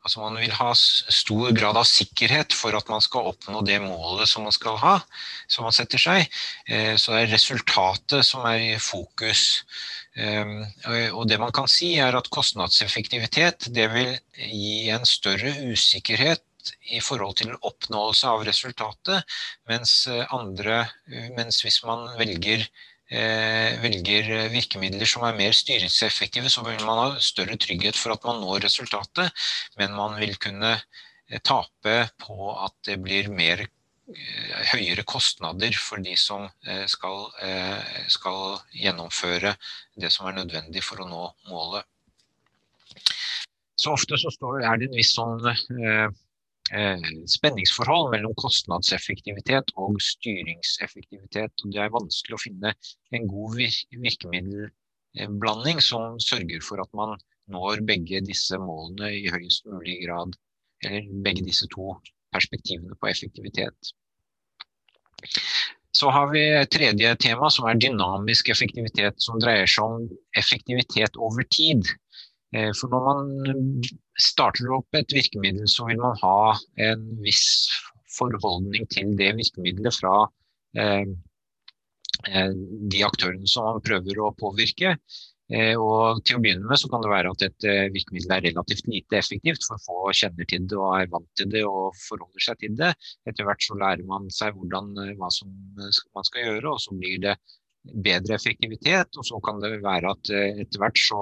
Altså 0.00 0.22
Man 0.22 0.38
vil 0.40 0.52
ha 0.56 0.70
stor 0.74 1.50
grad 1.52 1.76
av 1.76 1.84
sikkerhet 1.88 2.54
for 2.56 2.76
at 2.78 2.88
man 2.88 3.02
skal 3.04 3.32
oppnå 3.34 3.60
det 3.68 3.76
målet 3.84 4.30
som 4.30 4.46
man 4.48 4.54
skal 4.56 4.78
ha, 4.80 4.94
som 5.50 5.66
man 5.68 5.76
setter 5.76 6.00
seg. 6.00 6.24
Eh, 6.68 6.94
så 6.96 7.12
det 7.12 7.24
er 7.26 7.34
resultatet 7.34 8.24
som 8.26 8.46
er 8.48 8.64
i 8.70 8.78
fokus. 8.80 9.64
Ehm, 10.16 10.64
og 11.14 11.28
det 11.30 11.38
man 11.38 11.52
kan 11.54 11.68
si 11.70 11.92
er 12.02 12.16
at 12.18 12.30
kostnadseffektivitet 12.34 13.68
det 13.74 13.86
vil 13.92 14.16
gi 14.34 14.88
en 14.90 15.06
større 15.06 15.52
usikkerhet 15.70 16.42
i 16.96 17.00
forhold 17.04 17.36
til 17.40 17.52
oppnåelse 17.56 18.28
av 18.28 18.44
resultatet, 18.48 19.36
mens, 19.70 20.06
eh, 20.06 20.26
andre, 20.34 20.80
eh, 21.12 21.30
mens 21.36 21.62
hvis 21.64 21.82
man 21.84 22.08
velger 22.18 22.66
velger 23.10 24.28
virkemidler 24.52 25.08
som 25.08 25.24
er 25.26 25.38
mer 25.38 25.56
styringseffektive, 25.56 26.50
så 26.52 26.62
vil 26.66 26.78
man 26.86 27.00
ha 27.00 27.08
større 27.24 27.58
trygghet 27.58 27.98
for 27.98 28.14
at 28.14 28.24
man 28.28 28.38
når 28.44 28.64
resultatet, 28.68 29.34
men 29.80 29.96
man 29.98 30.14
vil 30.20 30.36
kunne 30.38 30.76
eh, 30.76 31.40
tape 31.42 31.96
på 32.22 32.52
at 32.54 32.76
det 32.86 33.00
blir 33.02 33.30
mer 33.34 33.64
eh, 33.66 34.60
høyere 34.74 35.02
kostnader 35.02 35.74
for 35.74 36.02
de 36.02 36.14
som 36.18 36.46
skal, 36.90 37.26
skal 38.10 38.60
gjennomføre 38.74 39.56
det 39.98 40.12
som 40.14 40.30
er 40.30 40.38
nødvendig 40.38 40.84
for 40.86 41.02
å 41.02 41.10
nå 41.10 41.24
målet. 41.50 41.86
Så 43.80 43.94
ofte 43.96 44.18
så 44.20 44.32
står, 44.34 44.62
er 44.66 44.80
det 44.80 44.90
en 44.90 44.98
viss 44.98 45.14
sånn 45.16 45.40
Eh, 45.50 46.08
spenningsforhold 46.70 48.12
mellom 48.14 48.30
kostnadseffektivitet 48.38 49.72
og 49.80 49.96
styringseffektivitet. 50.04 51.52
Og 51.64 51.72
det 51.74 51.80
er 51.82 51.90
vanskelig 51.94 52.34
å 52.36 52.42
finne 52.42 52.70
en 53.16 53.24
god 53.30 53.56
virkemiddelblanding 53.58 55.78
som 55.82 56.20
sørger 56.22 56.60
for 56.62 56.80
at 56.84 56.92
man 56.94 57.18
når 57.50 57.82
begge 57.86 58.20
disse 58.22 58.58
målene 58.62 59.10
i 59.18 59.30
høyest 59.32 59.66
mulig 59.66 60.04
grad. 60.04 60.36
Eller 60.86 61.22
begge 61.24 61.44
disse 61.44 61.66
to 61.74 61.94
perspektivene 62.32 62.94
på 63.00 63.06
effektivitet. 63.10 63.92
Så 65.92 66.10
har 66.14 66.30
vi 66.30 66.66
tredje 66.70 67.16
tema 67.20 67.50
som 67.50 67.66
er 67.66 67.74
dynamisk 67.82 68.48
effektivitet, 68.54 69.14
som 69.20 69.40
dreier 69.42 69.66
seg 69.68 69.84
om 69.84 70.08
effektivitet 70.38 71.16
over 71.18 71.42
tid. 71.50 71.82
Eh, 72.56 72.70
for 72.74 72.90
når 72.90 73.06
man 73.06 73.88
starter 74.18 74.72
opp 74.74 74.98
et 74.98 75.14
virkemiddel, 75.14 75.68
så 75.70 75.86
vil 75.86 76.00
man 76.02 76.18
ha 76.22 76.54
en 76.90 77.08
viss 77.22 77.70
forholdning 78.16 78.88
til 78.90 79.12
det 79.18 79.30
virkemiddelet 79.38 79.94
fra 80.00 80.14
eh, 80.78 81.12
eh, 82.26 82.54
de 82.94 83.04
aktørene 83.06 83.50
som 83.50 83.68
man 83.68 83.84
prøver 83.86 84.18
å 84.22 84.32
påvirke. 84.38 84.96
Og 85.50 86.20
til 86.22 86.36
å 86.36 86.40
begynne 86.44 86.68
med 86.70 86.78
så 86.78 86.86
kan 86.86 87.02
det 87.02 87.08
være 87.10 87.30
at 87.32 87.40
et 87.42 87.64
virkemiddel 87.90 88.36
er 88.36 88.44
relativt 88.44 88.86
lite 88.86 89.16
effektivt, 89.18 89.64
for 89.66 89.82
få 89.82 90.12
kjenner 90.14 90.46
til 90.46 90.68
det 90.70 90.76
og 90.78 90.92
er 90.94 91.08
vant 91.10 91.26
til 91.34 91.48
det 91.50 91.64
og 91.66 91.96
forholder 92.04 92.44
seg 92.44 92.60
til 92.60 92.76
det. 92.78 92.92
Etter 93.26 93.48
hvert 93.48 93.66
så 93.66 93.74
lærer 93.80 94.06
man 94.06 94.28
seg 94.30 94.54
hvordan, 94.54 94.92
hva 95.18 95.32
som 95.34 95.50
man 95.74 96.28
skal 96.28 96.44
gjøre, 96.44 96.70
og 96.70 96.78
så 96.78 96.94
blir 96.94 97.18
det 97.24 97.34
bedre 97.82 98.36
effektivitet. 98.36 99.16
Og 99.16 99.26
så 99.26 99.40
kan 99.44 99.60
det 99.62 99.80
være 99.84 100.14
at 100.14 100.32
etter 100.34 100.82
hvert 100.82 101.00
så 101.00 101.20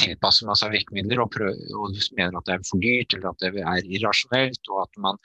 tilpasser 0.00 0.48
man 0.48 0.58
seg 0.58 0.74
virkemidler 0.74 1.22
og, 1.22 1.30
prøver, 1.34 1.58
og 1.78 1.98
mener 2.18 2.38
at 2.38 2.48
det 2.48 2.56
er 2.56 2.64
for 2.66 2.82
dyrt 2.82 3.14
eller 3.14 3.30
at 3.30 3.44
det 3.44 3.52
er 3.62 3.92
irrasjonelt, 3.98 4.72
og 4.72 4.80
at 4.86 5.04
man, 5.04 5.20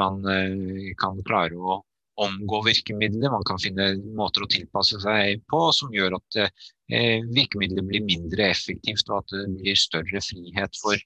man 0.00 0.22
uh, 0.24 0.86
kan 1.00 1.20
klare 1.28 1.58
å 1.58 1.82
omgå 2.24 2.62
virkemidler. 2.68 3.32
Man 3.32 3.44
kan 3.46 3.60
finne 3.60 3.90
måter 4.16 4.44
å 4.44 4.50
tilpasse 4.50 5.00
seg 5.02 5.42
på 5.50 5.66
som 5.76 5.92
gjør 5.92 6.16
at 6.20 6.38
virkemidler 6.38 7.32
virkemidlet 7.34 7.88
blir 7.88 8.04
mindre 8.06 8.48
effektivt, 8.52 9.08
og 9.10 9.22
at 9.22 9.34
det 9.34 9.46
blir 9.58 9.78
større 9.78 10.20
frihet 10.22 10.78
for 10.78 11.00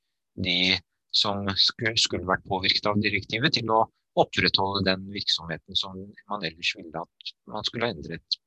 de 0.45 0.77
som 1.15 1.47
skulle 1.57 2.29
vært 2.29 2.45
påvirket 2.51 2.87
av 2.91 3.01
direktivet, 3.03 3.55
til 3.57 3.71
å 3.73 3.87
opprettholde 4.19 4.85
den 4.89 5.07
virksomheten 5.15 5.79
som 5.79 5.97
man 6.31 6.45
ellers 6.45 6.75
ville 6.77 7.05
at 7.05 7.33
man 7.51 7.67
skulle 7.67 7.89
ha 7.89 7.95
endret. 7.95 8.39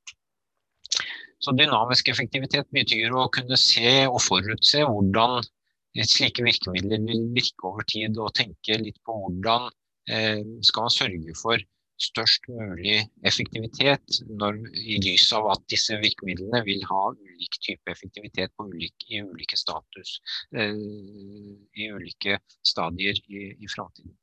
Så 1.42 1.54
dynamisk 1.58 2.12
effektivitet 2.12 2.70
betyr 2.76 3.16
å 3.18 3.30
kunne 3.34 3.58
se 3.58 3.94
og 4.06 4.20
forutse 4.22 4.84
hvordan 4.86 5.42
slike 6.08 6.46
virkemidler 6.46 7.02
vil 7.08 7.28
virke 7.36 7.68
over 7.68 7.88
tid, 7.90 8.18
og 8.22 8.36
tenke 8.38 8.78
litt 8.80 9.00
på 9.08 9.16
hvordan 9.18 9.68
eh, 10.10 10.44
skal 10.64 10.88
man 10.88 10.94
sørge 10.94 11.36
for 11.40 11.66
størst 12.02 12.48
mulig 12.50 13.02
effektivitet 13.28 14.22
når, 14.30 14.58
i 14.74 14.98
lys 15.04 15.28
av 15.38 15.50
at 15.54 15.66
disse 15.74 15.98
virkemidlene 16.02 16.64
vil 16.66 16.82
ha 16.90 17.04
ulik 17.12 17.60
type 17.66 17.94
effektivitet 17.94 18.54
ulike, 18.62 19.06
i 19.10 19.22
ulike 19.22 19.60
status, 19.60 20.18
eh, 20.56 20.74
i 21.78 21.92
ulike 21.94 22.40
stadier 22.66 23.18
i, 23.28 23.52
i 23.58 23.70
framtiden. 23.70 24.16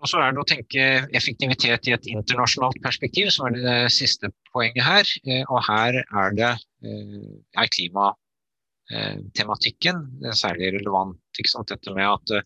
Og 0.00 0.08
så 0.08 0.16
er 0.24 0.32
det 0.32 0.40
å 0.40 0.46
tenke 0.48 0.84
effektivitet 1.16 1.88
i 1.90 1.92
et 1.92 2.06
internasjonalt 2.08 2.78
perspektiv, 2.84 3.28
som 3.34 3.46
er 3.50 3.54
det 3.58 3.74
siste 3.92 4.30
poenget 4.54 4.84
her. 4.86 5.04
Eh, 5.28 5.44
og 5.44 5.60
her 5.66 5.92
er 6.00 6.30
det 6.38 6.52
eh, 6.88 7.26
er 7.60 7.68
klimatematikken 7.76 9.96
særlig 10.32 10.72
relevant. 10.78 11.16
Dette 11.36 11.90
med 11.96 12.06
at 12.08 12.26
eh, 12.32 12.40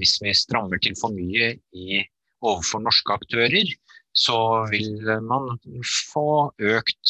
hvis 0.00 0.14
vi 0.24 0.32
strammer 0.36 0.78
til 0.80 0.94
for 0.98 1.10
mye 1.16 1.46
i, 1.76 2.04
overfor 2.44 2.80
norske 2.84 3.12
aktører, 3.16 3.66
så 4.16 4.38
vil 4.72 4.92
man 5.28 5.44
få 5.84 6.52
økt, 6.56 7.06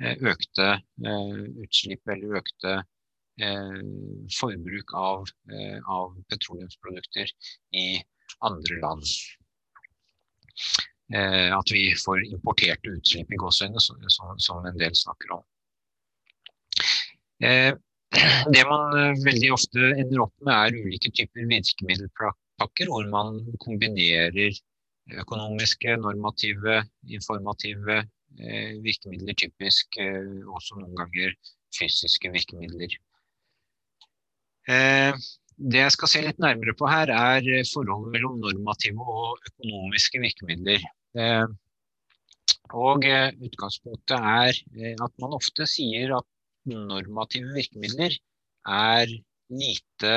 økte 0.00 0.80
utslipp 1.62 2.08
eller 2.10 2.38
økte 2.40 2.82
forbruk 4.34 4.88
av, 4.98 5.30
av 5.86 6.18
petroleumsprodukter 6.32 7.26
i 7.78 8.02
andre 8.46 8.80
land. 8.82 9.04
Eh, 11.14 11.50
at 11.56 11.72
vi 11.74 11.88
får 11.98 12.22
importerte 12.28 12.92
utslipp 12.94 13.32
i 13.32 13.38
gåsehudene, 13.40 13.80
som, 13.82 14.34
som, 14.38 14.66
en 14.66 14.78
del 14.78 14.94
snakker 14.94 15.32
om. 15.38 15.44
Eh, 17.42 17.72
det 18.54 18.62
man 18.68 18.94
eh, 18.98 19.24
veldig 19.24 19.50
ofte 19.56 19.90
ender 19.96 20.22
opp 20.26 20.34
med, 20.46 20.54
er 20.54 20.86
ulike 20.86 21.10
typer 21.10 21.50
virkemiddelpakker, 21.50 22.92
hvor 22.92 23.08
man 23.10 23.40
kombinerer 23.64 24.54
økonomiske, 25.18 25.96
normative, 25.98 26.82
informative 27.10 27.98
eh, 28.38 28.78
virkemidler, 28.84 29.34
typisk 29.34 29.98
eh, 29.98 30.46
også 30.46 30.78
noen 30.78 30.94
ganger 30.98 31.34
fysiske 31.74 32.30
virkemidler. 32.34 32.94
Eh, 34.70 35.14
det 35.60 35.82
jeg 35.82 35.94
skal 35.94 36.10
se 36.10 36.22
litt 36.24 36.38
nærmere 36.40 36.74
på 36.78 36.88
her, 36.88 37.10
er 37.12 37.48
eh, 37.48 37.66
forholdet 37.68 38.14
mellom 38.14 38.38
normative 38.40 39.04
og 39.04 39.50
økonomiske 39.50 40.22
virkemidler. 40.22 40.86
Eh, 41.20 41.46
og 42.76 43.04
eh, 43.04 43.34
utgangspunktet 43.44 44.16
er 44.16 44.54
at 45.04 45.12
man 45.20 45.36
ofte 45.36 45.66
sier 45.68 46.14
at 46.20 46.28
normative 46.70 47.52
virkemidler 47.56 48.16
er 48.70 49.12
lite 49.50 50.16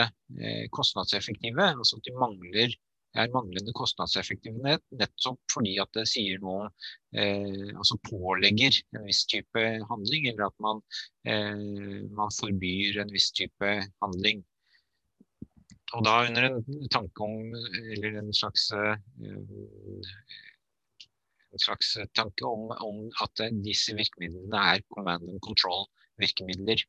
kostnadseffektive. 0.76 1.72
Altså 1.74 1.98
at 1.98 2.08
de 2.08 2.14
mangler, 2.20 2.76
er 3.14 3.30
manglende 3.30 3.70
kostnadseffektivitet 3.78 4.82
nettopp 4.98 5.38
fordi 5.54 5.76
at 5.82 5.92
det 5.94 6.08
sier 6.10 6.40
noe 6.42 6.72
Altså 7.14 8.00
pålegger 8.10 8.80
en 8.98 9.04
viss 9.06 9.20
type 9.30 9.62
handling, 9.90 10.26
eller 10.32 10.48
at 10.48 10.56
man, 10.66 10.80
man 12.18 12.34
forbyr 12.34 12.98
en 13.04 13.14
viss 13.14 13.30
type 13.38 13.70
handling. 14.02 14.42
Og 15.94 16.02
da 16.08 16.14
under 16.26 16.44
en 16.48 16.90
tanke 16.94 17.26
om, 17.26 17.34
eller 17.94 18.12
en 18.22 18.32
slags, 18.34 18.64
eh, 18.74 18.96
en 21.54 21.62
slags 21.62 21.92
tanke 22.18 22.44
om, 22.48 22.72
om 22.82 23.12
at 23.22 23.42
disse 23.66 23.94
virkemidlene 23.98 24.58
er 24.74 24.82
command 24.96 25.24
and 25.30 25.42
control-virkemidler. 25.46 26.80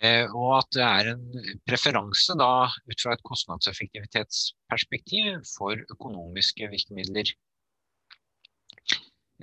Eh, 0.00 0.26
og 0.34 0.58
at 0.58 0.68
det 0.74 0.82
er 0.82 1.06
en 1.12 1.24
preferanse 1.68 2.34
da, 2.40 2.68
ut 2.90 3.00
fra 3.02 3.12
et 3.14 3.26
kostnadseffektivitetsperspektiv 3.28 5.24
for 5.52 5.74
økonomiske 5.94 6.64
virkemidler. 6.72 7.26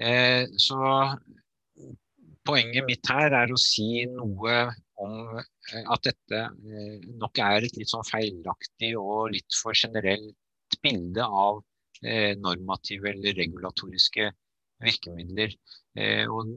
Eh, 0.01 0.43
så 0.59 0.79
poenget 2.43 2.83
mitt 2.89 3.07
her 3.07 3.31
er 3.37 3.51
å 3.53 3.57
si 3.61 4.05
noe 4.09 4.73
om 5.03 5.37
eh, 5.39 5.83
at 5.83 6.07
dette 6.07 6.39
eh, 6.39 7.03
nok 7.19 7.41
er 7.43 7.67
et 7.67 7.77
litt 7.79 7.91
sånn 7.91 8.05
feilaktig 8.07 8.93
og 8.99 9.33
litt 9.35 9.59
for 9.59 9.77
generelt 9.77 10.77
bilde 10.83 11.25
av 11.25 11.61
eh, 12.03 12.33
normative 12.39 13.11
eller 13.13 13.37
regulatoriske 13.39 14.31
virkemidler. 14.83 15.53
Og 16.33 16.49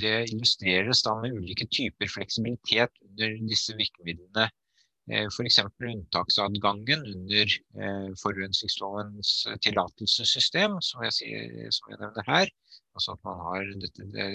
det 0.00 0.30
illustreres 0.30 1.02
da 1.04 1.12
med 1.18 1.34
ulike 1.34 1.66
typer 1.68 2.08
fleksibilitet 2.08 2.94
under 3.04 3.34
disse 3.50 3.74
virkemidlene 3.76 4.46
F.eks. 5.26 5.58
unntaksadgangen 5.90 7.02
under 7.10 7.52
forurensningslovens 8.22 9.32
tillatelsessystem, 9.66 10.78
som 10.80 11.04
jeg, 11.04 11.68
som 11.74 11.92
jeg 11.92 12.00
nevner 12.00 12.30
her. 12.30 12.54
Altså 12.96 13.12
at 13.16 13.26
man 13.28 13.42
har 13.44 13.68
dette 13.84 14.08
det 14.14 14.28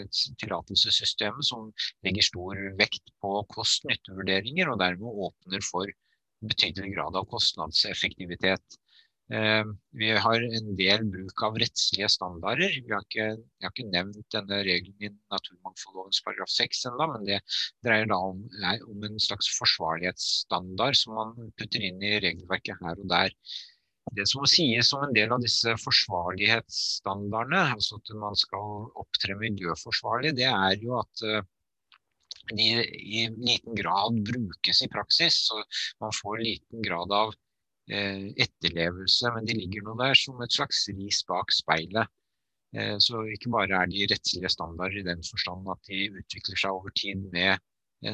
tillatelsessystemet 0.44 1.48
som 1.48 1.72
legger 2.06 2.28
stor 2.28 2.62
vekt 2.80 3.14
på 3.24 3.34
kost-nytte-vurderinger, 3.56 4.70
og 4.70 4.80
dermed 4.84 5.24
åpner 5.28 5.66
for 5.66 5.90
betydelig 6.46 6.96
grad 6.96 7.18
av 7.18 7.28
kostnadseffektivitet. 7.30 8.78
Eh, 9.32 9.64
vi 9.96 10.10
har 10.26 10.44
en 10.44 10.72
del 10.76 11.06
bruk 11.08 11.44
av 11.48 11.58
rettslige 11.62 12.10
standarder. 12.12 12.74
Vi 12.84 12.92
har 12.92 13.04
ikke, 13.06 13.28
jeg 13.38 13.68
har 13.68 13.72
ikke 13.72 13.92
nevnt 13.94 14.26
denne 14.36 14.58
regelen 14.68 15.06
i 15.08 15.12
naturmangfoldlovens 15.32 16.20
paragraf 16.26 16.52
6 16.52 16.84
ennå, 16.90 17.08
men 17.14 17.28
det 17.30 17.40
dreier 17.86 18.10
da 18.12 18.18
om, 18.32 18.42
om, 18.90 19.06
en 19.08 19.22
slags 19.24 19.48
forsvarlighetsstandard 19.56 21.00
som 21.00 21.16
man 21.20 21.54
putter 21.56 21.86
inn 21.88 22.04
i 22.04 22.18
regelverket 22.26 22.84
her 22.84 23.00
og 23.00 23.08
der. 23.14 23.38
Det 24.12 24.26
som 24.28 24.44
må 24.44 24.50
sies 24.52 24.92
om 24.96 25.06
en 25.06 25.16
del 25.16 25.32
av 25.32 25.44
disse 25.44 25.72
forsvarlighetsstandardene, 25.80 27.62
altså 27.78 28.00
at 28.02 28.12
man 28.20 28.36
skal 28.40 28.90
opptre 29.00 29.38
miljøforsvarlig, 29.40 30.34
det 30.40 30.50
er 30.52 30.76
jo 30.84 30.98
at 31.00 31.24
eh, 31.28 31.46
de 32.52 32.68
i 32.84 33.28
liten 33.32 33.78
grad 33.78 34.20
brukes 34.28 34.84
i 34.84 34.92
praksis. 34.92 35.46
så 35.48 35.62
Man 36.04 36.12
får 36.18 36.44
liten 36.44 36.84
grad 36.84 37.14
av 37.16 37.32
Eh, 37.92 38.28
etterlevelse, 38.40 39.30
men 39.36 39.48
de 39.50 39.56
ligger 39.58 39.84
nå 39.84 39.98
der 40.00 40.16
som 40.16 40.40
et 40.46 40.54
slags 40.56 40.86
ris 40.96 41.18
bak 41.28 41.50
speilet. 41.52 42.12
Eh, 42.78 42.96
så 43.04 43.26
ikke 43.34 43.52
bare 43.52 43.82
er 43.82 43.90
de 43.92 44.06
rettslige 44.08 44.52
standarder 44.54 45.02
i 45.02 45.08
den 45.08 45.24
forstand 45.28 45.68
at 45.74 45.90
de 45.90 46.06
utvikler 46.22 46.62
seg 46.62 46.78
over 46.78 46.94
tid 46.96 47.26
med 47.34 47.60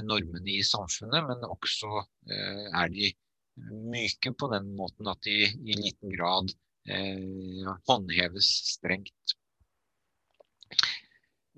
normene 0.07 0.49
i 0.51 0.63
samfunnet, 0.67 1.23
men 1.29 1.45
også 1.47 2.01
er 2.27 2.89
de 2.91 3.05
myke 3.91 4.33
på 4.37 4.49
den 4.53 4.71
måten 4.77 5.09
at 5.11 5.21
de 5.25 5.43
i 5.47 5.75
liten 5.77 6.13
grad 6.13 6.53
håndheves 7.89 8.47
strengt. 8.77 9.33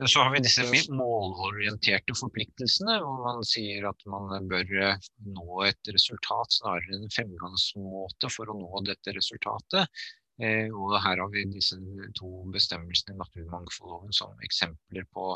Så 0.07 0.19
har 0.19 0.31
vi 0.31 0.39
disse 0.39 0.63
målorienterte 0.95 2.13
forpliktelsene, 2.15 3.01
hvor 3.03 3.17
man 3.25 3.41
sier 3.43 3.89
at 3.89 4.05
man 4.07 4.47
bør 4.47 4.69
eh, 4.85 5.07
nå 5.27 5.57
et 5.67 5.91
resultat 5.91 6.55
snarere 6.55 6.95
enn 6.95 7.03
en 7.03 7.11
fremgangsmåte 7.11 8.29
for 8.31 8.47
å 8.47 8.55
nå 8.55 8.83
dette 8.87 9.11
resultatet. 9.17 10.05
Eh, 10.39 10.71
og 10.71 10.95
her 11.03 11.19
har 11.19 11.33
vi 11.33 11.43
disse 11.51 11.75
to 12.15 12.31
bestemmelsene 12.53 13.17
i 13.17 13.19
naturmangfoldloven 13.19 14.15
som 14.15 14.39
eksempler 14.47 15.03
på 15.11 15.33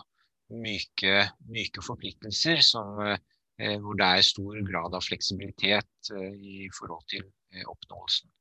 myke, 0.63 1.27
myke 1.51 1.83
forpliktelser 1.83 2.63
som, 2.63 2.95
eh, 3.03 3.19
hvor 3.57 3.97
det 3.99 4.05
er 4.09 4.25
stor 4.25 4.55
grad 4.65 4.95
av 4.97 5.03
fleksibilitet 5.05 6.09
i 6.33 6.69
forhold 6.73 7.03
til 7.11 7.27
oppnåelsen. 7.69 8.31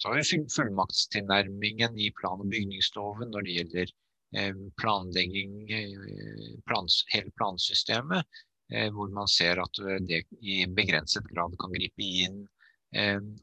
Så 0.00 0.10
har 0.10 0.18
vi 0.18 0.40
fullmaktstilnærmingen 0.50 1.98
i 2.02 2.10
plan- 2.18 2.42
og 2.42 2.50
bygningsloven 2.50 3.30
når 3.30 3.46
det 3.46 3.56
gjelder 3.60 3.94
Eh, 4.34 4.54
planlegging, 4.82 5.70
eh, 5.70 6.58
plans, 6.66 7.04
hele 7.14 7.30
plansystemet, 7.30 8.26
eh, 8.72 8.90
hvor 8.90 9.08
man 9.08 9.28
ser 9.28 9.60
at 9.62 9.78
det 10.08 10.24
i 10.42 10.66
begrenset 10.66 11.24
grad 11.30 11.54
kan 11.60 11.72
gripe 11.72 12.02
inn 12.24 12.46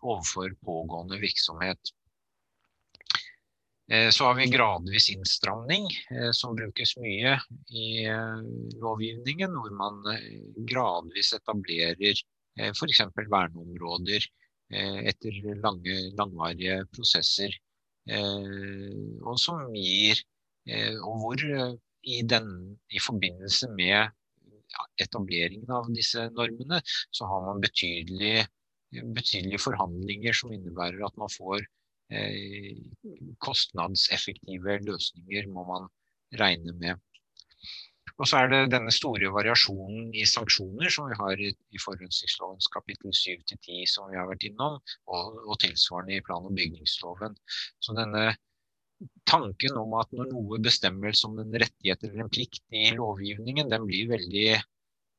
overfor 0.02 0.54
pågående 0.66 1.20
virksomhet. 1.22 1.92
Så 3.84 4.26
har 4.26 4.38
vi 4.38 4.46
gradvis 4.48 5.10
innstramning, 5.12 5.90
som 6.32 6.56
brukes 6.56 6.94
mye 7.04 7.34
i 7.76 7.88
lovgivningen, 8.80 9.52
hvor 9.60 9.74
man 9.76 10.00
gradvis 10.70 11.34
etablerer 11.36 12.22
f.eks. 12.72 13.02
verneområder 13.20 14.30
etter 15.12 15.42
lange, 15.60 15.98
langvarige 16.16 16.80
prosesser, 16.96 17.52
og 18.08 19.36
som 19.44 19.68
gir 19.76 20.24
Eh, 20.66 20.96
og 21.04 21.20
hvor 21.20 21.44
eh, 21.44 21.76
i, 22.08 22.22
den, 22.24 22.50
i 22.92 23.00
forbindelse 23.04 23.70
med 23.76 24.14
etableringen 25.04 25.70
av 25.72 25.90
disse 25.94 26.28
normene, 26.34 26.80
så 27.14 27.28
har 27.30 27.44
man 27.48 27.62
betydelige, 27.64 28.46
betydelige 29.16 29.62
forhandlinger 29.62 30.36
som 30.38 30.54
innebærer 30.56 31.04
at 31.06 31.20
man 31.20 31.32
får 31.34 31.60
eh, 31.60 31.70
kostnadseffektive 33.44 34.78
løsninger, 34.88 35.50
må 35.54 35.66
man 35.70 35.90
regne 36.40 36.76
med. 36.80 37.02
Og 38.22 38.28
så 38.30 38.44
er 38.44 38.50
det 38.52 38.60
denne 38.74 38.92
store 38.94 39.32
variasjonen 39.34 40.12
i 40.14 40.26
sanksjoner 40.30 40.92
som 40.94 41.08
vi 41.10 41.18
har 41.18 41.40
i, 41.42 41.50
i 41.50 41.82
forurensningslovens 41.82 42.70
kapittel 42.74 43.14
7-10 43.16 43.86
som 43.90 44.12
vi 44.12 44.20
har 44.20 44.28
vært 44.30 44.46
innom, 44.50 44.78
og, 45.10 45.40
og, 45.48 45.56
tilsvarende 45.64 46.20
i 46.20 46.26
plan- 46.26 46.46
og 46.46 46.54
bygningsloven. 46.58 47.38
Så 47.82 47.96
denne 47.98 48.36
tanken 49.30 49.80
om 49.82 49.96
at 50.00 50.14
når 50.16 50.30
noe 50.30 50.62
bestemmes 50.64 51.24
som 51.24 51.40
en 51.42 51.58
rettighet 51.64 52.06
eller 52.06 52.24
en 52.24 52.32
plikt 52.34 52.62
i 52.76 52.92
lovgivningen, 52.96 53.72
den 53.72 53.90
blir 53.90 54.12
veldig 54.14 54.48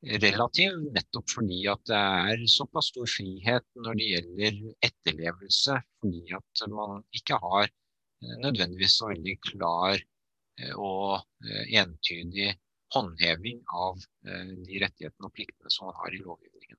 relativ, 0.05 0.77
nettopp 0.93 1.31
fordi 1.33 1.61
at 1.71 1.83
det 1.89 1.99
er 1.99 2.45
såpass 2.51 2.91
stor 2.93 3.09
frihet 3.09 3.65
når 3.81 3.99
det 3.99 4.09
gjelder 4.11 4.59
etterlevelse, 4.89 5.79
fordi 6.01 6.35
at 6.37 6.65
man 6.73 7.05
ikke 7.17 7.39
har 7.41 7.65
eh, 7.65 8.37
nødvendigvis 8.43 8.99
så 9.01 9.09
veldig 9.13 9.37
klar 9.49 9.97
eh, 9.97 10.75
og 10.77 11.25
eh, 11.47 11.65
entydig 11.81 12.53
håndheving 12.95 13.65
av 13.75 13.99
de 14.23 14.77
rettighetene 14.79 15.27
og 15.27 15.33
pliktene 15.35 15.71
som 15.73 15.89
man 15.89 15.97
har 15.99 16.15
i 16.15 16.21
lovgivningen. 16.23 16.79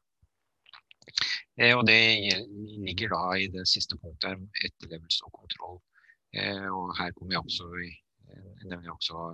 Og 1.76 1.82
Det 1.88 1.98
ligger 2.86 3.12
da 3.12 3.24
i 3.36 3.50
det 3.52 3.66
siste 3.68 3.98
punktet, 4.00 4.38
om 4.38 4.46
etterlevelse 4.64 5.28
og 5.28 5.34
kontroll. 5.36 5.82
Og 6.72 6.94
her 6.96 7.12
kommer 7.18 7.36
jeg 7.36 7.44
også 7.44 7.68
eh, 7.84 7.98
nevner 8.64 8.88
jeg 8.88 8.96
også 8.96 9.26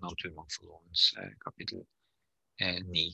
naturmangfoldlovens 0.00 1.04
kapittel 1.44 1.84
9. 2.88 3.04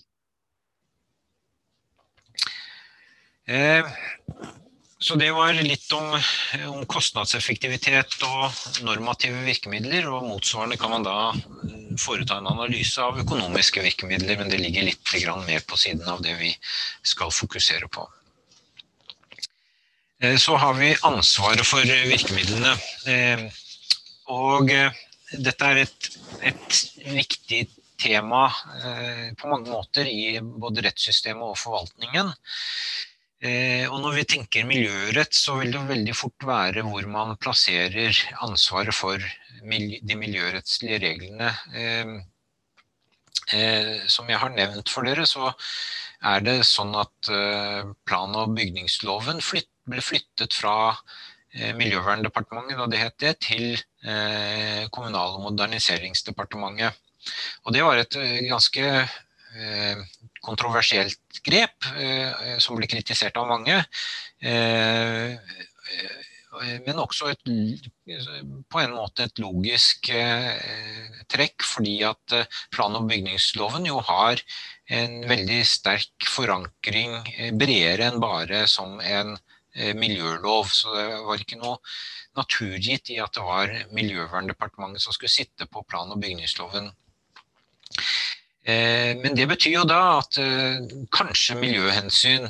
Så 4.98 5.14
det 5.20 5.28
var 5.36 5.52
litt 5.54 5.92
om, 5.94 6.16
om, 6.66 6.80
kostnadseffektivitet 6.90 8.16
og 8.26 8.82
normative 8.82 9.44
virkemidler. 9.46 10.08
Og 10.10 10.26
motsvarende 10.26 10.78
kan 10.80 10.90
man 10.90 11.06
da 11.06 11.16
foreta 12.00 12.40
en 12.40 12.50
analyse 12.50 13.02
av 13.04 13.20
økonomiske 13.22 13.84
virkemidler, 13.84 14.40
men 14.40 14.50
det 14.50 14.58
ligger 14.62 14.88
litt 14.88 15.14
mer 15.46 15.62
på 15.68 15.78
siden 15.78 16.08
av 16.10 16.22
det 16.24 16.34
vi 16.40 16.50
skal 17.06 17.30
fokusere 17.30 17.86
på. 17.86 18.08
Eh, 20.22 20.36
så 20.36 20.56
har 20.56 20.74
vi 20.74 20.96
ansvaret 21.02 21.66
for 21.66 21.84
virkemidlene. 21.84 22.72
Eh, 23.06 23.42
og 24.32 24.70
eh, 24.72 25.02
dette 25.32 25.72
er 25.72 25.82
et, 25.82 26.08
et 26.40 26.78
viktig 27.04 27.66
tema 28.00 28.48
på 29.40 29.48
mange 29.48 29.72
måter 29.72 30.04
i 30.04 30.36
både 30.40 30.82
rettssystemet 30.84 31.42
og 31.42 31.56
forvaltningen. 31.56 32.28
Og 33.36 33.98
når 34.00 34.14
vi 34.16 34.22
tenker 34.32 34.64
miljørett, 34.64 35.34
så 35.36 35.58
vil 35.60 35.74
det 35.74 35.82
veldig 35.90 36.14
fort 36.16 36.46
være 36.48 36.84
hvor 36.86 37.04
man 37.12 37.34
plasserer 37.36 38.16
ansvaret 38.46 38.96
for 38.96 39.20
de 39.60 40.16
miljørettslige 40.16 41.02
reglene. 41.02 41.50
Som 44.08 44.32
jeg 44.32 44.40
har 44.40 44.54
nevnt 44.56 44.88
for 44.88 45.04
dere, 45.04 45.28
så 45.28 45.52
er 46.24 46.46
det 46.48 46.56
sånn 46.64 46.96
at 46.96 47.30
plan- 48.08 48.40
og 48.40 48.56
bygningsloven 48.56 49.44
ble 49.86 50.02
flyttet 50.02 50.56
fra 50.56 50.76
eh, 51.54 51.72
Miljøverndepartementet, 51.78 52.78
da 52.78 52.88
det 52.90 53.02
het 53.02 53.18
det, 53.22 53.34
til 53.46 53.66
eh, 53.76 54.86
Kommunal- 54.94 55.38
og 55.38 55.44
moderniseringsdepartementet. 55.46 56.98
Og 57.64 57.74
det 57.74 57.84
var 57.86 58.02
et 58.02 58.18
eh, 58.20 58.42
ganske 58.50 58.90
kontroversielt 60.46 61.40
grep, 61.46 61.88
som 62.62 62.78
blir 62.78 62.90
kritisert 62.90 63.36
av 63.40 63.48
mange. 63.50 63.76
Men 66.86 67.02
også 67.02 67.28
et, 67.32 67.42
på 68.72 68.80
en 68.80 68.94
måte 68.94 69.26
et 69.26 69.42
logisk 69.42 70.08
trekk, 71.32 71.66
fordi 71.66 71.96
at 72.08 72.36
plan- 72.72 72.96
og 72.96 73.10
bygningsloven 73.10 73.90
jo 73.90 73.98
har 74.06 74.40
en 74.96 75.18
veldig 75.28 75.60
sterk 75.68 76.30
forankring, 76.30 77.18
bredere 77.58 78.08
enn 78.08 78.22
bare 78.22 78.64
som 78.70 79.00
en 79.02 79.36
Eh, 79.76 79.94
miljølov. 79.94 80.70
Så 80.72 80.92
det 80.96 81.06
var 81.26 81.40
ikke 81.40 81.58
noe 81.60 81.76
naturgitt 82.36 83.10
i 83.12 83.18
at 83.20 83.36
det 83.36 83.44
var 83.44 83.72
Miljøverndepartementet 83.96 85.04
som 85.04 85.12
skulle 85.12 85.32
sitte 85.32 85.68
på 85.68 85.84
plan- 85.84 86.12
og 86.12 86.20
bygningsloven. 86.22 86.88
Eh, 88.66 89.12
men 89.22 89.36
det 89.38 89.44
betyr 89.46 89.76
jo 89.76 89.82
da 89.86 89.98
at 90.16 90.38
eh, 90.42 90.80
kanskje 91.14 91.54
miljøhensyn 91.60 92.48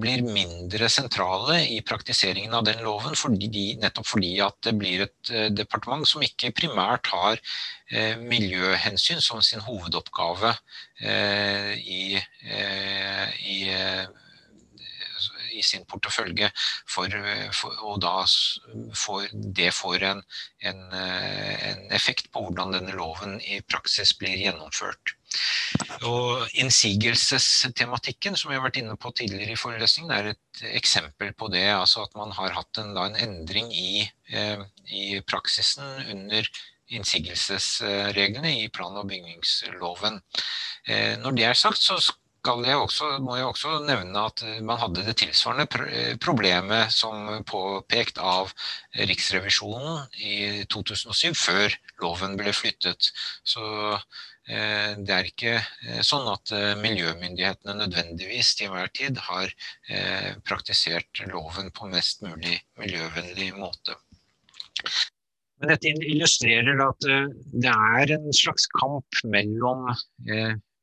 blir 0.00 0.24
mindre 0.26 0.90
sentrale 0.92 1.62
i 1.72 1.78
praktiseringen 1.88 2.52
av 2.58 2.66
den 2.68 2.82
loven, 2.84 3.16
fordi, 3.16 3.70
nettopp 3.80 4.10
fordi 4.10 4.34
at 4.44 4.58
det 4.66 4.74
blir 4.76 5.06
et 5.06 5.32
departement 5.56 6.04
som 6.08 6.24
ikke 6.26 6.52
primært 6.56 7.08
har 7.14 7.40
miljøhensyn 8.20 9.20
som 9.22 9.42
sin 9.44 9.62
hovedoppgave 9.62 10.52
i, 11.78 12.18
i 12.18 13.58
i 15.54 15.62
sin 15.62 15.84
portefølje, 15.90 16.50
for, 16.90 17.14
for, 17.54 17.76
og 17.86 18.00
da 18.02 18.14
får 18.98 19.28
det 19.58 19.70
får 19.74 20.06
en, 20.10 20.22
en, 20.70 20.80
en, 20.94 21.84
effekt 21.94 22.30
på 22.34 22.44
hvordan 22.46 22.74
denne 22.74 22.96
loven 22.98 23.38
i 23.40 23.60
praksis 23.62 24.14
blir 24.18 24.40
gjennomført. 24.46 25.14
Og 26.04 26.48
Innsigelsestematikken 26.60 28.36
som 28.38 28.50
vi 28.50 28.58
har 28.58 28.64
vært 28.64 28.80
inne 28.80 28.96
på 29.00 29.12
tidligere 29.16 29.54
i 29.54 29.60
forelesningen, 29.60 30.12
er 30.12 30.32
et 30.32 30.64
eksempel 30.74 31.32
på 31.38 31.48
det. 31.52 31.66
altså 31.72 32.04
At 32.04 32.16
man 32.18 32.34
har 32.36 32.54
hatt 32.56 32.82
en, 32.82 32.94
en 32.96 33.16
endring 33.16 33.72
i, 33.72 34.04
eh, 34.30 34.64
i 34.90 35.20
praksisen 35.26 36.10
under 36.12 36.48
innsigelsesreglene 36.94 38.52
i 38.60 38.68
plan- 38.68 38.98
og 39.00 39.08
bygningsloven. 39.08 40.20
Eh, 40.86 41.16
når 41.22 41.38
det 41.38 41.48
er 41.48 41.58
sagt, 41.58 41.82
så 41.82 41.98
jeg 42.44 42.76
også, 42.76 43.06
må 43.24 43.38
jeg 43.38 43.46
også 43.48 43.78
nevne 43.86 44.20
at 44.28 44.42
man 44.60 44.76
hadde 44.76 45.04
det 45.06 45.16
tilsvarende 45.16 46.18
problemet 46.20 46.92
som 46.92 47.30
påpekt 47.48 48.18
av 48.20 48.52
Riksrevisjonen 48.92 50.04
i 50.20 50.64
2007, 50.68 51.32
før 51.32 51.72
loven 52.02 52.36
ble 52.36 52.52
flyttet. 52.52 53.12
Så 53.48 53.64
eh, 53.94 54.04
det 54.46 55.14
er 55.14 55.28
ikke 55.28 55.54
eh, 55.56 56.00
sånn 56.04 56.26
at 56.28 56.52
eh, 56.52 56.74
miljømyndighetene 56.76 57.78
nødvendigvis 57.78 58.54
til 58.58 58.74
hver 58.74 58.90
tid 58.96 59.20
har 59.30 59.52
praktisert 60.44 61.22
loven 61.30 61.70
på 61.72 61.88
mest 61.92 62.20
mulig 62.24 62.58
miljøvennlig 62.80 63.50
måte. 63.56 63.96
Men 65.60 65.72
dette 65.72 65.92
illustrerer 65.94 66.80
at 66.84 67.06
det 67.06 67.72
er 67.72 68.14
en 68.18 68.28
slags 68.36 68.66
kamp 68.74 69.22
mellom 69.32 69.86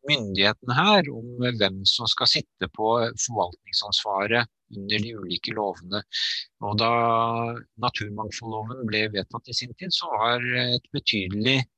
myndighetene 0.10 0.78
her 0.78 1.10
om 1.14 1.46
hvem 1.60 1.82
som 1.90 2.10
skal 2.10 2.30
sitte 2.32 2.70
på 2.74 2.94
forvaltningsansvaret 3.26 4.50
under 4.78 5.04
de 5.04 5.14
ulike 5.18 5.54
lovene. 5.56 6.02
Og 6.66 6.78
da 6.82 6.92
naturmangfoldloven 7.84 8.86
ble 8.90 9.06
vedtatt 9.16 9.52
i 9.52 9.58
sin 9.58 9.74
tid, 9.78 9.94
så 9.96 10.10
var, 10.14 10.46
et 10.78 10.88
betydelig, 10.96 11.60
eh, 11.62 11.70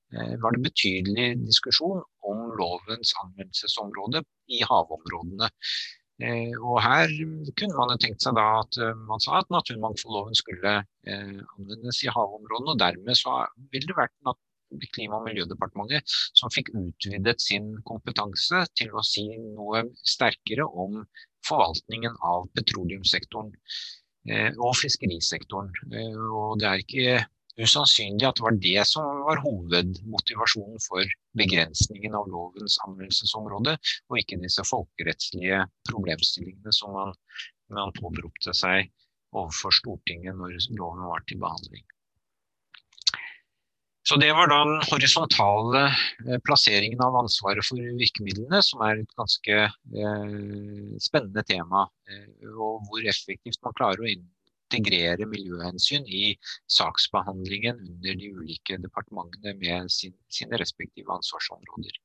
var 0.41 0.53
det 0.53 0.64
betydelig 0.68 1.27
diskusjon 1.48 2.03
om 2.30 2.45
lovens 2.60 3.14
anvendelsesområde 3.23 4.22
i 4.53 4.61
havområdene. 4.69 5.49
Eh, 6.22 6.53
og 6.61 6.77
her 6.85 7.10
kunne 7.57 7.73
man 7.73 7.98
tenkt 8.02 8.22
seg 8.22 8.38
da 8.38 8.45
at 8.61 8.77
eh, 8.77 8.94
man 9.10 9.22
sa 9.23 9.40
at 9.41 9.49
naturmangfoldloven 9.53 10.38
skulle 10.38 10.80
anvendes 11.10 12.03
i 12.06 12.11
havområdene, 12.14 12.76
og 12.76 12.80
dermed 12.80 13.18
så 13.18 13.44
ville 13.73 13.90
det 13.90 13.98
vært 13.98 14.40
Klima- 14.94 15.19
og 15.19 15.27
miljødepartementet 15.27 16.14
som 16.34 16.49
fikk 16.53 16.72
utvidet 16.73 17.41
sin 17.41 17.76
kompetanse 17.85 18.64
til 18.77 18.94
å 18.98 19.03
si 19.06 19.27
noe 19.38 19.84
sterkere 20.02 20.65
om 20.65 21.03
forvaltningen 21.48 22.15
av 22.26 22.48
petroleumssektoren 22.57 23.52
eh, 24.30 24.52
og 24.57 24.76
fiskerisektoren. 24.80 25.72
Eh, 25.91 26.18
og 26.18 26.60
det 26.61 26.69
er 26.69 26.84
ikke 26.85 27.19
usannsynlig 27.61 28.25
at 28.27 28.39
det 28.39 28.45
var 28.45 28.57
det 28.63 28.85
som 28.89 29.23
var 29.27 29.41
hovedmotivasjonen 29.43 30.81
for 30.81 31.15
begrensningen 31.38 32.17
av 32.17 32.30
lovens 32.34 32.80
anvendelsesområde, 32.88 33.77
og 34.09 34.19
ikke 34.19 34.41
disse 34.41 34.65
folkerettslige 34.69 35.63
problemstillingene 35.91 36.73
som 36.75 36.95
man, 36.97 37.15
man 37.73 37.93
påberopte 37.99 38.55
seg 38.57 38.89
overfor 39.34 39.73
Stortinget 39.73 40.38
når 40.38 40.57
loven 40.77 41.05
var 41.09 41.25
til 41.30 41.41
behandling. 41.41 41.85
Så 44.03 44.17
Det 44.19 44.34
var 44.35 44.49
da 44.51 44.57
den 44.67 44.81
horisontale 44.89 45.84
eh, 45.88 46.39
plasseringen 46.43 46.99
av 47.05 47.15
ansvaret 47.21 47.63
for 47.63 47.80
virkemidlene, 47.80 48.59
som 48.65 48.81
er 48.84 48.99
et 48.99 49.13
ganske 49.15 49.59
eh, 49.63 50.97
spennende 50.99 51.43
tema. 51.47 51.85
Eh, 52.11 52.49
og 52.51 52.84
hvor 52.89 53.07
effektivt 53.07 53.61
man 53.63 53.77
klarer 53.77 54.03
å 54.03 54.09
integrere 54.74 55.28
miljøhensyn 55.30 56.08
i 56.08 56.24
saksbehandlingen 56.72 57.82
under 57.84 58.18
de 58.20 58.32
ulike 58.34 58.80
departementene 58.82 59.54
med 59.60 59.91
sin, 59.94 60.16
sine 60.30 60.60
respektive 60.62 61.14
ansvarsområder. 61.14 62.00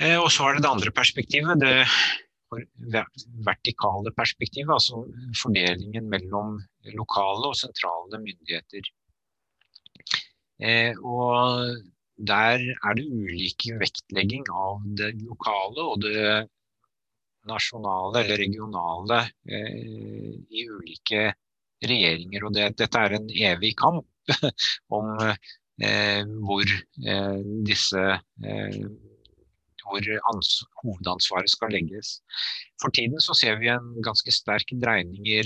Eh, 0.00 0.16
og 0.16 0.30
så 0.32 0.48
er 0.48 0.56
det 0.56 0.64
det 0.64 0.72
andre 0.72 0.92
perspektivet, 0.96 1.60
det 1.60 3.04
vertikale 3.46 4.10
perspektivet, 4.16 4.72
altså 4.72 5.04
fordelingen 5.42 6.08
mellom 6.10 6.56
lokale 6.96 7.52
og 7.52 7.58
sentrale 7.58 8.22
myndigheter. 8.22 8.88
Eh, 10.60 10.96
og 11.04 11.76
der 12.28 12.64
er 12.84 12.96
det 12.96 13.06
ulike 13.06 13.78
vektlegging 13.80 14.48
av 14.52 14.82
det 14.98 15.12
lokale 15.22 15.86
og 15.92 16.02
det 16.04 16.24
nasjonale 17.48 18.24
eller 18.24 18.40
regionale 18.40 19.20
eh, 19.48 20.32
i 20.50 20.66
ulike 20.68 21.30
regjeringer. 21.80 22.46
Og 22.46 22.56
det, 22.56 22.72
dette 22.80 23.04
er 23.04 23.16
en 23.16 23.30
evig 23.30 23.74
kamp 23.80 24.06
om 24.96 25.14
eh, 25.20 26.24
hvor 26.44 26.64
eh, 26.64 27.38
disse 27.66 28.04
eh, 28.44 28.82
hvor 29.90 30.06
hovedansvaret 30.84 31.50
skal 31.50 31.72
legges. 31.74 32.20
For 32.82 32.90
tiden 32.94 33.20
så 33.24 33.34
ser 33.34 33.56
vi 33.58 33.72
en 33.72 33.88
ganske 34.04 34.30
sterk 34.34 34.68
dreining 34.82 35.26
i, 35.26 35.40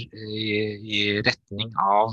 i 0.85 0.99
retning 1.25 1.71
av 1.81 2.13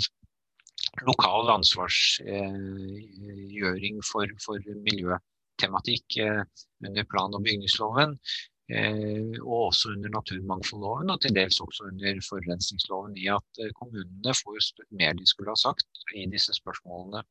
lokal 1.07 1.49
ansvarsgjøring 1.55 4.01
for, 4.05 4.27
for 4.43 4.57
miljøtematikk 4.87 6.17
eh, 6.23 6.41
under 6.87 7.03
plan- 7.11 7.35
og 7.37 7.43
bygningsloven. 7.45 8.09
Eh, 8.71 9.35
og 9.41 9.65
også 9.67 9.89
under 9.91 10.09
naturmangfoldloven, 10.13 11.09
og 11.11 11.17
til 11.21 11.33
dels 11.35 11.59
også 11.59 11.83
under 11.89 12.19
forurensningsloven. 12.23 13.17
I 13.19 13.27
at 13.35 13.59
eh, 13.59 13.71
kommunene 13.75 14.33
får 14.37 14.59
mer 14.99 15.13
de 15.19 15.25
skulle 15.27 15.51
ha 15.51 15.59
sagt 15.59 15.87
i 16.15 16.25
disse 16.31 16.53
spørsmålene. 16.55 17.21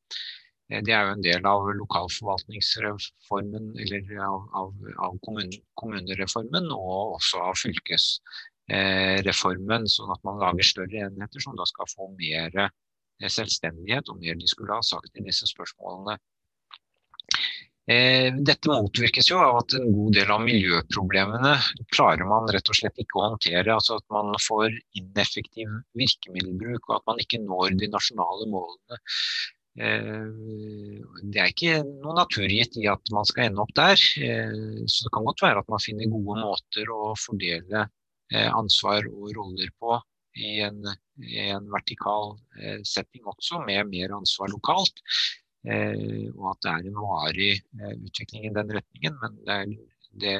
Eh, 0.68 0.80
det 0.84 0.92
er 0.92 1.02
jo 1.06 1.12
en 1.14 1.24
del 1.24 1.46
av 1.48 1.64
lokalforvaltningsreformen, 1.78 3.64
eller 3.84 4.02
av, 4.26 4.40
av, 4.62 4.70
av 5.08 5.12
kommun, 5.24 5.50
kommunereformen, 5.80 6.64
og 6.76 7.16
også 7.16 7.36
av 7.46 7.54
fylkesreformen. 7.62 9.82
Sånn 9.96 10.12
at 10.12 10.22
man 10.28 10.42
lager 10.44 10.64
større 10.74 10.98
enheter 11.08 11.40
som 11.40 11.56
da 11.56 11.64
skal 11.70 11.86
få 11.94 12.04
mer 12.18 12.50
selvstendighet 13.20 14.08
og 14.12 14.16
mer 14.20 14.34
de 14.40 14.48
skulle 14.48 14.76
ha 14.76 14.82
sagt 14.84 15.16
i 15.16 15.24
disse 15.24 15.46
spørsmålene. 15.48 16.14
Eh, 17.88 18.28
dette 18.44 18.68
motvirkes 18.68 19.30
jo 19.30 19.38
av 19.40 19.62
at 19.62 19.74
en 19.78 19.88
god 19.94 20.12
del 20.18 20.30
av 20.30 20.42
miljøproblemene 20.44 21.54
klarer 21.94 22.28
man 22.28 22.50
rett 22.52 22.68
og 22.68 22.76
slett 22.76 23.00
ikke 23.00 23.18
å 23.18 23.30
håndtere. 23.30 23.72
Altså 23.72 23.96
at 23.98 24.04
man 24.12 24.34
får 24.44 24.74
ineffektiv 25.00 25.72
virkemiddelbruk 25.98 26.90
og 26.90 26.98
at 26.98 27.08
man 27.08 27.22
ikke 27.24 27.40
når 27.46 27.78
de 27.80 27.88
nasjonale 27.90 28.50
målene. 28.52 29.00
Eh, 29.80 31.00
det 31.32 31.40
er 31.40 31.54
ikke 31.54 31.80
noe 31.88 32.18
naturgitt 32.20 32.76
i 32.82 32.86
at 32.90 33.14
man 33.16 33.26
skal 33.26 33.48
ende 33.48 33.64
opp 33.64 33.74
der. 33.78 33.96
Eh, 33.96 34.84
så 34.84 35.08
det 35.08 35.14
kan 35.16 35.26
godt 35.26 35.42
være 35.46 35.64
at 35.64 35.72
man 35.72 35.82
finner 35.82 36.12
gode 36.12 36.38
måter 36.42 36.94
å 36.94 37.14
fordele 37.18 37.88
ansvar 38.30 39.08
og 39.10 39.32
roller 39.34 39.72
på 39.82 39.96
i 40.38 40.60
en, 40.62 40.84
i 41.18 41.48
en 41.50 41.64
vertikal 41.72 42.36
setting 42.86 43.24
også, 43.26 43.58
med 43.66 43.88
mer 43.90 44.12
ansvar 44.14 44.52
lokalt. 44.52 45.02
Og 45.60 46.44
at 46.54 46.60
det 46.64 46.70
er 46.72 46.86
en 46.88 47.00
varig 47.00 47.50
utvikling 48.00 48.46
i 48.48 48.52
den 48.56 48.70
retningen. 48.78 49.16
Men 49.20 49.38
det 49.44 49.56
er, 49.56 49.72
det, 50.22 50.34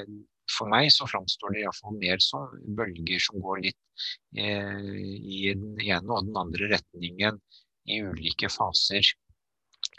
for 0.51 0.71
meg 0.73 0.89
så 0.95 1.09
framstår 1.11 1.55
det 1.55 1.65
iallfall 1.65 1.99
mer 2.01 2.23
som 2.25 2.49
bølger 2.79 3.21
som 3.23 3.43
går 3.45 3.67
litt 3.67 4.07
i 4.33 5.43
den 5.53 5.77
ene 5.77 6.15
og 6.17 6.25
den 6.25 6.41
andre 6.41 6.71
retningen 6.73 7.41
i 7.91 8.01
ulike 8.05 8.51
faser. 8.53 9.13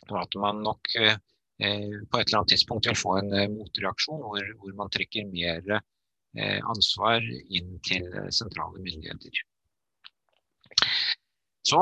Og 0.10 0.18
at 0.23 0.38
man 0.41 0.61
nok 0.65 0.93
eh, 0.98 1.15
på 1.61 2.19
et 2.19 2.27
eller 2.27 2.41
annet 2.41 2.53
tidspunkt 2.56 2.89
vil 2.89 2.99
få 2.99 3.18
en 3.19 3.34
eh, 3.38 3.49
motreaksjon 3.52 4.23
hvor, 4.23 4.48
hvor, 4.61 4.73
man 4.77 4.91
trekker 4.93 5.30
mer 5.30 5.76
eh, 5.77 6.60
ansvar 6.73 7.22
inn 7.23 7.77
til 7.88 8.07
sentrale 8.34 8.81
myndigheter. 8.81 9.43
Så 11.68 11.81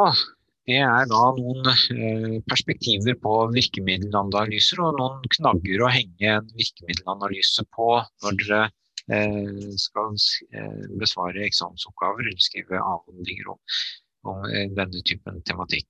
det 0.69 0.77
er 0.85 1.07
da 1.09 1.23
noen 1.33 1.65
eh, 1.65 2.37
perspektiver 2.49 3.15
på 3.23 3.31
virkemiddelanalyser 3.55 4.77
og 4.85 4.91
noen 4.99 5.23
knagger 5.33 5.81
å 5.81 5.89
henge 5.93 6.27
en 6.35 6.47
virkemiddelanalyse 6.59 7.63
på 7.75 7.87
når 8.23 8.33
dere 8.43 8.61
eh, 9.15 9.69
skal 9.81 10.09
eh, 10.13 10.83
besvare 11.01 11.47
eksamensoppgaver 11.47 12.23
eller 12.27 12.43
skrive 12.45 12.75
avhandlinger 12.77 13.45
om, 13.55 13.61
om 14.29 14.37
denne 14.77 14.99
typen 15.09 15.35
tematikk. 15.49 15.89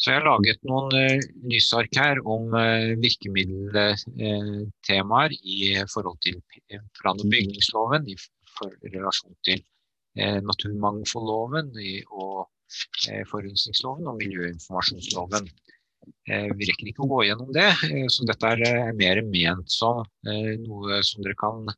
Så 0.00 0.06
jeg 0.10 0.16
har 0.20 0.28
laget 0.28 0.60
noen 0.64 0.88
lysark 1.52 1.92
her 2.00 2.16
om 2.24 2.42
virkemiddeltemaer 3.02 5.30
i 5.36 5.76
forhold 5.92 6.18
til 6.24 6.36
plan- 6.96 7.20
og 7.20 7.28
bygningsloven, 7.28 8.08
i 8.08 8.16
relasjon 8.94 9.36
til 9.44 9.60
naturmangfoldloven 10.16 11.76
og 12.16 12.48
forurensningsloven 13.30 14.08
og 14.10 14.20
miljøinformasjonsloven. 14.20 15.48
Vi 16.30 16.66
rekker 16.68 16.88
ikke 16.90 17.04
å 17.04 17.10
gå 17.10 17.24
gjennom 17.26 17.50
det, 17.52 17.68
så 18.12 18.24
dette 18.28 18.52
er 18.54 18.94
mer 18.96 19.20
ment 19.26 19.68
som 19.70 20.00
noe 20.64 21.00
som 21.06 21.24
dere 21.24 21.36
kan 21.38 21.68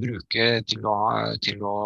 bruke 0.00 0.48
til 0.68 0.88
å, 0.90 0.96
til 1.44 1.62
å 1.64 1.76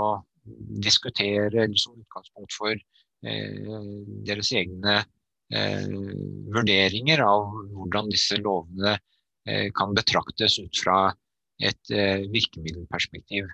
diskutere 0.80 1.66
som 1.76 1.98
utgangspunkt 1.98 2.56
for 2.56 2.78
deres 3.20 4.52
egne 4.56 5.02
Eh, 5.48 5.86
vurderinger 6.52 7.22
av 7.24 7.46
hvordan 7.72 8.10
disse 8.12 8.36
lovene 8.36 8.98
eh, 9.48 9.70
kan 9.72 9.94
betraktes 9.96 10.58
ut 10.60 10.76
fra 10.76 11.06
et 11.56 11.92
eh, 11.94 12.26
virkemiddelperspektiv. 12.28 13.48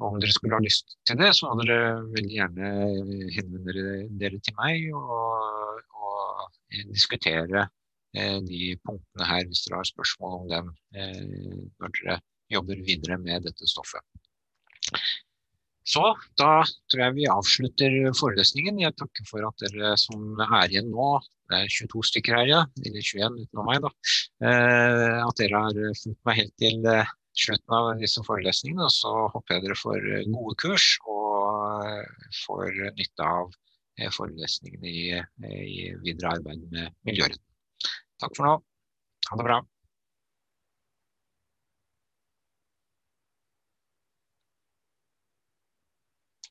Og 0.00 0.06
om 0.08 0.20
dere 0.20 0.34
skulle 0.34 0.58
ha 0.58 0.64
lyst 0.64 0.96
til 1.08 1.18
det, 1.20 1.32
så 1.36 1.48
må 1.48 1.64
dere 1.64 1.96
veldig 2.12 2.38
gjerne 2.38 2.70
henvende 3.36 3.74
dere, 4.20 4.40
til 4.44 4.56
meg 4.58 4.88
og, 4.96 5.82
og 5.96 6.86
diskutere 6.92 7.66
de 8.16 8.60
punktene 8.86 9.28
her 9.28 9.44
hvis 9.48 9.66
dere 9.66 9.82
har 9.82 9.88
spørsmål 9.88 10.36
om 10.38 10.46
dem 10.52 10.70
når 11.80 11.94
dere 11.98 12.18
jobber 12.52 12.80
videre 12.86 13.18
med 13.20 13.44
dette 13.48 13.68
stoffet. 13.68 14.04
Så 15.86 16.02
da 16.40 16.64
tror 16.90 17.02
jeg 17.04 17.14
vi 17.14 17.28
avslutter 17.30 17.96
forelesningen. 18.18 18.80
Jeg 18.82 18.96
takker 18.98 19.26
for 19.28 19.46
at 19.46 19.62
dere 19.62 19.92
som 20.00 20.40
er 20.42 20.66
igjen 20.66 20.90
nå, 20.90 21.10
det 21.46 21.60
er 21.60 21.70
22 21.70 22.02
stykker 22.10 22.34
her, 22.40 22.48
ja, 22.50 22.62
eller 22.82 23.06
21 23.06 23.36
utenom 23.44 23.68
meg, 23.70 23.84
da, 23.84 23.92
eh, 24.48 25.20
at 25.22 25.38
dere 25.38 25.60
har 25.68 25.78
fulgt 26.00 26.26
meg 26.26 26.40
helt 26.40 26.56
til 26.58 26.88
eh, 26.90 27.12
slutten 27.36 27.76
av 27.76 27.92
disse 28.00 28.24
forelesningene. 28.26 28.88
Så 28.92 29.12
håper 29.34 29.56
jeg 29.56 29.66
dere 29.66 29.78
får 29.78 30.08
gode 30.32 30.56
kurs 30.62 30.88
og 31.04 31.86
eh, 31.86 32.32
får 32.46 32.82
nytte 32.98 33.30
av 33.38 33.54
forelesningene 34.12 34.90
i, 34.92 35.04
i 35.48 35.76
videre 36.04 36.34
arbeid 36.36 36.66
med 36.68 36.92
miljøretten. 37.08 37.44
Takk 38.20 38.36
for 38.36 38.44
nå. 38.48 38.58
Ha 39.30 39.38
det 39.40 39.46
bra. 39.46 39.62